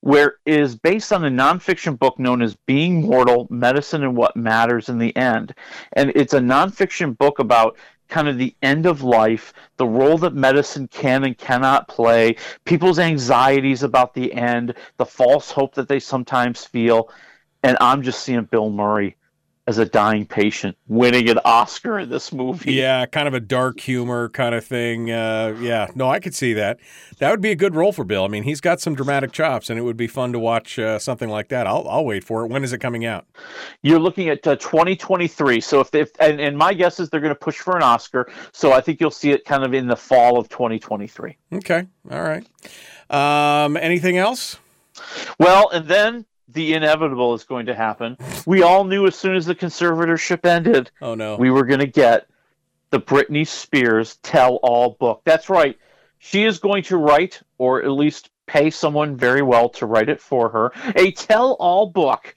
where 0.00 0.36
is 0.46 0.76
based 0.76 1.12
on 1.12 1.24
a 1.24 1.30
nonfiction 1.30 1.98
book 1.98 2.18
known 2.18 2.40
as 2.40 2.54
Being 2.66 3.02
Mortal 3.02 3.46
Medicine 3.50 4.02
and 4.02 4.16
What 4.16 4.36
Matters 4.36 4.88
in 4.88 4.98
the 4.98 5.14
End. 5.16 5.54
And 5.92 6.12
it's 6.14 6.34
a 6.34 6.40
nonfiction 6.40 7.16
book 7.18 7.38
about 7.38 7.76
kind 8.08 8.28
of 8.28 8.38
the 8.38 8.54
end 8.62 8.86
of 8.86 9.02
life, 9.02 9.52
the 9.76 9.86
role 9.86 10.16
that 10.18 10.34
medicine 10.34 10.88
can 10.88 11.24
and 11.24 11.36
cannot 11.36 11.88
play, 11.88 12.36
people's 12.64 12.98
anxieties 12.98 13.82
about 13.82 14.14
the 14.14 14.32
end, 14.32 14.74
the 14.96 15.04
false 15.04 15.50
hope 15.50 15.74
that 15.74 15.88
they 15.88 16.00
sometimes 16.00 16.64
feel. 16.64 17.10
And 17.62 17.76
I'm 17.80 18.02
just 18.02 18.22
seeing 18.22 18.44
Bill 18.44 18.70
Murray 18.70 19.17
as 19.68 19.76
a 19.76 19.84
dying 19.84 20.24
patient 20.24 20.74
winning 20.86 21.28
an 21.28 21.38
Oscar 21.44 21.98
in 21.98 22.08
this 22.08 22.32
movie. 22.32 22.72
Yeah, 22.72 23.04
kind 23.04 23.28
of 23.28 23.34
a 23.34 23.40
dark 23.40 23.78
humor 23.80 24.30
kind 24.30 24.54
of 24.54 24.64
thing. 24.64 25.10
Uh, 25.10 25.54
yeah, 25.60 25.88
no, 25.94 26.08
I 26.08 26.20
could 26.20 26.34
see 26.34 26.54
that. 26.54 26.78
That 27.18 27.30
would 27.30 27.42
be 27.42 27.50
a 27.50 27.54
good 27.54 27.74
role 27.74 27.92
for 27.92 28.02
Bill. 28.02 28.24
I 28.24 28.28
mean, 28.28 28.44
he's 28.44 28.62
got 28.62 28.80
some 28.80 28.94
dramatic 28.94 29.30
chops, 29.30 29.68
and 29.68 29.78
it 29.78 29.82
would 29.82 29.98
be 29.98 30.06
fun 30.06 30.32
to 30.32 30.38
watch 30.38 30.78
uh, 30.78 30.98
something 30.98 31.28
like 31.28 31.48
that. 31.48 31.66
I'll, 31.66 31.86
I'll 31.86 32.06
wait 32.06 32.24
for 32.24 32.46
it. 32.46 32.48
When 32.48 32.64
is 32.64 32.72
it 32.72 32.78
coming 32.78 33.04
out? 33.04 33.26
You're 33.82 33.98
looking 33.98 34.30
at 34.30 34.46
uh, 34.46 34.56
2023. 34.56 35.60
So 35.60 35.80
if, 35.80 35.94
if 35.94 36.12
and, 36.18 36.40
and 36.40 36.56
my 36.56 36.72
guess 36.72 36.98
is 36.98 37.10
they're 37.10 37.20
going 37.20 37.34
to 37.34 37.38
push 37.38 37.58
for 37.58 37.76
an 37.76 37.82
Oscar. 37.82 38.32
So 38.52 38.72
I 38.72 38.80
think 38.80 39.02
you'll 39.02 39.10
see 39.10 39.32
it 39.32 39.44
kind 39.44 39.64
of 39.64 39.74
in 39.74 39.86
the 39.86 39.96
fall 39.96 40.38
of 40.38 40.48
2023. 40.48 41.36
Okay, 41.52 41.86
all 42.10 42.22
right. 42.22 42.46
Um, 43.10 43.76
anything 43.76 44.16
else? 44.16 44.58
Well, 45.38 45.68
and 45.68 45.86
then 45.86 46.24
the 46.48 46.74
inevitable 46.74 47.34
is 47.34 47.44
going 47.44 47.66
to 47.66 47.74
happen. 47.74 48.16
We 48.46 48.62
all 48.62 48.84
knew 48.84 49.06
as 49.06 49.14
soon 49.14 49.36
as 49.36 49.46
the 49.46 49.54
conservatorship 49.54 50.44
ended, 50.44 50.90
Oh 51.00 51.14
no, 51.14 51.36
we 51.36 51.50
were 51.50 51.64
going 51.64 51.80
to 51.80 51.86
get 51.86 52.26
the 52.90 53.00
Britney 53.00 53.46
Spears 53.46 54.16
tell-all 54.22 54.96
book. 54.98 55.20
That's 55.24 55.50
right. 55.50 55.78
She 56.18 56.44
is 56.44 56.58
going 56.58 56.82
to 56.84 56.96
write, 56.96 57.42
or 57.58 57.82
at 57.82 57.90
least 57.90 58.30
pay 58.46 58.70
someone 58.70 59.16
very 59.16 59.42
well 59.42 59.68
to 59.68 59.86
write 59.86 60.08
it 60.08 60.20
for 60.20 60.48
her, 60.48 60.72
a 60.96 61.10
tell-all 61.12 61.90
book 61.90 62.34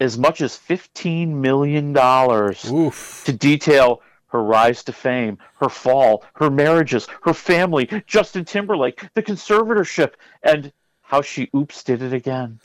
as 0.00 0.18
much 0.18 0.40
as 0.40 0.58
$15 0.58 1.28
million 1.28 1.94
to 1.94 3.32
detail 3.32 4.02
her 4.26 4.42
rise 4.42 4.82
to 4.84 4.92
fame, 4.92 5.38
her 5.60 5.68
fall, 5.68 6.24
her 6.34 6.50
marriages, 6.50 7.06
her 7.22 7.34
family, 7.34 7.88
Justin 8.06 8.44
Timberlake, 8.44 9.06
the 9.14 9.22
conservatorship, 9.22 10.14
and 10.42 10.72
how 11.02 11.22
she 11.22 11.50
oops 11.54 11.84
did 11.84 12.02
it 12.02 12.12
again. 12.12 12.58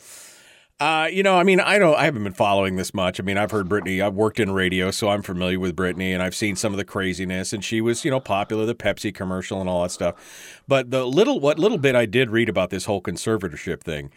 Uh, 0.79 1.09
you 1.11 1.23
know, 1.23 1.35
I 1.35 1.41
mean, 1.41 1.59
I 1.59 1.79
don't, 1.79 1.95
I 1.95 2.05
haven't 2.05 2.23
been 2.23 2.33
following 2.33 2.75
this 2.75 2.93
much. 2.93 3.19
I 3.19 3.23
mean, 3.23 3.37
I've 3.37 3.49
heard 3.49 3.67
Britney. 3.67 4.03
I've 4.03 4.13
worked 4.13 4.39
in 4.39 4.51
radio, 4.51 4.91
so 4.91 5.09
I'm 5.09 5.23
familiar 5.23 5.59
with 5.59 5.75
Britney, 5.75 6.13
and 6.13 6.21
I've 6.21 6.35
seen 6.35 6.55
some 6.55 6.71
of 6.71 6.77
the 6.77 6.85
craziness. 6.85 7.51
And 7.51 7.65
she 7.65 7.81
was, 7.81 8.05
you 8.05 8.11
know, 8.11 8.19
popular, 8.19 8.65
the 8.67 8.75
Pepsi 8.75 9.13
commercial 9.13 9.59
and 9.59 9.67
all 9.67 9.81
that 9.81 9.89
stuff. 9.89 10.61
But 10.67 10.91
the 10.91 11.03
little, 11.05 11.39
what 11.39 11.57
little 11.57 11.79
bit 11.79 11.95
I 11.95 12.05
did 12.05 12.29
read 12.29 12.47
about 12.47 12.69
this 12.69 12.85
whole 12.85 13.01
conservatorship 13.01 13.81
thing, 13.81 14.11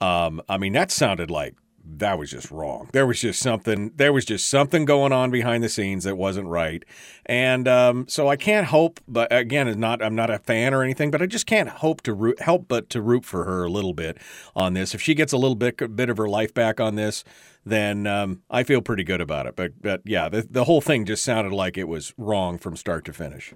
um, 0.00 0.40
I 0.48 0.58
mean, 0.58 0.74
that 0.74 0.92
sounded 0.92 1.28
like 1.28 1.56
that 1.88 2.18
was 2.18 2.30
just 2.30 2.50
wrong. 2.50 2.88
There 2.92 3.06
was 3.06 3.20
just 3.20 3.40
something. 3.40 3.92
There 3.94 4.12
was 4.12 4.24
just 4.24 4.48
something 4.48 4.84
going 4.84 5.12
on 5.12 5.30
behind 5.30 5.62
the 5.62 5.68
scenes 5.68 6.04
that 6.04 6.16
wasn't 6.16 6.48
right. 6.48 6.84
And 7.24 7.68
um, 7.68 8.06
so 8.08 8.28
I 8.28 8.36
can't 8.36 8.66
hope. 8.66 9.00
But 9.06 9.32
again, 9.32 9.68
it's 9.68 9.78
not. 9.78 10.02
I'm 10.02 10.14
not 10.14 10.30
a 10.30 10.38
fan 10.38 10.74
or 10.74 10.82
anything. 10.82 11.10
But 11.10 11.22
I 11.22 11.26
just 11.26 11.46
can't 11.46 11.68
hope 11.68 12.02
to 12.02 12.12
root, 12.12 12.40
help 12.40 12.66
but 12.68 12.90
to 12.90 13.00
root 13.00 13.24
for 13.24 13.44
her 13.44 13.64
a 13.64 13.70
little 13.70 13.94
bit 13.94 14.18
on 14.54 14.74
this. 14.74 14.94
If 14.94 15.00
she 15.00 15.14
gets 15.14 15.32
a 15.32 15.38
little 15.38 15.54
bit 15.54 15.96
bit 15.96 16.10
of 16.10 16.16
her 16.16 16.28
life 16.28 16.52
back 16.52 16.80
on 16.80 16.96
this, 16.96 17.24
then 17.64 18.06
um, 18.06 18.42
I 18.50 18.62
feel 18.62 18.80
pretty 18.80 19.04
good 19.04 19.20
about 19.20 19.46
it. 19.46 19.56
But 19.56 19.80
but 19.80 20.02
yeah, 20.04 20.28
the 20.28 20.46
the 20.48 20.64
whole 20.64 20.80
thing 20.80 21.04
just 21.04 21.24
sounded 21.24 21.52
like 21.52 21.78
it 21.78 21.88
was 21.88 22.12
wrong 22.18 22.58
from 22.58 22.76
start 22.76 23.04
to 23.06 23.12
finish. 23.12 23.54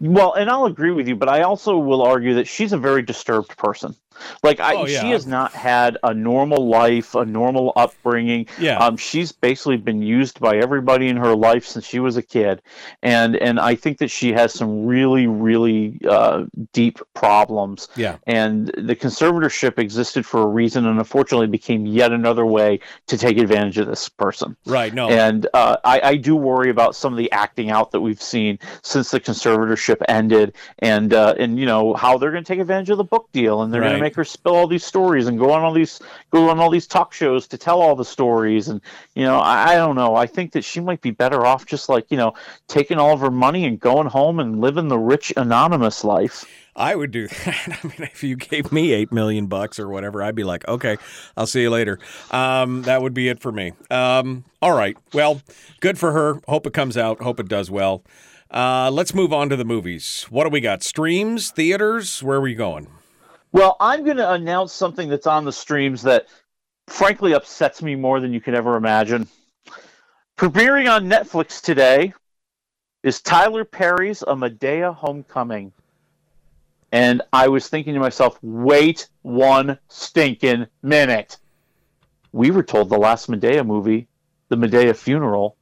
Well, 0.00 0.32
and 0.32 0.50
I'll 0.50 0.64
agree 0.64 0.90
with 0.90 1.08
you, 1.08 1.16
but 1.16 1.28
I 1.28 1.42
also 1.42 1.76
will 1.76 2.02
argue 2.02 2.34
that 2.34 2.48
she's 2.48 2.72
a 2.72 2.78
very 2.78 3.02
disturbed 3.02 3.56
person. 3.56 3.94
Like 4.42 4.60
I, 4.60 4.74
Oh, 4.74 4.86
yeah. 4.86 5.00
she 5.00 5.10
has 5.10 5.26
not 5.26 5.52
had 5.52 5.98
a 6.02 6.14
normal 6.14 6.68
life, 6.68 7.14
a 7.14 7.24
normal 7.24 7.72
upbringing. 7.76 8.46
Yeah. 8.58 8.78
Um, 8.78 8.96
she's 8.96 9.32
basically 9.32 9.76
been 9.76 10.02
used 10.02 10.38
by 10.40 10.56
everybody 10.58 11.08
in 11.08 11.16
her 11.16 11.34
life 11.34 11.66
since 11.66 11.84
she 11.84 11.98
was 12.00 12.16
a 12.16 12.22
kid, 12.22 12.62
and 13.02 13.36
and 13.36 13.58
I 13.58 13.74
think 13.74 13.98
that 13.98 14.10
she 14.10 14.32
has 14.32 14.52
some 14.52 14.86
really, 14.86 15.26
really 15.26 16.00
uh, 16.08 16.44
deep 16.72 16.98
problems. 17.14 17.88
Yeah. 17.96 18.16
And 18.26 18.68
the 18.76 18.94
conservatorship 18.96 19.78
existed 19.78 20.24
for 20.24 20.42
a 20.42 20.46
reason, 20.46 20.86
and 20.86 20.98
unfortunately 20.98 21.46
became 21.48 21.86
yet 21.86 22.12
another 22.12 22.46
way 22.46 22.80
to 23.06 23.18
take 23.18 23.38
advantage 23.38 23.78
of 23.78 23.86
this 23.86 24.08
person. 24.08 24.56
Right. 24.66 24.92
No. 24.94 25.08
And 25.08 25.46
uh, 25.54 25.76
I, 25.84 26.00
I 26.02 26.16
do 26.16 26.36
worry 26.36 26.70
about 26.70 26.94
some 26.94 27.12
of 27.12 27.18
the 27.18 27.30
acting 27.32 27.70
out 27.70 27.90
that 27.92 28.00
we've 28.00 28.22
seen 28.22 28.58
since 28.82 29.10
the 29.10 29.20
conservatorship 29.20 29.96
ended, 30.08 30.54
and 30.78 31.12
uh, 31.12 31.34
and 31.38 31.58
you 31.58 31.66
know 31.66 31.94
how 31.94 32.18
they're 32.18 32.30
going 32.30 32.44
to 32.44 32.48
take 32.48 32.60
advantage 32.60 32.90
of 32.90 32.98
the 32.98 33.04
book 33.04 33.28
deal, 33.32 33.62
and 33.62 33.72
they're 33.72 33.80
going 33.80 33.94
to 33.94 34.00
make 34.00 34.07
her 34.14 34.24
spill 34.24 34.56
all 34.56 34.66
these 34.66 34.84
stories 34.84 35.26
and 35.26 35.38
go 35.38 35.50
on 35.50 35.62
all 35.62 35.72
these 35.72 36.00
go 36.30 36.48
on 36.48 36.58
all 36.58 36.70
these 36.70 36.86
talk 36.86 37.12
shows 37.12 37.46
to 37.48 37.58
tell 37.58 37.80
all 37.80 37.96
the 37.96 38.04
stories, 38.04 38.68
and 38.68 38.80
you 39.14 39.24
know 39.24 39.38
I, 39.38 39.72
I 39.72 39.74
don't 39.76 39.96
know. 39.96 40.14
I 40.14 40.26
think 40.26 40.52
that 40.52 40.64
she 40.64 40.80
might 40.80 41.00
be 41.00 41.10
better 41.10 41.44
off 41.46 41.66
just 41.66 41.88
like 41.88 42.06
you 42.10 42.16
know 42.16 42.34
taking 42.66 42.98
all 42.98 43.12
of 43.12 43.20
her 43.20 43.30
money 43.30 43.64
and 43.64 43.78
going 43.78 44.06
home 44.06 44.40
and 44.40 44.60
living 44.60 44.88
the 44.88 44.98
rich 44.98 45.32
anonymous 45.36 46.04
life. 46.04 46.44
I 46.78 46.94
would 46.94 47.10
do 47.10 47.26
that. 47.44 47.78
I 47.82 47.86
mean, 47.86 48.02
if 48.02 48.22
you 48.22 48.36
gave 48.36 48.70
me 48.72 48.92
eight 48.92 49.12
million 49.12 49.46
bucks 49.46 49.78
or 49.78 49.88
whatever, 49.88 50.22
I'd 50.22 50.36
be 50.36 50.44
like, 50.44 50.66
okay, 50.68 50.96
I'll 51.36 51.46
see 51.46 51.62
you 51.62 51.70
later. 51.70 51.98
Um, 52.30 52.82
that 52.82 53.02
would 53.02 53.14
be 53.14 53.28
it 53.28 53.40
for 53.40 53.52
me. 53.52 53.72
Um, 53.90 54.44
all 54.62 54.72
right. 54.72 54.96
Well, 55.12 55.42
good 55.80 55.98
for 55.98 56.12
her. 56.12 56.40
Hope 56.46 56.66
it 56.66 56.72
comes 56.72 56.96
out. 56.96 57.20
Hope 57.20 57.40
it 57.40 57.48
does 57.48 57.70
well. 57.70 58.04
Uh, 58.50 58.90
let's 58.90 59.14
move 59.14 59.32
on 59.32 59.50
to 59.50 59.56
the 59.56 59.64
movies. 59.64 60.26
What 60.30 60.44
do 60.44 60.50
we 60.50 60.60
got? 60.60 60.82
Streams, 60.82 61.50
theaters. 61.50 62.22
Where 62.22 62.38
are 62.38 62.40
we 62.40 62.54
going? 62.54 62.86
Well, 63.58 63.76
I'm 63.80 64.04
going 64.04 64.18
to 64.18 64.32
announce 64.34 64.72
something 64.72 65.08
that's 65.08 65.26
on 65.26 65.44
the 65.44 65.50
streams 65.50 66.02
that 66.02 66.28
frankly 66.86 67.32
upsets 67.32 67.82
me 67.82 67.96
more 67.96 68.20
than 68.20 68.32
you 68.32 68.40
can 68.40 68.54
ever 68.54 68.76
imagine. 68.76 69.26
Premiering 70.36 70.88
on 70.88 71.10
Netflix 71.10 71.60
today 71.60 72.12
is 73.02 73.20
Tyler 73.20 73.64
Perry's 73.64 74.22
A 74.22 74.36
Madea 74.36 74.94
Homecoming. 74.94 75.72
And 76.92 77.20
I 77.32 77.48
was 77.48 77.66
thinking 77.66 77.94
to 77.94 78.00
myself, 78.00 78.38
wait 78.42 79.08
one 79.22 79.76
stinking 79.88 80.68
minute. 80.80 81.38
We 82.30 82.52
were 82.52 82.62
told 82.62 82.90
the 82.90 82.96
last 82.96 83.28
Madea 83.28 83.66
movie, 83.66 84.06
The 84.50 84.56
Madea 84.56 84.94
Funeral, 84.94 85.56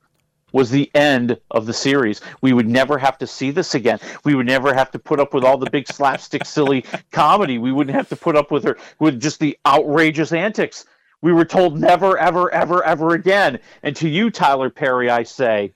was 0.53 0.71
the 0.71 0.91
end 0.95 1.39
of 1.51 1.67
the 1.67 1.73
series. 1.73 2.21
We 2.41 2.53
would 2.53 2.69
never 2.69 2.99
have 2.99 3.19
to 3.19 3.27
see 3.27 3.51
this 3.51 3.75
again. 3.75 3.99
We 4.25 4.35
would 4.35 4.47
never 4.47 4.73
have 4.73 4.91
to 4.93 4.99
put 4.99 5.21
up 5.21 5.35
with 5.35 5.45
all 5.45 5.59
the 5.59 5.71
big 5.71 5.89
slapstick, 5.89 6.45
silly 6.45 6.85
comedy. 7.13 7.59
We 7.59 7.73
wouldn't 7.73 7.97
have 7.97 8.09
to 8.11 8.17
put 8.17 8.37
up 8.37 8.51
with 8.51 8.65
her 8.65 8.77
with 8.99 9.21
just 9.21 9.41
the 9.41 9.59
outrageous 9.67 10.33
antics. 10.33 10.85
We 11.23 11.33
were 11.33 11.45
told 11.45 11.79
never, 11.81 12.17
ever, 12.19 12.51
ever, 12.53 12.85
ever 12.85 13.15
again. 13.15 13.59
And 13.83 13.97
to 13.97 14.09
you, 14.09 14.31
Tyler 14.31 14.71
Perry, 14.71 15.11
I 15.11 15.25
say, 15.25 15.73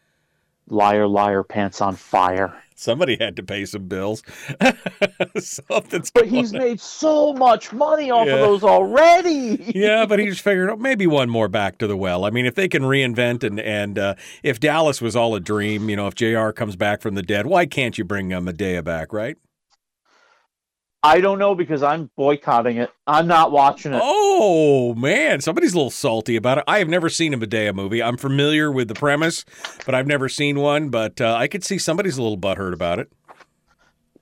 liar, 0.71 1.07
liar, 1.07 1.43
pants 1.43 1.81
on 1.81 1.97
fire. 1.97 2.55
Somebody 2.77 3.19
had 3.21 3.37
to 3.37 3.43
pay 3.43 3.67
some 3.67 3.89
bills. 3.89 4.23
Something's 5.39 6.11
But 6.11 6.27
he's 6.29 6.53
made 6.53 6.81
so 6.81 7.35
much 7.35 7.73
money 7.75 8.11
off 8.11 8.27
Yeah. 8.27 8.35
of 8.37 8.41
those 8.41 8.65
already. 8.65 9.73
yeah, 9.75 10.07
but 10.07 10.19
he's 10.19 10.41
figured 10.41 10.71
out 10.71 10.79
maybe 10.81 11.07
one 11.07 11.29
more 11.29 11.49
back 11.49 11.77
to 11.79 11.87
the 11.87 11.97
well. 11.97 12.25
I 12.25 12.31
mean, 12.31 12.47
if 12.47 12.55
they 12.55 12.69
can 12.69 12.83
reinvent 12.83 13.43
and 13.45 13.61
and 13.61 13.99
uh, 13.99 14.15
if 14.43 14.61
Dallas 14.61 15.03
was 15.03 15.15
all 15.15 15.35
a 15.35 15.41
dream, 15.41 15.91
you 15.91 15.97
know, 15.97 16.07
if 16.07 16.15
Jr. 16.15 16.51
comes 16.53 16.75
back 16.77 17.03
from 17.03 17.15
the 17.17 17.23
dead, 17.23 17.47
why 17.47 17.67
can't 17.67 17.99
you 17.99 18.05
bring 18.05 18.33
uh, 18.33 18.41
Madea 18.41 18.83
back, 18.83 19.13
right? 19.13 19.37
I 21.03 21.21
don't 21.21 21.39
know 21.39 21.55
because 21.55 21.83
I'm 21.83 22.11
boycotting 22.17 22.77
it. 22.77 22.91
I'm 23.07 23.27
not 23.27 23.53
watching 23.53 23.95
it. 23.95 24.01
Oh 24.05 24.95
man, 24.95 25.41
somebody's 25.41 25.73
a 25.73 25.77
little 25.77 25.91
salty 25.91 26.37
about 26.37 26.59
it. 26.59 26.65
I 26.69 26.79
have 26.79 26.89
never 26.89 27.09
seen 27.09 27.33
a 27.33 27.39
Madea 27.39 27.75
movie. 27.75 28.03
I'm 28.03 28.19
familiar 28.19 28.71
with 28.71 28.89
the 28.89 28.95
premise, 28.95 29.45
but 29.87 29.95
I've 29.95 30.07
never 30.07 30.29
seen 30.29 30.59
one. 30.61 30.91
But 30.91 31.21
uh, 31.21 31.35
I 31.35 31.49
could 31.49 31.65
see 31.65 31.79
somebody's 31.79 32.19
a 32.19 32.23
little 32.23 32.39
butthurt 32.39 32.75
about 32.75 32.99
it. 32.99 33.11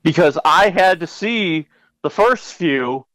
because 0.02 0.38
I 0.44 0.70
had 0.70 1.00
to 1.00 1.06
see 1.06 1.66
the 2.02 2.10
first 2.10 2.55
few, 2.55 3.06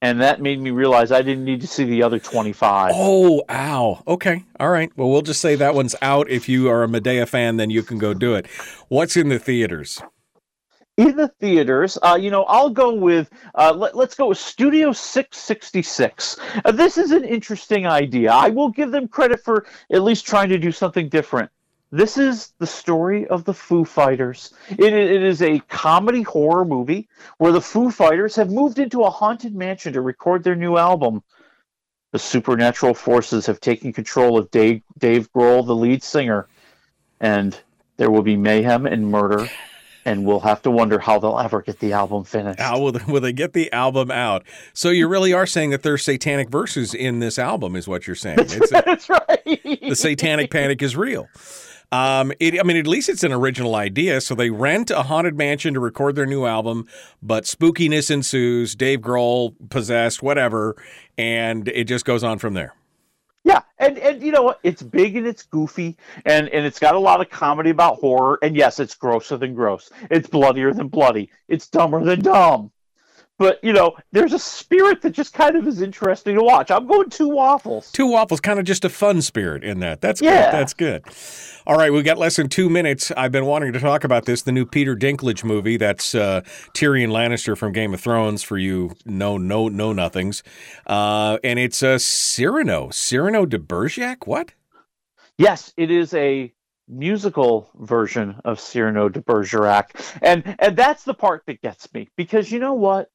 and 0.00 0.20
that 0.22 0.40
made 0.40 0.58
me 0.60 0.70
realize 0.70 1.12
I 1.12 1.20
didn't 1.22 1.44
need 1.44 1.60
to 1.60 1.66
see 1.66 1.84
the 1.84 2.02
other 2.02 2.18
25. 2.18 2.92
Oh, 2.94 3.42
ow. 3.50 4.02
Okay, 4.08 4.44
all 4.58 4.70
right. 4.70 4.90
Well, 4.96 5.10
we'll 5.10 5.20
just 5.22 5.40
say 5.42 5.54
that 5.56 5.74
one's 5.74 5.94
out. 6.00 6.30
If 6.30 6.48
you 6.48 6.70
are 6.70 6.82
a 6.82 6.88
Madea 6.88 7.28
fan, 7.28 7.58
then 7.58 7.68
you 7.68 7.82
can 7.82 7.98
go 7.98 8.14
do 8.14 8.34
it. 8.34 8.46
What's 8.88 9.16
in 9.18 9.28
the 9.28 9.38
theaters? 9.38 10.00
In 10.96 11.16
the 11.16 11.28
theaters. 11.28 11.98
Uh, 12.02 12.18
you 12.20 12.30
know, 12.30 12.44
I'll 12.44 12.70
go 12.70 12.92
with 12.94 13.30
uh, 13.54 13.72
let, 13.72 13.94
us 13.94 14.14
go 14.14 14.28
with 14.28 14.38
Studio 14.38 14.92
666. 14.92 16.38
Uh, 16.64 16.72
this 16.72 16.98
is 16.98 17.10
an 17.12 17.24
interesting 17.24 17.86
idea. 17.86 18.30
I 18.30 18.50
will 18.50 18.68
give 18.70 18.90
them 18.90 19.08
credit 19.08 19.42
for 19.42 19.66
at 19.90 20.02
least 20.02 20.26
trying 20.26 20.50
to 20.50 20.58
do 20.58 20.72
something 20.72 21.08
different. 21.08 21.50
This 21.90 22.16
is 22.16 22.54
the 22.58 22.66
story 22.66 23.26
of 23.26 23.44
the 23.44 23.52
Foo 23.52 23.84
Fighters. 23.84 24.54
It, 24.70 24.94
it 24.94 25.22
is 25.22 25.42
a 25.42 25.58
comedy 25.68 26.22
horror 26.22 26.64
movie 26.64 27.08
where 27.36 27.52
the 27.52 27.60
Foo 27.60 27.90
Fighters 27.90 28.34
have 28.36 28.50
moved 28.50 28.78
into 28.78 29.02
a 29.02 29.10
haunted 29.10 29.54
mansion 29.54 29.92
to 29.92 30.00
record 30.00 30.42
their 30.42 30.56
new 30.56 30.78
album. 30.78 31.22
The 32.12 32.18
supernatural 32.18 32.94
forces 32.94 33.44
have 33.44 33.60
taken 33.60 33.92
control 33.92 34.38
of 34.38 34.50
Dave, 34.50 34.82
Dave 34.98 35.30
Grohl, 35.32 35.66
the 35.66 35.76
lead 35.76 36.02
singer, 36.02 36.46
and 37.20 37.58
there 37.98 38.10
will 38.10 38.22
be 38.22 38.36
mayhem 38.36 38.86
and 38.86 39.10
murder 39.10 39.48
and 40.04 40.24
we'll 40.24 40.40
have 40.40 40.62
to 40.62 40.70
wonder 40.70 40.98
how 40.98 41.18
they'll 41.18 41.38
ever 41.38 41.62
get 41.62 41.78
the 41.78 41.92
album 41.92 42.24
finished. 42.24 42.60
How 42.60 42.78
will 42.78 42.92
they, 42.92 43.04
will 43.12 43.20
they 43.20 43.32
get 43.32 43.52
the 43.52 43.72
album 43.72 44.10
out? 44.10 44.44
So 44.72 44.90
you 44.90 45.08
really 45.08 45.32
are 45.32 45.46
saying 45.46 45.70
that 45.70 45.82
there's 45.82 46.02
satanic 46.02 46.50
verses 46.50 46.94
in 46.94 47.20
this 47.20 47.38
album, 47.38 47.76
is 47.76 47.86
what 47.88 48.06
you're 48.06 48.16
saying? 48.16 48.36
That's, 48.36 48.72
a, 48.72 48.82
that's 48.84 49.08
right. 49.08 49.60
The 49.82 49.94
satanic 49.94 50.50
panic 50.50 50.82
is 50.82 50.96
real. 50.96 51.28
Um, 51.92 52.32
it, 52.40 52.58
I 52.58 52.62
mean, 52.62 52.78
at 52.78 52.86
least 52.86 53.10
it's 53.10 53.22
an 53.22 53.32
original 53.32 53.74
idea. 53.74 54.22
So 54.22 54.34
they 54.34 54.48
rent 54.48 54.90
a 54.90 55.02
haunted 55.02 55.36
mansion 55.36 55.74
to 55.74 55.80
record 55.80 56.16
their 56.16 56.26
new 56.26 56.46
album, 56.46 56.86
but 57.22 57.44
spookiness 57.44 58.10
ensues. 58.10 58.74
Dave 58.74 59.00
Grohl 59.00 59.54
possessed, 59.68 60.22
whatever, 60.22 60.74
and 61.18 61.68
it 61.68 61.84
just 61.84 62.06
goes 62.06 62.24
on 62.24 62.38
from 62.38 62.54
there. 62.54 62.74
Yeah, 63.44 63.62
and 63.78 63.98
and 63.98 64.22
you 64.22 64.32
know 64.32 64.42
what? 64.42 64.60
It's 64.62 64.82
big 64.82 65.16
and 65.16 65.26
it's 65.26 65.42
goofy, 65.42 65.96
and 66.24 66.48
and 66.48 66.64
it's 66.64 66.78
got 66.78 66.94
a 66.94 66.98
lot 66.98 67.20
of 67.20 67.30
comedy 67.30 67.70
about 67.70 67.98
horror. 67.98 68.38
And 68.42 68.56
yes, 68.56 68.78
it's 68.78 68.94
grosser 68.94 69.36
than 69.36 69.54
gross. 69.54 69.90
It's 70.10 70.28
bloodier 70.28 70.72
than 70.72 70.88
bloody. 70.88 71.30
It's 71.48 71.66
dumber 71.68 72.04
than 72.04 72.20
dumb 72.20 72.70
but 73.38 73.62
you 73.62 73.72
know, 73.72 73.96
there's 74.12 74.32
a 74.32 74.38
spirit 74.38 75.02
that 75.02 75.10
just 75.10 75.32
kind 75.34 75.56
of 75.56 75.66
is 75.66 75.82
interesting 75.82 76.36
to 76.36 76.42
watch. 76.42 76.70
I'm 76.70 76.86
going 76.86 77.10
two 77.10 77.28
waffles. 77.28 77.90
Two 77.90 78.06
waffles, 78.06 78.40
kind 78.40 78.58
of 78.58 78.64
just 78.64 78.84
a 78.84 78.88
fun 78.88 79.22
spirit 79.22 79.64
in 79.64 79.80
that. 79.80 80.00
That's 80.00 80.20
yeah. 80.20 80.50
good. 80.50 80.52
That's 80.52 80.74
good. 80.74 81.02
All 81.66 81.76
right, 81.76 81.92
we've 81.92 82.04
got 82.04 82.18
less 82.18 82.36
than 82.36 82.48
two 82.48 82.68
minutes. 82.68 83.12
I've 83.16 83.32
been 83.32 83.46
wanting 83.46 83.72
to 83.72 83.80
talk 83.80 84.04
about 84.04 84.26
this, 84.26 84.42
the 84.42 84.52
new 84.52 84.66
Peter 84.66 84.96
Dinklage 84.96 85.44
movie. 85.44 85.76
That's 85.76 86.14
uh, 86.14 86.42
Tyrion 86.74 87.10
Lannister 87.10 87.56
from 87.56 87.72
Game 87.72 87.94
of 87.94 88.00
Thrones 88.00 88.42
for 88.42 88.58
you 88.58 88.94
no 89.04 89.38
no 89.38 89.68
no 89.68 89.92
nothings, 89.92 90.42
uh, 90.86 91.38
and 91.44 91.58
it's 91.58 91.82
a 91.82 91.92
uh, 91.92 91.98
Cyrano 91.98 92.90
Cyrano 92.90 93.46
de 93.46 93.58
Bergerac. 93.58 94.26
What? 94.26 94.52
Yes, 95.38 95.72
it 95.76 95.90
is 95.90 96.14
a 96.14 96.52
musical 96.88 97.70
version 97.76 98.36
of 98.44 98.60
Cyrano 98.60 99.08
de 99.08 99.20
Bergerac, 99.20 100.00
and 100.20 100.56
and 100.58 100.76
that's 100.76 101.04
the 101.04 101.14
part 101.14 101.42
that 101.46 101.60
gets 101.62 101.92
me 101.94 102.08
because 102.16 102.50
you 102.50 102.58
know 102.58 102.74
what 102.74 103.08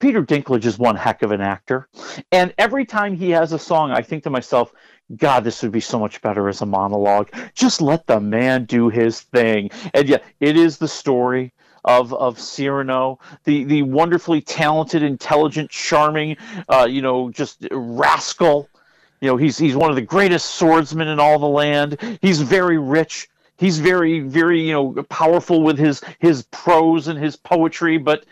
Peter 0.00 0.22
Dinklage 0.22 0.64
is 0.64 0.78
one 0.78 0.96
heck 0.96 1.22
of 1.22 1.32
an 1.32 1.40
actor. 1.40 1.88
And 2.32 2.52
every 2.58 2.84
time 2.84 3.16
he 3.16 3.30
has 3.30 3.52
a 3.52 3.58
song, 3.58 3.90
I 3.90 4.02
think 4.02 4.24
to 4.24 4.30
myself, 4.30 4.72
God, 5.16 5.44
this 5.44 5.62
would 5.62 5.72
be 5.72 5.80
so 5.80 5.98
much 5.98 6.20
better 6.22 6.48
as 6.48 6.62
a 6.62 6.66
monologue. 6.66 7.30
Just 7.54 7.80
let 7.80 8.06
the 8.06 8.20
man 8.20 8.64
do 8.64 8.88
his 8.88 9.20
thing. 9.20 9.70
And 9.92 10.08
yet, 10.08 10.24
it 10.40 10.56
is 10.56 10.78
the 10.78 10.88
story 10.88 11.52
of 11.84 12.12
of 12.14 12.40
Cyrano, 12.40 13.18
the 13.44 13.64
the 13.64 13.82
wonderfully 13.82 14.40
talented, 14.40 15.02
intelligent, 15.02 15.70
charming, 15.70 16.36
uh, 16.68 16.86
you 16.88 17.02
know, 17.02 17.30
just 17.30 17.66
rascal. 17.70 18.68
You 19.20 19.28
know, 19.28 19.36
he's 19.36 19.58
he's 19.58 19.76
one 19.76 19.90
of 19.90 19.96
the 19.96 20.02
greatest 20.02 20.54
swordsmen 20.54 21.08
in 21.08 21.20
all 21.20 21.38
the 21.38 21.46
land. 21.46 22.18
He's 22.20 22.40
very 22.40 22.78
rich. 22.78 23.28
He's 23.56 23.78
very 23.78 24.20
very 24.20 24.60
you 24.60 24.72
know 24.72 25.02
powerful 25.04 25.62
with 25.62 25.78
his 25.78 26.02
his 26.18 26.44
prose 26.44 27.08
and 27.08 27.18
his 27.18 27.36
poetry, 27.36 27.98
but 27.98 28.24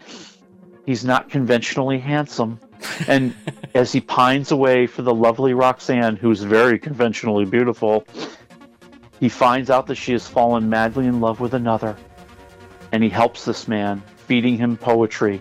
He's 0.86 1.04
not 1.04 1.30
conventionally 1.30 1.98
handsome. 1.98 2.58
And 3.06 3.34
as 3.74 3.92
he 3.92 4.00
pines 4.00 4.50
away 4.50 4.86
for 4.86 5.02
the 5.02 5.14
lovely 5.14 5.54
Roxanne, 5.54 6.16
who's 6.16 6.42
very 6.42 6.78
conventionally 6.78 7.44
beautiful, 7.44 8.04
he 9.20 9.28
finds 9.28 9.70
out 9.70 9.86
that 9.86 9.94
she 9.94 10.12
has 10.12 10.26
fallen 10.26 10.68
madly 10.68 11.06
in 11.06 11.20
love 11.20 11.40
with 11.40 11.54
another. 11.54 11.96
And 12.90 13.02
he 13.02 13.08
helps 13.08 13.44
this 13.44 13.68
man, 13.68 14.02
feeding 14.26 14.56
him 14.56 14.76
poetry 14.76 15.40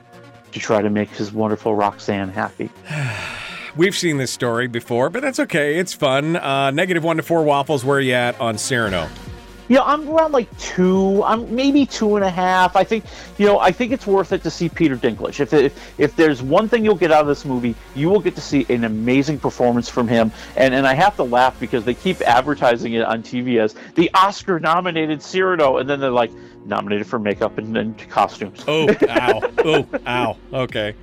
to 0.51 0.59
try 0.59 0.81
to 0.81 0.89
make 0.89 1.09
his 1.09 1.31
wonderful 1.31 1.75
Roxanne 1.75 2.29
happy. 2.29 2.69
We've 3.75 3.95
seen 3.95 4.17
this 4.17 4.31
story 4.31 4.67
before, 4.67 5.09
but 5.09 5.21
that's 5.21 5.39
okay. 5.39 5.77
It's 5.77 5.93
fun. 5.93 6.35
Uh, 6.35 6.71
negative 6.71 7.03
one 7.05 7.17
to 7.17 7.23
four 7.23 7.43
waffles. 7.43 7.85
Where 7.85 7.97
are 7.97 8.01
you 8.01 8.13
at 8.13 8.39
on 8.39 8.57
Cyrano? 8.57 9.07
You 9.67 9.75
know, 9.75 9.83
I'm 9.83 10.09
around 10.09 10.31
like 10.31 10.55
two, 10.57 11.23
I'm 11.23 11.53
maybe 11.55 11.85
two 11.85 12.15
and 12.15 12.25
a 12.25 12.29
half. 12.29 12.75
I 12.75 12.83
think, 12.83 13.05
you 13.37 13.45
know, 13.45 13.59
I 13.59 13.71
think 13.71 13.91
it's 13.91 14.05
worth 14.05 14.31
it 14.31 14.43
to 14.43 14.49
see 14.49 14.69
Peter 14.69 14.95
Dinklage. 14.95 15.39
If, 15.39 15.53
if 15.53 15.99
if 15.99 16.15
there's 16.15 16.41
one 16.41 16.67
thing 16.67 16.83
you'll 16.83 16.95
get 16.95 17.11
out 17.11 17.21
of 17.21 17.27
this 17.27 17.45
movie, 17.45 17.75
you 17.95 18.09
will 18.09 18.19
get 18.19 18.35
to 18.35 18.41
see 18.41 18.65
an 18.69 18.83
amazing 18.83 19.39
performance 19.39 19.89
from 19.89 20.07
him. 20.07 20.31
And 20.55 20.73
and 20.73 20.85
I 20.87 20.93
have 20.93 21.15
to 21.17 21.23
laugh 21.23 21.59
because 21.59 21.85
they 21.85 21.93
keep 21.93 22.21
advertising 22.21 22.93
it 22.93 23.03
on 23.03 23.23
TV 23.23 23.59
as 23.59 23.75
the 23.95 24.09
Oscar-nominated 24.13 25.21
Cyrano, 25.21 25.77
and 25.77 25.89
then 25.89 25.99
they're 25.99 26.09
like 26.09 26.31
nominated 26.65 27.07
for 27.07 27.19
makeup 27.19 27.57
and, 27.57 27.75
and 27.77 28.09
costumes. 28.09 28.63
Oh, 28.67 28.89
ow, 29.09 29.41
oh, 29.65 29.87
ow. 30.07 30.37
Okay. 30.53 30.95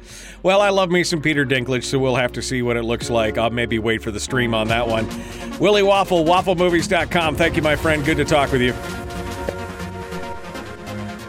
Well, 0.43 0.61
I 0.61 0.71
love 0.71 0.91
me 0.91 1.05
some 1.05 1.21
Peter 1.21 1.45
Dinklage, 1.45 1.85
so 1.85 1.99
we'll 1.99 2.17
have 2.17 2.33
to 2.33 2.43
see 2.43 2.63
what 2.63 2.77
it 2.77 2.85
looks 2.85 3.11
like. 3.11 3.39
I'll 3.39 3.51
maybe 3.51 3.79
wait 3.79 4.03
for 4.03 4.11
the 4.11 4.21
stream 4.21 4.55
on 4.55 4.69
that 4.69 4.87
one. 4.87 5.09
Willie 5.59 5.83
Waffle, 5.83 6.25
wafflemovies.com. 6.25 7.37
Thank 7.37 7.57
you, 7.57 7.63
my 7.63 7.77
friend. 7.77 8.05
Good 8.05 8.19
to 8.19 8.25
talk 8.25 8.53
with 8.53 8.63
you. 8.63 8.75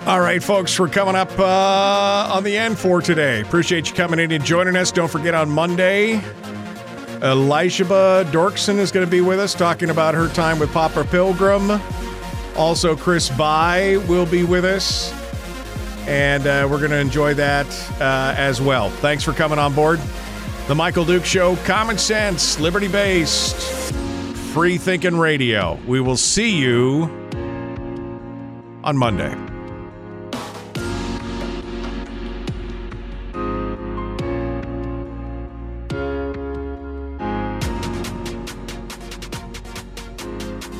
All 0.06 0.22
right, 0.22 0.42
folks, 0.42 0.80
we're 0.80 0.88
coming 0.88 1.16
up 1.16 1.30
uh, 1.38 2.34
on 2.34 2.44
the 2.44 2.58
end 2.58 2.80
for 2.80 3.02
today. 3.02 3.42
Appreciate 3.42 3.90
you 3.90 3.96
coming 3.96 4.20
in 4.20 4.32
and 4.32 4.44
joining 4.44 4.76
us. 4.76 4.92
Don't 4.92 5.12
forget 5.12 5.36
on 5.36 5.52
Monday, 5.52 6.16
Elishaba 7.20 8.24
Doerksen 8.32 8.78
is 8.78 8.92
going 8.92 9.06
to 9.06 9.12
be 9.12 9.22
with 9.22 9.40
us 9.40 9.54
talking 9.54 9.90
about 9.90 10.16
her 10.16 10.30
time 10.30 10.58
with 10.58 10.72
Papa 10.72 11.04
Pilgrim. 11.04 11.80
Also, 12.60 12.95
Chris 12.95 13.30
By 13.30 13.98
will 14.07 14.26
be 14.27 14.44
with 14.44 14.65
us 14.65 15.11
and 16.10 16.48
uh, 16.48 16.68
we're 16.69 16.80
going 16.80 16.90
to 16.90 16.98
enjoy 16.98 17.36
that 17.36 17.68
uh, 18.02 18.34
as 18.36 18.60
well. 18.60 18.90
Thanks 18.90 19.23
for 19.23 19.31
coming 19.31 19.60
on 19.60 19.73
board. 19.73 19.99
The 20.68 20.76
Michael 20.76 21.06
Duke 21.06 21.23
Show, 21.23 21.56
common 21.57 21.98
sense, 21.98 22.60
liberty 22.60 22.88
based, 22.88 23.56
free 24.53 24.77
thinking 24.77 25.18
radio. 25.18 25.80
We 25.88 26.02
will 26.02 26.18
see 26.18 26.57
you 26.57 27.03
on 28.84 28.98
Monday. 28.98 29.49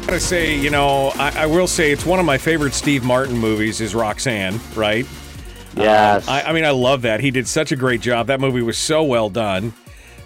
Gotta 0.10 0.19
say, 0.19 0.57
you 0.57 0.72
know, 0.72 1.10
I, 1.18 1.44
I, 1.44 1.45
will 1.45 1.68
say 1.68 1.91
it's 1.91 2.03
one 2.03 2.19
of 2.19 2.26
my 2.26 2.40
favorite 2.40 2.73
Steve 2.73 3.03
Martin 3.03 3.38
movies 3.38 3.80
is 3.80 3.94
Roxanne, 3.94 4.60
right? 4.73 5.06
Yes. 5.77 6.27
Um, 6.27 6.34
I, 6.34 6.44
I, 6.45 6.52
mean, 6.52 6.65
I 6.65 6.72
love 6.72 7.03
that. 7.03 7.19
He 7.19 7.30
did 7.30 7.48
such 7.48 7.72
a 7.72 7.76
great 7.76 8.02
job. 8.02 8.26
That 8.26 8.40
movie 8.40 8.64
was 8.64 8.76
so 8.76 9.03
well 9.03 9.30
done. 9.30 9.72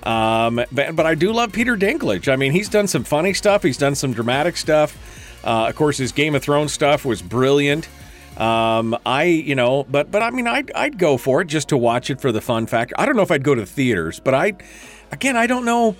Um, 0.03 0.63
but, 0.71 0.95
but 0.95 1.05
I 1.05 1.15
do 1.15 1.33
love 1.33 1.51
Peter 1.51 1.75
Dinklage. 1.75 2.31
I 2.31 2.37
mean, 2.37 2.53
he's 2.53 2.69
done 2.69 2.87
some 2.87 3.03
funny 3.03 3.33
stuff. 3.33 3.61
He's 3.61 3.77
done 3.77 3.93
some 3.93 4.13
dramatic 4.13 4.55
stuff. 4.55 4.95
Uh, 5.43 5.67
of 5.67 5.75
course, 5.75 5.97
his 5.97 6.13
Game 6.13 6.33
of 6.33 6.41
Thrones 6.41 6.71
stuff 6.71 7.03
was 7.03 7.21
brilliant. 7.21 7.89
Um, 8.37 8.97
I, 9.05 9.23
you 9.23 9.55
know, 9.55 9.83
but 9.83 10.09
but 10.09 10.23
I 10.23 10.29
mean, 10.29 10.47
I'd 10.47 10.71
I'd 10.71 10.97
go 10.97 11.17
for 11.17 11.41
it 11.41 11.47
just 11.47 11.69
to 11.69 11.77
watch 11.77 12.09
it 12.09 12.21
for 12.21 12.31
the 12.31 12.39
fun 12.39 12.67
factor. 12.67 12.95
I 12.97 13.05
don't 13.05 13.17
know 13.17 13.21
if 13.21 13.31
I'd 13.31 13.43
go 13.43 13.53
to 13.53 13.61
the 13.61 13.67
theaters, 13.67 14.21
but 14.21 14.33
I, 14.33 14.53
again, 15.11 15.35
I 15.35 15.45
don't 15.45 15.65
know 15.65 15.97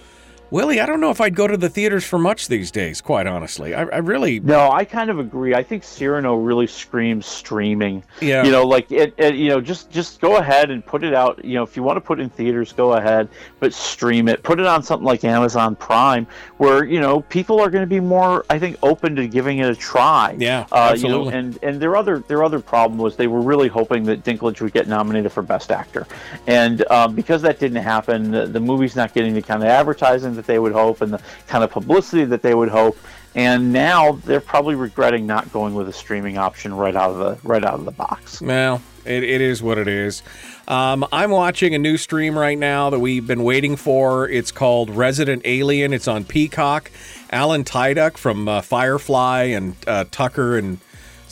Willie, 0.53 0.79
I 0.79 0.85
don't 0.85 1.01
know 1.01 1.09
if 1.09 1.19
I'd 1.19 1.33
go 1.33 1.47
to 1.47 1.57
the 1.57 1.67
theaters 1.67 2.05
for 2.05 2.19
much 2.19 2.47
these 2.47 2.69
days, 2.69 3.01
quite 3.01 3.25
honestly. 3.25 3.73
I, 3.73 3.85
I 3.85 3.97
really. 3.97 4.39
No, 4.39 4.69
I 4.69 4.85
kind 4.85 5.09
of 5.09 5.17
agree. 5.17 5.55
I 5.55 5.63
think 5.63 5.83
Cyrano 5.83 6.35
really 6.35 6.67
screams 6.67 7.25
streaming. 7.25 8.03
Yeah. 8.21 8.43
You 8.43 8.51
know, 8.51 8.63
like, 8.63 8.91
it, 8.91 9.15
it, 9.17 9.33
you 9.33 9.49
know, 9.49 9.59
just 9.59 9.89
just 9.89 10.21
go 10.21 10.37
ahead 10.37 10.69
and 10.69 10.85
put 10.85 11.03
it 11.03 11.15
out. 11.15 11.43
You 11.43 11.55
know, 11.55 11.63
if 11.63 11.75
you 11.75 11.81
want 11.81 11.97
to 11.97 12.01
put 12.01 12.19
it 12.19 12.21
in 12.21 12.29
theaters, 12.29 12.71
go 12.71 12.93
ahead, 12.93 13.29
but 13.59 13.73
stream 13.73 14.27
it. 14.27 14.43
Put 14.43 14.59
it 14.59 14.67
on 14.67 14.83
something 14.83 15.07
like 15.07 15.23
Amazon 15.23 15.75
Prime, 15.75 16.27
where, 16.57 16.85
you 16.85 17.01
know, 17.01 17.21
people 17.21 17.59
are 17.59 17.71
going 17.71 17.81
to 17.81 17.87
be 17.87 17.99
more, 17.99 18.45
I 18.47 18.59
think, 18.59 18.77
open 18.83 19.15
to 19.15 19.27
giving 19.27 19.57
it 19.57 19.65
a 19.65 19.75
try. 19.75 20.35
Yeah, 20.37 20.67
uh, 20.71 20.91
absolutely. 20.91 21.25
You 21.25 21.31
know, 21.31 21.35
and, 21.35 21.59
and 21.63 21.81
their 21.81 21.95
other, 21.95 22.19
their 22.27 22.43
other 22.43 22.59
problem 22.59 22.99
was 22.99 23.15
they 23.15 23.25
were 23.25 23.41
really 23.41 23.69
hoping 23.69 24.03
that 24.03 24.23
Dinklage 24.23 24.61
would 24.61 24.73
get 24.73 24.87
nominated 24.87 25.31
for 25.31 25.41
Best 25.41 25.71
Actor. 25.71 26.05
And 26.45 26.87
um, 26.91 27.15
because 27.15 27.41
that 27.41 27.57
didn't 27.57 27.81
happen, 27.81 28.29
the, 28.29 28.45
the 28.45 28.59
movie's 28.59 28.95
not 28.95 29.15
getting 29.15 29.33
the 29.33 29.41
kind 29.41 29.63
of 29.63 29.67
advertising 29.67 30.35
that 30.35 30.42
that 30.43 30.51
they 30.51 30.59
would 30.59 30.73
hope 30.73 31.01
and 31.01 31.13
the 31.13 31.21
kind 31.47 31.63
of 31.63 31.71
publicity 31.71 32.25
that 32.25 32.41
they 32.41 32.53
would 32.53 32.69
hope. 32.69 32.97
And 33.35 33.73
now 33.73 34.19
they're 34.25 34.41
probably 34.41 34.75
regretting 34.75 35.25
not 35.25 35.51
going 35.51 35.73
with 35.73 35.89
a 35.89 35.93
streaming 35.93 36.37
option 36.37 36.73
right 36.73 36.95
out 36.95 37.11
of 37.11 37.17
the 37.17 37.47
right 37.47 37.63
out 37.63 37.75
of 37.75 37.85
the 37.85 37.91
box. 37.91 38.41
Well, 38.41 38.81
it, 39.05 39.23
it 39.23 39.41
is 39.41 39.63
what 39.63 39.77
it 39.79 39.87
is. 39.87 40.21
Um, 40.67 41.05
I'm 41.11 41.31
watching 41.31 41.73
a 41.73 41.79
new 41.79 41.97
stream 41.97 42.37
right 42.37 42.57
now 42.57 42.91
that 42.91 42.99
we've 42.99 43.25
been 43.25 43.43
waiting 43.43 43.75
for. 43.75 44.29
It's 44.29 44.51
called 44.51 44.89
Resident 44.91 45.41
Alien. 45.45 45.93
It's 45.93 46.07
on 46.07 46.25
Peacock. 46.25 46.91
Alan 47.31 47.63
Tudyk 47.63 48.17
from 48.17 48.47
uh, 48.47 48.61
Firefly 48.61 49.45
and 49.45 49.75
uh, 49.87 50.05
Tucker 50.11 50.57
and 50.57 50.77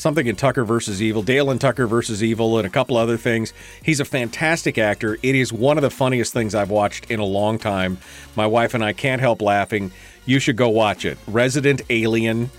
something 0.02 0.26
in 0.26 0.36
Tucker 0.36 0.65
versus 0.65 1.02
Evil, 1.02 1.22
Dale 1.22 1.52
and 1.52 1.61
Tucker 1.61 1.86
versus 1.86 2.23
Evil, 2.23 2.57
and 2.57 2.65
a 2.65 2.69
couple 2.69 2.98
other 2.98 3.18
things. 3.18 3.53
He's 3.84 3.99
a 3.99 4.06
fantastic 4.06 4.78
actor. 4.78 5.18
It 5.22 5.36
is 5.36 5.53
one 5.53 5.78
of 5.78 5.84
the 5.84 5.91
funniest 5.91 6.34
things 6.34 6.56
I've 6.56 6.72
watched 6.72 7.11
in 7.11 7.19
a 7.19 7.26
long 7.26 7.60
time. 7.60 7.99
My 8.36 8.48
wife 8.48 8.73
and 8.73 8.84
I 8.84 8.94
can't 8.94 9.22
help 9.22 9.41
laughing. 9.41 9.91
You 10.26 10.40
should 10.40 10.56
go 10.56 10.69
watch 10.69 11.06
it. 11.06 11.18
Resident 11.28 11.82
Alien. 11.90 12.49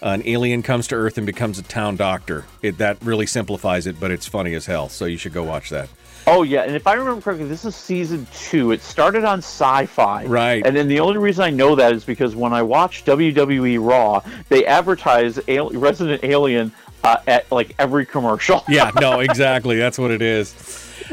An 0.00 0.22
alien 0.26 0.62
comes 0.62 0.88
to 0.88 0.96
Earth 0.96 1.16
and 1.16 1.26
becomes 1.26 1.60
a 1.60 1.62
town 1.62 1.94
doctor. 1.94 2.44
It, 2.60 2.78
that 2.78 3.00
really 3.04 3.26
simplifies 3.26 3.86
it, 3.86 4.00
but 4.00 4.10
it's 4.10 4.26
funny 4.26 4.54
as 4.54 4.66
hell. 4.66 4.88
So 4.88 5.04
you 5.04 5.16
should 5.16 5.32
go 5.32 5.44
watch 5.44 5.70
that. 5.70 5.88
Oh 6.26 6.44
yeah, 6.44 6.62
and 6.62 6.76
if 6.76 6.86
I 6.86 6.94
remember 6.94 7.20
correctly, 7.20 7.46
this 7.46 7.64
is 7.64 7.74
season 7.74 8.26
two. 8.34 8.70
It 8.70 8.80
started 8.82 9.24
on 9.24 9.40
Syfy, 9.40 10.28
right? 10.28 10.64
And 10.64 10.76
then 10.76 10.86
the 10.86 11.00
only 11.00 11.18
reason 11.18 11.44
I 11.44 11.50
know 11.50 11.74
that 11.74 11.92
is 11.92 12.04
because 12.04 12.36
when 12.36 12.52
I 12.52 12.62
watch 12.62 13.04
WWE 13.04 13.84
Raw, 13.84 14.22
they 14.48 14.64
advertise 14.64 15.40
Al- 15.48 15.70
Resident 15.70 16.22
Alien 16.22 16.72
uh, 17.02 17.16
at 17.26 17.50
like 17.50 17.74
every 17.78 18.06
commercial. 18.06 18.62
yeah, 18.68 18.90
no, 19.00 19.20
exactly. 19.20 19.76
That's 19.76 19.98
what 19.98 20.10
it 20.10 20.22
is. 20.22 20.54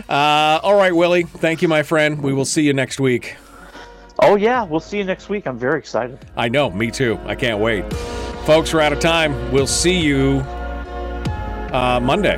Uh, 0.07 0.59
all 0.61 0.75
right, 0.75 0.95
Willie. 0.95 1.23
Thank 1.23 1.61
you, 1.61 1.67
my 1.67 1.81
friend. 1.81 2.21
We 2.21 2.33
will 2.33 2.45
see 2.45 2.61
you 2.61 2.73
next 2.73 2.99
week. 2.99 3.35
Oh 4.19 4.35
yeah, 4.35 4.63
we'll 4.63 4.79
see 4.79 4.97
you 4.97 5.05
next 5.05 5.29
week. 5.29 5.47
I'm 5.47 5.57
very 5.57 5.79
excited. 5.79 6.19
I 6.35 6.49
know. 6.49 6.69
Me 6.69 6.91
too. 6.91 7.19
I 7.25 7.35
can't 7.35 7.59
wait. 7.59 7.91
Folks, 8.45 8.73
we're 8.73 8.81
out 8.81 8.93
of 8.93 8.99
time. 8.99 9.51
We'll 9.51 9.67
see 9.67 9.99
you 9.99 10.41
uh, 11.71 11.99
Monday. 12.01 12.37